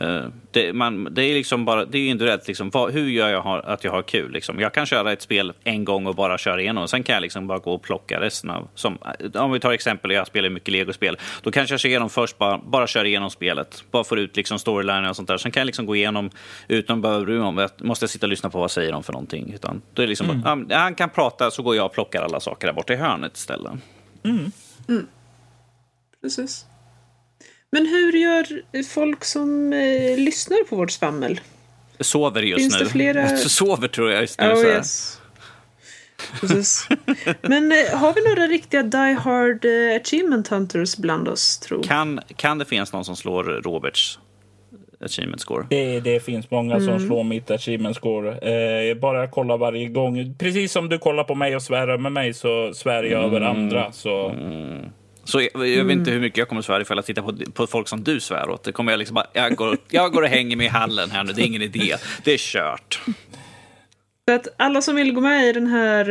Eh, 0.00 0.24
det, 0.50 0.72
man, 0.72 1.14
det 1.14 1.22
är 1.22 1.34
liksom 1.34 1.64
bara, 1.64 1.84
det 1.84 1.98
är 1.98 2.08
individuellt. 2.08 2.48
Liksom, 2.48 2.70
vad, 2.70 2.92
hur 2.92 3.08
gör 3.08 3.28
jag 3.28 3.40
har, 3.40 3.58
att 3.58 3.84
jag 3.84 3.92
har 3.92 4.02
kul? 4.02 4.32
Liksom? 4.32 4.60
Jag 4.60 4.74
kan 4.74 4.86
köra 4.86 5.12
ett 5.12 5.22
spel 5.22 5.52
en 5.64 5.84
gång 5.84 6.06
och 6.06 6.14
bara 6.14 6.38
köra 6.38 6.60
igenom. 6.60 6.88
Sen 6.88 7.02
kan 7.02 7.14
jag 7.14 7.22
liksom 7.22 7.46
bara 7.46 7.58
gå 7.58 7.72
och 7.72 7.82
plocka 7.82 8.20
resten 8.20 8.50
av... 8.50 8.68
Som, 8.74 8.98
eh, 9.18 9.42
om 9.42 9.52
vi 9.52 9.60
tar 9.60 9.72
exempel, 9.72 10.10
jag 10.10 10.26
spelar 10.26 10.50
mycket 10.50 10.72
legospel. 10.72 11.18
Då 11.42 11.50
kanske 11.50 11.72
jag 11.72 11.80
kör 11.80 11.88
igenom 11.88 12.10
först, 12.10 12.38
bara, 12.38 12.58
bara 12.58 12.86
kör 12.86 13.04
igenom 13.04 13.30
spelet. 13.30 13.84
Bara 13.90 14.04
får 14.04 14.18
ut 14.18 14.36
liksom 14.36 14.58
storyline 14.58 15.04
och 15.04 15.16
sånt 15.16 15.28
där. 15.28 15.38
Sen 15.38 15.52
kan 15.52 15.60
jag 15.60 15.66
liksom 15.66 15.86
gå 15.86 15.96
igenom 15.96 16.30
utan 16.68 16.96
att 16.96 17.02
behöva 17.02 17.24
bry 17.24 17.38
mig 17.38 17.46
om 17.46 17.68
måste 17.78 18.02
jag 18.02 18.10
sitta 18.10 18.26
och 18.26 18.30
lyssna 18.30 18.50
på 18.50 18.58
vad 18.58 18.70
säger 18.70 18.92
de 18.92 19.02
för 19.02 19.12
någonting. 19.12 19.52
Utan 19.54 19.82
då 19.94 20.02
är 20.02 20.06
liksom 20.06 20.42
bara, 20.42 20.64
ja, 20.68 20.78
han 20.78 20.94
kan 20.94 21.10
prata 21.10 21.50
så 21.50 21.62
går 21.62 21.76
jag 21.76 21.86
och 21.86 21.92
plockar 21.92 22.22
alla 22.22 22.40
saker 22.40 22.66
där 22.66 22.74
borta 22.74 22.92
i 22.92 22.96
hörnet 22.96 23.36
istället. 23.36 23.72
Precis. 26.22 26.66
Men 27.72 27.86
hur 27.86 28.12
gör 28.12 28.46
folk 28.82 29.24
som 29.24 29.72
eh, 29.72 30.16
lyssnar 30.18 30.64
på 30.68 30.76
vårt 30.76 30.90
svammel? 30.90 31.40
Sover 32.00 32.42
just 32.42 32.60
Finns 32.60 32.78
nu. 32.78 32.84
det 32.84 32.90
flera- 32.90 33.36
Sover 33.36 33.88
tror 33.88 34.10
jag 34.12 34.20
just 34.20 34.40
nu. 34.40 34.52
Oh 34.52 34.58
yes. 34.64 35.16
Precis. 36.40 36.88
Men 37.42 37.72
eh, 37.72 37.98
har 37.98 38.14
vi 38.14 38.20
några 38.28 38.46
riktiga 38.46 38.82
Die 38.82 39.12
Hard 39.20 39.64
eh, 39.64 39.96
Achievement 40.02 40.48
Hunters 40.48 40.96
bland 40.96 41.28
oss, 41.28 41.58
tro? 41.58 41.82
Kan, 41.82 42.20
kan 42.36 42.58
det 42.58 42.64
finnas 42.64 42.92
någon 42.92 43.04
som 43.04 43.16
slår 43.16 43.44
Roberts 43.44 44.18
achievement 45.04 45.40
score? 45.40 45.66
Det, 45.70 46.00
det 46.00 46.20
finns 46.24 46.50
många 46.50 46.74
Mm. 46.74 46.86
som 46.86 47.06
slår 47.06 47.24
mitt 47.24 47.50
achievement 47.50 47.96
score. 47.96 48.28
Eh, 48.90 48.94
bara 48.96 49.20
jag 49.20 49.30
kollar 49.30 49.58
varje 49.58 49.88
gång. 49.88 50.34
Precis 50.38 50.72
som 50.72 50.88
du 50.88 50.98
kollar 50.98 51.24
på 51.24 51.34
mig 51.34 51.56
och 51.56 51.62
svär 51.62 51.88
över 51.88 52.10
mig 52.10 52.34
så 52.34 52.72
svär 52.74 53.02
jag 53.04 53.24
över 53.24 53.40
andra. 53.40 53.92
Så. 53.92 54.34
Så 55.30 55.40
jag, 55.54 55.68
jag 55.68 55.84
vet 55.84 55.96
inte 55.96 56.10
hur 56.10 56.20
mycket 56.20 56.38
jag 56.38 56.48
kommer 56.48 56.62
svära 56.62 56.82
ifall 56.82 56.96
jag 56.98 57.04
tittar 57.06 57.22
på, 57.22 57.52
på 57.52 57.66
folk 57.66 57.88
som 57.88 58.04
du 58.04 58.20
svär 58.20 58.50
åt. 58.50 58.64
Det 58.64 58.72
kommer 58.72 58.92
jag 58.92 58.98
liksom 58.98 59.14
bara, 59.14 59.26
jag 59.32 59.54
går, 59.56 59.78
jag 59.90 60.12
går 60.12 60.22
och 60.22 60.28
hänger 60.28 60.56
mig 60.56 60.66
i 60.66 60.68
hallen 60.68 61.10
här 61.10 61.24
nu, 61.24 61.32
det 61.32 61.42
är 61.42 61.46
ingen 61.46 61.62
idé. 61.62 61.96
Det 62.24 62.32
är 62.32 62.38
kört. 62.38 63.00
Så 64.28 64.34
att 64.34 64.48
alla 64.56 64.82
som 64.82 64.96
vill 64.96 65.12
gå 65.12 65.20
med 65.20 65.46
i 65.48 65.52
den 65.52 65.66
här 65.66 66.10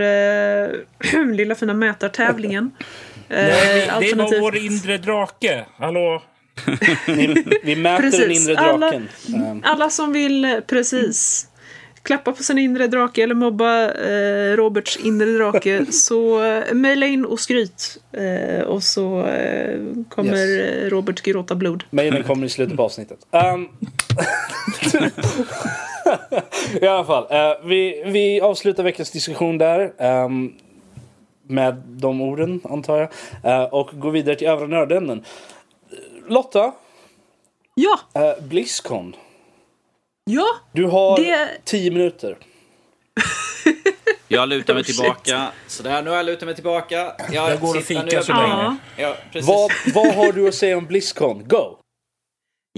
eh, 1.14 1.26
lilla 1.36 1.56
fina 1.56 1.74
mätartävlingen. 1.74 2.72
Nej, 3.28 3.86
det 3.86 3.88
var 3.92 4.02
alternativt- 4.02 4.42
vår 4.42 4.58
inre 4.58 4.98
drake. 4.98 5.66
Hallå? 5.78 6.24
Vi 7.64 7.76
mäter 7.76 8.02
den 8.02 8.12
Precis. 8.12 8.48
inre 8.50 8.60
Alla- 8.60 8.78
draken. 8.92 9.10
Ehm, 9.36 9.62
Alla 9.66 9.90
som 9.90 10.14
vill, 10.14 10.62
precis, 10.68 11.48
klappa 12.04 12.32
på 12.32 12.44
sin 12.44 12.58
inre 12.58 12.88
drake 12.88 13.24
eller 13.24 13.36
mobba 13.36 13.92
eh, 13.92 14.56
Roberts 14.56 14.98
inre 14.98 15.32
drake 15.32 15.86
så 15.92 16.44
eh, 16.44 16.74
mejla 16.74 17.06
in 17.06 17.26
och 17.26 17.40
skryt. 17.40 17.98
Eh, 18.12 18.62
och 18.62 18.84
så 18.84 19.26
eh, 19.26 19.80
kommer 20.10 20.48
Yes. 20.48 20.84
eh, 20.84 20.90
Robert 20.90 21.22
gråta 21.22 21.56
blod. 21.56 21.84
Mejlen 21.90 22.24
kommer 22.24 22.46
i 22.46 22.50
slutet 22.50 22.78
på 22.78 22.84
avsnittet. 22.84 23.20
Ehm, 23.32 23.64
I 26.82 26.86
alla 26.88 27.06
fall, 27.06 27.28
eh, 27.30 27.52
vi, 27.66 28.04
vi 28.06 28.42
avslutar 28.42 28.84
veckans 28.84 29.12
diskussion 29.12 29.58
där. 29.58 29.94
ehm, 29.98 30.54
med 31.48 31.76
de 31.88 32.22
orden, 32.22 32.62
antar 32.64 32.98
jag. 32.98 33.10
Eh, 33.54 33.64
och 33.64 33.90
går 33.94 34.12
vidare 34.12 34.36
till 34.36 34.48
övriga 34.48 34.70
nördämnen. 34.80 35.24
Lotta, 36.28 36.72
Ja, 37.76 38.00
uh, 38.22 38.44
Blizzcon. 38.48 39.16
Ja, 40.30 40.48
Du 40.74 40.86
har 40.86 41.18
Det- 41.18 41.50
tio 41.66 41.92
minuter. 41.92 42.38
Jag 44.28 44.50
lutar 44.50 44.74
mig 44.74 44.82
Oh, 44.82 44.86
shit. 44.86 44.96
tillbaka. 44.96 45.52
Sådär, 45.68 46.02
nu 46.04 46.10
har 46.10 46.18
jag 46.18 46.26
lutat 46.26 46.46
mig 46.46 46.56
tillbaka. 46.56 46.96
Jag, 46.96 47.16
Jag 47.32 47.60
går 47.60 47.68
och 47.78 47.84
sitter 47.84 48.02
fikar 48.02 48.18
nu- 48.18 48.24
så 48.24 48.34
länge. 48.34 48.76
Ja, 48.98 49.16
precis. 49.32 49.48
Vad, 49.50 49.72
vad 49.94 50.16
har 50.16 50.32
du 50.32 50.48
att 50.48 50.56
säga 50.56 50.78
om 50.78 50.86
Blizzcon? 50.86 51.48
Go! 51.48 51.76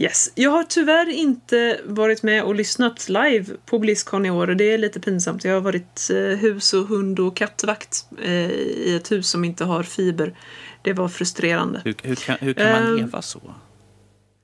Yes. 0.02 0.32
Jag 0.36 0.52
har 0.52 0.64
tyvärr 0.64 1.10
inte 1.10 1.80
varit 1.86 2.23
med 2.23 2.44
och 2.44 2.56
lyssnat 2.56 3.10
live 3.10 3.45
på 3.65 3.80
Blizzcon 3.80 4.26
i 4.26 4.32
år 4.32 4.49
och 4.49 4.56
det 4.57 4.73
är 4.73 4.78
lite 4.78 4.99
pinsamt. 4.99 5.44
Jag 5.44 5.53
har 5.53 5.61
varit 5.61 6.10
eh, 6.11 6.18
hus 6.18 6.73
och 6.73 6.88
hund 6.88 7.19
och 7.19 7.38
kattvakt 7.38 8.06
eh, 8.23 8.32
i 8.52 8.95
ett 8.95 9.11
hus 9.11 9.30
som 9.30 9.44
inte 9.45 9.64
har 9.65 9.84
fiber. 9.84 10.38
Det 10.82 10.94
var 10.94 11.07
frustrerande. 11.10 11.82
Hur, 11.86 11.95
hur 12.03 12.15
kan, 12.15 12.38
hur 12.40 12.53
kan 12.53 12.72
man 12.72 12.84
Ehm, 12.88 12.95
leva 12.95 13.22
så? 13.22 13.41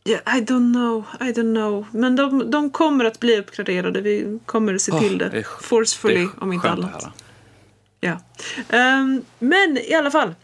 Yeah, 0.08 0.38
I 0.38 0.42
don't 0.42 0.74
know, 0.74 1.04
I 1.20 1.34
don't 1.34 1.54
know. 1.54 1.86
Men 1.92 2.16
de, 2.16 2.52
de 2.52 2.70
kommer 2.70 3.06
att 3.06 3.20
bli 3.20 3.40
uppgraderade. 3.40 4.02
Vi 4.02 4.40
kommer 4.46 4.78
se 4.78 4.92
Åh, 4.92 5.02
till 5.02 5.18
det. 5.18 5.30
det 5.30 5.44
Forcefully, 5.62 6.26
Det 6.26 6.30
om 6.42 6.54
inte 6.54 6.70
att 6.70 6.80
annat. 6.80 7.06
Ja. 8.00 8.20
Ehm, 8.70 9.26
men 9.40 9.78
i 9.78 9.94
alla 9.94 10.12
fall. 10.12 10.36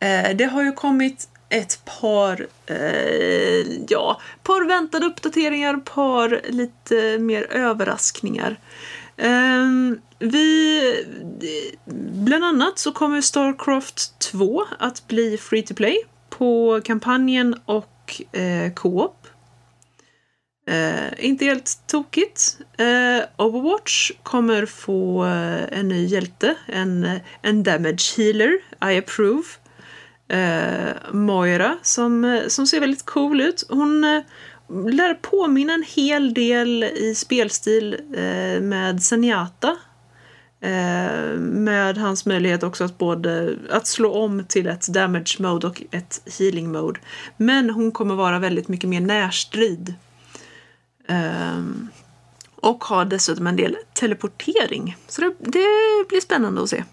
Eh, 0.00 0.36
det 0.36 0.44
har 0.44 0.62
ju 0.62 0.72
kommit 0.72 1.28
ett 1.48 1.84
par, 2.00 2.46
eh, 2.66 3.66
ja, 3.88 4.20
par 4.42 4.68
väntade 4.68 5.06
uppdateringar, 5.06 5.76
par 5.76 6.40
lite 6.48 7.18
mer 7.18 7.42
överraskningar. 7.50 8.60
Ehm, 9.16 10.00
vi, 10.18 11.06
bland 12.24 12.44
annat 12.44 12.78
så 12.78 12.92
kommer 12.92 13.20
Starcraft 13.20 14.18
2 14.18 14.64
att 14.78 15.08
bli 15.08 15.38
free 15.38 15.62
to 15.62 15.74
play 15.74 15.98
på 16.30 16.80
kampanjen 16.84 17.56
och 17.64 17.93
eh, 18.32 18.72
co-op. 18.74 19.26
Eh, 20.66 21.24
inte 21.26 21.44
helt 21.44 21.78
tokigt. 21.86 22.58
Eh, 22.78 23.24
Overwatch 23.36 24.10
kommer 24.22 24.66
få 24.66 25.24
eh, 25.24 25.78
en 25.78 25.88
ny 25.88 26.04
hjälte, 26.04 26.56
en, 26.66 27.04
eh, 27.04 27.20
en 27.42 27.62
damage 27.62 28.14
healer, 28.16 28.58
I 28.92 28.98
approve. 28.98 29.44
Eh, 30.28 31.12
Moira 31.12 31.78
som, 31.82 32.24
eh, 32.24 32.48
som 32.48 32.66
ser 32.66 32.80
väldigt 32.80 33.06
cool 33.06 33.40
ut. 33.40 33.64
Hon 33.68 34.04
eh, 34.04 34.22
lär 34.68 35.14
påminna 35.14 35.74
en 35.74 35.84
hel 35.96 36.34
del 36.34 36.84
i 36.84 37.14
spelstil 37.14 37.94
eh, 38.14 38.60
med 38.60 39.02
Zenyatta. 39.02 39.76
Eh, 40.64 41.38
med 41.40 41.98
hans 41.98 42.26
möjlighet 42.26 42.62
också 42.62 42.84
att 42.84 42.98
både 42.98 43.56
att 43.70 43.86
slå 43.86 44.12
om 44.12 44.44
till 44.44 44.66
ett 44.66 44.88
damage 44.88 45.36
mode 45.38 45.66
och 45.66 45.82
ett 45.90 46.20
healing 46.38 46.72
mode. 46.72 47.00
Men 47.36 47.70
hon 47.70 47.92
kommer 47.92 48.14
vara 48.14 48.38
väldigt 48.38 48.68
mycket 48.68 48.90
mer 48.90 49.00
närstrid. 49.00 49.94
Ehm, 51.08 51.88
och 52.56 52.84
har 52.84 53.04
dessutom 53.04 53.46
en 53.46 53.56
del 53.56 53.76
teleportering. 53.92 54.96
Så 55.08 55.20
det, 55.20 55.34
det 55.38 56.08
blir 56.08 56.20
spännande 56.20 56.62
att 56.62 56.70
se. 56.70 56.84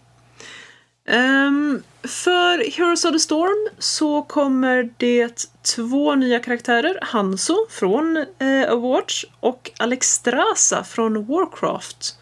Um, 1.10 1.84
för 2.04 2.72
Heroes 2.78 3.06
of 3.06 3.12
the 3.12 3.20
Storm 3.20 3.76
så 3.80 4.22
kommer 4.22 4.94
det 4.98 5.48
två 5.76 6.16
nya 6.16 6.40
karaktärer. 6.40 7.00
Hanso 7.02 7.56
från 7.70 8.18
eh, 8.18 8.72
Awards 8.72 9.26
och 9.40 9.72
Alexstrasza 9.78 10.84
från 10.84 11.26
Warcraft. 11.26 12.18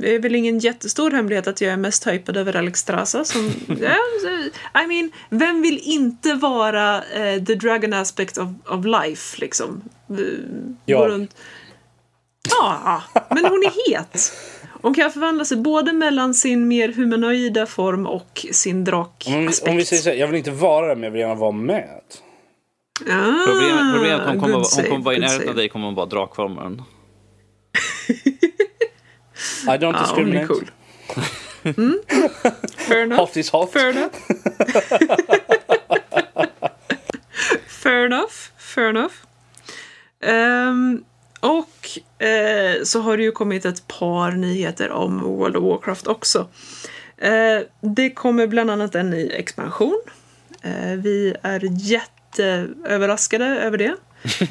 Det 0.00 0.14
är 0.14 0.18
väl 0.18 0.34
ingen 0.34 0.58
jättestor 0.58 1.10
hemlighet 1.10 1.46
att 1.46 1.60
jag 1.60 1.72
är 1.72 1.76
mest 1.76 2.06
hypad 2.06 2.36
över 2.36 2.56
Alexstrasza. 2.56 3.24
Som, 3.24 3.50
ja, 3.80 3.96
I 4.82 4.86
mean, 4.86 5.10
vem 5.30 5.62
vill 5.62 5.78
inte 5.82 6.34
vara 6.34 6.96
eh, 7.04 7.42
the 7.44 7.54
dragon 7.54 7.92
aspect 7.92 8.38
of, 8.38 8.48
of 8.68 8.84
life 8.84 9.40
liksom? 9.40 9.82
Eh, 10.10 10.94
gå 10.96 11.08
runt- 11.08 11.36
Ja, 12.50 13.02
men 13.30 13.44
hon 13.44 13.62
är 13.64 13.90
het. 13.90 14.32
Hon 14.82 14.94
kan 14.94 15.10
förvandla 15.12 15.44
sig 15.44 15.56
både 15.56 15.92
mellan 15.92 16.34
sin 16.34 16.68
mer 16.68 16.88
humanoida 16.92 17.66
form 17.66 18.06
och 18.06 18.46
sin 18.52 18.84
drakaspekt. 18.84 19.68
om 19.68 19.76
vi 19.76 19.84
säger 19.84 20.02
så 20.02 20.10
här, 20.10 20.16
jag 20.16 20.26
vill 20.26 20.36
inte 20.36 20.50
vara 20.50 20.86
där 20.86 20.94
men 20.94 21.04
jag 21.04 21.10
vill 21.10 21.20
gärna 21.20 21.34
vara 21.34 21.52
med. 21.52 22.00
Ah, 23.10 23.46
Problemet, 23.46 23.94
problemet 23.94 24.20
är 24.20 24.22
att 24.22 24.28
hon 24.28 24.40
kommer, 24.40 24.54
hon 24.54 24.84
kommer 24.90 25.04
vara 25.04 25.14
i 25.14 25.18
närheten 25.18 25.48
av 25.48 25.54
dig 25.54 25.68
kommer 25.68 25.84
hon 25.86 25.94
bara 25.94 26.06
dra 26.06 26.26
kameran. 26.26 26.82
I 29.68 29.78
don't 29.78 29.96
är 29.96 30.00
discriminate. 30.00 30.46
cool. 30.46 30.70
Mm. 31.76 31.98
Fair 32.76 33.02
enough. 33.02 33.20
Hot 33.20 33.36
is 33.36 33.50
hot. 33.50 33.72
Fair 33.72 33.90
enough. 33.90 34.14
Fair 37.68 38.06
enough. 38.06 38.34
Fair 38.58 38.88
enough. 38.88 39.14
Ehm, 40.24 41.04
och 41.40 41.98
eh, 42.26 42.82
så 42.84 43.00
har 43.00 43.16
det 43.16 43.22
ju 43.22 43.32
kommit 43.32 43.64
ett 43.64 43.88
par 43.88 44.32
nyheter 44.32 44.90
om 44.90 45.20
World 45.20 45.56
of 45.56 45.62
Warcraft 45.62 46.06
också. 46.06 46.48
Eh, 47.18 47.60
det 47.80 48.10
kommer 48.10 48.46
bland 48.46 48.70
annat 48.70 48.94
en 48.94 49.10
ny 49.10 49.30
expansion. 49.30 50.00
Eh, 50.62 50.92
vi 50.96 51.34
är 51.42 51.60
jätteöverraskade 51.70 53.44
över 53.46 53.78
det. 53.78 53.94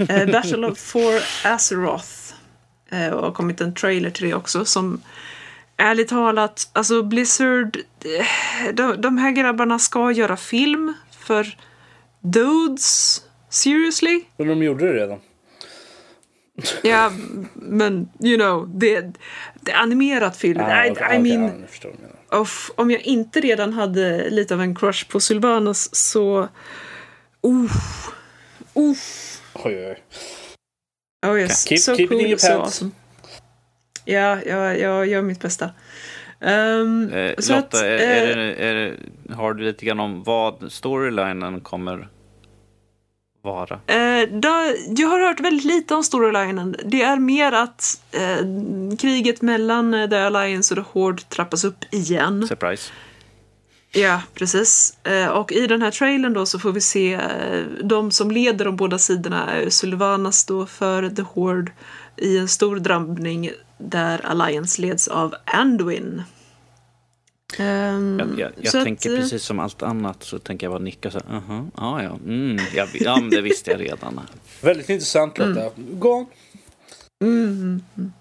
Eh, 0.09 0.31
Battle 0.31 0.67
of 0.67 0.77
for 0.77 1.21
Azeroth. 1.43 2.22
Eh, 2.93 3.13
och 3.13 3.23
har 3.25 3.31
kommit 3.31 3.61
en 3.61 3.73
trailer 3.73 4.09
till 4.09 4.27
det 4.27 4.33
också 4.33 4.65
som 4.65 5.01
ärligt 5.77 6.07
talat, 6.07 6.69
alltså 6.73 7.03
Blizzard, 7.03 7.77
eh, 8.05 8.73
de, 8.73 9.01
de 9.01 9.17
här 9.17 9.31
grabbarna 9.31 9.79
ska 9.79 10.11
göra 10.11 10.37
film 10.37 10.93
för 11.19 11.57
dudes. 12.19 13.21
Seriously? 13.49 14.21
Men 14.37 14.47
de 14.47 14.63
gjorde 14.63 14.87
det 14.87 14.93
redan. 14.93 15.19
Ja, 16.81 17.11
men 17.53 18.09
you 18.19 18.37
know, 18.37 18.69
det, 18.79 19.13
det 19.61 19.71
är 19.71 19.77
animerat 19.77 20.37
film. 20.37 20.61
Ah, 20.61 20.85
I, 20.85 20.91
okej, 20.91 21.15
I 21.15 21.19
mean, 21.19 21.43
ja, 21.43 21.65
jag 21.81 21.93
menar. 22.01 22.41
Uff, 22.41 22.71
om 22.75 22.91
jag 22.91 23.01
inte 23.01 23.41
redan 23.41 23.73
hade 23.73 24.29
lite 24.29 24.53
av 24.53 24.61
en 24.61 24.75
crush 24.75 25.07
på 25.07 25.19
Sylvanas 25.19 25.95
så... 25.95 26.47
Uff. 27.41 28.11
Oj, 28.73 28.97
oj, 29.53 29.87
oj. 29.87 29.97
Oh 31.23 31.39
yes, 31.39 31.65
Keep- 31.67 31.77
so 31.79 31.95
keep 31.95 32.05
it 32.05 32.11
in 32.11 32.17
cool, 32.19 32.27
your 32.27 32.37
so 32.37 32.47
pants. 32.47 32.67
awesome. 32.67 32.91
Ja, 34.05 34.37
jag, 34.45 34.79
jag 34.79 35.07
gör 35.07 35.21
mitt 35.21 35.41
bästa. 35.41 35.69
Ehm, 36.41 37.09
Eh, 37.13 37.33
så 37.37 37.55
Lotta, 37.55 37.77
att, 37.77 37.83
är, 37.83 37.97
eh, 37.99 38.29
är, 38.31 38.35
det, 38.35 38.53
är 38.55 38.73
det, 38.75 39.33
har 39.33 39.53
du 39.53 39.63
lite 39.63 39.85
grann 39.85 39.99
om 39.99 40.23
vad 40.23 40.71
storylinen 40.71 41.61
kommer 41.61 42.07
vara? 43.41 43.73
Eh, 43.87 44.29
då, 44.31 44.49
jag 44.97 45.07
har 45.07 45.19
hört 45.19 45.39
väldigt 45.39 45.65
lite 45.65 45.95
om 45.95 46.03
storylinen. 46.03 46.75
Det 46.85 47.01
är 47.01 47.17
mer 47.17 47.51
att 47.51 48.01
eh, 48.11 48.37
kriget 48.99 49.41
mellan 49.41 49.93
eh, 49.93 50.09
The 50.09 50.15
Alliance 50.15 50.73
och 50.73 50.85
The 50.85 50.91
Horde 50.99 51.21
trappas 51.23 51.63
upp 51.63 51.77
igen. 51.91 52.47
Surprise. 52.47 52.91
Ja, 53.95 54.21
precis. 54.33 54.97
Eh, 55.03 55.27
och 55.27 55.51
i 55.51 55.67
den 55.67 55.81
här 55.81 55.91
trailern 55.91 56.33
då 56.33 56.45
så 56.45 56.59
får 56.59 56.71
vi 56.71 56.81
se 56.81 57.13
eh, 57.13 57.63
de 57.83 58.11
som 58.11 58.31
leder 58.31 58.65
de 58.65 58.75
båda 58.75 58.97
sidorna. 58.97 59.51
är 59.51 59.69
Sylvanas 59.69 60.45
då 60.45 60.65
för 60.65 61.09
The 61.09 61.21
Horde 61.21 61.71
i 62.17 62.37
en 62.37 62.47
stor 62.47 62.79
drabbning 62.79 63.51
där 63.77 64.25
Alliance 64.25 64.81
leds 64.81 65.07
av 65.07 65.35
Anduin. 65.45 66.23
Ehm, 67.57 68.19
Jag, 68.19 68.39
jag, 68.39 68.51
jag 68.61 68.75
att, 68.77 68.83
tänker 68.85 69.13
eh, 69.13 69.19
precis 69.19 69.43
som 69.43 69.59
allt 69.59 69.83
annat 69.83 70.23
så 70.23 70.39
tänker 70.39 70.65
jag 70.65 70.73
bara 70.73 70.83
nicka 70.83 71.11
så 71.11 71.21
här. 71.27 71.37
Uh 71.37 71.63
ja, 71.77 72.03
ja, 72.03 72.17
mm, 72.25 72.57
jag, 72.75 72.89
ja, 72.93 73.19
men 73.19 73.29
det 73.29 73.41
visste 73.41 73.71
jag 73.71 73.81
redan. 73.81 74.19
Väldigt 74.61 74.89
intressant 74.89 75.37
Lotta. 75.37 75.61
Mm. 75.61 75.99
Gå 75.99 76.27
on. 77.19 78.13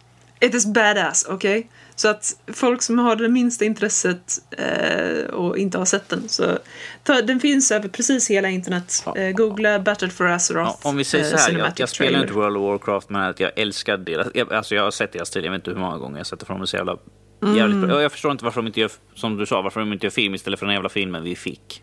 It 0.42 0.54
is 0.54 0.66
badass, 0.66 1.26
okej? 1.28 1.70
Så 1.94 2.08
att 2.08 2.36
folk 2.52 2.82
som 2.82 2.98
har 2.98 3.16
det 3.16 3.28
minsta 3.28 3.64
intresset 3.64 4.38
eh, 4.58 5.34
och 5.34 5.58
inte 5.58 5.78
har 5.78 5.84
sett 5.84 6.08
den, 6.08 6.28
så 6.28 6.58
ta, 7.04 7.22
den 7.22 7.40
finns 7.40 7.70
över 7.70 7.88
precis 7.88 8.30
hela 8.30 8.48
internet. 8.48 9.04
Eh, 9.16 9.30
googla 9.30 9.78
Battle 9.78 10.08
for 10.08 10.26
Azeroth. 10.28 10.78
Ja, 10.82 10.88
om 10.90 10.96
vi 10.96 11.04
säger 11.04 11.24
eh, 11.24 11.30
så 11.30 11.36
här, 11.36 11.42
jag, 11.42 11.50
Cinematic 11.50 11.80
jag 11.80 11.88
spelar 11.88 12.22
inte 12.22 12.32
World 12.32 12.56
of 12.56 12.62
Warcraft 12.62 13.10
men 13.10 13.22
att 13.22 13.40
jag 13.40 13.50
älskar 13.56 13.96
deras, 13.96 14.26
jag, 14.34 14.52
alltså 14.52 14.74
jag 14.74 14.82
har 14.82 14.90
sett 14.90 15.12
deras 15.12 15.28
stil, 15.28 15.44
jag 15.44 15.52
vet 15.52 15.58
inte 15.58 15.70
hur 15.70 15.78
många 15.78 15.98
gånger 15.98 16.14
jag 16.14 16.20
har 16.20 16.24
sett 16.24 16.40
det 16.40 16.46
från 16.46 16.58
dem, 16.58 16.66
så 16.66 16.76
jävla 16.76 16.96
jävligt 17.56 17.76
Mm. 17.76 17.88
bra. 17.88 18.02
Jag 18.02 18.12
förstår 18.12 18.32
inte 18.32 18.44
varför 18.44 18.60
de 18.60 18.66
inte 18.66 18.80
gör, 18.80 18.90
som 19.14 19.36
du 19.36 19.46
sa, 19.46 19.62
varför 19.62 19.80
de 19.80 19.92
inte 19.92 20.06
gör 20.06 20.10
film 20.10 20.34
istället 20.34 20.58
för 20.58 20.66
den 20.66 20.74
jävla 20.74 20.88
filmen 20.88 21.24
vi 21.24 21.36
fick. 21.36 21.82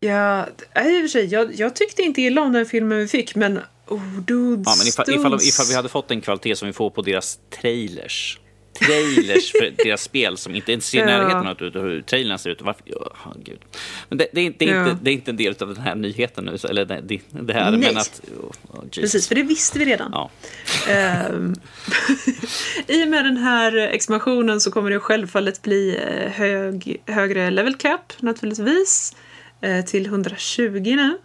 Ja, 0.00 0.46
i 0.46 0.46
och 0.78 0.82
för 1.02 1.08
sig, 1.08 1.26
jag, 1.26 1.54
jag 1.54 1.76
tyckte 1.76 2.02
inte 2.02 2.22
illa 2.22 2.42
om 2.42 2.52
den 2.52 2.66
filmen 2.66 2.98
vi 2.98 3.08
fick, 3.08 3.34
men 3.34 3.60
oh, 3.90 4.02
dudes, 4.26 4.66
Ja, 4.66 4.74
men 4.78 4.86
ifall, 4.86 5.10
ifall, 5.14 5.30
dudes. 5.30 5.48
ifall 5.48 5.66
vi 5.68 5.74
hade 5.74 5.88
fått 5.88 6.08
den 6.08 6.20
kvalitet 6.20 6.56
som 6.56 6.66
vi 6.66 6.72
får 6.72 6.90
på 6.90 7.02
deras 7.02 7.38
trailers. 7.60 8.38
Trailers 8.86 9.52
för 9.52 9.74
deras 9.84 10.02
spel 10.02 10.36
som 10.36 10.54
inte 10.54 10.72
ens 10.72 10.94
i 10.94 10.98
Ja. 10.98 11.04
närheten 11.06 11.46
av 11.46 11.58
hur- 11.60 12.02
trailern 12.02 12.38
ser 12.38 12.50
ut. 12.50 12.62
Varför? 12.62 12.82
Oh, 12.92 13.32
gud. 13.44 13.58
Men 14.08 14.18
det, 14.18 14.26
det, 14.32 14.40
är, 14.46 14.54
det, 14.58 14.64
är 14.70 14.74
Ja. 14.74 14.90
inte, 14.90 14.98
det 15.04 15.10
är 15.10 15.12
inte 15.12 15.30
en 15.30 15.36
del 15.36 15.54
av 15.60 15.68
den 15.74 15.76
här 15.84 15.94
nyheten 15.94 16.44
nu, 16.44 16.56
eller 16.70 16.84
det, 16.84 17.00
det, 17.30 17.52
här. 17.52 17.70
Nej. 17.70 17.80
Men 17.80 17.96
att, 17.96 18.20
oh. 18.72 18.84
Precis, 18.94 19.28
för 19.28 19.34
det 19.34 19.42
visste 19.42 19.78
vi 19.78 19.84
redan. 19.84 20.10
Ja. 20.12 20.30
Ehm, 20.88 21.54
I 22.86 23.04
och 23.04 23.08
med 23.08 23.24
den 23.24 23.36
här 23.36 23.76
expansionen 23.76 24.60
så 24.60 24.70
kommer 24.70 24.90
det 24.90 24.98
självfallet 25.00 25.62
bli 25.62 25.96
eh, 25.96 26.30
hög, 26.32 27.02
högre 27.06 27.50
level 27.50 27.74
cap 27.74 28.12
naturligtvis. 28.20 29.16
eh, 29.60 29.84
Till 29.84 30.06
120 30.06 30.80
nu. 30.96 31.18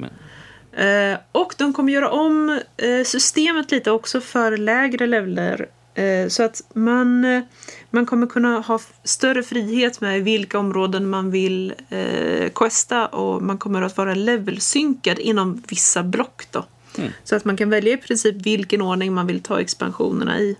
Eh, 0.75 1.17
Och 1.31 1.53
de 1.57 1.73
kommer 1.73 1.93
göra 1.93 2.09
om 2.11 2.59
eh, 2.77 3.03
systemet 3.05 3.71
lite 3.71 3.91
också 3.91 4.21
för 4.21 4.57
lägre 4.57 5.07
leveler. 5.07 5.69
eh, 5.93 6.27
Så 6.27 6.43
att 6.43 6.61
man, 6.73 7.25
eh, 7.25 7.41
man 7.89 8.05
kommer 8.05 8.27
kunna 8.27 8.59
ha 8.59 8.79
större 9.03 9.43
frihet 9.43 10.01
med 10.01 10.23
vilka 10.23 10.59
områden 10.59 11.09
man 11.09 11.31
vill 11.31 11.73
eh, 11.89 12.49
questa 12.55 13.07
och 13.07 13.41
man 13.43 13.57
kommer 13.57 13.81
att 13.81 13.97
vara 13.97 14.13
levelsynkad 14.15 15.19
inom 15.19 15.63
vissa 15.67 16.03
block 16.03 16.43
då. 16.51 16.65
Så 17.23 17.35
att 17.35 17.45
man 17.45 17.57
kan 17.57 17.69
välja 17.69 17.93
i 17.93 17.97
princip 17.97 18.35
vilken 18.45 18.81
ordning 18.81 19.13
man 19.13 19.27
vill 19.27 19.39
ta 19.41 19.59
expansionerna 19.61 20.39
i. 20.39 20.57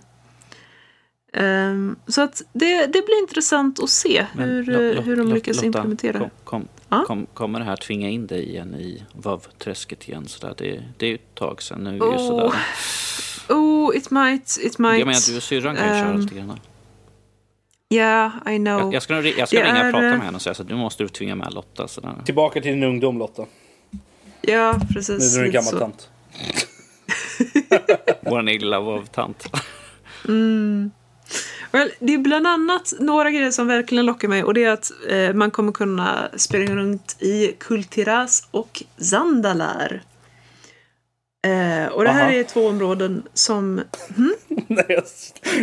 Ehm, 1.32 1.96
så 2.06 2.20
att 2.22 2.42
det, 2.52 2.86
det 2.86 3.06
blir 3.06 3.18
intressant 3.20 3.82
att 3.82 3.90
se 3.90 4.26
Men 4.34 4.48
hur, 4.48 4.64
Lo- 4.64 4.94
Lo- 4.94 5.00
hur 5.02 5.16
de 5.16 5.28
Lo- 5.28 5.34
lyckas 5.34 5.56
Lotta, 5.56 5.66
implementera. 5.66 6.18
Kom, 6.18 6.30
kom, 6.44 6.68
Ja? 6.88 7.04
kom, 7.06 7.26
kommer 7.34 7.58
det 7.58 7.64
här 7.64 7.76
tvinga 7.76 8.08
in 8.08 8.26
dig 8.26 8.48
igen 8.48 8.74
i 8.74 9.02
VAV-träsket 9.12 10.08
igen? 10.08 10.28
Sådär? 10.28 10.54
Det, 10.58 10.82
det 10.98 11.06
är 11.06 11.10
ju 11.10 11.14
ett 11.14 11.34
tag 11.34 11.62
sedan 11.62 11.84
nu. 11.84 12.00
Åh, 12.00 12.18
sådär. 12.28 12.52
Oh, 13.48 13.96
it 13.96 14.10
might, 14.10 14.58
it 14.62 14.78
might. 14.78 14.98
Jag 14.98 15.06
menar, 15.06 15.30
du 15.30 15.36
och 15.36 15.42
syrran 15.42 15.76
kan 15.76 15.84
ju 15.88 15.90
köra 16.02 16.10
Ehm, 16.10 16.20
lite 16.20 16.34
grann. 16.34 16.60
Yeah, 17.90 18.32
I 18.46 18.56
know. 18.56 18.80
Jag, 18.80 18.94
jag 18.94 19.02
ska, 19.02 19.22
jag 19.22 19.48
ska 19.48 19.58
Det 19.58 19.64
ringa 19.64 19.80
och 19.80 19.86
är, 19.86 19.92
prata 19.92 20.06
eh, 20.06 20.12
med 20.12 20.22
henne 20.24 20.36
och 20.36 20.42
säga 20.42 20.54
så 20.54 20.62
att 20.62 20.68
nu 20.68 20.74
måste 20.76 21.02
du 21.02 21.08
tvinga 21.08 21.34
med 21.34 21.54
Lotta. 21.54 21.88
Sådär. 21.88 22.14
Tillbaka 22.24 22.60
till 22.60 22.70
din 22.72 22.82
ungdom 22.82 23.18
Lotta. 23.18 23.46
Ja, 24.40 24.72
Nu 24.80 24.94
precis. 24.94 25.36
är 25.36 25.40
du 25.40 25.46
en 25.46 25.52
gammal 25.52 25.70
så. 25.72 25.78
tant. 25.78 26.10
Vår 28.22 28.48
egen 28.48 28.70
VAV-tant. 28.70 29.48
Well, 31.72 31.90
det 31.98 32.14
är 32.14 32.18
bland 32.18 32.46
annat 32.46 32.92
några 33.00 33.30
grejer 33.30 33.50
som 33.50 33.66
verkligen 33.66 34.06
lockar 34.06 34.28
mig 34.28 34.44
och 34.44 34.54
det 34.54 34.64
är 34.64 34.70
att 34.70 34.92
eh, 35.08 35.32
man 35.32 35.50
kommer 35.50 35.72
kunna 35.72 36.28
springa 36.36 36.76
runt 36.76 37.16
i 37.22 37.52
Kultiras 37.58 38.48
och 38.50 38.82
Zandalar. 38.98 40.02
Eh, 41.46 41.92
och 41.92 42.04
det 42.04 42.10
här 42.10 42.22
Aha. 42.24 42.32
är 42.32 42.42
två 42.44 42.66
områden 42.68 43.22
som... 43.34 43.74
Nej, 44.48 44.84
jag, 44.88 45.04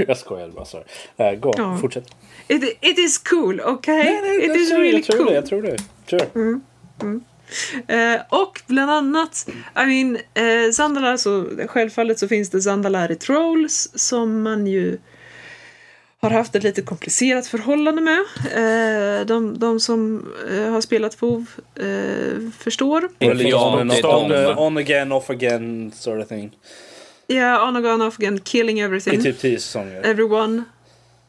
jag 0.07 0.17
skojar 0.17 0.49
bara. 0.49 0.65
Sorry. 0.65 0.83
Uh, 1.19 1.39
gå 1.39 1.53
Ja. 1.57 1.77
fortsätt. 1.81 2.05
It, 2.47 2.63
it 2.81 2.99
is 2.99 3.17
cool, 3.17 3.61
okay? 3.61 3.95
Nej, 3.95 4.21
nej, 4.21 4.45
it 4.45 4.55
is 4.55 4.71
really 4.71 4.91
jag 4.91 5.03
tror 5.03 5.17
cool. 5.17 5.27
det. 5.27 5.33
Jag 5.33 5.45
tror 5.45 5.61
det. 5.61 5.77
Sure. 6.09 6.59
Eh, 7.87 8.21
och 8.29 8.61
bland 8.67 8.91
annat, 8.91 9.49
I 9.75 9.85
mean, 9.85 10.17
eh, 10.33 10.71
Zandalar, 10.71 11.17
så 11.17 11.45
självfallet 11.67 12.19
så 12.19 12.27
finns 12.27 12.49
det 12.49 12.61
Zandalari 12.61 13.15
Trolls 13.15 13.89
som 13.95 14.41
man 14.41 14.67
ju 14.67 14.97
har 16.23 16.29
haft 16.29 16.55
ett 16.55 16.63
lite 16.63 16.81
komplicerat 16.81 17.47
förhållande 17.47 18.01
med. 18.01 18.19
Eh, 18.19 19.25
de, 19.25 19.59
de 19.59 19.79
som 19.79 20.27
eh, 20.51 20.71
har 20.71 20.81
spelat 20.81 21.21
WoW 21.21 21.45
eh, 21.75 22.49
förstår. 22.59 23.09
On, 23.19 24.57
on, 24.57 24.77
again, 24.77 25.11
off 25.11 25.29
again 25.29 25.91
sort 25.95 26.21
of 26.21 26.27
thing. 26.27 26.51
Ja, 27.27 27.67
on 27.67 27.75
again, 27.75 28.01
off 28.01 28.19
again, 28.19 28.39
killing 28.39 28.79
I 28.79 28.81
everything. 28.81 29.23
typ 29.23 29.39
10 29.39 29.59
säsonger. 29.59 30.01
Everyone. 30.01 30.63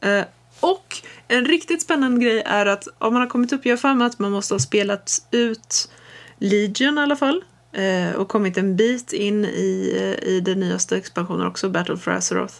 Eh, 0.01 0.23
och 0.59 0.97
en 1.27 1.45
riktigt 1.45 1.81
spännande 1.81 2.25
grej 2.25 2.43
är 2.45 2.65
att 2.65 2.87
om 2.97 3.13
man 3.13 3.21
har 3.21 3.29
kommit 3.29 3.53
upp, 3.53 3.65
jag 3.65 3.77
har 3.77 4.05
att 4.05 4.19
man 4.19 4.31
måste 4.31 4.53
ha 4.53 4.59
spelat 4.59 5.27
ut 5.31 5.89
Legion 6.37 6.97
i 6.97 7.01
alla 7.01 7.15
fall. 7.15 7.43
Eh, 7.73 8.15
och 8.15 8.27
kommit 8.27 8.57
en 8.57 8.75
bit 8.75 9.13
in 9.13 9.45
i, 9.45 9.95
i 10.21 10.39
den 10.39 10.59
nyaste 10.59 10.97
expansionen 10.97 11.47
också, 11.47 11.69
Battle 11.69 11.97
for 11.97 12.11
Azeroth. 12.11 12.55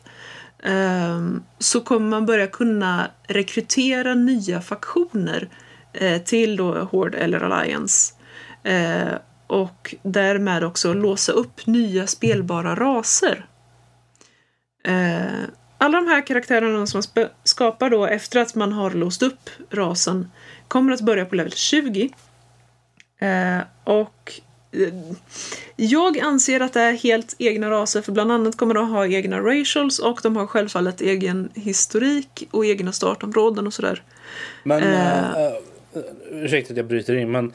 Ehm, 0.64 1.44
så 1.60 1.82
kommer 1.82 2.08
man 2.08 2.26
börja 2.26 2.48
kunna 2.48 3.12
rekrytera 3.28 4.14
nya 4.14 4.62
faktioner 4.62 5.50
eh, 5.94 6.22
till 6.22 6.58
då 6.58 6.74
Horde 6.84 7.18
eller 7.18 7.44
Alliance. 7.44 8.14
Eh, 8.64 9.14
och 9.48 9.96
därmed 10.04 10.64
också 10.64 10.94
låsa 10.94 11.32
upp 11.32 11.68
nya 11.68 12.08
spelbara 12.08 12.76
raser. 12.76 13.46
Eh, 14.84 15.44
alla 15.78 15.98
de 15.98 16.08
här 16.08 16.28
karaktärerna 16.28 16.88
som 16.88 17.02
man 17.16 17.28
skapar 17.44 17.90
då 17.90 18.06
efter 18.06 18.40
att 18.40 18.56
man 18.56 18.74
har 18.74 18.92
låst 18.92 19.24
upp 19.24 19.50
rasen 19.70 20.32
kommer 20.68 20.92
att 20.92 21.02
börja 21.02 21.26
på 21.26 21.36
level 21.36 21.52
20. 21.52 22.10
Och 23.84 24.42
jag 25.76 26.20
anser 26.20 26.60
att 26.60 26.74
det 26.74 26.82
är 26.82 26.94
helt 26.94 27.36
egna 27.40 27.70
raser, 27.70 28.02
för 28.02 28.12
bland 28.12 28.32
annat 28.32 28.58
kommer 28.58 28.74
de 28.74 28.90
ha 28.90 29.08
egna 29.08 29.40
racials 29.40 30.00
och 30.00 30.20
de 30.24 30.36
har 30.36 30.48
självfallet 30.48 31.02
egen 31.02 31.50
historik 31.56 32.48
och 32.52 32.66
egna 32.66 32.92
startområden 32.92 33.68
och 33.68 33.74
sådär. 33.74 34.04
Men, 34.64 34.84
Eh. 34.84 35.48
uh, 35.48 36.04
ursäkta 36.32 36.74
att 36.74 36.78
jag 36.78 36.86
bryter 36.88 37.16
in, 37.16 37.32
men 37.32 37.54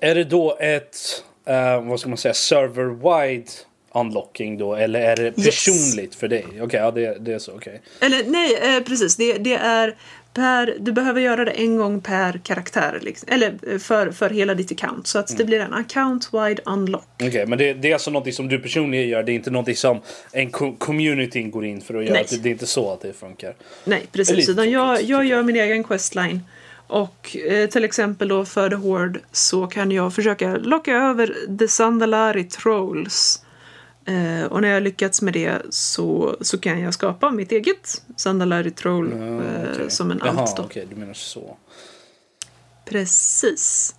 är 0.00 0.14
det 0.14 0.24
då 0.24 0.56
ett, 0.60 0.96
eh, 1.46 1.84
vad 1.84 2.00
ska 2.00 2.08
man 2.08 2.18
säga, 2.18 2.34
server-wide 2.34 3.50
unlocking 3.94 4.58
då? 4.58 4.74
Eller 4.74 5.00
är 5.00 5.16
det 5.16 5.22
Yes. 5.22 5.44
personligt 5.44 6.14
för 6.14 6.28
dig? 6.28 6.46
Okej, 6.62 6.80
ja 6.80 6.90
det, 6.90 7.18
det 7.20 7.32
är 7.32 7.38
så, 7.38 7.52
okej. 7.52 7.80
Eller 8.00 8.24
nej, 8.26 8.76
eh, 8.76 8.82
precis. 8.82 9.16
Det, 9.16 9.32
det 9.38 9.54
är 9.54 9.96
per, 10.34 10.76
du 10.80 10.92
behöver 10.92 11.20
göra 11.20 11.44
det 11.44 11.50
en 11.50 11.76
gång 11.76 12.00
per 12.00 12.40
karaktär. 12.44 12.98
Liksom. 13.02 13.28
Eller 13.32 13.54
eh, 13.72 13.78
för, 13.78 14.10
för 14.10 14.30
hela 14.30 14.54
ditt 14.54 14.72
account. 14.72 15.06
Så 15.06 15.18
att 15.18 15.30
Mm. 15.30 15.38
det 15.38 15.44
blir 15.44 15.60
en 15.60 15.72
account-wide 15.74 16.60
unlock. 16.64 17.08
Okej, 17.22 17.46
men 17.46 17.58
det, 17.58 17.72
det 17.74 17.88
är 17.88 17.92
alltså 17.92 18.10
något 18.10 18.34
som 18.34 18.48
du 18.48 18.58
personligen 18.58 19.08
gör, 19.08 19.22
det 19.22 19.32
är 19.32 19.34
inte 19.34 19.50
något 19.50 19.76
som 19.78 20.00
en 20.32 20.50
co- 20.50 20.76
community 20.78 21.42
går 21.42 21.64
in 21.64 21.80
för 21.80 21.94
att 21.94 22.04
göra? 22.04 22.14
Nej. 22.14 22.26
Det, 22.30 22.36
det 22.42 22.48
är 22.48 22.50
inte 22.50 22.66
så 22.66 22.92
att 22.92 23.00
det 23.00 23.12
funkar? 23.12 23.54
Nej, 23.84 24.06
precis. 24.12 24.48
Utan 24.48 24.70
jag, 24.70 24.88
tråkigt, 24.96 25.08
jag 25.08 25.24
gör 25.24 25.42
min 25.42 25.56
egen 25.56 25.84
questline. 25.84 26.40
Och 26.86 27.36
eh, 27.36 27.68
till 27.68 27.84
exempel 27.84 28.28
då 28.28 28.44
för 28.44 28.68
The 28.70 28.74
Horde 28.76 29.20
så 29.32 29.66
kan 29.66 29.90
jag 29.90 30.14
försöka 30.14 30.56
locka 30.56 30.92
över 30.96 31.34
The 31.58 31.68
Sandalari 31.68 32.44
Trolls. 32.44 33.43
Eh, 34.06 34.44
och 34.46 34.60
när 34.62 34.68
jag 34.68 34.82
lyckats 34.82 35.22
med 35.22 35.32
det 35.34 35.62
så, 35.70 36.36
så 36.40 36.58
kan 36.58 36.80
jag 36.80 36.94
skapa 36.94 37.30
mitt 37.30 37.52
eget 37.52 38.02
Sandalari 38.16 38.70
Troll 38.70 39.10
Ja, 39.10 39.24
eh, 39.26 39.70
okej. 39.72 39.90
som 39.90 40.10
en 40.10 40.20
Jaha, 40.24 40.40
alt. 40.40 40.56
då. 40.56 40.62
okej, 40.62 40.86
du 40.90 40.96
menar 40.96 41.14
så. 41.14 41.56
Precis. 42.84 43.94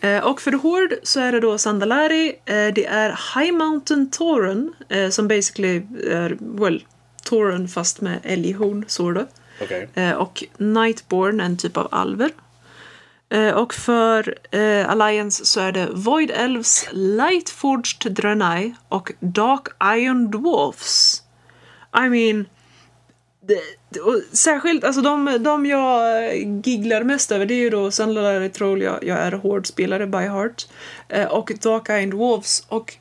Eh, 0.00 0.24
och 0.26 0.40
för 0.40 0.50
The 0.50 0.56
Horde 0.56 0.96
så 1.02 1.20
är 1.20 1.32
det 1.32 1.40
då 1.40 1.58
Sandalari. 1.58 2.28
Eh, 2.44 2.74
det 2.74 2.86
är 2.86 3.10
High 3.40 3.52
Mountain 3.52 4.10
Tauren 4.10 4.74
eh, 4.88 5.08
som 5.10 5.28
basically 5.28 5.82
är, 6.10 6.36
well, 6.40 6.84
Tauren 7.24 7.68
fast 7.68 8.00
med 8.00 8.18
älghorn, 8.22 8.84
så 8.88 9.10
då. 9.12 9.26
Okej. 9.62 9.88
Eh, 9.94 10.12
och 10.12 10.44
Nightborn, 10.56 11.40
en 11.40 11.56
typ 11.56 11.76
av 11.76 11.88
alver. 11.90 12.30
Eh, 13.30 13.50
och 13.50 13.74
för 13.74 14.34
eh, 14.50 14.90
Alliance 14.90 15.44
så 15.44 15.60
är 15.60 15.72
det 15.72 15.88
Void 15.92 16.30
Elves, 16.30 16.88
Lightforged 16.92 18.12
Draenei 18.12 18.74
och 18.88 19.12
Dark 19.20 19.68
Iron 19.84 20.30
Dwarfs. 20.30 21.22
I 21.96 22.08
mean... 22.08 22.46
Det, 23.40 24.00
och 24.00 24.22
särskilt, 24.32 24.84
alltså 24.84 25.02
de, 25.02 25.36
de 25.40 25.66
jag 25.66 26.36
gigglar 26.64 27.04
mest 27.04 27.32
över 27.32 27.46
det 27.46 27.54
är 27.54 27.58
ju 27.58 27.70
då 27.70 27.90
Sandalari 27.90 28.48
Troll, 28.48 28.82
jag, 28.82 29.04
jag 29.04 29.18
är 29.18 29.32
hårdspelare 29.32 30.06
by 30.06 30.18
heart. 30.18 30.66
Eh, 31.08 31.26
och 31.26 31.52
Dark 31.62 31.88
Iron 31.88 32.10
Dwarfs. 32.10 32.66
Och 32.68 32.94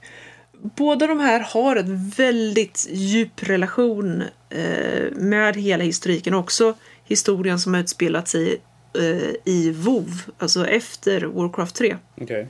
båda 0.61 1.07
de 1.07 1.19
här 1.19 1.39
har 1.39 1.75
en 1.75 2.09
väldigt 2.09 2.87
djup 2.89 3.43
relation 3.43 4.23
eh, 4.49 5.11
med 5.11 5.55
hela 5.55 5.83
historiken. 5.83 6.33
Också 6.33 6.73
historien 7.03 7.59
som 7.59 7.75
utspelat 7.75 8.27
sig 8.27 8.61
i 9.45 9.72
WoW, 9.72 10.10
alltså 10.38 10.68
efter 10.68 11.22
Warcraft 11.22 11.76
3. 11.76 11.98
Okej. 12.22 12.48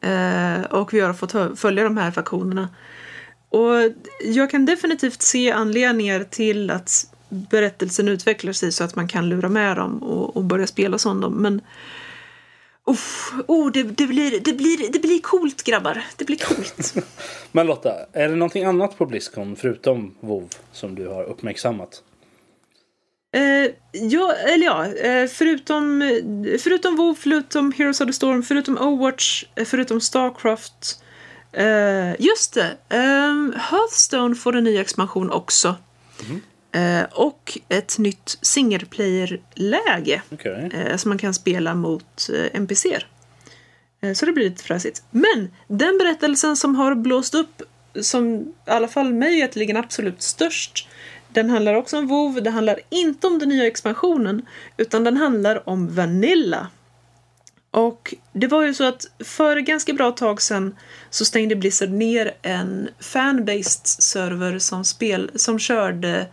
Eh, 0.00 0.62
och 0.62 0.94
vi 0.94 1.00
har 1.00 1.14
fått 1.14 1.60
följa 1.60 1.84
de 1.84 1.96
här 1.96 2.10
faktionerna. 2.10 2.68
Och 3.48 3.92
jag 4.24 4.50
kan 4.50 4.66
definitivt 4.66 5.22
se 5.22 5.50
anledningar 5.50 6.24
till 6.24 6.70
att 6.70 7.06
berättelsen 7.28 8.08
utvecklar 8.08 8.52
sig 8.52 8.72
så 8.72 8.84
att 8.84 8.96
man 8.96 9.08
kan 9.08 9.28
lura 9.28 9.48
med 9.48 9.76
dem 9.76 10.02
och, 10.02 10.36
och 10.36 10.44
börja 10.44 10.66
spela 10.66 10.98
som 10.98 11.20
dem. 11.20 11.34
Men 11.34 11.60
uff, 12.86 13.32
oh, 13.46 13.72
det, 13.72 13.82
det, 13.82 14.06
blir, 14.06 14.40
det, 14.40 14.52
blir, 14.52 14.92
det 14.92 14.98
blir 14.98 15.20
coolt 15.20 15.62
grabbar. 15.62 16.04
Det 16.16 16.24
blir 16.24 16.36
coolt. 16.36 16.94
Men 17.52 17.66
Lotta, 17.66 17.94
är 18.12 18.28
det 18.28 18.36
någonting 18.36 18.64
annat 18.64 18.98
på 18.98 19.06
Blizzcon 19.06 19.56
förutom 19.56 20.14
WoW 20.20 20.48
som 20.72 20.94
du 20.94 21.08
har 21.08 21.24
uppmärksammat? 21.24 22.02
Eh, 23.32 23.70
ja, 23.92 24.32
eller 24.32 24.66
ja, 24.66 24.86
eh, 24.86 25.28
förutom, 25.28 26.00
förutom 26.62 26.96
WoW, 26.96 27.14
förutom 27.14 27.72
Heroes 27.72 28.00
of 28.00 28.06
the 28.06 28.12
Storm, 28.12 28.42
förutom 28.42 28.78
Overwatch, 28.78 29.44
eh, 29.54 29.64
förutom 29.64 30.00
Starcraft. 30.00 31.02
Eh, 31.52 32.20
just 32.20 32.54
det, 32.54 32.76
eh, 32.88 33.60
Hearthstone 33.60 34.34
får 34.34 34.56
en 34.56 34.64
ny 34.64 34.78
expansion 34.78 35.30
också. 35.30 35.76
Eh, 36.72 37.04
och 37.12 37.58
ett 37.68 37.98
nytt 37.98 38.38
single 38.42 38.86
player-läge 38.86 40.22
Okej. 40.32 40.70
eh, 40.74 40.96
som 40.96 41.08
man 41.08 41.18
kan 41.18 41.34
spela 41.34 41.74
mot 41.74 42.28
eh, 42.34 42.60
NPCer. 42.60 43.06
Eh, 44.02 44.12
så 44.12 44.26
det 44.26 44.32
blir 44.32 44.50
lite 44.50 44.64
fräsigt. 44.64 45.02
Men 45.10 45.50
den 45.68 45.98
berättelsen 45.98 46.56
som 46.56 46.74
har 46.74 46.94
blåst 46.94 47.34
upp, 47.34 47.62
som 48.00 48.40
i 48.66 48.70
alla 48.70 48.88
fall 48.88 49.12
mig 49.12 49.40
veterligen 49.40 49.76
absolut 49.76 50.22
störst, 50.22 50.88
den 51.34 51.50
handlar 51.50 51.74
också 51.74 51.98
om 51.98 52.06
WoW, 52.06 52.42
det 52.42 52.50
handlar 52.50 52.80
inte 52.90 53.26
om 53.26 53.38
den 53.38 53.48
nya 53.48 53.66
expansionen, 53.66 54.46
utan 54.76 55.04
den 55.04 55.16
handlar 55.16 55.68
om 55.68 55.94
Vanilla. 55.94 56.68
Och 57.70 58.14
det 58.32 58.46
var 58.46 58.62
ju 58.62 58.74
så 58.74 58.84
att 58.84 59.06
för 59.18 59.56
ganska 59.56 59.92
bra 59.92 60.10
tag 60.10 60.42
sedan 60.42 60.76
så 61.10 61.24
stängde 61.24 61.56
Blizzard 61.56 61.90
ner 61.90 62.32
en 62.42 62.88
fan-based 63.00 63.86
server 63.86 64.58
som, 64.58 64.84
spel, 64.84 65.30
som 65.34 65.58
körde 65.58 66.26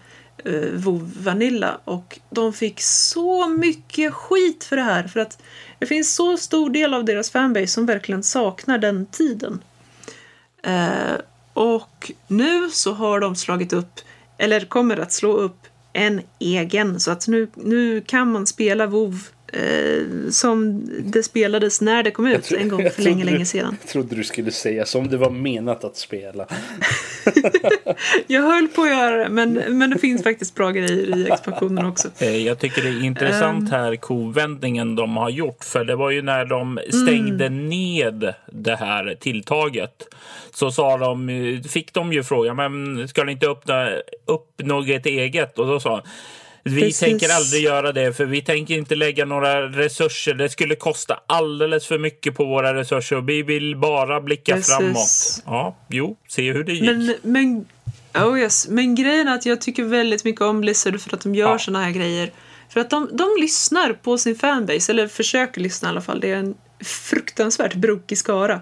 uh, 0.46 0.74
WoW 0.74 1.12
Vanilla 1.24 1.80
och 1.84 2.20
de 2.30 2.54
fick 2.54 2.82
så 2.82 3.48
mycket 3.48 4.14
skit 4.14 4.64
för 4.64 4.76
det 4.76 4.82
här 4.82 5.04
för 5.04 5.20
att 5.20 5.42
det 5.80 5.86
finns 5.86 6.16
så 6.16 6.38
stor 6.38 6.70
del 6.70 6.94
av 6.94 7.06
deras 7.06 7.32
fanbase 7.32 7.68
som 7.68 7.86
verkligen 7.86 8.24
saknar 8.24 8.78
den 8.78 9.06
tiden. 9.06 9.64
Uh, 10.68 11.18
och 11.54 12.12
nu 12.28 12.70
så 12.70 12.94
har 12.94 13.20
de 13.20 13.36
slagit 13.36 13.74
upp, 13.74 14.00
eller 14.40 14.60
kommer 14.60 14.98
att 14.98 15.12
slå 15.12 15.34
upp, 15.34 15.68
en 15.94 16.22
egen. 16.40 17.00
Så 17.00 17.12
att 17.12 17.28
nu, 17.28 17.48
nu 17.56 18.02
kan 18.02 18.32
man 18.32 18.48
spela 18.48 18.88
WoW 18.88 19.16
eh, 19.54 20.30
som 20.32 20.84
det 21.04 21.24
spelades 21.24 21.82
när 21.82 22.04
det 22.04 22.12
kom 22.12 22.28
ut 22.28 22.44
tror- 22.44 22.60
en 22.60 22.70
gång 22.70 22.90
för 22.90 23.02
länge, 23.02 23.26
länge 23.26 23.46
sedan. 23.46 23.78
Jag 23.82 23.90
trodde 23.90 24.16
du 24.16 24.24
skulle 24.24 24.52
säga 24.52 24.86
som 24.86 25.08
det 25.10 25.18
var 25.18 25.30
menat 25.30 25.84
att 25.84 25.98
spela. 25.98 26.46
Jag 28.28 28.42
höll 28.42 28.68
på 28.68 28.82
att 28.82 28.90
göra 28.90 29.18
det, 29.24 29.30
men, 29.30 29.54
men 29.54 29.90
det 29.90 29.98
finns 30.00 30.24
faktiskt 30.24 30.56
bra 30.56 30.72
grejer 30.72 31.18
i 31.18 31.28
expansionen 31.32 31.86
också. 31.86 32.08
Eh, 32.20 32.38
Jag 32.38 32.60
tycker 32.60 32.82
det 32.82 32.90
är 32.90 33.04
intressant 33.04 33.72
här 33.72 33.96
kovändningen 33.96 34.96
de 34.96 35.18
har 35.18 35.30
gjort. 35.30 35.64
För 35.64 35.86
det 35.86 35.96
var 35.96 36.12
ju 36.12 36.22
när 36.22 36.46
de 36.46 36.80
stängde 36.90 37.50
ned 37.50 38.34
det 38.52 38.76
här 38.76 39.18
tilltaget. 39.20 40.04
Så 40.54 40.72
sa 40.72 40.98
de, 40.98 41.30
eh, 41.30 41.62
fick 41.62 41.94
de 41.94 42.14
ju 42.14 42.24
frågan, 42.24 42.56
men 42.56 43.08
ska 43.08 43.24
ni 43.24 43.32
inte 43.32 43.48
öppna 43.48 43.90
upp 44.26 44.48
något 44.58 45.06
eget? 45.06 45.60
Och 45.60 45.68
då 45.68 45.80
sa 45.80 46.04
vi 46.64 46.82
Precis. 46.82 47.00
tänker 47.00 47.30
aldrig 47.30 47.64
göra 47.64 47.92
det 47.92 48.14
för 48.14 48.26
vi 48.26 48.42
tänker 48.42 48.74
inte 48.74 48.96
lägga 48.96 49.26
några 49.26 49.62
resurser. 49.70 50.34
Det 50.34 50.50
skulle 50.50 50.76
kosta 50.76 51.20
alldeles 51.28 51.86
för 51.88 52.00
mycket 52.00 52.36
på 52.36 52.46
våra 52.46 52.74
resurser 52.74 53.16
och 53.16 53.30
vi 53.30 53.44
vill 53.44 53.76
bara 53.76 54.22
blicka 54.22 54.56
Precis. 54.56 54.76
framåt. 54.76 55.44
Ja, 55.46 55.78
jo, 55.90 56.18
se 56.28 56.52
hur 56.52 56.64
det 56.64 56.74
gick. 56.74 56.84
Men, 56.84 57.16
men, 57.22 57.66
oh 58.26 58.40
yes. 58.40 58.68
men 58.68 58.96
grejen 58.96 59.28
är 59.28 59.36
att 59.36 59.46
jag 59.46 59.62
tycker 59.62 59.84
väldigt 59.84 60.24
mycket 60.26 60.42
om 60.42 60.62
Blizzard 60.62 61.02
för 61.02 61.16
att 61.16 61.22
de 61.22 61.36
gör 61.36 61.50
Ja. 61.52 61.60
såna 61.60 61.84
här 61.84 61.92
grejer. 61.92 62.32
För 62.70 62.80
att 62.80 62.90
de, 62.90 63.10
de 63.12 63.28
lyssnar 63.42 63.94
på 63.94 64.18
sin 64.18 64.36
fanbase, 64.36 64.92
eller 64.92 65.08
försöker 65.08 65.62
lyssna 65.62 65.88
i 65.88 65.92
alla 65.92 66.02
fall. 66.02 66.20
Det 66.20 66.32
är 66.32 66.36
en 66.36 66.56
fruktansvärt 66.84 67.74
brokig 67.76 68.18
skara. 68.18 68.62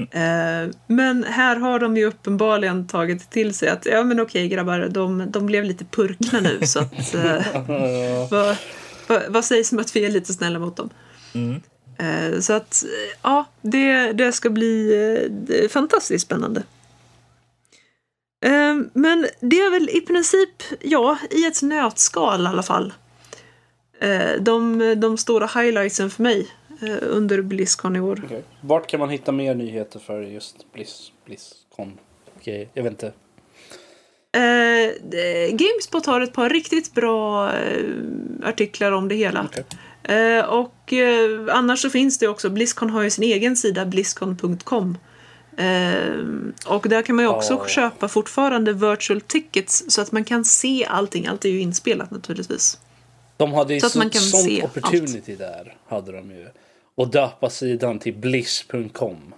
Eh, 0.00 0.70
men 0.86 1.24
här 1.24 1.56
har 1.56 1.78
de 1.78 1.96
ju 1.96 2.04
uppenbarligen 2.04 2.86
tagit 2.86 3.30
till 3.30 3.54
sig 3.54 3.68
att 3.68 3.86
ja 3.86 4.04
men 4.04 4.20
okej 4.20 4.48
grabbar, 4.48 4.88
de, 4.90 5.30
de 5.30 5.46
blev 5.46 5.64
lite 5.64 5.84
purkna 5.84 6.40
nu 6.40 6.66
så 6.66 6.80
att 6.80 7.14
eh, 7.14 7.46
vad, 8.30 8.56
vad, 9.06 9.22
vad 9.28 9.44
sägs 9.44 9.72
om 9.72 9.78
att 9.78 9.96
vi 9.96 10.04
är 10.04 10.10
lite 10.10 10.32
snälla 10.32 10.58
mot 10.58 10.76
dem? 10.76 10.90
Eh, 11.98 12.40
så 12.40 12.52
att 12.52 12.84
ja, 13.22 13.44
det, 13.62 14.12
det 14.12 14.32
ska 14.32 14.50
bli 14.50 15.68
fantastiskt 15.70 16.26
spännande. 16.26 16.62
Men 18.92 19.26
det 19.40 19.56
är 19.56 19.70
väl 19.70 19.90
i 19.90 20.00
princip, 20.00 20.62
ja, 20.80 21.18
i 21.30 21.46
ett 21.46 21.62
nötskal 21.62 22.44
i 22.44 22.46
alla 22.46 22.62
fall. 22.62 22.92
De, 24.40 24.78
de 25.00 25.18
stora 25.18 25.46
highlightsen 25.46 26.10
för 26.10 26.22
mig 26.22 26.48
under 27.02 27.42
Blizzcon 27.42 27.96
i 27.96 28.00
år. 28.00 28.22
Okej. 28.24 28.42
Vart 28.60 28.86
kan 28.86 29.00
man 29.00 29.10
hitta 29.10 29.32
mer 29.32 29.54
nyheter 29.54 29.98
för 29.98 30.22
just 30.22 30.72
Blizz, 30.72 31.12
Blizzcon? 31.26 31.98
Okej, 32.36 32.68
jag 32.74 32.82
vet 32.82 32.92
inte. 32.92 33.06
Eh, 34.32 34.92
det- 35.10 35.50
Gamespot 35.52 36.06
har 36.06 36.20
ett 36.20 36.32
par 36.32 36.50
riktigt 36.50 36.94
bra 36.94 37.52
eh, 37.52 37.84
artiklar 38.44 38.92
om 38.92 39.08
det 39.08 39.14
hela. 39.14 39.44
Okej. 39.50 39.64
Eh, 40.16 40.44
och 40.44 40.92
eh, 40.92 41.56
annars 41.56 41.82
så 41.82 41.90
finns 41.90 42.18
det 42.18 42.28
också, 42.28 42.50
Blizzcon 42.50 42.90
har 42.90 43.02
ju 43.02 43.10
sin 43.10 43.24
egen 43.24 43.56
sida, 43.56 43.86
blizzcon.com. 43.86 44.98
Eh, 45.56 46.14
och 46.66 46.88
där 46.88 47.02
kan 47.02 47.16
man 47.16 47.24
ju 47.24 47.28
också 47.28 47.52
Ja. 47.52 47.66
köpa 47.68 48.08
fortfarande 48.08 48.72
virtual 48.72 49.20
tickets 49.20 49.84
så 49.88 50.00
att 50.00 50.12
man 50.12 50.24
kan 50.24 50.44
se 50.44 50.84
allting. 50.88 51.26
Allt 51.26 51.44
är 51.44 51.48
ju 51.48 51.60
inspelat 51.60 52.10
naturligtvis. 52.10 52.78
De 53.36 53.52
hade 53.52 53.74
ju 53.74 53.80
Så 53.80 53.86
att 53.86 53.92
så 53.92 53.98
man 53.98 54.10
kan 54.10 54.20
sånt 54.22 54.44
se 54.44 54.62
opportunity 54.62 55.36
där. 55.36 55.76
Hade 55.88 56.12
de 56.12 56.30
ju. 56.30 56.46
Och 56.98 57.08
döpa 57.08 57.50
sidan 57.50 57.98
till 57.98 58.14
bliss.com. 58.14 58.90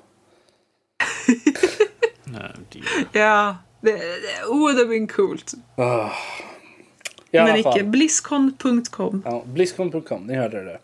Det- 2.70 3.19
Ja, 3.19 3.57
det, 3.81 3.93
det 3.93 4.47
would 4.49 4.77
have 4.77 4.87
been 4.89 5.07
coolt. 5.09 5.53
I 7.31 7.39
alla 7.39 7.47
Men 7.49 7.57
icke. 7.57 7.62
fall. 7.62 7.85
Blizzcon.com. 7.85 9.23
Ja, 9.24 9.43
Blizzcon.com, 9.47 10.27
ni 10.27 10.35
hörde 10.35 10.65
det. 10.65 10.78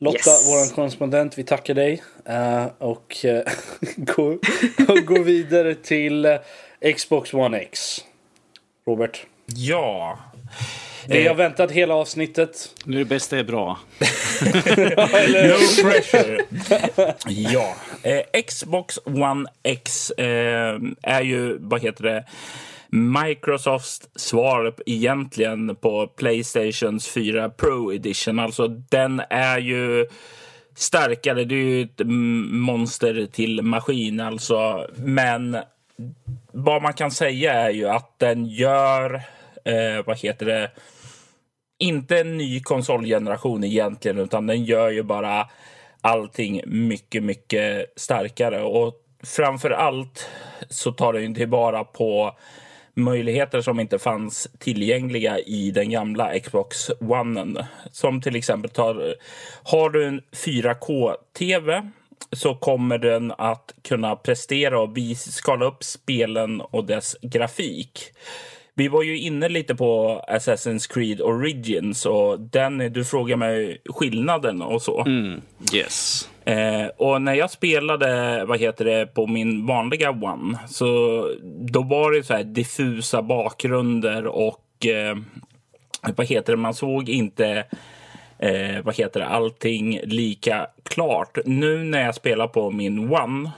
Lotta, 0.00 0.16
Yes. 0.16 0.46
vår 0.48 0.74
korrespondent, 0.74 1.38
vi 1.38 1.44
tackar 1.44 1.74
dig. 1.74 2.02
eh, 2.24 2.66
och 2.78 3.16
uh, 3.24 3.40
går, 3.96 4.32
och 4.88 5.06
går 5.06 5.24
vidare 5.24 5.74
till 5.74 6.38
Xbox 6.96 7.34
One 7.34 7.58
X. 7.58 8.04
Robert. 8.86 9.26
Ja. 9.46 10.18
Vi 11.10 11.22
Eh. 11.24 11.28
har 11.28 11.34
väntat 11.34 11.70
hela 11.70 11.94
avsnittet. 11.94 12.74
Nu 12.84 12.98
det 12.98 13.04
bästa 13.04 13.38
är 13.38 13.44
bra. 13.44 13.78
No 14.00 15.82
pressure. 15.90 16.44
ja. 17.26 17.74
Eh, 18.02 18.42
Xbox 18.46 18.98
One 19.04 19.48
X 19.62 20.10
eh, 20.10 20.78
är 21.02 21.22
ju, 21.22 21.58
vad 21.60 21.82
heter 21.82 22.04
det, 22.04 22.24
Microsofts 22.90 24.08
svar 24.16 24.74
egentligen 24.86 25.76
på 25.76 26.06
Playstations 26.06 27.08
4 27.08 27.48
Pro 27.50 27.92
Edition. 27.94 28.38
Alltså 28.38 28.68
den 28.68 29.22
är 29.30 29.58
ju 29.58 30.06
starkare. 30.76 31.44
Det 31.44 31.54
är 31.54 31.64
ju 31.64 31.82
ett 31.82 32.00
monster 32.50 33.26
till 33.32 33.62
maskin 33.62 34.20
alltså. 34.20 34.86
Men 34.96 35.56
vad 36.52 36.82
man 36.82 36.92
kan 36.92 37.10
säga 37.10 37.52
är 37.52 37.70
ju 37.70 37.88
att 37.88 38.18
den 38.18 38.46
gör, 38.46 39.14
eh, 39.64 40.04
vad 40.06 40.18
heter 40.18 40.46
det, 40.46 40.70
inte 41.78 42.20
en 42.20 42.36
ny 42.36 42.60
konsolgeneration 42.60 43.64
egentligen, 43.64 44.18
utan 44.18 44.46
den 44.46 44.64
gör 44.64 44.90
ju 44.90 45.02
bara 45.02 45.48
allting 46.00 46.62
mycket, 46.66 47.22
mycket 47.22 47.92
starkare. 47.96 48.62
Och 48.62 48.94
framför 49.22 49.70
allt 49.70 50.28
så 50.68 50.92
tar 50.92 51.12
den 51.12 51.22
ju 51.22 51.34
tillvara 51.34 51.84
på 51.84 52.36
möjligheter 52.94 53.60
som 53.60 53.80
inte 53.80 53.98
fanns 53.98 54.48
tillgängliga 54.58 55.38
i 55.38 55.70
den 55.70 55.90
gamla 55.90 56.38
Xbox 56.38 56.90
One. 57.00 57.66
Som 57.92 58.20
till 58.20 58.36
exempel 58.36 58.70
tar, 58.70 59.14
har 59.62 59.90
du 59.90 60.06
en 60.06 60.20
4K-TV 60.32 61.90
så 62.32 62.54
kommer 62.54 62.98
den 62.98 63.32
att 63.38 63.74
kunna 63.82 64.16
prestera 64.16 64.80
och 64.80 64.96
skala 65.16 65.64
upp 65.64 65.84
spelen 65.84 66.60
och 66.60 66.84
dess 66.84 67.16
grafik. 67.22 68.12
Vi 68.78 68.88
var 68.88 69.02
ju 69.02 69.18
inne 69.18 69.48
lite 69.48 69.74
på 69.74 70.22
Assassin's 70.28 70.92
Creed 70.92 71.20
Origins 71.20 72.06
och 72.06 72.40
den, 72.40 72.78
du 72.92 73.04
frågar 73.04 73.36
mig 73.36 73.82
skillnaden 73.84 74.62
och 74.62 74.82
så. 74.82 75.04
Mm. 75.04 75.40
Yes. 75.74 76.28
Eh, 76.44 76.86
och 76.96 77.22
när 77.22 77.34
jag 77.34 77.50
spelade 77.50 78.44
vad 78.44 78.60
heter 78.60 78.84
det, 78.84 79.06
på 79.06 79.26
min 79.26 79.66
vanliga 79.66 80.10
One 80.10 80.58
så 80.68 80.86
då 81.44 81.82
var 81.82 82.12
det 82.12 82.22
så 82.22 82.34
här 82.34 82.44
diffusa 82.44 83.22
bakgrunder 83.22 84.26
och 84.26 84.86
eh, 84.86 85.16
vad 86.16 86.26
heter 86.26 86.52
det, 86.52 86.56
man 86.56 86.74
såg 86.74 87.08
inte 87.08 87.64
eh, 88.38 88.82
vad 88.84 88.96
heter 88.96 89.20
det, 89.20 89.26
allting 89.26 90.00
lika 90.04 90.66
klart. 90.82 91.38
Nu 91.44 91.84
när 91.84 92.04
jag 92.04 92.14
spelar 92.14 92.48
på 92.48 92.70
min 92.70 93.12
One 93.12 93.50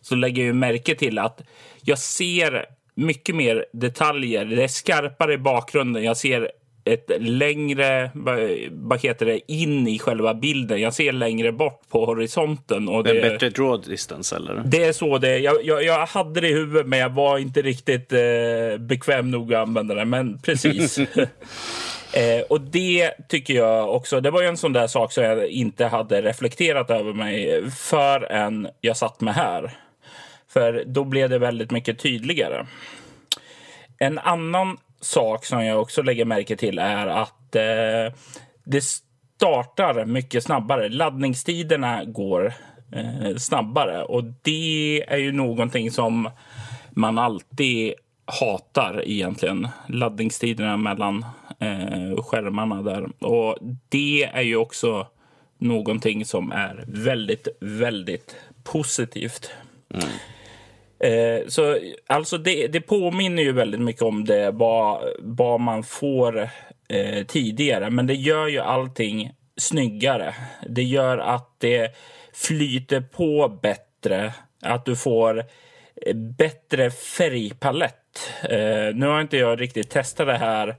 så 0.00 0.14
lägger 0.14 0.42
jag 0.42 0.46
ju 0.46 0.52
märke 0.52 0.94
till 0.94 1.18
att 1.18 1.42
jag 1.82 1.98
ser 1.98 2.77
mycket 2.98 3.34
mer 3.34 3.64
detaljer. 3.72 4.44
Det 4.44 4.64
är 4.64 4.68
skarpare 4.68 5.34
i 5.34 5.38
bakgrunden. 5.38 6.04
Jag 6.04 6.16
ser 6.16 6.50
ett 6.84 7.10
längre, 7.18 8.10
vad, 8.72 9.00
heter 9.00 9.26
det, 9.26 9.52
in 9.52 9.88
i 9.88 9.98
själva 9.98 10.34
bilden. 10.34 10.80
Jag 10.80 10.94
ser 10.94 11.12
längre 11.12 11.52
bort 11.52 11.82
på 11.88 12.06
horisonten. 12.06 12.88
Och 12.88 13.08
En 13.08 13.14
det, 13.14 13.20
bättre 13.20 13.50
draw 13.50 13.90
distance 13.90 14.36
eller? 14.36 14.62
det 14.64 14.84
är 14.84 14.92
så 14.92 15.18
det 15.18 15.28
är. 15.28 15.38
Jag, 15.38 15.64
jag, 15.64 15.84
jag 15.84 16.06
hade 16.06 16.40
det 16.40 16.48
i 16.48 16.52
huvudet, 16.52 16.86
men 16.86 16.98
jag 16.98 17.10
var 17.10 17.38
inte 17.38 17.62
riktigt 17.62 18.12
eh, 18.12 18.78
bekväm 18.78 19.30
nog 19.30 19.54
att 19.54 19.68
använda 19.68 19.94
det. 19.94 20.04
Men 20.04 20.38
precis. 20.38 20.98
eh, 22.12 22.40
och 22.48 22.60
det 22.60 23.10
tycker 23.28 23.54
jag 23.54 23.94
också, 23.94 24.20
det 24.20 24.30
var 24.30 24.42
ju 24.42 24.48
en 24.48 24.56
sån 24.56 24.72
där 24.72 24.86
sak 24.86 25.12
som 25.12 25.24
jag 25.24 25.46
inte 25.46 25.86
hade 25.86 26.22
reflekterat 26.22 26.90
över 26.90 27.12
mig 27.12 27.62
förrän 27.70 28.68
jag 28.80 28.96
satt 28.96 29.20
mig 29.20 29.34
här. 29.34 29.87
För 30.48 30.84
då 30.86 31.04
blev 31.04 31.30
det 31.30 31.38
väldigt 31.38 31.70
mycket 31.70 31.98
tydligare. 31.98 32.66
En 33.98 34.18
annan 34.18 34.78
sak 35.00 35.44
som 35.44 35.64
jag 35.64 35.80
också 35.80 36.02
lägger 36.02 36.24
märke 36.24 36.56
till 36.56 36.78
är 36.78 37.06
att 37.06 37.56
eh, 37.56 38.14
det 38.64 38.84
startar 38.84 40.04
mycket 40.04 40.44
snabbare. 40.44 40.88
Laddningstiderna 40.88 42.04
går 42.04 42.52
eh, 42.92 43.36
snabbare 43.36 44.02
och 44.02 44.24
det 44.42 45.04
är 45.08 45.16
ju 45.16 45.32
någonting 45.32 45.90
som 45.90 46.30
man 46.90 47.18
alltid 47.18 47.94
hatar 48.24 49.02
egentligen. 49.06 49.68
Laddningstiderna 49.86 50.76
mellan 50.76 51.24
eh, 51.58 52.22
skärmarna 52.22 52.82
där. 52.82 53.24
Och 53.24 53.58
det 53.88 54.24
är 54.24 54.42
ju 54.42 54.56
också 54.56 55.06
någonting 55.58 56.24
som 56.24 56.52
är 56.52 56.84
väldigt, 56.86 57.48
väldigt 57.60 58.36
positivt. 58.64 59.50
Mm. 59.94 60.08
Eh, 61.00 61.46
så 61.48 61.78
alltså 62.06 62.38
det, 62.38 62.66
det 62.66 62.80
påminner 62.80 63.42
ju 63.42 63.52
väldigt 63.52 63.80
mycket 63.80 64.02
om 64.02 64.24
det 64.24 64.50
vad, 64.50 65.08
vad 65.18 65.60
man 65.60 65.82
får 65.82 66.50
eh, 66.88 67.26
tidigare. 67.26 67.90
Men 67.90 68.06
det 68.06 68.14
gör 68.14 68.46
ju 68.46 68.58
allting 68.58 69.32
snyggare. 69.56 70.34
Det 70.68 70.82
gör 70.82 71.18
att 71.18 71.54
det 71.58 71.94
flyter 72.32 73.00
på 73.00 73.58
bättre. 73.62 74.32
Att 74.62 74.84
du 74.84 74.96
får 74.96 75.38
eh, 76.06 76.16
bättre 76.16 76.90
färgpalett. 76.90 78.32
Eh, 78.42 78.94
nu 78.94 79.06
har 79.06 79.20
inte 79.20 79.36
jag 79.36 79.60
riktigt 79.60 79.90
testat 79.90 80.26
det 80.26 80.38
här 80.38 80.76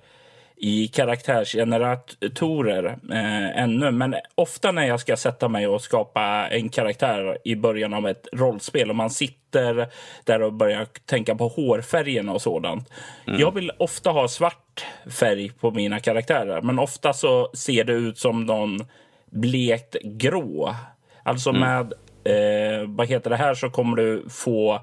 i 0.60 0.88
karaktärsgeneratorer 0.88 2.86
eh, 3.12 3.64
ännu. 3.64 3.92
Men 3.92 4.16
ofta 4.36 4.72
när 4.72 4.88
jag 4.88 5.00
ska 5.00 5.18
sätta 5.18 5.48
mig 5.48 5.68
och 5.68 5.82
skapa 5.82 6.48
en 6.48 6.70
karaktär 6.70 7.38
i 7.44 7.56
början 7.56 7.94
av 7.94 8.08
ett 8.08 8.28
rollspel 8.34 8.90
och 8.90 8.96
man 8.96 9.10
sitter 9.10 9.88
där 10.24 10.42
och 10.42 10.54
börjar 10.54 10.88
tänka 11.06 11.36
på 11.36 11.48
hårfärgen 11.48 12.30
och 12.30 12.42
sådant. 12.42 12.90
Jag 13.26 13.54
vill 13.54 13.72
ofta 13.78 14.10
ha 14.10 14.28
svart 14.28 14.86
färg 15.20 15.52
på 15.60 15.72
mina 15.72 16.00
karaktärer, 16.00 16.62
men 16.62 16.80
ofta 16.80 17.14
så 17.14 17.50
ser 17.54 17.84
det 17.84 17.94
ut 17.94 18.18
som 18.18 18.46
någon 18.46 18.80
blekt 19.26 19.96
grå. 20.04 20.76
Alltså 21.24 21.52
med, 21.54 21.94
eh, 22.24 22.88
vad 22.88 23.08
heter 23.08 23.30
det 23.30 23.36
här, 23.36 23.54
så 23.54 23.70
kommer 23.70 23.98
du 23.98 24.26
få 24.30 24.82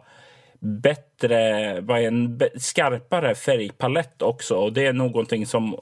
bättre, 0.61 1.81
vad 1.81 2.01
är 2.01 2.07
en 2.07 2.41
skarpare 2.57 3.35
färgpalett 3.35 4.23
också. 4.23 4.55
Och 4.55 4.73
det 4.73 4.87
är 4.87 4.93
någonting 4.93 5.47
som 5.47 5.77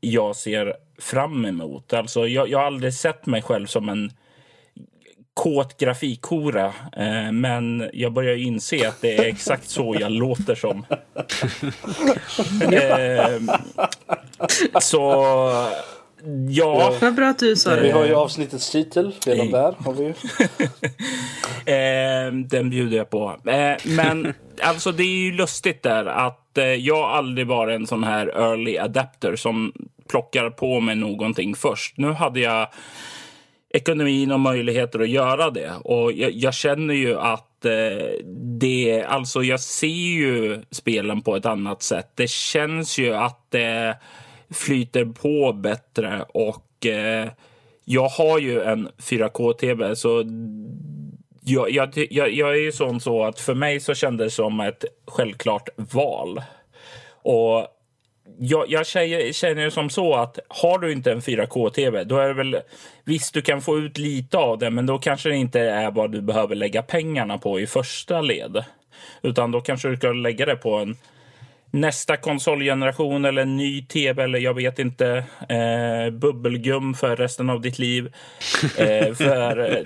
jag 0.00 0.36
ser 0.36 0.74
fram 0.98 1.44
emot. 1.44 1.92
Alltså, 1.92 2.26
jag, 2.26 2.48
jag 2.48 2.58
har 2.58 2.66
aldrig 2.66 2.94
sett 2.94 3.26
mig 3.26 3.42
själv 3.42 3.66
som 3.66 3.88
en 3.88 4.10
kåt 5.34 5.76
grafikhora. 5.76 6.66
Eh, 6.96 7.32
men 7.32 7.90
jag 7.92 8.12
börjar 8.12 8.36
inse 8.36 8.88
att 8.88 9.00
det 9.00 9.18
är 9.18 9.24
exakt 9.24 9.68
så 9.68 9.96
jag 10.00 10.12
låter 10.12 10.54
som. 10.54 10.86
eh, 12.72 13.40
så 14.80 15.22
ja. 16.48 16.92
Vad 17.00 17.14
bra 17.14 17.28
att 17.28 17.38
du 17.38 17.56
sa 17.56 17.74
Vi 17.74 17.80
det. 17.86 17.92
har 17.92 18.06
ju 18.06 18.14
avsnittets 18.14 18.70
titel 18.70 19.14
redan 19.26 19.50
där. 19.50 19.74
Har 19.78 19.92
vi. 19.92 20.14
Eh, 21.66 22.32
den 22.32 22.70
bjuder 22.70 22.96
jag 22.96 23.10
på. 23.10 23.36
Eh, 23.46 23.76
men 23.84 24.34
alltså 24.62 24.92
det 24.92 25.02
är 25.02 25.18
ju 25.18 25.32
lustigt 25.32 25.82
där 25.82 26.06
att 26.06 26.58
eh, 26.58 26.64
jag 26.64 27.10
aldrig 27.10 27.46
varit 27.46 27.80
en 27.80 27.86
sån 27.86 28.04
här 28.04 28.26
early 28.26 28.78
adapter 28.78 29.36
som 29.36 29.72
plockar 30.08 30.50
på 30.50 30.80
mig 30.80 30.96
någonting 30.96 31.54
först. 31.54 31.98
Nu 31.98 32.12
hade 32.12 32.40
jag 32.40 32.68
ekonomin 33.70 34.32
och 34.32 34.40
möjligheter 34.40 35.00
att 35.00 35.08
göra 35.08 35.50
det. 35.50 35.72
Och 35.84 36.12
jag, 36.12 36.32
jag 36.32 36.54
känner 36.54 36.94
ju 36.94 37.18
att 37.18 37.64
eh, 37.64 38.26
det, 38.60 39.04
alltså 39.08 39.42
jag 39.42 39.60
ser 39.60 39.86
ju 39.86 40.62
spelen 40.70 41.22
på 41.22 41.36
ett 41.36 41.46
annat 41.46 41.82
sätt. 41.82 42.10
Det 42.14 42.30
känns 42.30 42.98
ju 42.98 43.14
att 43.14 43.46
det 43.50 43.96
flyter 44.50 45.04
på 45.04 45.52
bättre 45.52 46.24
och 46.28 46.86
eh, 46.86 47.28
jag 47.84 48.08
har 48.08 48.38
ju 48.38 48.62
en 48.62 48.88
4K-tv 48.98 49.96
så 49.96 50.24
jag, 51.44 51.70
jag, 51.70 51.92
jag, 52.10 52.32
jag 52.32 52.50
är 52.50 52.60
ju 52.60 52.72
sån 52.72 53.00
så 53.00 53.24
att 53.24 53.40
för 53.40 53.54
mig 53.54 53.80
så 53.80 53.94
kändes 53.94 54.26
det 54.26 54.30
som 54.30 54.60
ett 54.60 54.84
självklart 55.06 55.68
val. 55.76 56.42
Och 57.22 57.66
jag, 58.38 58.64
jag 58.68 58.86
känner, 58.86 59.32
känner 59.32 59.62
ju 59.62 59.70
som 59.70 59.90
så 59.90 60.14
att 60.14 60.38
har 60.48 60.78
du 60.78 60.92
inte 60.92 61.12
en 61.12 61.20
4K-tv, 61.20 62.04
då 62.04 62.18
är 62.18 62.28
det 62.28 62.34
väl 62.34 62.56
visst, 63.04 63.34
du 63.34 63.42
kan 63.42 63.62
få 63.62 63.78
ut 63.78 63.98
lite 63.98 64.38
av 64.38 64.58
det, 64.58 64.70
men 64.70 64.86
då 64.86 64.98
kanske 64.98 65.28
det 65.28 65.36
inte 65.36 65.60
är 65.60 65.90
vad 65.90 66.12
du 66.12 66.20
behöver 66.20 66.54
lägga 66.54 66.82
pengarna 66.82 67.38
på 67.38 67.60
i 67.60 67.66
första 67.66 68.20
led, 68.20 68.64
utan 69.22 69.50
då 69.50 69.60
kanske 69.60 69.88
du 69.88 69.96
ska 69.96 70.12
lägga 70.12 70.46
det 70.46 70.56
på 70.56 70.74
en 70.74 70.96
nästa 71.70 72.16
konsolgeneration 72.16 73.24
eller 73.24 73.42
en 73.42 73.56
ny 73.56 73.82
tv 73.82 74.24
eller 74.24 74.38
jag 74.38 74.54
vet 74.54 74.78
inte. 74.78 75.24
Eh, 75.48 76.10
bubbelgum 76.10 76.94
för 76.94 77.16
resten 77.16 77.50
av 77.50 77.60
ditt 77.60 77.78
liv. 77.78 78.12
Eh, 78.78 79.14
för 79.14 79.84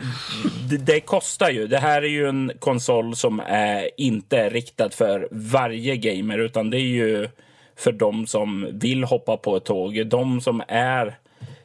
det, 0.70 0.76
det, 0.76 1.00
kostar 1.00 1.50
ju. 1.50 1.66
Det 1.66 1.78
här 1.78 2.02
är 2.02 2.08
ju 2.08 2.28
en 2.28 2.52
konsol 2.58 3.16
som 3.16 3.40
är 3.46 3.90
inte 3.96 4.48
riktad 4.48 4.90
för 4.90 5.28
varje 5.30 5.96
gamer 5.96 6.38
utan 6.38 6.70
det 6.70 6.76
är 6.76 6.80
ju 6.80 7.28
för 7.76 7.92
de 7.92 8.26
som 8.26 8.68
vill 8.72 9.04
hoppa 9.04 9.36
på 9.36 9.56
ett 9.56 9.64
tåg. 9.64 10.06
De 10.06 10.40
som 10.40 10.62
är 10.68 11.18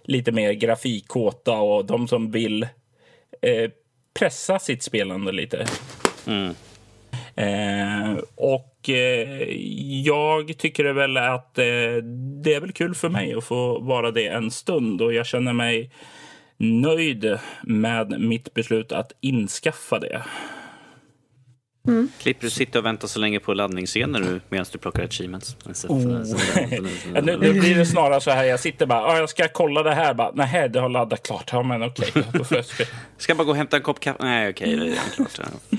lite 0.03 0.31
mer 0.31 0.53
grafikkåta 0.53 1.57
och 1.57 1.85
de 1.85 2.07
som 2.07 2.31
vill 2.31 2.63
eh, 3.41 3.71
pressa 4.19 4.59
sitt 4.59 4.83
spelande 4.83 5.31
lite. 5.31 5.65
Mm. 6.27 6.55
Eh, 7.35 8.17
och 8.35 8.74
eh, 8.89 9.47
jag 10.05 10.57
tycker 10.57 10.93
väl 10.93 11.17
att 11.17 11.57
eh, 11.57 11.63
det 12.43 12.53
är 12.53 12.59
väl 12.59 12.71
kul 12.71 12.95
för 12.95 13.09
mig 13.09 13.33
att 13.33 13.43
få 13.43 13.79
vara 13.79 14.11
det 14.11 14.27
en 14.27 14.51
stund 14.51 15.01
och 15.01 15.13
jag 15.13 15.25
känner 15.25 15.53
mig 15.53 15.91
nöjd 16.57 17.39
med 17.63 18.21
mitt 18.21 18.53
beslut 18.53 18.91
att 18.91 19.11
inskaffa 19.21 19.99
det. 19.99 20.23
Mm. 21.87 22.09
Klipper 22.19 22.43
du 22.43 22.49
sitta 22.49 22.79
och 22.79 22.85
vänta 22.85 23.07
så 23.07 23.19
länge 23.19 23.39
på 23.39 23.53
laddningsscener 23.53 24.19
nu 24.19 24.41
medan 24.49 24.65
du 24.71 24.77
plockar 24.77 25.03
achievements? 25.03 25.57
Oh. 25.87 25.97
nu, 27.23 27.37
nu, 27.37 27.59
blir 27.59 27.75
det 27.75 27.85
snarare 27.85 28.21
så 28.21 28.31
här, 28.31 28.43
jag 28.43 28.59
sitter 28.59 28.85
bara, 28.85 29.01
ah, 29.01 29.17
jag 29.17 29.29
ska 29.29 29.47
kolla 29.47 29.83
det 29.83 29.93
här, 29.93 30.13
bara, 30.13 30.31
nej 30.33 30.69
det 30.69 30.79
har 30.79 30.89
laddat 30.89 31.23
klart, 31.23 31.49
ja 31.51 31.63
men 31.63 31.83
okej. 31.83 32.11
Okay. 32.39 32.63
ska 33.17 33.31
jag 33.31 33.37
bara 33.37 33.43
gå 33.43 33.51
och 33.51 33.57
hämta 33.57 33.77
en 33.77 33.83
kopp 33.83 33.99
kaffe? 33.99 34.23
Nej 34.23 34.49
okej, 34.49 34.75
okay, 34.75 34.89
det 34.89 34.95
är 34.95 35.15
klart. 35.15 35.39
Ja. 35.71 35.77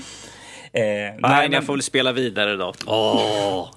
Eh, 0.77 0.83
nej, 0.83 1.17
nej, 1.21 1.49
jag 1.51 1.63
får 1.63 1.73
väl 1.73 1.81
spela 1.81 2.11
vidare 2.11 2.55
då. 2.55 2.73
Åh! 2.85 3.69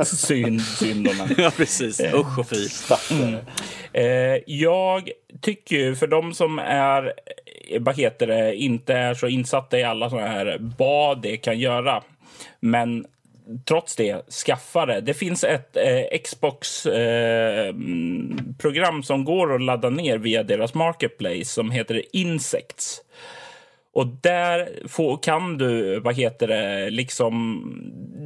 synd, 0.04 0.62
synd 0.62 1.08
om 1.08 1.28
Ja, 1.38 1.50
precis. 1.56 2.00
Eh, 2.00 2.14
Usch 2.14 2.38
och 2.38 2.48
fy. 2.48 2.68
Mm. 3.10 3.34
Eh, 3.92 4.42
jag 4.46 5.10
tycker 5.40 5.76
ju, 5.76 5.94
för 5.94 6.06
de 6.06 6.34
som 6.34 6.58
är, 6.58 7.12
vad 7.80 7.96
heter 7.96 8.26
det, 8.26 8.56
inte 8.56 8.94
är 8.94 9.14
så 9.14 9.26
insatta 9.26 9.78
i 9.78 9.82
alla 9.82 10.10
sådana 10.10 10.28
här, 10.28 10.58
vad 10.78 11.22
det 11.22 11.36
kan 11.36 11.58
göra. 11.58 12.02
Men 12.60 13.06
trots 13.64 13.96
det 13.96 14.30
skaffa 14.46 14.86
det. 14.86 15.00
Det 15.00 15.14
finns 15.14 15.44
ett 15.44 15.76
eh, 15.76 16.18
Xbox-program 16.24 18.96
eh, 18.96 19.02
som 19.02 19.24
går 19.24 19.54
att 19.54 19.62
ladda 19.62 19.90
ner 19.90 20.18
via 20.18 20.42
deras 20.42 20.74
marketplace 20.74 21.44
som 21.44 21.70
heter 21.70 22.02
Insects. 22.12 23.00
Och 23.94 24.06
där 24.06 24.88
får, 24.88 25.16
kan 25.22 25.58
du, 25.58 26.00
vad 26.00 26.14
heter 26.14 26.48
det, 26.48 26.90
liksom... 26.90 27.62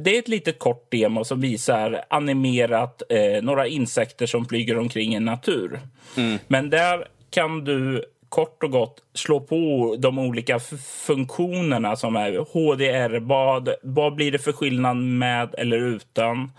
Det 0.03 0.15
är 0.15 0.19
ett 0.19 0.27
litet 0.27 0.59
kort 0.59 0.91
demo 0.91 1.23
som 1.23 1.41
visar 1.41 2.01
animerat 2.09 3.01
eh, 3.09 3.41
några 3.41 3.67
insekter 3.67 4.25
som 4.25 4.45
flyger 4.45 4.77
omkring 4.77 5.15
i 5.15 5.19
natur. 5.19 5.79
Mm. 6.17 6.39
Men 6.47 6.69
där 6.69 7.07
kan 7.29 7.63
du 7.63 8.05
kort 8.29 8.63
och 8.63 8.71
gott 8.71 9.03
slå 9.13 9.39
på 9.39 9.95
de 9.99 10.19
olika 10.19 10.59
funktionerna 11.05 11.95
som 11.95 12.15
är 12.15 12.31
HDR. 12.31 13.19
Vad, 13.19 13.69
vad 13.83 14.15
blir 14.15 14.31
det 14.31 14.39
för 14.39 14.51
skillnad 14.51 14.97
med 14.97 15.55
eller 15.57 15.77
utan? 15.77 16.51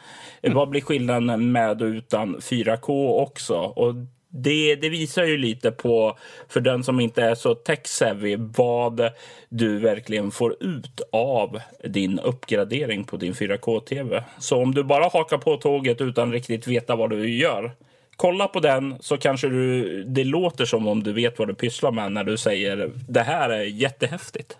Mm. 0.42 0.56
Vad 0.56 0.68
blir 0.68 0.80
skillnaden 0.80 1.52
med 1.52 1.82
och 1.82 1.86
utan 1.86 2.36
4K 2.36 3.20
också? 3.20 3.54
Och 3.54 3.94
det, 4.30 4.76
det, 4.76 4.88
visar 4.88 5.24
ju 5.24 5.36
lite 5.36 5.70
på, 5.70 6.18
för 6.48 6.60
den 6.60 6.84
som 6.84 7.00
inte 7.00 7.22
är 7.22 7.34
så 7.34 7.54
tech-savvy, 7.54 8.36
vad 8.56 9.10
du 9.48 9.78
verkligen 9.78 10.30
får 10.30 10.56
ut 10.60 11.00
av 11.12 11.60
din 11.84 12.18
uppgradering 12.18 13.04
på 13.04 13.16
din 13.16 13.32
4K-tv. 13.32 14.24
Så 14.38 14.62
om 14.62 14.74
du 14.74 14.84
bara 14.84 15.08
hakar 15.08 15.38
på 15.38 15.56
tåget 15.56 16.00
utan 16.00 16.32
riktigt 16.32 16.66
veta 16.66 16.96
vad 16.96 17.10
du 17.10 17.28
gör, 17.28 17.72
kolla 18.16 18.48
på 18.48 18.60
den 18.60 18.96
så 19.00 19.16
kanske 19.16 19.48
du, 19.48 20.04
det 20.04 20.24
låter 20.24 20.64
som 20.64 20.86
om 20.86 21.02
du 21.02 21.12
vet 21.12 21.38
vad 21.38 21.48
du 21.48 21.54
pysslar 21.54 21.92
med 21.92 22.12
när 22.12 22.24
du 22.24 22.36
säger 22.36 22.90
det 23.08 23.22
här 23.22 23.50
är 23.50 23.64
jättehäftigt. 23.64 24.56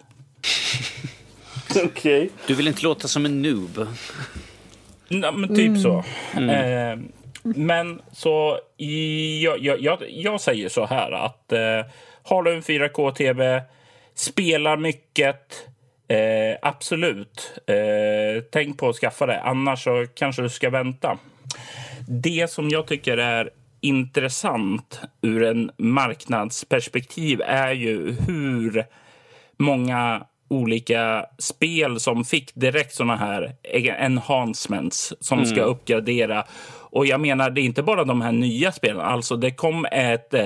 Okej. 1.70 1.84
Okay. 1.84 2.28
Du 2.46 2.54
vill 2.54 2.68
inte 2.68 2.82
låta 2.82 3.08
som 3.08 3.24
en 3.24 3.42
noob. 3.42 3.86
Nej, 5.08 5.32
men 5.32 5.48
typ 5.48 5.68
mm. 5.68 5.80
så. 5.80 6.04
Mm. 6.36 6.50
Eh, 6.50 7.06
men 7.42 8.02
så 8.12 8.58
jag, 9.42 9.58
jag, 9.58 9.80
jag, 9.80 9.98
jag 10.08 10.40
säger 10.40 10.68
så 10.68 10.86
här 10.86 11.12
att 11.12 11.52
eh, 11.52 11.86
har 12.22 12.42
du 12.42 12.54
en 12.54 12.62
4K-tv, 12.62 13.62
spelar 14.14 14.76
mycket, 14.76 15.66
eh, 16.08 16.58
absolut. 16.62 17.60
Eh, 17.66 18.42
tänk 18.52 18.78
på 18.78 18.88
att 18.88 18.96
skaffa 18.96 19.26
det, 19.26 19.40
annars 19.40 19.84
så 19.84 20.06
kanske 20.14 20.42
du 20.42 20.48
ska 20.48 20.70
vänta. 20.70 21.18
Det 22.08 22.50
som 22.50 22.68
jag 22.68 22.86
tycker 22.86 23.16
är 23.16 23.50
intressant 23.80 25.00
ur 25.22 25.44
en 25.44 25.70
marknadsperspektiv 25.76 27.42
är 27.46 27.72
ju 27.72 28.12
hur 28.12 28.84
många 29.56 30.26
olika 30.48 31.26
spel 31.38 32.00
som 32.00 32.24
fick 32.24 32.54
direkt 32.54 32.94
såna 32.94 33.16
här 33.16 33.52
enhancements 33.98 35.14
som 35.20 35.38
mm. 35.38 35.50
ska 35.50 35.62
uppgradera 35.62 36.44
och 36.92 37.06
jag 37.06 37.20
menar, 37.20 37.50
det 37.50 37.60
är 37.60 37.62
inte 37.62 37.82
bara 37.82 38.04
de 38.04 38.20
här 38.20 38.32
nya 38.32 38.72
spelen. 38.72 39.00
Alltså, 39.00 39.36
det 39.36 39.50
kom 39.50 39.86
ett 39.92 40.34
eh, 40.34 40.42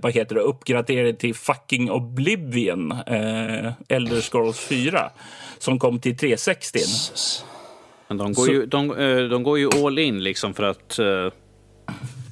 vad 0.00 0.12
heter 0.12 0.34
det, 0.34 0.40
uppgradering 0.40 1.16
till 1.16 1.34
fucking 1.34 1.90
Oblivion, 1.90 2.92
eh, 2.92 3.72
Elder 3.88 4.20
Scrolls 4.20 4.60
4, 4.60 5.10
som 5.58 5.78
kom 5.78 5.98
till 5.98 6.16
360. 6.16 6.78
Men 8.08 8.16
de 8.16 8.32
går, 8.32 8.46
Så... 8.46 8.52
ju, 8.52 8.66
de, 8.66 8.90
eh, 8.90 9.18
de 9.18 9.42
går 9.42 9.58
ju 9.58 9.68
all 9.84 9.98
in 9.98 10.22
liksom 10.22 10.54
för 10.54 10.62
att... 10.62 10.98
Eh, 10.98 11.32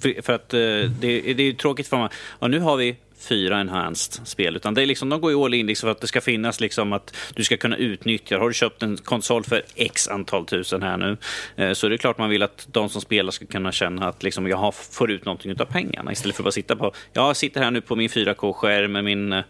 för, 0.02 0.22
för 0.22 0.32
att 0.32 0.55
eh, 0.55 0.59
det, 1.01 1.34
det 1.34 1.43
är 1.43 1.52
tråkigt 1.52 1.88
för 1.88 1.97
mig. 1.97 2.09
Ja, 2.40 2.48
nu 2.48 2.60
har 2.60 2.76
vi 2.76 2.97
fyra 3.28 3.61
enhanced 3.61 4.27
spel. 4.27 4.57
Utan 4.57 4.74
det 4.74 4.82
är 4.82 4.86
liksom, 4.86 5.09
de 5.09 5.20
går 5.20 5.31
ju 5.31 5.44
all 5.44 5.55
in 5.55 5.66
liksom 5.66 5.86
för 5.86 5.93
att 5.93 6.01
det 6.01 6.07
ska 6.07 6.20
finnas 6.20 6.61
liksom 6.61 6.93
att 6.93 7.16
du 7.35 7.44
ska 7.44 7.57
kunna 7.57 7.77
utnyttja. 7.77 8.39
Har 8.39 8.48
du 8.48 8.55
köpt 8.55 8.82
en 8.82 8.97
konsol 8.97 9.44
för 9.44 9.62
x 9.74 10.09
antal 10.09 10.47
tusen 10.47 10.82
här 10.82 10.97
nu 10.97 11.16
eh, 11.57 11.73
så 11.73 11.86
är 11.86 11.90
det 11.90 11.98
klart 11.98 12.19
man 12.19 12.31
vill 12.31 12.43
att 12.43 12.66
de 12.73 12.89
som 12.89 13.01
spelar 13.01 13.31
ska 13.31 13.47
kunna 13.47 13.73
känna 13.73 14.09
att 14.09 14.23
liksom 14.23 14.47
jag 14.47 14.57
har, 14.57 14.73
får 14.73 15.11
ut 15.11 15.24
någonting 15.24 15.61
av 15.61 15.65
pengarna 15.65 16.12
istället 16.12 16.36
för 16.36 16.43
att 16.43 16.44
bara 16.44 16.53
sitta 16.53 16.77
på. 16.77 16.93
Jag 17.12 17.36
sitter 17.36 17.62
här 17.62 17.70
nu 17.70 17.81
på 17.81 17.97
min 17.97 18.09
4K-skärm 18.09 18.93
med 18.93 19.05
min 19.05 19.32
eh, 19.32 19.43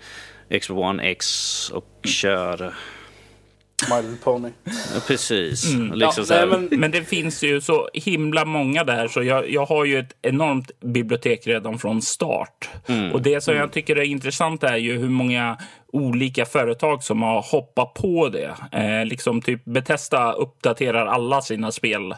Xbox 0.61 0.71
One 0.71 1.03
X 1.03 1.71
och 1.71 2.01
kör 2.05 2.75
My 3.91 3.97
Little 3.97 4.17
Pony. 4.25 4.49
Ja, 4.65 5.01
precis. 5.07 5.75
Mm. 5.75 5.93
Liksom 5.93 6.25
ja, 6.29 6.37
nej, 6.37 6.47
men... 6.47 6.81
men... 6.81 6.91
det 6.91 7.05
finns 7.05 7.43
ju 7.43 7.61
så 7.61 7.89
himla 7.93 8.45
många 8.45 8.85
där 8.85 9.09
så 9.09 9.23
jag, 9.23 9.51
jag 9.51 9.67
har 9.67 9.85
ju 9.85 9.99
ett 9.99 10.17
enormt 10.23 10.81
bibliotek 10.81 11.47
redan 11.47 11.79
från 11.79 12.03
start. 12.03 12.69
Mm. 12.87 13.13
Och 13.13 13.23
det 13.23 13.41
som 13.41 13.55
jag 13.55 13.73
tycker 13.73 13.97
är 13.97 14.03
intressant 14.03 14.63
är 14.63 14.77
ju 14.77 14.99
hur 14.99 15.09
många 15.09 15.59
olika 15.93 16.45
företag 16.45 17.03
som 17.03 17.23
har 17.23 17.43
hoppat 17.43 17.95
på 17.95 18.29
det. 18.29 18.55
Eh, 18.73 19.05
liksom 19.05 19.43
typ 19.43 19.65
Bethesda 19.65 20.33
uppdaterar 20.33 21.07
alla 21.07 21.43
sina 21.43 21.73
spel 21.73 22.15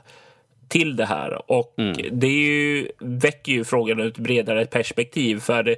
till 0.69 0.97
det 0.97 1.05
här. 1.05 1.51
Och 1.51 1.75
mm. 1.79 1.97
det 2.13 2.29
ju, 2.29 2.89
väcker 2.99 3.53
ju 3.53 3.65
frågan 3.65 4.01
ur 4.01 4.07
ett 4.07 4.19
bredare 4.19 4.67
perspektiv. 4.67 5.41
För 5.41 5.77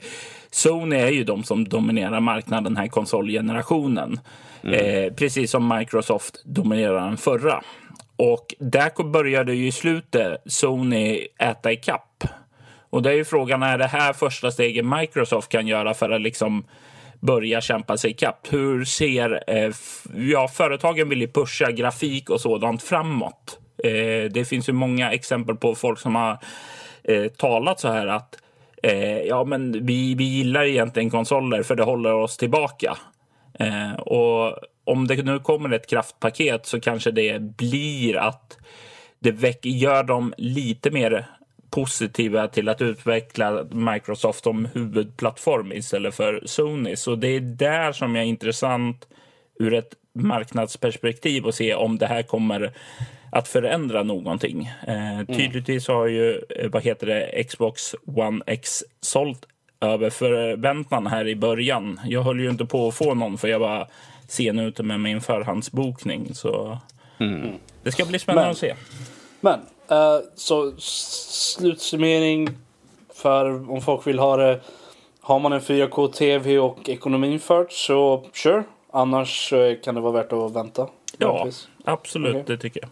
Sony 0.50 0.96
är 0.96 1.10
ju 1.10 1.24
de 1.24 1.44
som 1.44 1.68
dominerar 1.68 2.20
marknaden 2.20 2.64
den 2.64 2.76
här 2.76 2.88
konsolgenerationen. 2.88 4.20
Mm. 4.64 4.74
Eh, 4.74 5.12
precis 5.12 5.50
som 5.50 5.78
Microsoft 5.78 6.42
dominerade 6.44 7.00
den 7.00 7.16
förra. 7.16 7.62
Och 8.16 8.54
där 8.58 9.10
började 9.10 9.54
ju 9.54 9.66
i 9.66 9.72
slutet 9.72 10.42
Sony 10.46 11.26
äta 11.38 11.72
i 11.72 11.76
kapp. 11.76 12.24
Och 12.90 13.02
det 13.02 13.10
är 13.10 13.14
ju 13.14 13.24
frågan, 13.24 13.62
är 13.62 13.78
det 13.78 13.86
här 13.86 14.12
första 14.12 14.50
steget 14.50 14.84
Microsoft 14.84 15.48
kan 15.48 15.66
göra 15.66 15.94
för 15.94 16.10
att 16.10 16.20
liksom 16.20 16.64
börja 17.20 17.60
kämpa 17.60 17.96
sig 17.96 18.10
ikapp? 18.10 18.46
Hur 18.50 18.84
ser... 18.84 19.44
Eh, 19.46 19.72
ja, 20.16 20.48
företagen 20.48 21.08
vill 21.08 21.20
ju 21.20 21.28
pusha 21.28 21.70
grafik 21.70 22.30
och 22.30 22.40
sådant 22.40 22.82
framåt. 22.82 23.58
Eh, 23.84 24.30
det 24.30 24.48
finns 24.48 24.68
ju 24.68 24.72
många 24.72 25.12
exempel 25.12 25.56
på 25.56 25.74
folk 25.74 25.98
som 25.98 26.14
har 26.14 26.38
eh, 27.04 27.28
talat 27.28 27.80
så 27.80 27.88
här 27.88 28.06
att 28.06 28.36
eh, 28.82 29.18
ja, 29.18 29.44
men 29.44 29.86
vi, 29.86 30.14
vi 30.14 30.24
gillar 30.24 30.64
egentligen 30.64 31.10
konsoler 31.10 31.62
för 31.62 31.76
det 31.76 31.82
håller 31.82 32.12
oss 32.12 32.36
tillbaka. 32.36 32.96
Eh, 33.58 33.92
och 33.92 34.56
om 34.84 35.06
det 35.06 35.22
nu 35.22 35.38
kommer 35.38 35.72
ett 35.72 35.90
kraftpaket 35.90 36.66
så 36.66 36.80
kanske 36.80 37.10
det 37.10 37.42
blir 37.42 38.16
att 38.16 38.58
det 39.18 39.32
väck, 39.32 39.58
gör 39.62 40.02
dem 40.02 40.34
lite 40.36 40.90
mer 40.90 41.26
positiva 41.70 42.48
till 42.48 42.68
att 42.68 42.82
utveckla 42.82 43.64
Microsoft 43.70 44.44
som 44.44 44.68
huvudplattform 44.74 45.72
istället 45.72 46.14
för 46.14 46.42
Sony. 46.46 46.96
Så 46.96 47.14
det 47.14 47.28
är 47.28 47.40
där 47.40 47.92
som 47.92 48.16
är 48.16 48.22
intressant 48.22 49.08
ur 49.58 49.74
ett 49.74 49.94
marknadsperspektiv 50.14 51.44
och 51.44 51.54
se 51.54 51.74
om 51.74 51.98
det 51.98 52.06
här 52.06 52.22
kommer 52.22 52.72
att 53.32 53.48
förändra 53.48 54.02
någonting. 54.02 54.70
Eh, 54.86 55.12
mm. 55.14 55.26
tydligtvis 55.26 55.88
har 55.88 56.06
ju 56.06 56.42
eh, 56.56 56.70
vad 56.70 56.82
heter 56.82 57.06
det, 57.06 57.44
Xbox 57.44 57.94
One 58.16 58.44
X 58.46 58.84
sålt 59.00 59.46
över 59.80 60.10
förväntan 60.10 61.06
här 61.06 61.28
i 61.28 61.36
början. 61.36 62.00
Jag 62.04 62.22
höll 62.22 62.40
ju 62.40 62.50
inte 62.50 62.64
på 62.64 62.88
att 62.88 62.94
få 62.94 63.14
någon 63.14 63.38
för 63.38 63.48
jag 63.48 63.58
var 63.58 63.88
sen 64.28 64.58
ute 64.58 64.82
med 64.82 65.00
min 65.00 65.20
förhandsbokning. 65.20 66.34
Så 66.34 66.78
mm. 67.18 67.50
det 67.82 67.92
ska 67.92 68.04
bli 68.04 68.18
spännande 68.18 68.44
Men, 68.44 68.50
att 68.50 68.58
se. 68.58 68.74
Men, 69.40 69.60
eh, 69.88 70.18
så 70.34 70.72
slutsummering 70.78 72.48
för 73.14 73.70
om 73.70 73.80
folk 73.80 74.06
vill 74.06 74.18
ha 74.18 74.36
det. 74.36 74.60
Har 75.20 75.38
man 75.38 75.52
en 75.52 75.60
4K-TV 75.60 76.58
och 76.58 76.88
ekonomin 76.88 77.40
först 77.40 77.86
så 77.86 78.24
sure. 78.34 78.64
Annars 78.92 79.52
eh, 79.52 79.76
kan 79.80 79.94
det 79.94 80.00
vara 80.00 80.12
värt 80.12 80.32
att 80.32 80.56
vänta. 80.56 80.88
Ja, 81.18 81.32
möjligtvis. 81.32 81.68
absolut. 81.84 82.34
Okej. 82.34 82.44
Det 82.46 82.56
tycker 82.56 82.80
jag. 82.80 82.90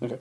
Okej. 0.00 0.18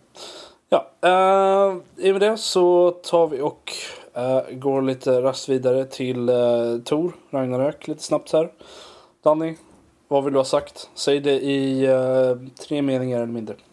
Ja, 0.70 0.92
uh, 1.06 1.78
i 1.98 2.10
och 2.12 2.14
med 2.14 2.22
det 2.22 2.38
så 2.38 2.92
tar 2.92 3.28
vi 3.28 3.42
och 3.42 3.74
eh, 4.14 4.42
går 4.52 4.82
lite 4.82 5.22
raskt 5.22 5.50
vidare 5.50 5.86
till 5.86 6.30
uh, 6.30 6.80
Tor, 6.82 7.12
Ragnarök, 7.32 7.88
lite 7.88 8.04
snabbt 8.04 8.34
här. 8.34 8.50
Danny, 9.24 9.56
vad 10.08 10.24
vill 10.24 10.34
du 10.34 10.40
ha 10.40 10.46
sagt? 10.46 10.90
Säg 10.96 11.20
det 11.20 11.32
i 11.40 11.86
eh, 11.86 12.36
tre 12.68 12.82
meningar 12.82 13.18
eller 13.18 13.34
mindre. 13.34 13.56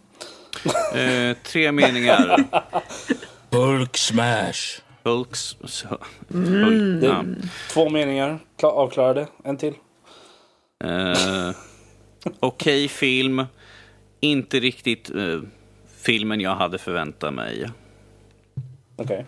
Eh, 0.94 1.36
tre 1.44 1.72
meningar. 1.72 2.44
Hulk 3.50 3.96
smash. 3.96 4.80
Hulk, 5.04 5.36
Det, 7.00 7.06
ja. 7.06 7.24
Två 7.72 7.88
meningar, 7.88 8.38
kla- 8.60 8.66
avklarade. 8.72 9.26
En 9.44 9.56
till. 9.56 9.74
Eh, 10.84 11.56
Okej 12.40 12.88
film. 12.88 13.44
Inte 14.20 14.60
riktigt 14.60 15.10
eh, 15.14 15.40
filmen 16.04 16.40
jag 16.40 16.54
hade 16.56 16.78
förväntat 16.78 17.34
mig. 17.34 17.68
Okej. 18.96 19.24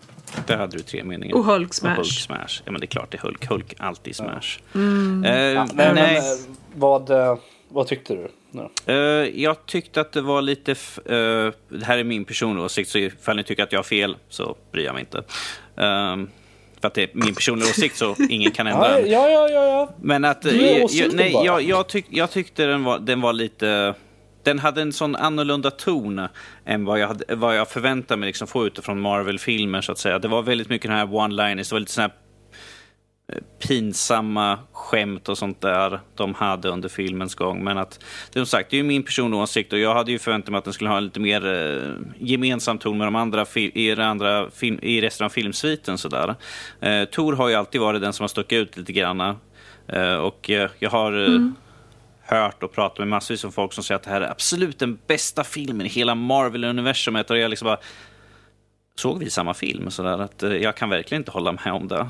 Där 0.47 0.57
hade 0.57 0.77
du 0.77 0.83
tre 0.83 1.03
meningar. 1.03 1.35
Och 1.35 1.45
Hulk 1.45 1.69
Och 1.69 1.75
smash. 1.75 1.95
Hulk 1.95 2.07
smash. 2.11 2.61
Ja 2.65 2.71
men 2.71 2.81
det 2.81 2.85
är 2.85 2.87
klart 2.87 3.11
det 3.11 3.17
är 3.17 3.21
Hulk. 3.21 3.45
Hulk 3.49 3.73
alltid 3.77 4.15
smash. 4.15 4.59
Mm. 4.75 5.23
Eh, 5.25 5.31
Ja, 5.35 5.67
nej, 5.73 5.93
nej, 5.93 6.13
men, 6.13 6.15
eh, 6.15 6.21
vad, 6.75 7.09
eh, 7.09 7.37
vad 7.69 7.87
tyckte 7.87 8.13
du? 8.15 8.27
Eh, 8.85 8.95
jag 9.41 9.65
tyckte 9.65 10.01
att 10.01 10.11
det 10.11 10.21
var 10.21 10.41
lite... 10.41 10.71
Eh, 10.71 11.51
det 11.69 11.85
här 11.85 11.97
är 11.97 12.03
min 12.03 12.25
personliga 12.25 12.65
åsikt, 12.65 12.89
så 12.89 12.97
ifall 12.97 13.35
ni 13.35 13.43
tycker 13.43 13.63
att 13.63 13.71
jag 13.71 13.79
har 13.79 13.83
fel 13.83 14.17
så 14.29 14.55
bryr 14.71 14.85
jag 14.85 14.93
mig 14.93 14.99
inte. 15.01 15.23
Ehm, 15.77 16.29
för 16.81 16.87
att 16.87 16.93
det 16.93 17.03
är 17.03 17.09
min 17.13 17.35
personliga 17.35 17.69
åsikt 17.69 17.97
så 17.97 18.15
ingen 18.29 18.51
kan 18.51 18.67
ändra 18.67 18.89
Ja, 18.91 18.97
den. 19.01 19.11
ja, 19.11 19.29
ja, 19.29 19.49
ja, 19.49 19.65
ja. 19.65 19.89
Men 20.01 20.25
att... 20.25 20.41
Du 20.41 20.65
är 20.67 20.79
jag, 20.91 21.13
nej, 21.13 21.31
jag, 21.45 21.61
jag, 21.61 21.87
tyck, 21.87 22.05
jag 22.09 22.31
tyckte 22.31 22.65
den 22.65 22.83
var, 22.83 22.99
den 22.99 23.21
var 23.21 23.33
lite... 23.33 23.93
Den 24.47 24.59
hade 24.59 24.81
en 24.81 24.93
sån 24.93 25.15
annorlunda 25.15 25.71
ton 25.71 26.27
än 26.65 26.85
vad 26.85 26.99
jag, 26.99 27.07
hade, 27.07 27.35
vad 27.35 27.57
jag 27.57 27.69
förväntade 27.69 28.19
mig 28.19 28.27
liksom 28.27 28.47
få 28.47 28.67
utifrån 28.67 29.01
Marvel-filmer. 29.01 29.81
så 29.81 29.91
att 29.91 29.97
säga. 29.97 30.19
Det 30.19 30.27
var 30.27 30.41
väldigt 30.41 30.69
mycket 30.69 30.89
den 30.89 30.97
här 30.97 31.05
one-liners, 31.05 31.69
det 31.69 31.71
var 31.71 31.79
lite 31.79 31.91
sån 31.91 32.01
här 32.01 32.11
eh, 33.33 33.39
pinsamma 33.67 34.59
skämt 34.71 35.29
och 35.29 35.37
sånt 35.37 35.61
där 35.61 35.99
de 36.15 36.33
hade 36.33 36.69
under 36.69 36.89
filmens 36.89 37.35
gång. 37.35 37.63
Men 37.63 37.77
att, 37.77 37.99
det 38.33 38.39
är 38.39 38.43
som 38.43 38.45
sagt, 38.45 38.69
det 38.69 38.75
är 38.75 38.77
ju 38.77 38.83
min 38.83 39.03
personliga 39.03 39.41
åsikt 39.41 39.73
och 39.73 39.79
jag 39.79 39.93
hade 39.93 40.11
ju 40.11 40.19
förväntat 40.19 40.51
mig 40.51 40.57
att 40.57 40.63
den 40.63 40.73
skulle 40.73 40.89
ha 40.89 40.97
en 40.97 41.03
lite 41.05 41.19
mer 41.19 41.45
eh, 41.45 41.93
gemensam 42.19 42.77
ton 42.77 42.97
med 42.97 43.07
de 43.07 43.15
andra 43.15 43.45
fi- 43.45 43.71
i, 43.75 43.95
de 43.95 44.03
andra 44.03 44.49
film, 44.51 44.79
i 44.81 45.01
resten 45.01 45.25
av 45.25 45.29
filmsviten. 45.29 45.97
Sådär. 45.97 46.35
Eh, 46.81 47.05
Tor 47.05 47.33
har 47.33 47.49
ju 47.49 47.55
alltid 47.55 47.81
varit 47.81 48.01
den 48.01 48.13
som 48.13 48.23
har 48.23 48.27
stuckit 48.27 48.57
ut 48.57 48.77
lite 48.77 48.93
grann. 48.93 49.21
Eh, 49.87 50.15
och 50.15 50.49
eh, 50.49 50.69
jag 50.79 50.89
har 50.89 51.13
eh, 51.13 51.27
mm 51.27 51.55
hört 52.27 52.63
och 52.63 52.71
pratat 52.71 52.99
med 52.99 53.07
massvis 53.07 53.45
av 53.45 53.51
folk 53.51 53.73
som 53.73 53.83
säger 53.83 53.95
att 53.95 54.03
det 54.03 54.09
här 54.09 54.21
är 54.21 54.31
absolut 54.31 54.79
den 54.79 54.99
bästa 55.07 55.43
filmen 55.43 55.85
i 55.85 55.89
hela 55.89 56.15
Marvel-universumet. 56.15 57.31
Och 57.31 57.37
jag 57.37 57.49
liksom 57.49 57.65
bara, 57.65 57.79
såg 58.95 59.19
vi 59.19 59.29
samma 59.29 59.53
film? 59.53 59.91
Så 59.91 60.03
där, 60.03 60.19
att, 60.19 60.43
eh, 60.43 60.55
jag 60.55 60.75
kan 60.75 60.89
verkligen 60.89 61.21
inte 61.21 61.31
hålla 61.31 61.51
med 61.51 61.73
om 61.73 61.87
det. 61.87 62.09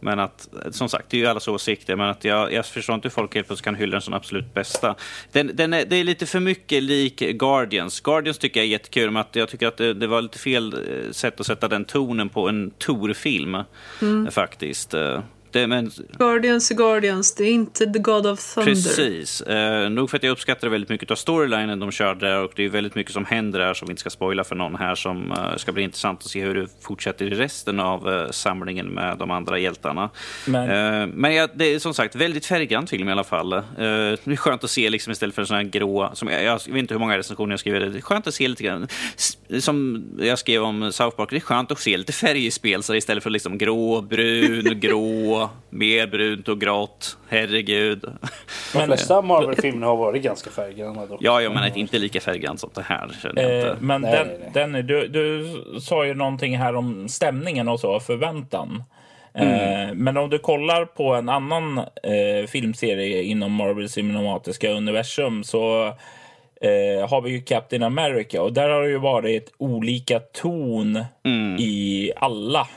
Men 0.00 0.18
att, 0.18 0.48
eh, 0.64 0.70
som 0.70 0.88
sagt, 0.88 1.10
det 1.10 1.16
är 1.16 1.18
ju 1.18 1.26
allas 1.26 1.48
åsikter, 1.48 1.96
men 1.96 2.08
att 2.08 2.24
jag, 2.24 2.52
jag 2.52 2.66
förstår 2.66 2.94
inte 2.94 3.08
hur 3.08 3.10
folk 3.10 3.34
helt 3.34 3.46
plötsligt 3.46 3.64
kan 3.64 3.74
hylla 3.74 3.92
den 3.92 4.02
som 4.02 4.14
absolut 4.14 4.54
bästa. 4.54 4.94
Den, 5.32 5.50
den 5.54 5.72
är, 5.72 5.84
det 5.84 5.96
är 5.96 6.04
lite 6.04 6.26
för 6.26 6.40
mycket 6.40 6.82
lik 6.82 7.18
Guardians. 7.18 8.00
Guardians 8.00 8.38
tycker 8.38 8.60
jag 8.60 8.66
är 8.66 8.70
jättekul, 8.70 9.10
men 9.10 9.20
att 9.20 9.36
jag 9.36 9.48
tycker 9.48 9.66
att 9.66 9.76
det, 9.76 9.94
det 9.94 10.06
var 10.06 10.22
lite 10.22 10.38
fel 10.38 10.74
eh, 10.74 11.12
sätt 11.12 11.40
att 11.40 11.46
sätta 11.46 11.68
den 11.68 11.84
tonen 11.84 12.28
på 12.28 12.48
en 12.48 12.70
Tor-film, 12.70 13.54
eh, 13.54 14.30
faktiskt. 14.30 14.94
Det, 15.52 15.66
men, 15.66 15.90
Guardians 16.18 16.70
är 16.70 16.74
Guardians, 16.74 17.34
det 17.34 17.44
är 17.44 17.52
inte 17.52 17.86
The 17.92 17.98
God 17.98 18.26
of 18.26 18.54
Thunder. 18.54 18.72
Precis. 18.72 19.40
Eh, 19.40 19.90
nog 19.90 20.10
för 20.10 20.16
att 20.16 20.22
jag 20.22 20.30
uppskattar 20.30 20.68
väldigt 20.68 20.90
mycket 20.90 21.10
av 21.10 21.14
storylinen 21.14 21.80
de 21.80 21.90
körde 21.90 22.28
där 22.28 22.44
och 22.44 22.52
det 22.56 22.64
är 22.64 22.68
väldigt 22.68 22.94
mycket 22.94 23.12
som 23.12 23.24
händer 23.24 23.58
där 23.58 23.74
som 23.74 23.86
vi 23.88 23.92
inte 23.92 24.00
ska 24.00 24.10
spoila 24.10 24.44
för 24.44 24.56
någon 24.56 24.74
här 24.76 24.94
som 24.94 25.32
eh, 25.32 25.56
ska 25.56 25.72
bli 25.72 25.82
intressant 25.82 26.18
att 26.24 26.30
se 26.30 26.40
hur 26.40 26.54
det 26.54 26.66
fortsätter 26.80 27.24
i 27.24 27.30
resten 27.30 27.80
av 27.80 28.12
eh, 28.14 28.30
samlingen 28.30 28.86
med 28.86 29.18
de 29.18 29.30
andra 29.30 29.58
hjältarna. 29.58 30.10
Men- 30.46 30.62
Eh, 30.72 31.06
men 31.14 31.34
ja, 31.34 31.48
det 31.54 31.64
är 31.74 31.78
som 31.78 31.94
sagt 31.94 32.14
väldigt 32.16 32.46
färggrant 32.46 32.90
film 32.90 33.08
i 33.08 33.12
alla 33.12 33.24
fall. 33.24 33.52
Eh, 33.52 33.60
det 33.76 34.20
är 34.26 34.36
skönt 34.36 34.64
att 34.64 34.70
se 34.70 34.90
liksom 34.90 35.10
istället 35.12 35.34
för 35.34 35.42
en 35.42 35.46
sån 35.46 35.56
här 35.56 35.64
grå, 35.64 36.10
som 36.14 36.28
jag, 36.28 36.44
jag 36.44 36.54
vet 36.54 36.76
inte 36.76 36.94
hur 36.94 36.98
många 36.98 37.18
recensioner 37.18 37.52
jag 37.52 37.60
skriver, 37.60 37.80
det 37.80 37.98
är 37.98 38.00
skönt 38.00 38.26
att 38.26 38.34
se 38.34 38.48
lite 38.48 38.62
grann, 38.62 38.88
som 39.60 40.04
jag 40.18 40.38
skrev 40.38 40.62
om 40.62 40.92
South 40.92 41.16
Park, 41.16 41.30
det 41.30 41.36
är 41.36 41.40
skönt 41.40 41.70
att 41.72 41.78
se 41.80 41.96
lite 41.96 42.12
färg 42.12 42.46
i 42.46 42.50
spel 42.50 42.82
så 42.82 42.94
istället 42.94 43.22
för 43.22 43.30
liksom 43.30 43.58
grå, 43.58 44.00
brun, 44.00 44.64
grå, 44.80 45.41
mer 45.70 46.06
brunt 46.06 46.48
och 46.48 46.60
grått. 46.60 47.16
Herregud. 47.28 48.04
De 48.72 48.86
flesta 48.86 49.22
Marvel-filmer 49.22 49.86
har 49.86 49.96
varit 49.96 50.22
ganska 50.22 50.50
färggranna 50.50 51.06
dock. 51.06 51.18
Ja, 51.22 51.40
jag 51.42 51.54
menar 51.54 51.78
inte 51.78 51.98
lika 51.98 52.20
färggrant 52.20 52.60
som 52.60 52.70
det 52.74 52.82
här. 52.82 53.10
Känner 53.22 53.42
jag 53.42 53.52
Eh, 53.52 53.58
inte. 53.70 53.76
men 53.80 54.00
Nej, 54.00 54.12
den, 54.12 54.26
nej, 54.26 54.36
nej. 54.40 54.50
Denny, 54.54 54.82
du, 54.82 55.08
du 55.08 55.46
sa 55.80 56.06
ju 56.06 56.14
någonting 56.14 56.58
här 56.58 56.74
om 56.76 57.08
stämningen 57.08 57.68
och 57.68 57.80
så, 57.80 58.00
förväntan. 58.00 58.82
Eh, 59.34 59.94
men 59.94 60.16
om 60.16 60.30
du 60.30 60.38
kollar 60.38 60.84
på 60.84 61.14
en 61.14 61.28
annan 61.28 61.78
eh, 61.78 62.46
filmserie 62.48 63.22
inom 63.22 63.52
Marvel 63.52 63.88
cinematiska 63.88 64.70
universum 64.70 65.44
så 65.44 65.86
eh, 66.60 67.08
har 67.10 67.20
vi 67.22 67.30
ju 67.30 67.40
Captain 67.42 67.82
America 67.82 68.42
och 68.42 68.52
där 68.52 68.68
har 68.68 68.82
det 68.82 68.88
ju 68.88 68.98
varit 68.98 69.52
olika 69.58 70.20
ton 70.20 71.04
i 71.58 72.12
alla 72.16 72.68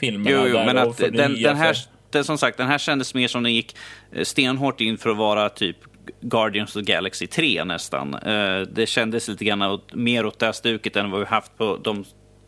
filmerna. 0.00 0.30
Jo, 0.30 0.48
jo, 0.48 0.56
men 0.66 0.78
att 0.78 0.96
den, 0.98 1.42
den 1.42 1.56
här, 1.56 1.76
den, 2.16 2.24
som 2.24 2.38
sagt, 2.38 2.58
den 2.58 2.68
här 2.68 2.78
kändes 2.78 3.14
mer 3.14 3.28
som 3.28 3.42
den 3.42 3.54
gick 3.54 3.76
eh, 4.12 4.24
stenhårt 4.24 4.80
in 4.80 4.98
för 4.98 5.10
att 5.10 5.16
vara 5.16 5.48
typ 5.48 5.76
Guardians 6.20 6.76
of 6.76 6.84
the 6.84 6.92
Galaxy 6.92 7.26
3 7.26 7.64
nästan. 7.64 8.14
Eh, 8.14 8.60
Det 8.60 8.86
kändes 8.88 9.28
lite 9.28 9.44
grann 9.44 9.62
åt, 9.62 9.94
mer 9.94 10.26
åt 10.26 10.38
det 10.38 10.46
här 10.46 10.52
stuket 10.52 10.96
än 10.96 11.10
vad 11.10 11.20
vi 11.20 11.26
haft 11.26 11.58
på 11.58 11.78
de 11.84 12.04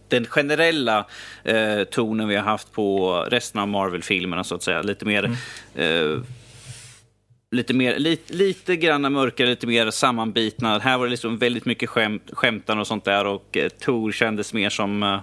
den 0.08 0.24
generella 0.26 1.06
eh, 1.44 1.84
tonen 1.84 2.28
vi 2.28 2.36
har 2.36 2.42
haft 2.42 2.72
på 2.72 3.16
resten 3.30 3.60
av 3.60 3.68
Marvel-filmerna 3.68 4.44
så 4.44 4.54
att 4.54 4.62
säga. 4.62 4.82
Lite 4.82 5.04
mer 5.04 5.24
eh, 5.74 6.18
lite, 7.50 7.74
mer, 7.74 7.98
lite, 7.98 8.34
lite 8.34 8.76
grann 8.76 9.12
mörkare, 9.12 9.48
lite 9.48 9.66
mer 9.66 9.90
sammanbitna. 9.90 10.78
Här 10.78 10.98
var 10.98 11.04
det 11.04 11.10
liksom 11.10 11.38
väldigt 11.38 11.64
mycket 11.64 11.90
skämt, 11.90 12.30
skämtan 12.32 12.78
och 12.78 12.86
sånt 12.86 13.04
där 13.04 13.26
och 13.26 13.56
eh, 13.56 13.68
Tor 13.68 14.12
kändes 14.12 14.52
mer 14.52 14.70
som 14.70 15.02
eh, 15.02 15.20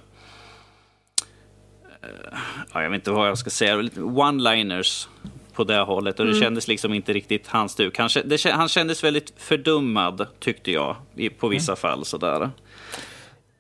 ja, 2.74 2.84
jag 2.84 2.90
vet 2.90 3.00
inte 3.00 3.12
vad 3.12 3.30
jag 3.30 3.38
ska 3.38 3.50
säga, 3.50 3.76
one-liners 3.96 5.08
på 5.54 5.64
det 5.64 5.80
hållet. 5.80 6.20
Och 6.20 6.26
det 6.26 6.34
kändes 6.34 6.68
liksom 6.68 6.94
inte 6.94 7.14
riktigt 7.14 7.48
hans 7.48 7.72
stuk. 7.72 7.98
Han, 7.98 8.10
det, 8.26 8.46
han 8.46 8.68
kändes 8.68 9.04
väldigt 9.04 9.34
fördummad, 9.38 10.28
tyckte 10.40 10.72
jag, 10.72 10.96
i, 11.16 11.30
på 11.30 11.48
vissa 11.48 11.76
fall. 11.76 12.06
Sådär. 12.06 12.50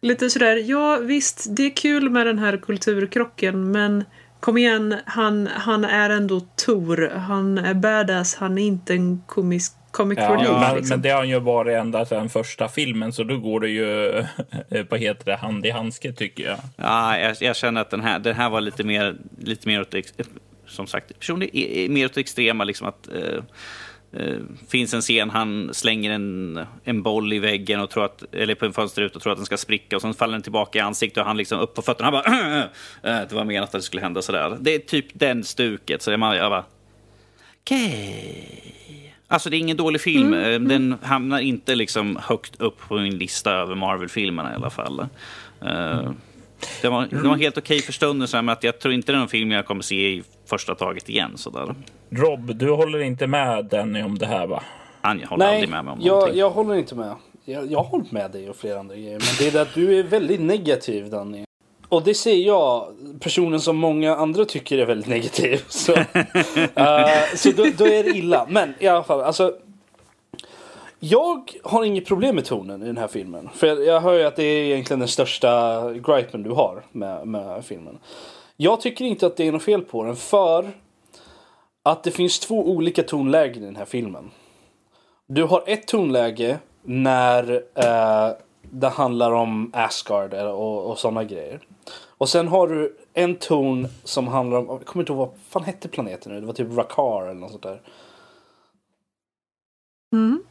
Lite 0.01 0.29
sådär, 0.29 0.55
ja 0.55 0.97
visst, 0.97 1.45
det 1.49 1.63
är 1.63 1.75
kul 1.75 2.09
med 2.09 2.27
den 2.27 2.39
här 2.39 2.57
kulturkrocken, 2.57 3.71
men 3.71 4.03
kom 4.39 4.57
igen, 4.57 4.95
han, 5.05 5.47
han 5.47 5.85
är 5.85 6.09
ändå 6.09 6.41
Tor. 6.65 7.11
Han 7.15 7.57
är 7.57 7.73
badass, 7.73 8.35
han 8.35 8.57
är 8.57 8.67
inte 8.67 8.93
en 8.93 9.21
komisk 9.27 9.73
comic 9.95 10.19
Ja, 10.21 10.33
relief. 10.33 10.49
Men, 10.51 10.75
liksom. 10.75 10.89
men 10.89 11.01
det 11.01 11.09
har 11.09 11.17
han 11.17 11.29
ju 11.29 11.39
varit 11.39 11.73
ända 11.75 12.05
sedan 12.05 12.29
första 12.29 12.67
filmen 12.69 13.13
så 13.13 13.23
då 13.23 13.37
går 13.37 13.59
det 13.59 13.69
ju 13.69 14.09
eh, 14.09 14.85
vad 14.89 14.99
heter 14.99 15.25
det, 15.25 15.35
hand 15.35 15.65
i 15.65 15.69
handske 15.69 16.13
tycker 16.13 16.43
jag. 16.43 16.57
Ja, 16.77 17.17
jag, 17.19 17.35
jag 17.39 17.55
känner 17.55 17.81
att 17.81 17.89
den 17.89 18.01
här, 18.01 18.19
den 18.19 18.35
här 18.35 18.49
var 18.49 18.61
lite 18.61 18.83
mer, 18.83 19.15
lite 19.39 19.67
mer 19.67 19.81
åt, 19.81 19.93
ex- 19.93 20.13
som 20.67 20.87
sagt, 20.87 21.11
är 21.29 21.89
mer 21.89 22.05
åt 22.05 22.17
extrema. 22.17 22.63
Liksom 22.63 22.87
att, 22.87 23.07
eh, 23.07 23.39
eh, 24.21 24.35
finns 24.69 24.93
en 24.93 25.01
scen, 25.01 25.29
han 25.29 25.69
slänger 25.73 26.11
en, 26.11 26.59
en 26.83 27.03
boll 27.03 27.33
i 27.33 27.39
väggen 27.39 27.79
och 27.79 27.89
tror 27.89 28.05
att, 28.05 28.23
eller 28.33 28.55
på 28.55 28.65
en 28.65 28.73
fönsterruta 28.73 29.15
och 29.15 29.21
tror 29.23 29.31
att 29.33 29.39
den 29.39 29.45
ska 29.45 29.57
spricka 29.57 29.95
och 29.95 30.01
sen 30.01 30.13
faller 30.13 30.33
den 30.33 30.41
tillbaka 30.41 30.79
i 30.79 30.81
ansiktet 30.81 31.17
och 31.21 31.27
han 31.27 31.37
liksom 31.37 31.59
upp 31.59 31.73
på 31.73 31.81
fötterna. 31.81 32.11
Han 32.11 32.13
bara, 32.13 32.63
"Eh, 33.21 33.27
det 33.29 33.35
var 33.35 33.43
menat 33.43 33.69
att 33.69 33.71
det 33.71 33.81
skulle 33.81 34.01
hända 34.01 34.21
sådär. 34.21 34.57
Det 34.59 34.75
är 34.75 34.79
typ 34.79 35.05
den 35.13 35.43
stuket. 35.43 36.01
Så 36.01 36.11
jag 36.11 36.19
bara, 36.19 36.63
okej. 37.61 39.04
Alltså 39.27 39.49
det 39.49 39.57
är 39.57 39.59
ingen 39.59 39.77
dålig 39.77 40.01
film. 40.01 40.33
Eh, 40.33 40.59
Den 40.59 40.97
hamnar 41.01 41.39
inte 41.39 41.75
liksom 41.75 42.19
högt 42.23 42.61
upp 42.61 42.79
på 42.87 42.95
min 42.95 43.17
lista 43.17 43.51
över 43.51 43.75
Marvel-filmerna 43.75 44.51
i 44.51 44.55
alla 44.55 44.69
fall. 44.69 44.99
Eh, 45.61 46.11
Det 46.81 46.89
var, 46.89 47.07
det 47.11 47.27
var 47.27 47.37
helt 47.37 47.57
okej 47.57 47.81
för 47.81 47.93
stunden, 47.93 48.27
så 48.27 48.37
här, 48.37 48.41
men 48.41 48.53
att 48.53 48.63
jag 48.63 48.79
tror 48.79 48.93
inte 48.93 49.11
det 49.11 49.15
är 49.15 49.19
någon 49.19 49.27
film 49.27 49.51
jag 49.51 49.65
kommer 49.65 49.81
se 49.81 49.95
i 50.13 50.23
första 50.45 50.75
taget 50.75 51.09
igen. 51.09 51.31
Sådär. 51.37 51.75
Rob, 52.09 52.55
du 52.57 52.69
håller 52.71 52.99
inte 52.99 53.27
med 53.27 53.65
Denny 53.65 54.01
om 54.03 54.17
det 54.17 54.25
här 54.25 54.47
va? 54.47 54.63
Han 55.01 55.23
håller 55.23 55.45
Nej, 55.45 55.53
aldrig 55.55 55.69
med 55.69 55.85
mig 55.85 55.91
om 55.93 55.99
jag, 56.01 56.13
någonting. 56.13 56.39
jag 56.39 56.49
håller 56.49 56.75
inte 56.75 56.95
med. 56.95 57.15
Jag, 57.45 57.71
jag 57.71 57.79
har 57.79 57.85
hållit 57.85 58.11
med 58.11 58.31
dig 58.31 58.49
och 58.49 58.55
flera 58.55 58.79
andra 58.79 58.95
grejer. 58.95 59.11
Men 59.11 59.27
det 59.39 59.47
är 59.47 59.51
det 59.51 59.61
att 59.61 59.73
du 59.73 59.99
är 59.99 60.03
väldigt 60.03 60.41
negativ 60.41 61.09
Danny. 61.09 61.44
Och 61.95 62.03
det 62.03 62.13
ser 62.13 62.35
jag, 62.35 62.95
personen 63.19 63.59
som 63.59 63.77
många 63.77 64.15
andra 64.15 64.45
tycker 64.45 64.77
är 64.77 64.85
väldigt 64.85 65.07
negativ. 65.07 65.63
Så, 65.67 65.91
uh, 65.91 66.05
så 67.35 67.51
då, 67.51 67.65
då 67.77 67.87
är 67.87 68.03
det 68.03 68.09
illa. 68.09 68.47
Men 68.49 68.73
i 68.79 68.87
alla 68.87 69.03
fall, 69.03 69.21
alltså. 69.21 69.53
Jag 70.99 71.51
har 71.63 71.83
inget 71.83 72.05
problem 72.05 72.35
med 72.35 72.45
tonen 72.45 72.83
i 72.83 72.85
den 72.85 72.97
här 72.97 73.07
filmen. 73.07 73.49
För 73.53 73.67
jag, 73.67 73.85
jag 73.85 74.01
hör 74.01 74.13
ju 74.13 74.23
att 74.23 74.35
det 74.35 74.43
är 74.43 74.63
egentligen 74.63 74.99
den 74.99 75.07
största 75.07 75.81
gripen 75.93 76.43
du 76.43 76.49
har 76.49 76.83
med, 76.91 77.27
med 77.27 77.65
filmen. 77.65 77.97
Jag 78.57 78.81
tycker 78.81 79.05
inte 79.05 79.25
att 79.25 79.37
det 79.37 79.47
är 79.47 79.51
något 79.51 79.63
fel 79.63 79.81
på 79.81 80.03
den 80.03 80.15
för 80.15 80.71
att 81.83 82.03
det 82.03 82.11
finns 82.11 82.39
två 82.39 82.69
olika 82.69 83.03
tonlägen 83.03 83.63
i 83.63 83.65
den 83.65 83.75
här 83.75 83.85
filmen. 83.85 84.31
Du 85.27 85.43
har 85.43 85.63
ett 85.67 85.87
tonläge 85.87 86.57
när 86.83 87.63
eh, 87.75 88.31
det 88.71 88.89
handlar 88.89 89.31
om 89.31 89.71
Asgard 89.73 90.33
och, 90.33 90.89
och 90.91 90.97
sådana 90.99 91.23
grejer. 91.23 91.59
Och 92.17 92.29
sen 92.29 92.47
har 92.47 92.67
du 92.67 92.97
en 93.13 93.35
ton 93.35 93.87
som 94.03 94.27
handlar 94.27 94.57
om, 94.57 94.65
jag 94.67 94.85
kommer 94.85 95.03
inte 95.03 95.13
ihåg 95.13 95.27
vad 95.27 95.37
fan 95.49 95.63
hette 95.63 95.87
planeten 95.87 96.31
nu, 96.33 96.39
det 96.41 96.45
var 96.47 96.53
typ 96.53 96.77
Rakar 96.77 97.21
eller 97.27 97.39
något 97.39 97.51
sånt 97.51 97.63
där. 97.63 97.81
Mm. 100.13 100.43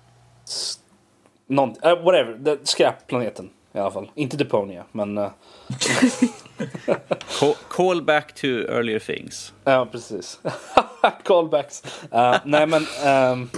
S- 0.45 0.79
Någon, 1.47 1.69
uh, 1.71 2.03
whatever, 2.05 2.35
det- 2.39 2.69
skräpplaneten 2.69 3.51
i 3.73 3.79
alla 3.79 3.91
fall. 3.91 4.11
Inte 4.15 4.37
Deponia, 4.37 4.85
men... 4.93 5.19
eh, 5.19 5.31
Call, 7.41 7.55
call 7.69 8.03
back 8.03 8.35
to 8.35 8.47
earlier 8.47 8.99
things. 8.99 9.53
Ja, 9.65 9.87
precis. 9.93 10.41
Callbacks. 11.25 11.83
Uh, 12.15 12.37
nej, 12.45 12.67
men... 12.67 12.83
ehm, 13.05 13.51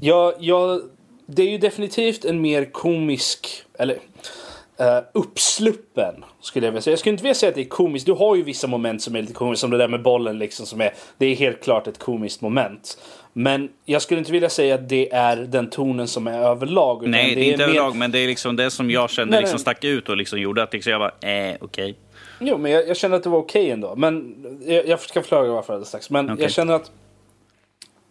jag, 0.00 0.34
jag, 0.38 0.80
det 1.26 1.42
är 1.42 1.50
ju 1.50 1.58
definitivt 1.58 2.24
en 2.24 2.40
mer 2.40 2.64
komisk, 2.64 3.62
eller 3.78 3.94
uh, 3.94 4.98
uppsluppen, 5.12 6.24
skulle 6.40 6.66
jag 6.66 6.72
vilja 6.72 6.82
säga. 6.82 6.92
Jag 6.92 6.98
skulle 6.98 7.12
inte 7.12 7.22
vilja 7.22 7.34
säga 7.34 7.50
att 7.50 7.54
det 7.54 7.60
är 7.60 7.68
komiskt. 7.68 8.06
Du 8.06 8.12
har 8.12 8.36
ju 8.36 8.42
vissa 8.42 8.66
moment 8.66 9.02
som 9.02 9.16
är 9.16 9.20
lite 9.20 9.32
komiskt, 9.32 9.60
som 9.60 9.70
det 9.70 9.78
där 9.78 9.88
med 9.88 10.02
bollen 10.02 10.38
liksom, 10.38 10.66
som 10.66 10.80
är... 10.80 10.94
Det 11.18 11.26
är 11.26 11.34
helt 11.34 11.62
klart 11.62 11.86
ett 11.86 11.98
komiskt 11.98 12.40
moment. 12.40 12.98
Men 13.32 13.68
jag 13.84 14.02
skulle 14.02 14.18
inte 14.18 14.32
vilja 14.32 14.48
säga 14.48 14.74
att 14.74 14.88
det 14.88 15.12
är 15.12 15.36
den 15.36 15.70
tonen 15.70 16.08
som 16.08 16.26
är 16.26 16.38
överlag. 16.38 17.08
Nej, 17.08 17.34
det 17.34 17.40
är 17.40 17.44
inte 17.44 17.58
mer- 17.58 17.64
överlag, 17.64 17.96
men 17.96 18.10
det 18.10 18.18
är 18.18 18.26
liksom 18.26 18.56
det 18.56 18.70
som 18.70 18.90
jag 18.90 19.10
kände 19.10 19.30
Nej, 19.30 19.40
liksom 19.40 19.58
stack 19.58 19.84
ut 19.84 20.08
och 20.08 20.16
liksom 20.16 20.40
gjorde 20.40 20.62
att 20.62 20.72
liksom 20.72 20.92
jag 20.92 21.00
bara, 21.00 21.30
eh, 21.30 21.56
okej. 21.60 21.96
Jo, 22.40 22.58
men 22.58 22.72
jag, 22.72 22.88
jag 22.88 22.96
känner 22.96 23.16
att 23.16 23.22
det 23.22 23.28
var 23.28 23.38
okej 23.38 23.70
ändå. 23.70 23.94
Men 23.96 24.34
jag, 24.66 24.88
jag 24.88 25.00
ska 25.00 25.22
förklara 25.22 25.52
varför 25.52 25.72
alldeles 25.72 25.88
strax. 25.88 26.10
Men 26.10 26.30
Okej. 26.30 26.42
jag 26.42 26.52
känner 26.52 26.74
att 26.74 26.90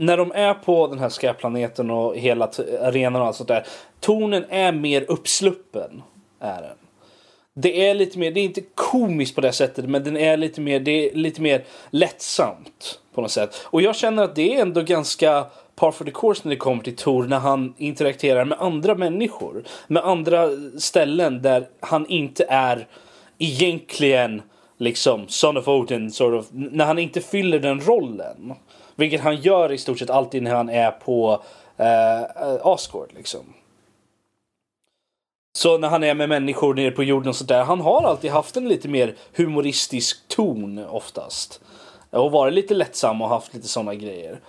när 0.02 0.18
de 0.18 0.32
är 0.32 0.54
på 0.54 0.88
den 0.88 1.00
här 1.00 1.10
skräpplaneten 1.10 1.92
och 1.92 2.18
hela 2.18 2.50
arenan 2.82 3.22
och 3.22 3.28
allt 3.28 3.36
sånt 3.36 3.48
där. 3.48 3.66
Tonen 4.00 4.46
är 4.50 4.72
mer 4.72 5.06
uppsluppen. 5.08 6.04
Är 6.40 6.62
den. 6.62 6.78
Det 7.54 7.88
är 7.88 7.96
lite 7.96 8.20
mer, 8.20 8.32
det 8.32 8.40
är 8.40 8.44
inte 8.44 8.62
komiskt 8.76 9.36
på 9.36 9.42
det 9.42 9.52
sättet, 9.52 9.86
men 9.86 10.04
den 10.04 10.18
är 10.18 10.38
lite 10.38 10.62
mer, 10.62 10.80
det 10.80 10.92
är 10.92 11.16
lite 11.16 11.42
mer 11.42 11.64
lättsamt 11.90 13.00
på 13.14 13.22
något 13.22 13.32
sätt. 13.32 13.62
Och 13.64 13.82
jag 13.82 13.96
känner 13.96 14.24
att 14.24 14.36
det 14.36 14.56
är 14.56 14.62
ändå 14.62 14.82
ganska 14.82 15.46
par 15.76 15.92
for 15.92 16.06
the 16.06 16.12
course 16.12 16.42
när 16.44 16.50
det 16.50 16.60
kommer 16.60 16.84
till 16.84 16.96
Tor 16.96 17.24
när 17.24 17.40
han 17.40 17.74
interagerar 17.78 18.46
med 18.46 18.58
andra 18.62 18.96
människor. 18.96 19.64
Med 19.88 20.06
andra 20.06 20.50
ställen 20.80 21.42
där 21.42 21.68
han 21.80 22.08
inte 22.08 22.46
är 22.50 22.88
egentligen 23.38 24.42
liksom 24.78 25.28
Son 25.28 25.58
of 25.58 25.68
Odin, 25.68 26.12
sort 26.12 26.34
of, 26.34 26.48
när 26.52 26.86
han 26.86 27.00
inte 27.00 27.22
fyller 27.22 27.60
den 27.60 27.82
rollen. 27.82 28.54
Vilket 28.96 29.22
han 29.22 29.36
gör 29.36 29.72
i 29.72 29.78
stort 29.78 30.00
sett 30.00 30.10
alltid 30.10 30.44
när 30.44 30.56
han 30.56 30.70
är 30.70 30.92
på 30.92 31.44
eh, 31.78 32.24
Asgård 32.64 33.10
liksom. 33.16 33.54
Så 35.58 35.78
när 35.78 35.90
han 35.90 36.04
är 36.04 36.16
med 36.16 36.30
människor 36.30 36.74
nere 36.74 36.92
på 36.92 37.04
jorden 37.04 37.30
och 37.30 37.36
sådär. 37.36 37.64
Han 37.64 37.82
har 37.82 38.04
alltid 38.04 38.32
haft 38.32 38.58
en 38.58 38.68
lite 38.68 38.88
mer 38.88 39.16
humoristisk 39.36 40.28
ton 40.28 40.86
oftast. 40.86 41.62
Och 42.10 42.32
varit 42.32 42.54
lite 42.54 42.74
lättsam 42.74 43.22
och 43.22 43.30
haft 43.30 43.54
lite 43.54 43.68
sådana 43.68 43.96
grejer. 43.96 44.40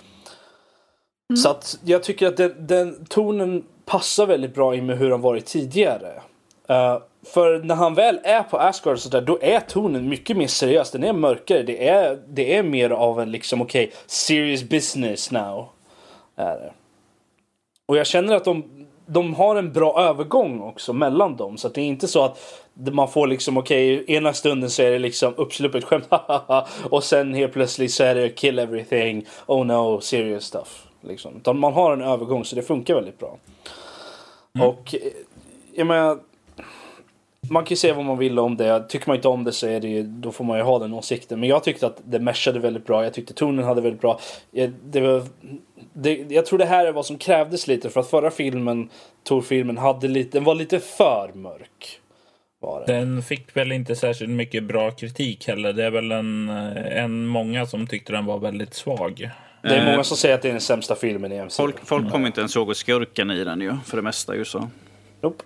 Så 1.42 1.48
att 1.48 1.78
jag 1.84 2.02
tycker 2.02 2.26
att 2.26 2.36
den, 2.36 2.66
den 2.66 3.06
tonen 3.06 3.64
passar 3.84 4.26
väldigt 4.26 4.54
bra 4.54 4.74
in 4.74 4.86
med 4.86 4.98
hur 4.98 5.10
han 5.10 5.20
varit 5.20 5.46
tidigare. 5.46 6.22
Eh, 6.68 6.98
för 7.26 7.58
när 7.58 7.74
han 7.74 7.94
väl 7.94 8.20
är 8.24 8.42
på 8.42 8.58
Asgard 8.58 8.92
och 8.92 9.00
sådär, 9.00 9.20
då 9.20 9.38
är 9.42 9.60
tonen 9.60 10.08
mycket 10.08 10.36
mer 10.36 10.46
seriös. 10.46 10.90
Den 10.90 11.04
är 11.04 11.12
mörkare. 11.12 11.62
Det 11.62 11.88
är, 11.88 12.18
det 12.28 12.56
är 12.56 12.62
mer 12.62 12.90
av 12.90 13.20
en 13.20 13.30
liksom, 13.30 13.62
okej, 13.62 13.92
serious 14.06 14.62
business 14.62 15.30
now. 15.30 15.68
Är 16.36 16.56
det. 16.56 16.72
Och 17.86 17.96
jag 17.96 18.06
känner 18.06 18.36
att 18.36 18.44
de, 18.44 18.86
de 19.06 19.34
har 19.34 19.56
en 19.56 19.72
bra 19.72 20.00
övergång 20.00 20.60
också 20.60 20.92
mellan 20.92 21.36
dem. 21.36 21.58
Så 21.58 21.66
att 21.66 21.74
det 21.74 21.80
är 21.80 21.86
inte 21.86 22.08
så 22.08 22.24
att 22.24 22.64
man 22.74 23.08
får 23.08 23.26
liksom 23.26 23.56
okej, 23.56 24.04
ena 24.08 24.32
stunden 24.32 24.70
så 24.70 24.82
är 24.82 24.90
det 24.90 24.98
liksom 24.98 25.34
uppsluppet 25.36 25.84
skämt 25.84 26.08
och 26.90 27.04
sen 27.04 27.34
helt 27.34 27.52
plötsligt 27.52 27.92
så 27.92 28.04
är 28.04 28.14
det 28.14 28.28
kill 28.28 28.58
everything, 28.58 29.26
oh 29.46 29.66
no, 29.66 30.00
serious 30.00 30.44
stuff. 30.44 30.86
Liksom. 31.00 31.36
Utan 31.36 31.58
man 31.58 31.72
har 31.72 31.92
en 31.92 32.02
övergång 32.02 32.44
så 32.44 32.56
det 32.56 32.62
funkar 32.62 32.94
väldigt 32.94 33.18
bra. 33.18 33.36
Och 34.60 34.94
eh, 34.94 35.00
jag 35.74 35.86
menar, 35.86 36.18
man 37.48 37.64
kan 37.64 37.70
ju 37.70 37.76
säga 37.76 37.94
vad 37.94 38.04
man 38.04 38.18
vill 38.18 38.38
om 38.38 38.56
det. 38.56 38.84
Tycker 38.88 39.08
man 39.08 39.16
inte 39.16 39.28
om 39.28 39.44
det 39.44 39.52
så 39.52 39.66
är 39.66 39.80
det 39.80 39.88
ju, 39.88 40.02
då 40.02 40.32
får 40.32 40.44
man 40.44 40.58
ju 40.58 40.64
ha 40.64 40.78
den 40.78 40.92
åsikten. 40.92 41.40
Men 41.40 41.48
jag 41.48 41.64
tyckte 41.64 41.86
att 41.86 42.00
det 42.04 42.18
meshade 42.18 42.58
väldigt 42.58 42.86
bra. 42.86 43.04
Jag 43.04 43.14
tyckte 43.14 43.34
tonen 43.34 43.64
hade 43.64 43.80
väldigt 43.80 44.00
bra. 44.00 44.20
Det 44.84 45.00
var, 45.00 45.22
det, 45.92 46.24
jag 46.28 46.46
tror 46.46 46.58
det 46.58 46.64
här 46.64 46.86
är 46.86 46.92
vad 46.92 47.06
som 47.06 47.18
krävdes 47.18 47.66
lite 47.66 47.90
för 47.90 48.00
att 48.00 48.10
förra 48.10 48.30
filmen, 48.30 48.88
Tor-filmen, 49.24 49.78
hade 49.78 50.08
lite, 50.08 50.38
den 50.38 50.44
var 50.44 50.54
lite 50.54 50.80
för 50.80 51.30
mörk. 51.34 52.00
Var 52.60 52.84
det. 52.86 52.92
Den 52.92 53.22
fick 53.22 53.56
väl 53.56 53.72
inte 53.72 53.96
särskilt 53.96 54.30
mycket 54.30 54.64
bra 54.64 54.90
kritik 54.90 55.48
heller. 55.48 55.72
Det 55.72 55.84
är 55.84 55.90
väl 55.90 56.12
en, 56.12 56.48
en 56.48 57.26
många 57.26 57.66
som 57.66 57.86
tyckte 57.86 58.12
den 58.12 58.26
var 58.26 58.38
väldigt 58.38 58.74
svag. 58.74 59.30
Det 59.62 59.68
är 59.68 59.86
Eh, 59.86 59.90
många 59.90 60.04
som 60.04 60.16
säger 60.16 60.34
att 60.34 60.42
det 60.42 60.48
är 60.48 60.52
den 60.52 60.60
sämsta 60.60 60.94
filmen 60.94 61.32
i 61.32 61.44
MCU. 61.44 61.56
Folk, 61.56 61.86
folk 61.86 62.10
kommer 62.10 62.26
inte 62.26 62.40
ens 62.40 62.56
ihåg 62.56 62.76
skurken 62.76 63.30
i 63.30 63.44
den 63.44 63.60
ju, 63.60 63.72
för 63.84 63.96
det 63.96 64.02
mesta 64.02 64.36
ju 64.36 64.44
så. 64.44 64.68
Nope. 65.20 65.44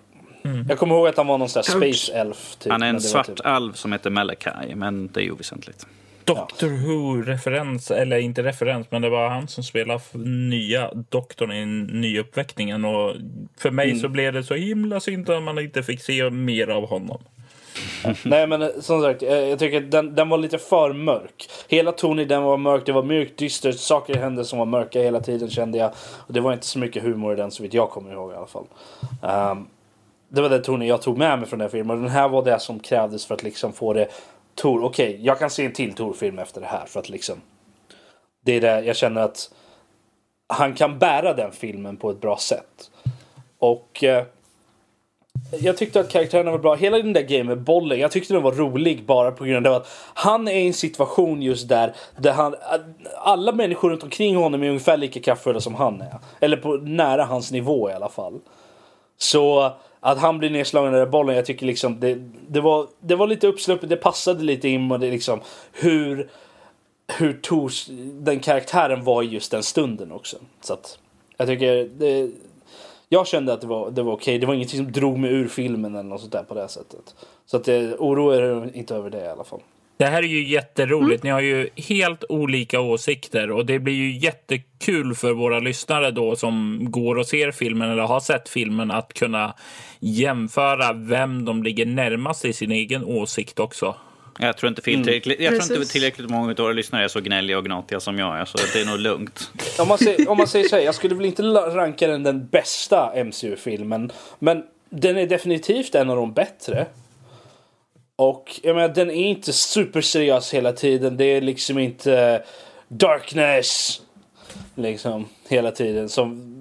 Jag 0.69 0.77
kommer 0.77 0.95
ihåg 0.95 1.07
att 1.07 1.17
han 1.17 1.27
var 1.27 1.37
någon 1.37 1.49
sån 1.49 1.63
där 1.65 1.71
Space 1.93 2.13
Elf. 2.13 2.55
Typ, 2.59 2.71
Han 2.71 2.83
är 2.83 2.89
en 2.89 3.01
svart 3.01 3.25
typ- 3.27 3.39
alv 3.45 3.73
som 3.73 3.91
heter 3.91 4.09
Malachi, 4.09 4.75
men 4.75 5.09
det 5.13 5.19
är 5.19 5.23
ju 5.23 5.31
oväsentligt. 5.31 5.87
Doctor 6.23 6.67
Who-referens, 6.67 7.91
eller 7.93 8.17
inte 8.17 8.43
referens, 8.43 8.87
men 8.89 9.01
det 9.01 9.09
var 9.09 9.29
han 9.29 9.47
som 9.47 9.63
spelade 9.63 10.01
nya 10.49 10.91
doktorn 11.09 11.51
i 11.51 11.65
nyuppväckningen. 11.93 12.85
Och 12.85 13.15
för 13.57 13.71
mig 13.71 13.87
Mm. 13.89 13.99
så 13.99 14.09
blev 14.09 14.33
det 14.33 14.43
så 14.43 14.53
himla 14.53 14.99
synd 14.99 15.29
att 15.29 15.43
man 15.43 15.59
inte 15.59 15.83
fick 15.83 16.01
se 16.01 16.29
mer 16.29 16.67
av 16.67 16.87
honom. 16.89 17.21
Nej 18.23 18.47
men 18.47 18.61
eh, 18.61 18.67
som 18.81 19.01
sagt, 19.01 19.23
eh, 19.23 19.29
jag 19.29 19.59
tycker 19.59 19.77
att 19.77 19.91
den, 19.91 20.15
den 20.15 20.29
var 20.29 20.37
lite 20.37 20.57
för 20.57 20.93
mörk. 20.93 21.49
Hela 21.67 21.91
tonen 21.91 22.19
i 22.19 22.25
den 22.25 22.43
var 22.43 22.57
mörk, 22.57 22.85
det 22.85 22.91
var 22.91 23.03
mörkt, 23.03 23.37
dystert, 23.37 23.79
saker 23.79 24.15
hände 24.17 24.45
som 24.45 24.59
var 24.59 24.65
mörka 24.65 25.01
hela 25.01 25.19
tiden 25.19 25.49
kände 25.49 25.77
jag. 25.77 25.91
Och 26.17 26.33
det 26.33 26.39
var 26.39 26.53
inte 26.53 26.65
så 26.65 26.79
mycket 26.79 27.03
humor 27.03 27.33
i 27.33 27.35
den 27.35 27.51
så 27.51 27.63
vitt 27.63 27.73
jag 27.73 27.89
kommer 27.89 28.13
ihåg 28.13 28.31
i 28.31 28.35
alla 28.35 28.47
fall. 28.47 28.65
Ehm, 29.23 29.65
det 30.29 30.41
var 30.41 30.49
den 30.49 30.61
tonen 30.61 30.87
jag 30.87 31.01
tog 31.01 31.17
med 31.17 31.39
mig 31.39 31.47
från 31.47 31.59
den 31.59 31.65
här 31.65 31.71
filmen. 31.71 31.97
Och 31.97 32.03
den 32.03 32.11
här 32.11 32.29
var 32.29 32.45
det 32.45 32.59
som 32.59 32.79
krävdes 32.79 33.25
för 33.25 33.35
att 33.35 33.43
liksom 33.43 33.73
få 33.73 33.93
det 33.93 34.07
Tor, 34.55 34.83
okej, 34.83 35.19
jag 35.21 35.39
kan 35.39 35.49
se 35.49 35.65
en 35.65 35.73
till 35.73 35.93
Tor-film 35.93 36.39
efter 36.39 36.61
det 36.61 36.67
här 36.67 36.85
för 36.85 36.99
att 36.99 37.09
liksom 37.09 37.41
Det 38.45 38.51
är 38.51 38.61
det 38.61 38.85
jag 38.85 38.95
känner 38.95 39.21
att 39.21 39.51
han 40.47 40.73
kan 40.73 40.99
bära 40.99 41.33
den 41.33 41.51
filmen 41.51 41.97
på 41.97 42.11
ett 42.11 42.21
bra 42.21 42.37
sätt. 42.37 42.91
Och 43.59 44.03
eh, 44.03 44.23
jag 45.59 45.77
tyckte 45.77 45.99
att 45.99 46.09
karaktärerna 46.09 46.51
var 46.51 46.57
bra. 46.57 46.75
Hela 46.75 46.97
den 46.97 47.13
där 47.13 47.21
grejen 47.21 47.47
med 47.47 47.61
bollen, 47.61 47.99
jag 47.99 48.11
tyckte 48.11 48.33
den 48.33 48.43
var 48.43 48.51
rolig 48.51 49.05
bara 49.05 49.31
på 49.31 49.43
grund 49.45 49.67
av 49.67 49.73
att 49.73 49.87
han 50.13 50.47
är 50.47 50.55
i 50.59 50.67
en 50.67 50.73
situation 50.73 51.41
just 51.41 51.69
där, 51.69 51.95
där 52.17 52.31
han, 52.31 52.55
alla 53.17 53.51
människor 53.51 53.89
runt 53.89 54.03
omkring 54.03 54.35
honom 54.35 54.63
är 54.63 54.67
ungefär 54.67 54.97
lika 54.97 55.19
kraftfulla 55.19 55.59
som 55.59 55.75
han 55.75 56.01
är. 56.01 56.17
Eller 56.39 56.57
på 56.57 56.73
nära 56.73 57.23
hans 57.25 57.51
nivå 57.51 57.89
i 57.89 57.93
alla 57.93 58.09
fall. 58.09 58.39
Så 59.17 59.71
att 59.99 60.17
han 60.17 60.37
blir 60.37 60.49
nedslagen 60.49 60.95
i 60.95 60.97
den 60.97 61.11
bollen, 61.11 61.35
jag 61.35 61.45
tycker 61.45 61.65
liksom 61.65 61.99
det, 61.99 62.17
det, 62.47 62.61
var, 62.61 62.87
det 62.99 63.15
var 63.15 63.27
lite 63.27 63.47
uppsluppet, 63.47 63.89
det 63.89 63.97
passade 63.97 64.43
lite 64.43 64.69
in 64.69 64.91
och 64.91 64.99
det 64.99 65.11
liksom 65.11 65.41
hur, 65.71 66.29
hur 67.17 67.33
Tors, 67.33 67.87
den 68.13 68.39
karaktären 68.39 69.03
var 69.03 69.23
i 69.23 69.25
just 69.25 69.51
den 69.51 69.63
stunden 69.63 70.11
också. 70.11 70.37
Så 70.61 70.73
att 70.73 70.99
jag 71.37 71.47
tycker 71.47 71.89
det, 71.97 72.31
jag 73.09 73.27
kände 73.27 73.53
att 73.53 73.61
det 73.61 73.67
var, 73.67 73.91
det 73.91 74.03
var 74.03 74.13
okej. 74.13 74.39
Det 74.39 74.45
var 74.45 74.53
ingenting 74.53 74.77
som 74.77 74.91
drog 74.91 75.17
mig 75.17 75.31
ur 75.31 75.47
filmen 75.47 75.95
eller 75.95 76.09
något 76.09 76.21
sånt 76.21 76.31
där 76.31 76.43
på 76.43 76.53
det 76.53 76.67
sättet. 76.67 77.15
Så 77.45 77.57
att 77.57 77.63
det 77.63 77.73
er 77.75 78.75
inte 78.75 78.95
över 78.95 79.09
det 79.09 79.25
i 79.25 79.27
alla 79.27 79.43
fall. 79.43 79.61
Det 79.97 80.05
här 80.05 80.23
är 80.23 80.27
ju 80.27 80.47
jätteroligt. 80.47 81.23
Ni 81.23 81.29
har 81.29 81.41
ju 81.41 81.69
helt 81.75 82.23
olika 82.29 82.79
åsikter 82.79 83.51
och 83.51 83.65
det 83.65 83.79
blir 83.79 83.93
ju 83.93 84.17
jättekul 84.17 85.15
för 85.15 85.33
våra 85.33 85.59
lyssnare 85.59 86.11
då 86.11 86.35
som 86.35 86.79
går 86.91 87.15
och 87.15 87.25
ser 87.25 87.51
filmen 87.51 87.91
eller 87.91 88.03
har 88.03 88.19
sett 88.19 88.49
filmen 88.49 88.91
att 88.91 89.13
kunna 89.13 89.53
jämföra 89.99 90.93
vem 90.93 91.45
de 91.45 91.63
ligger 91.63 91.85
närmast 91.85 92.45
i 92.45 92.53
sin 92.53 92.71
egen 92.71 93.03
åsikt 93.03 93.59
också. 93.59 93.95
Jag 94.39 94.57
tror 94.57 94.69
inte, 94.69 94.81
fel, 94.81 95.03
tillräckligt, 95.03 95.39
jag 95.39 95.61
tror 95.61 95.79
inte 95.79 95.91
tillräckligt 95.91 96.29
många 96.29 96.51
av 96.51 96.57
våra 96.57 96.73
lyssnare 96.73 97.03
är 97.03 97.07
så 97.07 97.19
gnälliga 97.19 97.57
och 97.57 97.65
gnatiga 97.65 97.99
som 97.99 98.19
jag 98.19 98.39
är, 98.39 98.45
så 98.45 98.57
det 98.73 98.81
är 98.81 98.85
nog 98.85 98.99
lugnt. 98.99 99.51
Om 99.79 99.87
man, 99.87 99.97
säger, 99.97 100.29
om 100.29 100.37
man 100.37 100.47
säger 100.47 100.67
så 100.67 100.75
här, 100.75 100.83
jag 100.83 100.95
skulle 100.95 101.15
väl 101.15 101.25
inte 101.25 101.43
ranka 101.43 102.07
den 102.07 102.23
den 102.23 102.47
bästa 102.47 103.23
MCU-filmen. 103.23 104.11
Men 104.39 104.63
den 104.89 105.17
är 105.17 105.27
definitivt 105.27 105.95
en 105.95 106.09
av 106.09 106.15
de 106.15 106.33
bättre. 106.33 106.85
Och 108.19 108.59
jag 108.63 108.75
menar, 108.75 108.89
den 108.89 109.09
är 109.09 109.25
inte 109.25 109.53
superseriös 109.53 110.53
hela 110.53 110.73
tiden. 110.73 111.17
Det 111.17 111.25
är 111.25 111.41
liksom 111.41 111.79
inte 111.79 112.43
darkness. 112.87 114.01
Liksom 114.75 115.25
hela 115.49 115.71
tiden. 115.71 116.09
Som, 116.09 116.53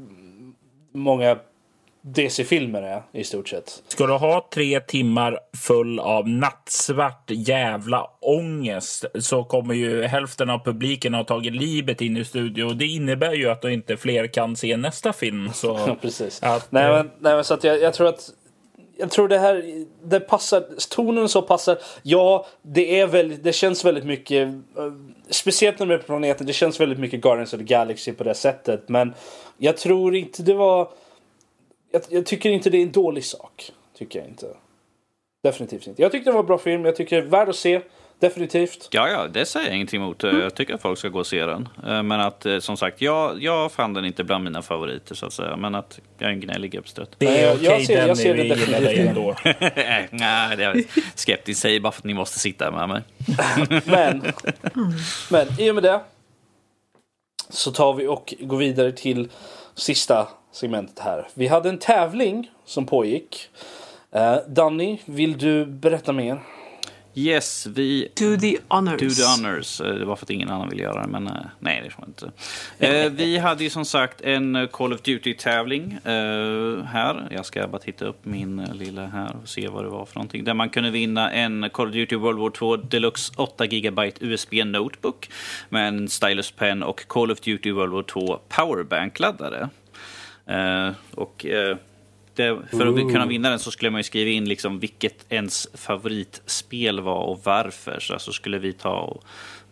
många 0.93 1.39
DC-filmer 2.01 2.83
är 2.83 3.03
i 3.13 3.25
stort 3.25 3.49
sett. 3.49 3.83
Ska 3.89 4.07
du 4.07 4.13
ha 4.13 4.49
tre 4.55 4.81
timmar 4.81 5.39
full 5.57 5.99
av 5.99 6.29
nattsvart 6.29 7.31
jävla 7.31 8.11
ångest 8.21 9.05
så 9.21 9.45
kommer 9.45 9.75
ju 9.75 10.03
hälften 10.03 10.51
av 10.51 10.65
publiken 10.65 11.15
ha 11.15 11.25
tagit 11.25 11.55
livet 11.55 12.01
in 12.01 12.17
i 12.17 12.25
studion. 12.25 12.79
Det 12.79 12.87
innebär 12.87 13.33
ju 13.33 13.51
att 13.51 13.63
då 13.63 13.71
inte 13.71 13.97
fler 13.97 14.27
kan 14.27 14.57
se 14.57 14.77
nästa 14.77 15.13
film. 15.13 15.51
Så 15.53 15.97
precis. 16.03 16.43
att, 16.43 16.73
nej, 16.73 16.85
eh, 16.85 16.93
men, 16.93 17.11
nej, 17.19 17.35
men 17.35 17.45
så 17.45 17.55
att 17.55 17.65
jag, 17.65 17.81
jag 17.81 17.95
tror 17.95 18.09
att 18.09 18.31
jag 18.97 19.11
tror 19.11 19.29
det 19.29 19.39
här, 19.39 19.85
det 20.05 20.21
passar, 20.21 20.65
tonen 20.91 21.29
så 21.29 21.43
passar. 21.43 21.79
Ja, 22.03 22.47
det 22.63 23.01
är 23.01 23.07
väldigt, 23.07 23.45
det 23.45 23.53
känns 23.53 23.85
väldigt 23.85 24.05
mycket, 24.05 24.49
eh, 24.49 24.93
speciellt 25.31 25.79
när 25.79 25.87
de 25.87 25.95
är 25.95 25.99
på 25.99 26.05
planeten, 26.05 26.47
det 26.47 26.53
känns 26.53 26.81
väldigt 26.81 26.99
mycket 26.99 27.21
Guardians 27.21 27.53
of 27.55 27.59
the 27.59 27.65
Galaxy 27.65 28.13
på 28.13 28.25
det 28.25 28.35
sättet. 28.35 28.89
Men 28.89 29.15
jag 29.59 29.77
tror 29.77 30.15
inte 30.15 30.43
det 30.43 30.55
var, 30.55 30.89
jag, 31.91 32.03
jag 32.09 32.27
tycker 32.27 32.51
inte 32.51 32.71
det 32.71 32.79
är 32.79 32.83
en 32.83 32.93
dålig 32.93 33.25
sak. 33.25 33.73
Tycker 33.99 34.19
jag 34.19 34.29
inte. 34.29 34.47
Definitivt 35.43 35.87
inte. 35.87 36.03
Jag 36.03 36.13
tyckte 36.13 36.31
det 36.31 36.35
var 36.35 36.41
en 36.41 36.47
bra 36.47 36.59
film, 36.59 36.85
jag 36.85 36.97
tycker 36.97 37.17
det 37.17 37.23
är 37.23 37.27
värd 37.31 37.49
att 37.49 37.57
se. 37.57 37.81
Definitivt. 38.21 38.89
Ja, 38.91 39.09
ja, 39.09 39.27
det 39.29 39.47
säger 39.47 39.67
jag 39.67 39.75
ingenting 39.75 40.03
emot. 40.03 40.23
Jag 40.23 40.55
tycker 40.55 40.75
att 40.75 40.83
folk 40.83 40.99
ska 40.99 41.09
gå 41.09 41.19
och 41.19 41.27
se 41.27 41.47
den. 41.47 41.69
Eh, 41.87 42.03
Men 42.03 42.21
att 42.21 42.47
eh, 42.47 42.59
som 42.59 42.77
sagt, 42.77 43.01
jag, 43.01 43.43
jag 43.43 43.73
fann 43.73 43.95
den 43.95 44.05
inte 44.05 44.25
bland 44.25 44.45
mina 44.45 44.63
favoriter 44.63 45.15
så 45.15 45.27
att 45.27 45.33
säga. 45.33 45.57
Men 45.57 45.75
att 45.75 46.01
jag 46.19 46.29
är 46.29 46.33
en 46.33 46.41
gnällig 46.41 46.71
gubbstrutt. 46.73 47.15
det 47.19 47.27
är 47.41 47.47
jag- 47.47 47.63
jag 47.63 47.73
okej 47.73 47.87
ser- 47.87 48.07
jag 48.09 48.17
ser 48.19 48.37
det 48.37 48.43
definitivt. 48.49 48.99
ändå. 49.09 49.35
Nej, 50.11 50.57
det 50.57 50.65
är 50.65 50.75
jag 50.75 50.85
skeptisk. 51.15 51.61
Säger 51.61 51.81
bara 51.81 51.93
för 51.93 52.01
att 52.01 52.05
ni 52.05 52.15
måste 52.15 52.39
sitta 52.39 52.65
här 52.65 52.87
med 52.87 52.89
mig. 52.89 53.03
Men, 53.87 54.23
men 55.31 55.47
i 55.61 55.71
och 55.71 55.75
med 55.75 55.85
det 55.85 56.01
så 57.51 57.73
tar 57.73 57.95
vi 57.95 58.07
och 58.07 58.35
går 58.41 58.57
vidare 58.59 58.93
till 58.93 59.29
sista 59.75 60.29
segmentet 60.53 60.99
här. 60.99 61.29
Vi 61.35 61.47
hade 61.47 61.69
en 61.69 61.79
tävling 61.79 62.51
som 62.65 62.87
pågick. 62.87 63.49
Uh, 64.17 64.37
Danny, 64.49 64.99
vill 65.05 65.39
du 65.39 65.67
berätta 65.67 66.13
mer? 66.13 66.43
Yes, 67.19 67.67
vi 67.67 68.09
Do 68.15 68.37
the 68.37 68.59
honors. 68.69 69.01
Do 69.01 69.11
the 69.11 69.25
honors. 69.25 69.81
Eh, 69.81 69.95
Det 69.95 70.05
var 70.05 70.17
för 70.17 70.25
att 70.27 70.31
ingen 70.31 70.49
annan 70.51 70.69
ville 70.69 70.83
göra 70.83 71.03
det, 71.03 71.09
men 71.09 71.27
eh, 71.27 71.33
nej, 71.59 71.81
det 71.85 71.91
får 71.91 72.05
inte. 72.07 72.31
Eh, 72.79 73.11
vi 73.13 73.39
hade 73.39 73.65
ju 73.65 73.71
som 73.71 73.85
sagt 73.85 74.21
en 74.21 74.69
Call 74.73 74.93
of 74.93 75.01
Duty-tävling 75.03 75.99
här. 76.85 77.29
Jag 77.31 77.47
ska 77.47 77.69
bara 77.69 77.79
titta 77.83 78.05
upp 78.05 78.25
min 78.25 78.65
lilla 78.75 79.07
här 79.07 79.37
och 79.43 79.49
se 79.49 79.69
vad 79.69 79.85
det 79.85 79.89
var 79.89 80.05
för 80.07 80.15
någonting. 80.15 80.45
Där 80.45 80.55
man 80.55 80.71
kunde 80.71 80.91
vinna 80.91 81.31
en 81.33 81.71
Call 81.71 81.87
of 81.89 81.93
Duty 81.93 82.17
World 82.17 82.39
War 82.39 82.51
2 82.51 82.77
Deluxe 82.77 83.33
8 83.37 83.67
GB 83.67 84.13
USB 84.21 84.65
Notebook 84.65 85.31
med 85.69 85.89
en 85.89 86.09
stylus 86.09 86.51
pen 86.51 86.83
och 86.83 87.07
Call 87.09 87.31
of 87.31 87.41
Duty 87.41 87.73
World 87.73 87.93
War 87.93 88.03
2 88.03 88.39
Powerbank-laddare. 88.49 89.69
Och 91.15 91.47
det, 92.37 92.63
för 92.71 92.87
att 92.87 93.13
kunna 93.13 93.27
vinna 93.27 93.51
den 93.51 93.59
så 93.59 93.71
skulle 93.71 93.91
man 93.91 93.99
ju 93.99 94.03
skriva 94.03 94.31
in 94.31 94.49
liksom 94.49 94.79
vilket 94.79 95.33
ens 95.33 95.69
favoritspel 95.75 97.01
var 97.01 97.23
och 97.23 97.41
varför. 97.45 98.01
Så 98.01 98.13
alltså 98.13 98.33
skulle 98.33 98.59
vi 98.59 98.73
ta 98.73 99.01
och 99.01 99.25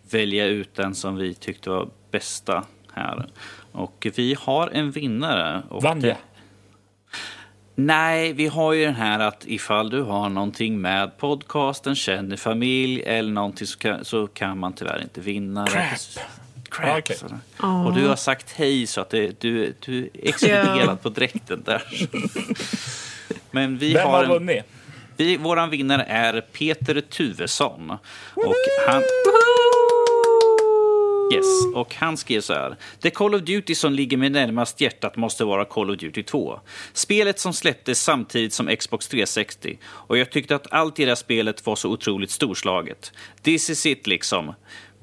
välja 0.09 0.45
ut 0.45 0.75
den 0.75 0.95
som 0.95 1.15
vi 1.15 1.33
tyckte 1.33 1.69
var 1.69 1.89
bästa 2.11 2.63
här. 2.93 3.25
Och 3.71 4.07
vi 4.15 4.35
har 4.39 4.69
en 4.69 4.91
vinnare. 4.91 5.63
Och 5.69 5.83
Vann 5.83 6.01
jag? 6.01 6.17
Nej, 7.75 8.33
vi 8.33 8.47
har 8.47 8.73
ju 8.73 8.85
den 8.85 8.95
här 8.95 9.19
att 9.19 9.43
ifall 9.47 9.89
du 9.89 10.01
har 10.01 10.29
någonting 10.29 10.81
med 10.81 11.17
podcasten, 11.17 11.95
känner 11.95 12.37
familj 12.37 13.01
eller 13.01 13.31
någonting 13.31 13.67
så 13.67 13.79
kan, 13.79 14.05
så 14.05 14.27
kan 14.27 14.57
man 14.57 14.73
tyvärr 14.73 15.01
inte 15.01 15.21
vinna. 15.21 15.67
Crap. 15.67 16.25
Crap. 16.75 17.09
Ah, 17.09 17.13
sådär. 17.13 17.39
Ja. 17.61 17.85
Och 17.85 17.93
du 17.93 18.07
har 18.07 18.15
sagt 18.15 18.51
hej 18.51 18.87
så 18.87 19.01
att 19.01 19.09
det, 19.09 19.41
du, 19.41 19.73
du 19.79 20.03
är 20.03 20.09
exkluderad 20.29 21.01
på 21.01 21.09
dräkten 21.09 21.63
där. 21.63 21.83
Men 23.51 23.77
vi 23.77 23.93
Vem 23.93 24.05
har 24.07 24.11
har 24.13 24.23
en, 24.23 24.29
vunnit? 24.29 24.63
vi, 25.17 25.37
våran 25.37 25.69
vinnare 25.69 26.03
är 26.03 26.41
Peter 26.41 27.01
Tuvesson. 27.01 27.91
Och 28.35 28.55
han, 28.87 29.03
Yes, 31.33 31.65
och 31.75 31.95
han 31.95 32.17
skrev 32.17 32.41
så 32.41 32.53
här. 32.53 32.75
Det 32.99 33.09
Call 33.09 33.35
of 33.35 33.41
Duty 33.41 33.75
som 33.75 33.93
ligger 33.93 34.17
mig 34.17 34.29
närmast 34.29 34.81
hjärtat 34.81 35.15
måste 35.15 35.45
vara 35.45 35.65
Call 35.65 35.91
of 35.91 35.97
Duty 35.97 36.23
2. 36.23 36.59
Spelet 36.93 37.39
som 37.39 37.53
släpptes 37.53 38.03
samtidigt 38.03 38.53
som 38.53 38.75
Xbox 38.75 39.07
360. 39.07 39.77
Och 39.85 40.17
jag 40.17 40.31
tyckte 40.31 40.55
att 40.55 40.73
allt 40.73 40.99
i 40.99 41.05
det 41.05 41.11
här 41.11 41.15
spelet 41.15 41.65
var 41.65 41.75
så 41.75 41.89
otroligt 41.89 42.31
storslaget. 42.31 43.11
This 43.41 43.69
is 43.69 43.85
it 43.85 44.07
liksom. 44.07 44.53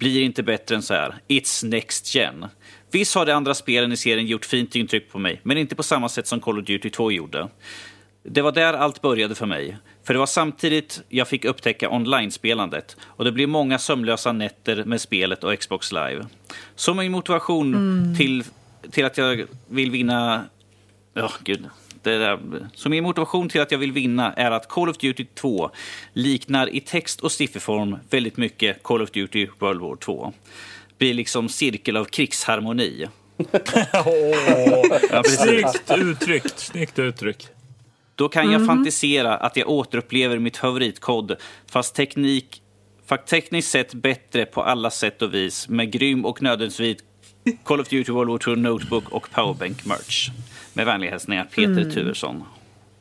Blir 0.02 0.22
inte 0.22 0.42
bättre 0.42 0.74
än 0.76 0.82
så 0.82 0.94
här. 0.94 1.14
It's 1.28 1.66
next 1.66 2.14
gen. 2.14 2.46
Visst 2.90 3.14
har 3.14 3.26
de 3.26 3.32
andra 3.32 3.54
spelen 3.54 3.92
i 3.92 3.96
serien 3.96 4.26
gjort 4.26 4.44
fint 4.44 4.76
intryck 4.76 5.10
på 5.12 5.18
mig, 5.18 5.40
men 5.42 5.58
inte 5.58 5.74
på 5.74 5.82
samma 5.82 6.08
sätt 6.08 6.26
som 6.26 6.40
Call 6.40 6.58
of 6.58 6.64
Duty 6.64 6.90
2 6.90 7.12
gjorde. 7.12 7.48
Det 8.22 8.42
var 8.42 8.52
där 8.52 8.72
allt 8.72 9.02
började 9.02 9.34
för 9.34 9.46
mig. 9.46 9.76
För 10.04 10.14
det 10.14 10.18
var 10.18 10.26
samtidigt 10.26 11.02
jag 11.08 11.28
fick 11.28 11.44
upptäcka 11.44 11.90
online-spelandet. 11.90 12.96
Och 13.02 13.24
det 13.24 13.32
blev 13.32 13.48
många 13.48 13.78
sömnlösa 13.78 14.32
nätter 14.32 14.84
med 14.84 15.00
spelet 15.00 15.44
och 15.44 15.58
Xbox 15.58 15.92
Live. 15.92 16.26
Så 16.74 16.94
min 16.94 17.12
motivation 17.12 18.14
till, 18.18 18.44
till 18.90 19.04
att 19.04 19.18
jag 19.18 19.44
vill 19.68 19.90
vinna... 19.90 20.44
Ja, 21.14 21.32
gud. 21.44 21.66
Det 22.02 22.18
där. 22.18 22.38
Så 22.74 22.88
min 22.88 23.04
motivation 23.04 23.48
till 23.48 23.60
att 23.60 23.70
jag 23.70 23.78
vill 23.78 23.92
vinna 23.92 24.32
är 24.32 24.50
att 24.50 24.68
Call 24.68 24.88
of 24.88 24.98
Duty 24.98 25.24
2 25.34 25.70
liknar 26.12 26.74
i 26.74 26.80
text 26.80 27.20
och 27.20 27.32
sifferform 27.32 27.96
väldigt 28.10 28.36
mycket 28.36 28.82
Call 28.82 29.02
of 29.02 29.10
Duty 29.10 29.48
World 29.58 29.80
War 29.80 29.96
2. 29.96 30.32
Blir 30.98 31.14
liksom 31.14 31.48
cirkel 31.48 31.96
av 31.96 32.04
krigsharmoni. 32.04 33.06
Ja, 35.10 35.22
precis. 35.22 35.40
snyggt 35.40 35.90
uttryckt. 35.98 36.58
Snyggt 36.58 36.98
uttryckt. 36.98 37.50
Då 38.14 38.28
kan 38.28 38.52
jag 38.52 38.66
fantisera 38.66 39.36
att 39.36 39.56
jag 39.56 39.68
återupplever 39.68 40.38
mitt 40.38 40.56
favoritkod 40.56 41.36
fast 41.66 41.94
teknik, 41.94 42.62
tekniskt 43.28 43.70
sett 43.70 43.94
bättre 43.94 44.46
på 44.46 44.62
alla 44.62 44.90
sätt 44.90 45.22
och 45.22 45.34
vis 45.34 45.68
med 45.68 45.92
grym 45.92 46.24
och 46.24 46.42
nödvändigtvis 46.42 46.98
Call 47.64 47.80
of 47.80 47.88
Duty 47.88 48.12
World 48.12 48.30
War 48.30 48.38
2 48.38 48.54
Notebook 48.54 49.08
och 49.08 49.30
Powerbank 49.30 49.84
merch. 49.84 50.28
Med 50.72 50.86
vänliga 50.86 51.10
hälsningar 51.10 51.48
Peter 51.54 51.90
Turesson. 51.90 52.44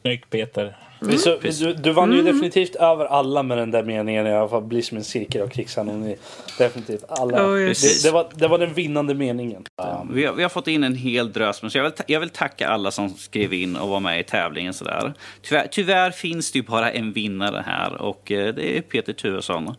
Snyggt 0.01 0.29
Peter. 0.29 0.77
Så, 1.17 1.37
du, 1.41 1.73
du 1.73 1.91
vann 1.91 2.13
ju 2.13 2.21
definitivt 2.21 2.75
över 2.75 3.05
alla 3.05 3.43
med 3.43 3.57
den 3.57 3.71
där 3.71 3.83
meningen 3.83 4.27
i 4.27 4.33
alla 4.33 4.49
fall. 4.49 4.63
Blir 4.63 4.81
som 4.81 4.97
en 4.97 5.03
cirkel 5.03 5.41
av 5.41 5.47
krigsharmoni. 5.47 6.15
Definitivt 6.57 7.03
alla. 7.09 7.47
Oh, 7.47 7.59
yes. 7.59 8.03
Det, 8.03 8.09
det, 8.09 8.13
var, 8.13 8.27
det 8.35 8.47
var 8.47 8.57
den 8.57 8.73
vinnande 8.73 9.13
meningen. 9.13 9.63
Um, 10.01 10.13
Vi 10.13 10.25
har, 10.25 10.33
vi 10.33 10.41
har 10.43 10.49
fått 10.49 10.67
in 10.67 10.83
en 10.83 10.95
hel 10.95 11.31
drös, 11.31 11.61
men 11.61 11.71
så 11.71 11.77
jag 11.77 11.83
vill, 11.83 11.93
jag 12.07 12.19
vill 12.19 12.29
tacka 12.29 12.67
alla 12.67 12.91
som 12.91 13.09
skrev 13.09 13.53
in 13.53 13.75
och 13.75 13.89
var 13.89 13.99
med 13.99 14.19
i 14.19 14.23
tävlingen. 14.23 14.73
Sådär. 14.73 15.13
Tyvärr, 15.41 15.67
tyvärr 15.71 16.11
finns 16.11 16.51
det 16.51 16.59
ju 16.59 16.63
bara 16.63 16.91
en 16.91 17.11
vinnare 17.13 17.63
här 17.65 18.01
och 18.01 18.31
eh, 18.31 18.53
det 18.53 18.77
är 18.77 18.81
Peter 18.81 19.13
Turesson. 19.13 19.75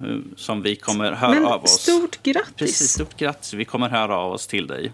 Eh, 0.00 0.16
Som 0.36 0.62
vi 0.62 0.76
kommer 0.76 1.12
höra 1.12 1.30
Men 1.34 1.44
av 1.46 1.62
oss. 1.62 1.70
stort 1.80 2.22
grattis! 2.22 2.54
Precis, 2.56 2.90
stort 2.90 3.16
grattis. 3.16 3.54
Vi 3.54 3.64
kommer 3.64 3.88
höra 3.88 4.16
av 4.16 4.32
oss 4.32 4.46
till 4.46 4.66
dig. 4.66 4.92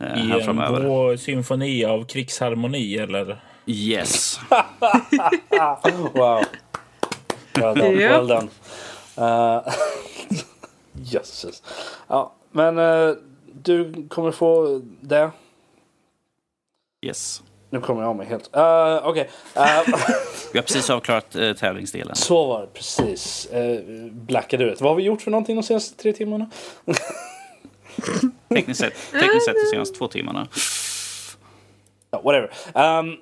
eh, 0.00 0.06
I 0.06 0.20
här 0.28 0.38
en 0.38 0.44
framöver. 0.44 0.80
blå 0.80 1.16
symfoni 1.16 1.84
av 1.84 2.04
krigsharmoni, 2.04 2.96
eller? 2.98 3.44
Yes. 3.66 4.40
wow. 6.14 6.44
Well 7.54 7.74
done. 7.74 7.96
Well 7.96 8.26
done. 8.26 8.48
Uh, 9.18 9.72
Jösses. 11.02 11.62
Ja, 12.08 12.34
men 12.52 12.78
eh, 12.78 13.14
du 13.62 14.06
kommer 14.08 14.30
få 14.30 14.80
det. 15.00 15.30
yes. 17.06 17.42
Nu 17.74 17.80
kommer 17.80 18.02
jag 18.02 18.08
av 18.08 18.16
mig 18.16 18.26
helt. 18.26 18.56
Uh, 18.56 19.08
Okej. 19.08 19.30
Eh, 19.54 19.62
Vi 20.52 20.58
har 20.58 20.62
precis 20.62 20.90
avklarat 20.90 21.34
eh, 21.34 21.52
tävlingsdelen. 21.52 22.16
så 22.16 22.46
var 22.46 22.60
det 22.60 22.66
precis. 22.66 23.48
Uh, 23.54 23.80
blackade 24.12 24.64
ut. 24.64 24.80
Vad 24.80 24.90
har 24.90 24.96
vi 24.96 25.02
gjort 25.02 25.22
för 25.22 25.30
någonting 25.30 25.56
de 25.56 25.62
senaste 25.62 26.02
tre 26.02 26.12
timmarna? 26.12 26.50
Tekniskt 28.48 28.80
sett, 28.80 28.94
tekniskt 29.12 29.44
sett 29.44 29.54
de 29.54 29.70
senaste 29.70 29.98
två 29.98 30.08
timmarna. 30.08 30.48
Ja, 32.10 32.20
whatever. 32.24 32.50
Um, 32.98 33.16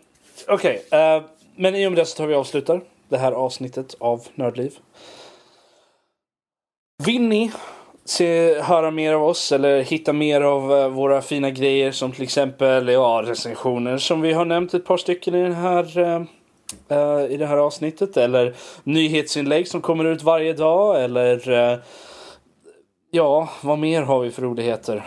Okej, 0.48 0.84
eh, 0.90 1.22
men 1.56 1.74
i 1.74 1.86
och 1.86 1.92
med 1.92 1.98
det 1.98 2.06
så 2.06 2.16
tar 2.16 2.26
vi 2.26 2.34
avslutar 2.34 2.80
det 3.08 3.18
här 3.18 3.32
avsnittet 3.32 3.94
av 4.00 4.26
Nördliv. 4.34 4.74
Vill 7.04 7.22
ni 7.22 7.52
se, 8.04 8.60
höra 8.60 8.90
mer 8.90 9.12
av 9.12 9.24
oss 9.24 9.52
eller 9.52 9.82
hitta 9.82 10.12
mer 10.12 10.40
av 10.40 10.72
eh, 10.72 10.88
våra 10.88 11.22
fina 11.22 11.50
grejer 11.50 11.92
som 11.92 12.12
till 12.12 12.22
exempel 12.22 12.88
ja, 12.88 13.22
recensioner 13.26 13.98
som 13.98 14.20
vi 14.20 14.32
har 14.32 14.44
nämnt 14.44 14.74
ett 14.74 14.84
par 14.84 14.96
stycken 14.96 15.34
i, 15.34 15.42
den 15.42 15.54
här, 15.54 15.98
eh, 15.98 16.22
eh, 16.88 17.24
i 17.30 17.36
det 17.36 17.46
här 17.46 17.56
avsnittet 17.56 18.16
eller 18.16 18.54
nyhetsinlägg 18.84 19.68
som 19.68 19.80
kommer 19.80 20.04
ut 20.04 20.22
varje 20.22 20.52
dag 20.52 21.04
eller 21.04 21.50
eh, 21.50 21.78
ja, 23.10 23.48
vad 23.60 23.78
mer 23.78 24.02
har 24.02 24.20
vi 24.20 24.30
för 24.30 24.42
roligheter? 24.42 25.04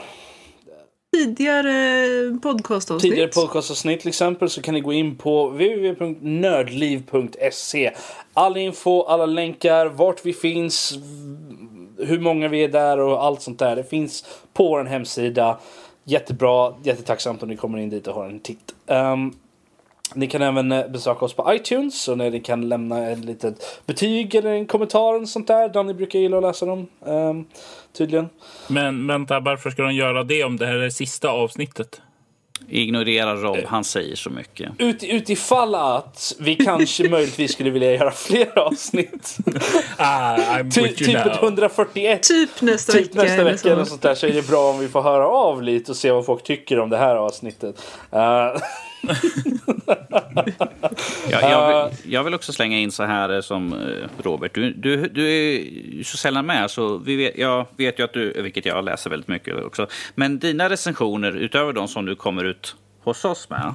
Tidigare 1.16 2.40
podcastavsnitt. 2.44 3.12
tidigare 3.12 3.32
podcastavsnitt 3.32 4.00
till 4.00 4.10
exempel 4.10 4.50
så 4.50 4.62
kan 4.62 4.74
ni 4.74 4.82
gå 4.82 4.94
in 4.94 5.16
på 5.16 5.48
www.nördliv.se. 5.48 7.92
All 8.34 8.58
info, 8.58 9.04
alla 9.04 9.26
länkar, 9.26 9.86
vart 9.86 10.26
vi 10.26 10.34
finns, 10.34 10.94
hur 11.98 12.20
många 12.20 12.48
vi 12.48 12.64
är 12.64 12.70
där 12.70 13.00
och 13.00 13.24
allt 13.24 13.42
sånt 13.42 13.60
där. 13.60 13.76
Det 13.76 13.84
finns 13.84 14.26
på 14.54 14.70
vår 14.70 14.84
hemsida. 14.84 15.58
jättebra, 16.04 16.74
jättetacksamt 16.84 17.44
om 17.44 17.50
ni 17.50 17.58
kommer 17.58 17.78
in 17.78 17.90
dit 17.90 18.08
och 18.08 18.16
har 18.16 18.26
en 18.26 18.40
titt. 18.40 18.76
Um, 18.88 19.34
ni 20.14 20.28
kan 20.28 20.42
även 20.42 20.72
eh, 20.72 20.88
besöka 20.88 21.26
oss 21.26 21.34
på 21.34 21.54
iTunes 21.54 22.08
och 22.08 22.18
ni 22.18 22.40
kan 22.40 22.70
lämna 22.70 23.10
ett 23.10 23.26
litet 23.26 23.82
betyg 23.86 24.36
eller 24.36 24.50
en 24.50 24.66
kommentar 24.66 25.22
och 25.22 25.30
sånt 25.30 25.48
där. 25.48 25.70
Danny 25.70 25.94
brukar 25.94 26.20
gilla 26.20 26.38
att 26.38 26.44
läsa 26.44 26.66
dem. 26.66 26.88
um, 27.00 27.46
tydligen. 27.98 28.30
Men 28.68 29.08
vänta, 29.08 29.40
varför 29.40 29.70
ska 29.70 29.84
de 29.84 29.94
göra 29.94 30.24
det 30.24 30.44
om 30.44 30.58
det 30.58 30.66
här 30.66 30.76
är 30.76 30.90
sista 30.90 31.30
avsnittet? 31.30 32.02
Ignorera 32.70 33.36
Rob, 33.36 33.58
han 33.66 33.84
säger 33.84 34.16
så 34.16 34.30
mycket. 34.30 34.72
Ut, 34.78 35.04
utifall 35.04 35.76
att 35.76 36.36
vi 36.40 36.56
kanske 36.56 37.10
möjligtvis 37.10 37.52
skulle 37.54 37.70
vilja 37.70 37.94
göra 37.94 38.12
fler 38.12 38.60
avsnitt. 38.60 39.38
Ah, 39.98 40.38
Ty, 40.76 40.88
typ 40.88 41.16
ett 41.16 41.26
now. 41.26 41.44
141 41.44 42.24
Typ 42.24 42.62
nästa 42.62 42.92
Typ 42.94 43.02
vecka. 43.16 43.24
nästa 43.24 43.44
vecka 43.44 43.72
eller 43.72 43.84
så. 43.84 43.90
sånt 43.90 44.02
där 44.02 44.16
så 44.16 44.28
är 44.28 44.32
det 44.34 44.48
bra 44.48 44.70
om 44.70 44.80
vi 44.80 44.88
får 44.88 45.02
höra 45.02 45.28
av 45.28 45.64
lite 45.64 45.92
och 45.92 45.98
se 45.98 46.12
vad 46.12 46.26
folk 46.26 46.44
tycker 46.44 46.80
om 46.80 46.90
det 46.90 46.98
här 46.98 47.16
avsnittet. 47.16 47.76
Eh, 48.12 48.20
Jag, 51.30 51.42
jag, 51.52 51.90
vill, 51.90 52.14
jag 52.14 52.24
vill 52.24 52.34
också 52.34 52.54
slänga 52.54 52.78
in 52.78 52.92
så 52.92 53.04
här 53.04 53.30
eh, 53.36 53.42
som 53.42 53.74
eh, 53.74 54.24
Robert. 54.24 54.54
Du, 54.54 54.74
du, 54.74 55.08
du 55.08 55.30
är 55.30 56.04
så 56.04 56.18
sällan 56.18 56.46
med, 56.46 56.72
så 56.72 56.98
vi 56.98 57.16
vet, 57.16 57.38
jag 57.38 57.68
vet 57.78 58.00
ju 58.00 58.04
att 58.04 58.14
du, 58.14 58.42
vilket 58.42 58.66
jag 58.66 58.86
läser 58.86 59.10
väldigt 59.10 59.28
mycket 59.28 59.64
också. 59.64 59.88
Men 60.16 60.40
dina 60.40 60.70
recensioner, 60.70 61.32
utöver 61.32 61.74
de 61.74 61.88
som 61.88 62.06
du 62.06 62.16
kommer 62.16 62.44
ut 62.44 62.76
hos 63.04 63.26
oss 63.26 63.50
med, 63.50 63.74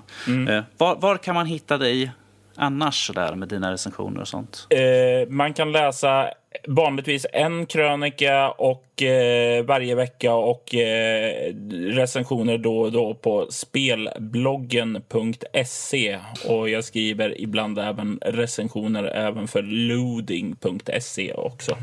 eh, 0.48 0.64
var, 0.78 0.96
var 0.96 1.16
kan 1.16 1.34
man 1.34 1.46
hitta 1.46 1.78
dig 1.78 2.10
annars 2.56 3.10
där 3.14 3.34
med 3.34 3.48
dina 3.48 3.72
recensioner 3.72 4.20
och 4.20 4.28
sånt? 4.28 4.66
Eh, 4.70 5.28
man 5.28 5.54
kan 5.54 5.72
läsa 5.72 6.28
vanligtvis 6.68 7.26
en 7.32 7.66
krönika 7.66 8.50
och 8.50 9.02
eh, 9.02 9.64
varje 9.64 9.94
vecka 9.94 10.34
och 10.34 10.74
eh, 10.74 11.54
recensioner 11.70 12.58
då 12.58 12.80
och 12.80 12.92
då 12.92 13.14
på 13.14 13.46
spelbloggen.se. 13.50 16.18
Och 16.48 16.68
jag 16.68 16.84
skriver 16.84 17.40
ibland 17.40 17.78
även 17.78 18.18
recensioner 18.22 19.04
även 19.04 19.48
för 19.48 19.62
loading.se 19.62 21.32
också. 21.32 21.76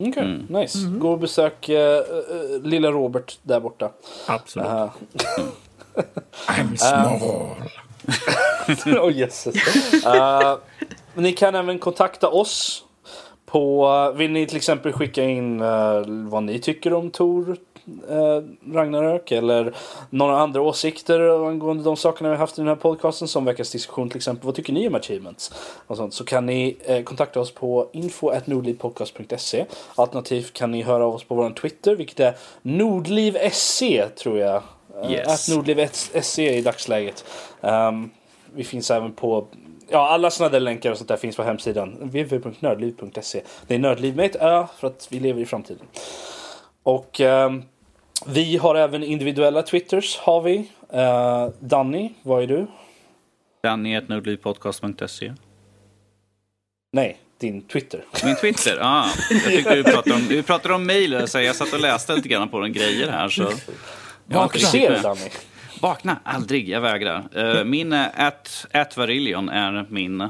Okej, 0.00 0.38
nice. 0.48 0.78
Gå 0.98 1.12
och 1.12 1.18
besök 1.18 1.68
eh, 1.68 1.98
eh, 1.98 2.04
lilla 2.62 2.90
Robert 2.90 3.38
där 3.42 3.60
borta. 3.60 3.92
Absolut. 4.26 4.68
Uh, 4.68 4.90
I'm 6.46 6.76
small. 6.76 7.20
oh, 9.00 9.16
jösses. 9.16 10.04
Eh, 10.04 10.56
ni 11.14 11.32
kan 11.32 11.54
även 11.54 11.78
kontakta 11.78 12.28
oss. 12.28 12.84
På, 13.50 14.12
vill 14.16 14.30
ni 14.30 14.46
till 14.46 14.56
exempel 14.56 14.92
skicka 14.92 15.24
in 15.24 15.60
eh, 15.60 16.02
vad 16.06 16.42
ni 16.42 16.58
tycker 16.58 16.92
om 16.92 17.10
Tor 17.10 17.56
uh, 18.10 18.72
Ragnarök 18.74 19.32
eller 19.32 19.74
några 20.10 20.38
andra 20.38 20.60
åsikter 20.60 21.48
angående 21.48 21.84
de 21.84 21.96
sakerna 21.96 22.30
vi 22.30 22.36
haft 22.36 22.58
i 22.58 22.60
den 22.60 22.68
här 22.68 22.76
podcasten 22.76 23.28
som 23.28 23.44
veckans 23.44 23.72
diskussion 23.72 24.08
till 24.08 24.16
exempel. 24.16 24.46
Vad 24.46 24.54
tycker 24.54 24.72
ni 24.72 24.88
om 24.88 24.94
achievements? 24.94 25.52
Och 25.86 25.96
sånt, 25.96 26.14
så 26.14 26.24
kan 26.24 26.46
ni 26.46 26.76
eh, 26.84 27.02
kontakta 27.02 27.40
oss 27.40 27.54
på 27.54 27.88
info.nordlivpodcast.se 27.92 29.64
Alternativt 29.94 30.52
kan 30.52 30.70
ni 30.70 30.82
höra 30.82 31.04
av 31.04 31.14
oss 31.14 31.24
på 31.24 31.34
vår 31.34 31.50
Twitter 31.50 31.96
vilket 31.96 32.20
är 32.20 32.36
nordliv.se 32.62 34.08
tror 34.08 34.38
jag. 34.38 34.62
Eh, 35.02 35.12
Yes. 35.12 35.48
Att 35.48 35.56
nordliv.se 35.56 36.56
i 36.56 36.60
dagsläget. 36.60 37.24
Ehm, 37.60 38.10
vi 38.54 38.64
finns 38.64 38.90
även 38.90 39.12
på 39.12 39.46
Ja, 39.90 40.08
alla 40.08 40.30
sådana 40.30 40.52
där 40.52 40.60
länkar 40.60 40.90
och 40.90 40.98
sånt 40.98 41.08
där 41.08 41.16
finns 41.16 41.36
på 41.36 41.42
hemsidan 41.42 41.94
www.nördliv.se. 42.00 43.42
Det 43.66 43.74
är 43.74 43.78
nördliv 43.78 44.16
med 44.16 44.26
ett 44.26 44.36
ö 44.36 44.66
för 44.78 44.86
att 44.86 45.08
vi 45.10 45.20
lever 45.20 45.40
i 45.40 45.46
framtiden. 45.46 45.86
Och 46.82 47.20
ehm, 47.20 47.62
vi 48.26 48.56
har 48.56 48.74
även 48.74 49.02
individuella 49.02 49.62
twitters 49.62 50.18
har 50.18 50.42
vi. 50.42 50.70
Uh, 50.94 51.48
Danny, 51.60 52.12
vad 52.22 52.42
är 52.42 52.46
du? 52.46 52.66
Danny.nordlivpodcast.se 53.62 55.34
Nej, 56.92 57.18
din 57.38 57.62
Twitter. 57.62 58.04
Min 58.24 58.36
Twitter? 58.36 58.78
Ah, 58.80 59.06
jag 59.30 59.42
tyckte 59.42 59.74
du 59.74 59.84
pratade 59.84 60.14
om, 60.14 60.26
du 60.28 60.42
pratade 60.42 60.74
om 60.74 60.86
mejl, 60.86 61.28
så 61.28 61.40
jag 61.40 61.56
satt 61.56 61.72
och 61.72 61.80
läste 61.80 62.14
lite 62.14 62.28
grann 62.28 62.48
på 62.48 62.60
de 62.60 62.72
grejer 62.72 63.08
här. 63.08 63.28
Så. 63.28 63.52
Jag 64.28 64.44
riktigt 64.44 64.68
ser. 64.68 65.02
Danny. 65.02 65.20
Vakna, 65.80 66.16
aldrig, 66.24 66.68
jag 66.68 66.80
vägrar. 66.80 67.28
Eh, 67.34 67.64
min 67.64 67.92
at, 67.92 68.66
at 68.72 68.96
Varillion 68.96 69.48
är 69.48 69.86
min 69.88 70.28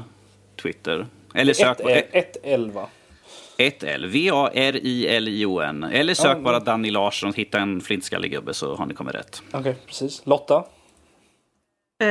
Twitter. 0.61 1.07
Eller 1.33 1.53
sök 1.53 1.77
på 1.77 1.89
Ett- 1.89 2.09
Ett 2.11 2.37
11. 2.43 2.87
1L, 3.57 4.05
V-A-R-I-L-I-O-N. 4.07 5.83
Eller 5.83 6.13
sök 6.13 6.37
Ja, 6.37 6.41
bara 6.41 6.59
Danny 6.59 6.91
Larsson 6.91 7.29
och 7.29 7.35
hitta 7.35 7.59
en 7.59 7.81
flintskallig 7.81 8.31
gubbe 8.31 8.53
så 8.53 8.75
har 8.75 8.85
ni 8.85 8.93
kommit 8.93 9.15
rätt. 9.15 9.41
Okej, 9.51 9.75
precis. 9.87 10.21
Lotta? 10.25 10.63
Eh, 12.01 12.07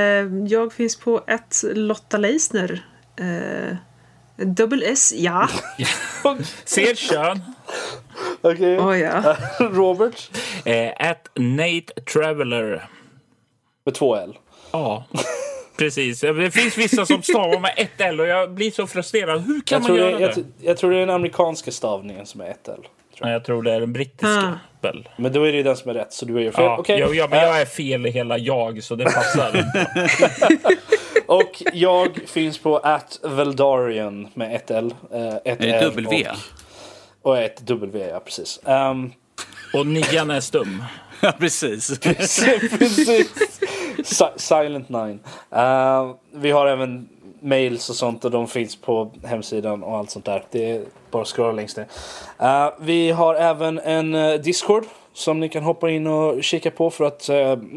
jag 0.48 0.73
finns 0.73 0.97
på 0.97 1.24
ett 1.27 1.62
Lotta 1.74 2.16
Leisner. 2.16 2.85
Eh, 3.20 3.77
Dubbel 4.47 4.82
S, 4.86 5.12
ja. 5.16 5.48
Ser 6.65 6.94
kön. 6.94 7.40
Okej. 8.40 8.78
Oh, 8.78 8.98
ja. 8.98 9.36
Robert? 9.60 10.31
Eh, 10.65 11.10
at 11.10 11.28
Nate 11.35 12.01
Traveller. 12.12 12.89
Med 13.89 13.94
två 13.94 14.16
L. 14.16 14.39
Ja, 14.73 15.05
precis. 15.78 16.20
Det 16.20 16.51
finns 16.51 16.78
vissa 16.78 17.06
som 17.06 17.23
stavar 17.23 17.60
med 17.60 17.74
ett 17.77 18.01
L 18.01 18.20
och 18.20 18.27
jag 18.27 18.51
blir 18.51 18.70
så 18.70 18.86
frustrerad. 18.86 19.40
Hur 19.40 19.60
kan 19.60 19.77
Jag 19.77 19.81
man 19.81 19.86
tror, 19.86 19.98
göra 19.98 20.10
det, 20.10 20.27
det? 20.27 20.35
jag, 20.36 20.44
jag 20.70 20.77
tror 20.77 20.90
det 20.90 20.97
är 20.97 21.01
den 21.01 21.10
amerikanska 21.10 21.70
stavningen 21.73 22.27
som 22.27 22.40
är 22.40 22.51
ett 22.51 22.69
L. 22.69 22.81
Nej, 23.20 23.32
jag 23.32 23.44
tror 23.44 23.62
det 23.62 23.73
är 23.73 23.81
den 23.81 23.93
brittiska. 23.93 24.59
Väl. 24.81 25.09
Men 25.16 25.32
då 25.32 25.43
är 25.44 25.51
det 25.52 25.56
ju 25.56 25.62
den 25.62 25.77
som 25.77 25.90
är 25.90 25.94
rätt, 25.94 26.12
så 26.12 26.24
du 26.27 26.36
är 26.36 26.40
ju 26.40 26.52
fel. 26.52 26.65
Ja, 26.65 26.77
Okej. 26.78 26.98
jag, 26.98 27.15
jag, 27.15 27.31
men 27.31 27.39
Eh, 27.39 27.44
jag 27.44 27.60
är 27.60 27.65
fel 27.66 28.06
i 28.06 28.10
hela 28.10 28.39
jag, 28.39 28.82
så 28.82 28.94
det 28.94 29.05
passar. 29.05 29.65
Och 31.27 31.62
jag 31.73 32.19
finns 32.27 32.59
på 32.59 32.77
at 32.78 33.20
Veldarian 33.23 34.28
med 34.35 34.55
ett 34.56 34.70
L. 34.70 34.94
eh, 35.12 35.27
ett 35.28 35.43
Är 35.44 35.56
det 35.56 35.73
R 35.73 35.82
W? 35.85 36.27
Och, 37.23 37.31
och 37.31 37.39
ett 37.39 37.60
W, 37.66 38.09
ja 38.09 38.20
precis. 38.20 38.60
Um, 38.65 39.12
Och 39.74 39.86
nian 39.86 40.31
är 40.31 40.40
stum. 40.40 40.85
Ja, 41.20 41.32
precis. 41.39 41.98
precis. 42.78 43.60
Si- 44.05 44.25
Silent 44.37 44.89
Nine. 44.89 45.19
Eh, 45.51 46.11
vi 46.33 46.51
har 46.51 46.66
även 46.66 47.09
mails 47.41 47.91
och 47.91 47.97
sånt 47.97 48.25
och 48.25 48.31
de 48.31 48.47
finns 48.49 48.77
på 48.81 49.11
hemsidan 49.25 49.83
och 49.83 49.97
allt 49.97 50.11
sånt 50.11 50.25
där. 50.25 50.45
Det 50.51 50.70
är 50.70 50.83
bara 51.11 51.23
att 51.23 51.29
scrolla 51.29 51.53
längst 51.53 51.77
ner. 51.77 51.87
Eh, 52.39 52.70
vi 52.81 53.11
har 53.11 53.35
även 53.35 53.79
en 53.79 54.15
eh, 54.15 54.35
Discord 54.35 54.85
som 55.12 55.41
ni 55.41 55.49
kan 55.49 55.62
hoppa 55.62 55.91
in 55.91 56.07
och 56.07 56.45
kika 56.45 56.70
på 56.70 56.91
för 56.91 57.05
att 57.05 57.29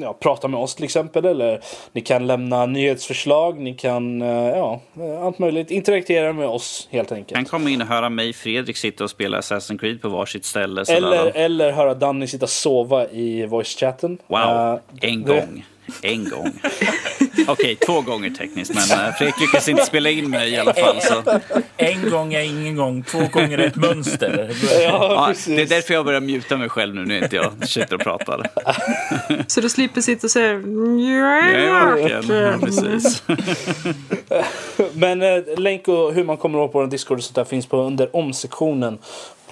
ja, 0.01 0.13
prata 0.19 0.47
med 0.47 0.59
oss 0.59 0.75
till 0.75 0.83
exempel. 0.85 1.25
Eller 1.25 1.59
ni 1.91 2.01
kan 2.01 2.27
lämna 2.27 2.65
nyhetsförslag, 2.65 3.59
ni 3.59 3.73
kan, 3.73 4.21
ja, 4.21 4.79
allt 5.21 5.39
möjligt. 5.39 5.71
Interagera 5.71 6.33
med 6.33 6.47
oss 6.47 6.87
helt 6.91 7.11
enkelt. 7.11 7.35
Kan 7.35 7.45
komma 7.45 7.69
in 7.69 7.81
och 7.81 7.87
höra 7.87 8.09
mig, 8.09 8.33
Fredrik, 8.33 8.77
sitta 8.77 9.03
och 9.03 9.09
spela 9.09 9.39
Assassin's 9.39 9.77
Creed 9.79 10.01
på 10.01 10.09
varsitt 10.09 10.45
ställe. 10.45 10.83
Eller, 10.89 11.31
eller 11.37 11.71
höra 11.71 11.93
Danny 11.93 12.27
sitta 12.27 12.45
och 12.45 12.49
sova 12.49 13.07
i 13.09 13.45
voice-chatten. 13.45 14.17
Wow, 14.27 14.39
Eh, 14.39 14.79
en 15.11 15.23
det- 15.23 15.27
gång. 15.35 15.65
En 16.01 16.29
gång. 16.29 16.51
Okej, 17.47 17.75
två 17.75 18.01
gånger 18.01 18.29
tekniskt, 18.29 18.73
men 18.73 18.99
eh, 19.07 19.13
Fredrik 19.13 19.39
lyckas 19.39 19.69
inte 19.69 19.85
spela 19.85 20.09
in 20.09 20.29
mig 20.29 20.49
i 20.51 20.57
alla 20.57 20.73
fall. 20.73 21.01
Så. 21.01 21.39
En 21.77 22.09
gång 22.09 22.33
är 22.33 22.41
ingen 22.41 22.75
gång, 22.75 23.03
två 23.03 23.19
gånger 23.31 23.57
är 23.57 23.67
ett 23.67 23.75
mönster. 23.75 24.51
Ja, 24.63 24.79
Ja, 24.81 25.25
precis. 25.27 25.55
det 25.55 25.61
är 25.61 25.65
därför 25.65 25.93
jag 25.93 26.05
börjar 26.05 26.21
muta 26.21 26.57
mig 26.57 26.69
själv 26.69 26.95
nu 26.95 27.05
när 27.05 27.23
inte 27.23 27.35
jag 27.35 27.67
sitter 27.69 27.95
och 27.95 28.01
pratar. 28.01 28.49
Så 29.47 29.61
du 29.61 29.69
slipper 29.69 30.01
sitta 30.01 30.27
och 30.27 30.31
säga 30.31 30.51
Ja, 32.33 32.57
precis. 32.61 33.23
Men 34.93 35.21
eh, 35.21 35.43
länk 35.57 35.87
och 35.87 36.13
hur 36.13 36.23
man 36.23 36.37
kommer 36.37 36.59
åt 36.59 36.71
på 36.71 36.79
vår 36.79 36.87
Discord 36.87 37.17
och 37.17 37.23
sånt 37.23 37.35
där 37.35 37.43
finns 37.43 37.65
på 37.65 37.77
under 37.77 38.15
om-sektionen 38.15 38.97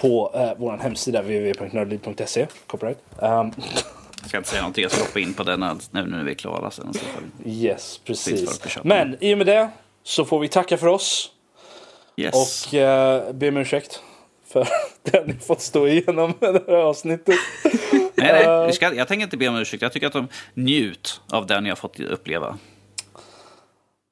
på 0.01 0.31
eh, 0.35 0.51
vår 0.57 0.77
hemsida 0.77 1.21
www.nördliv.se. 1.21 2.47
Copyright. 2.67 2.97
Um, 3.17 3.51
Jag 4.21 4.29
ska 4.29 4.37
inte 4.37 4.49
säga 4.49 4.61
någonting, 4.61 4.81
jag 4.81 4.91
ska 4.91 5.01
hoppa 5.03 5.19
in 5.19 5.33
på 5.33 5.43
den 5.43 5.59
nu 5.91 6.05
när 6.05 6.23
vi 6.23 6.31
är 6.31 6.35
klara 6.35 6.71
sen. 6.71 6.93
Yes, 7.45 7.97
precis. 8.05 8.59
Men 8.83 9.17
i 9.19 9.33
och 9.33 9.37
med 9.37 9.47
det 9.47 9.69
så 10.03 10.25
får 10.25 10.39
vi 10.39 10.47
tacka 10.47 10.77
för 10.77 10.87
oss 10.87 11.31
Yes. 12.17 12.67
och 12.67 12.73
eh, 12.73 13.33
be 13.33 13.47
om 13.49 13.57
ursäkt 13.57 14.03
för 14.47 14.67
det 15.03 15.27
ni 15.27 15.33
fått 15.33 15.61
stå 15.61 15.87
igenom 15.87 16.33
det 16.39 16.63
här 16.67 16.75
avsnittet. 16.75 17.35
nej, 17.93 18.45
nej, 18.45 18.67
vi 18.67 18.73
ska, 18.73 18.93
jag 18.93 19.07
tänker 19.07 19.23
inte 19.23 19.37
be 19.37 19.47
om 19.47 19.55
ursäkt. 19.55 19.81
Jag 19.81 19.93
tycker 19.93 20.07
att 20.07 20.13
de 20.13 20.27
njut 20.53 21.21
av 21.31 21.47
det 21.47 21.61
ni 21.61 21.69
har 21.69 21.75
fått 21.75 21.99
uppleva. 21.99 22.57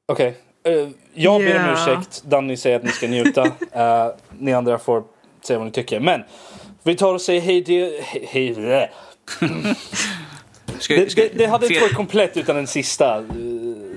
Okej. 0.07 0.38
eh, 0.63 0.88
jag 1.13 1.41
ber 1.41 1.59
om 1.59 1.73
ursäkt. 1.73 2.23
Danny 2.25 2.57
säger 2.57 2.75
att 2.77 2.84
ni 2.84 2.89
ska 2.91 3.07
njuta. 3.07 3.51
Eh, 3.71 4.07
ni 4.39 4.53
andra 4.53 4.77
får 4.79 5.03
säga 5.41 5.59
vad 5.59 5.65
ni 5.65 5.71
tycker. 5.71 5.99
Men 5.99 6.23
vi 6.84 6.95
tar 6.95 7.13
och 7.13 7.21
säger 7.21 7.41
hej. 7.41 7.63
Hej, 8.03 8.23
hej 8.27 8.89
det. 9.39 9.75
Ska, 10.79 10.95
Det, 10.95 11.09
ska, 11.11 11.21
det, 11.21 11.29
det 11.37 11.45
hade 11.45 11.67
inte 11.67 11.79
varit 11.79 11.93
komplett 11.95 12.37
utan 12.37 12.55
den 12.55 12.67
sista. 12.67 13.17
eh, 13.17 13.23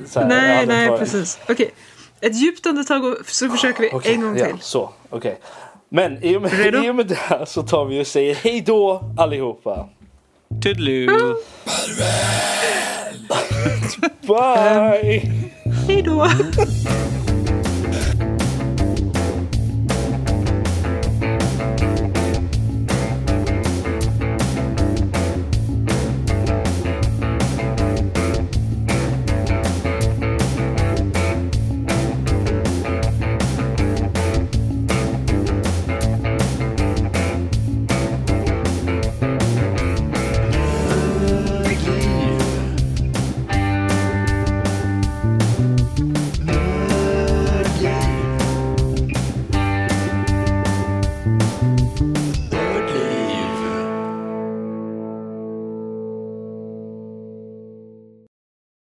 så 0.06 0.20
här, 0.20 0.26
Nej, 0.28 0.66
nej, 0.66 0.88
varit- 0.88 1.00
precis. 1.00 1.38
Okej. 1.48 1.70
Ett 2.20 2.36
djupt 2.36 2.66
andetag 2.66 3.04
och 3.04 3.16
så 3.26 3.48
försöker 3.48 3.80
vi 3.82 3.90
Okej, 3.92 4.14
en 4.14 4.20
gång 4.20 4.38
ja, 4.38 4.46
till. 4.46 4.56
så, 4.60 4.90
okej. 5.10 5.38
Men 5.88 6.24
i 6.24 6.36
och, 6.36 6.42
med, 6.42 6.52
Redo? 6.52 6.78
i 6.84 6.90
och 6.90 6.94
med 6.94 7.06
det 7.06 7.46
så 7.46 7.62
tar 7.62 7.84
vi 7.84 8.02
och 8.02 8.06
säger 8.06 8.34
hej 8.34 8.60
då 8.60 9.14
allihopa. 9.18 9.88
Toodaloo! 10.62 11.36
Bye! 14.26 15.22
Hej 15.88 16.02
då! 16.02 16.28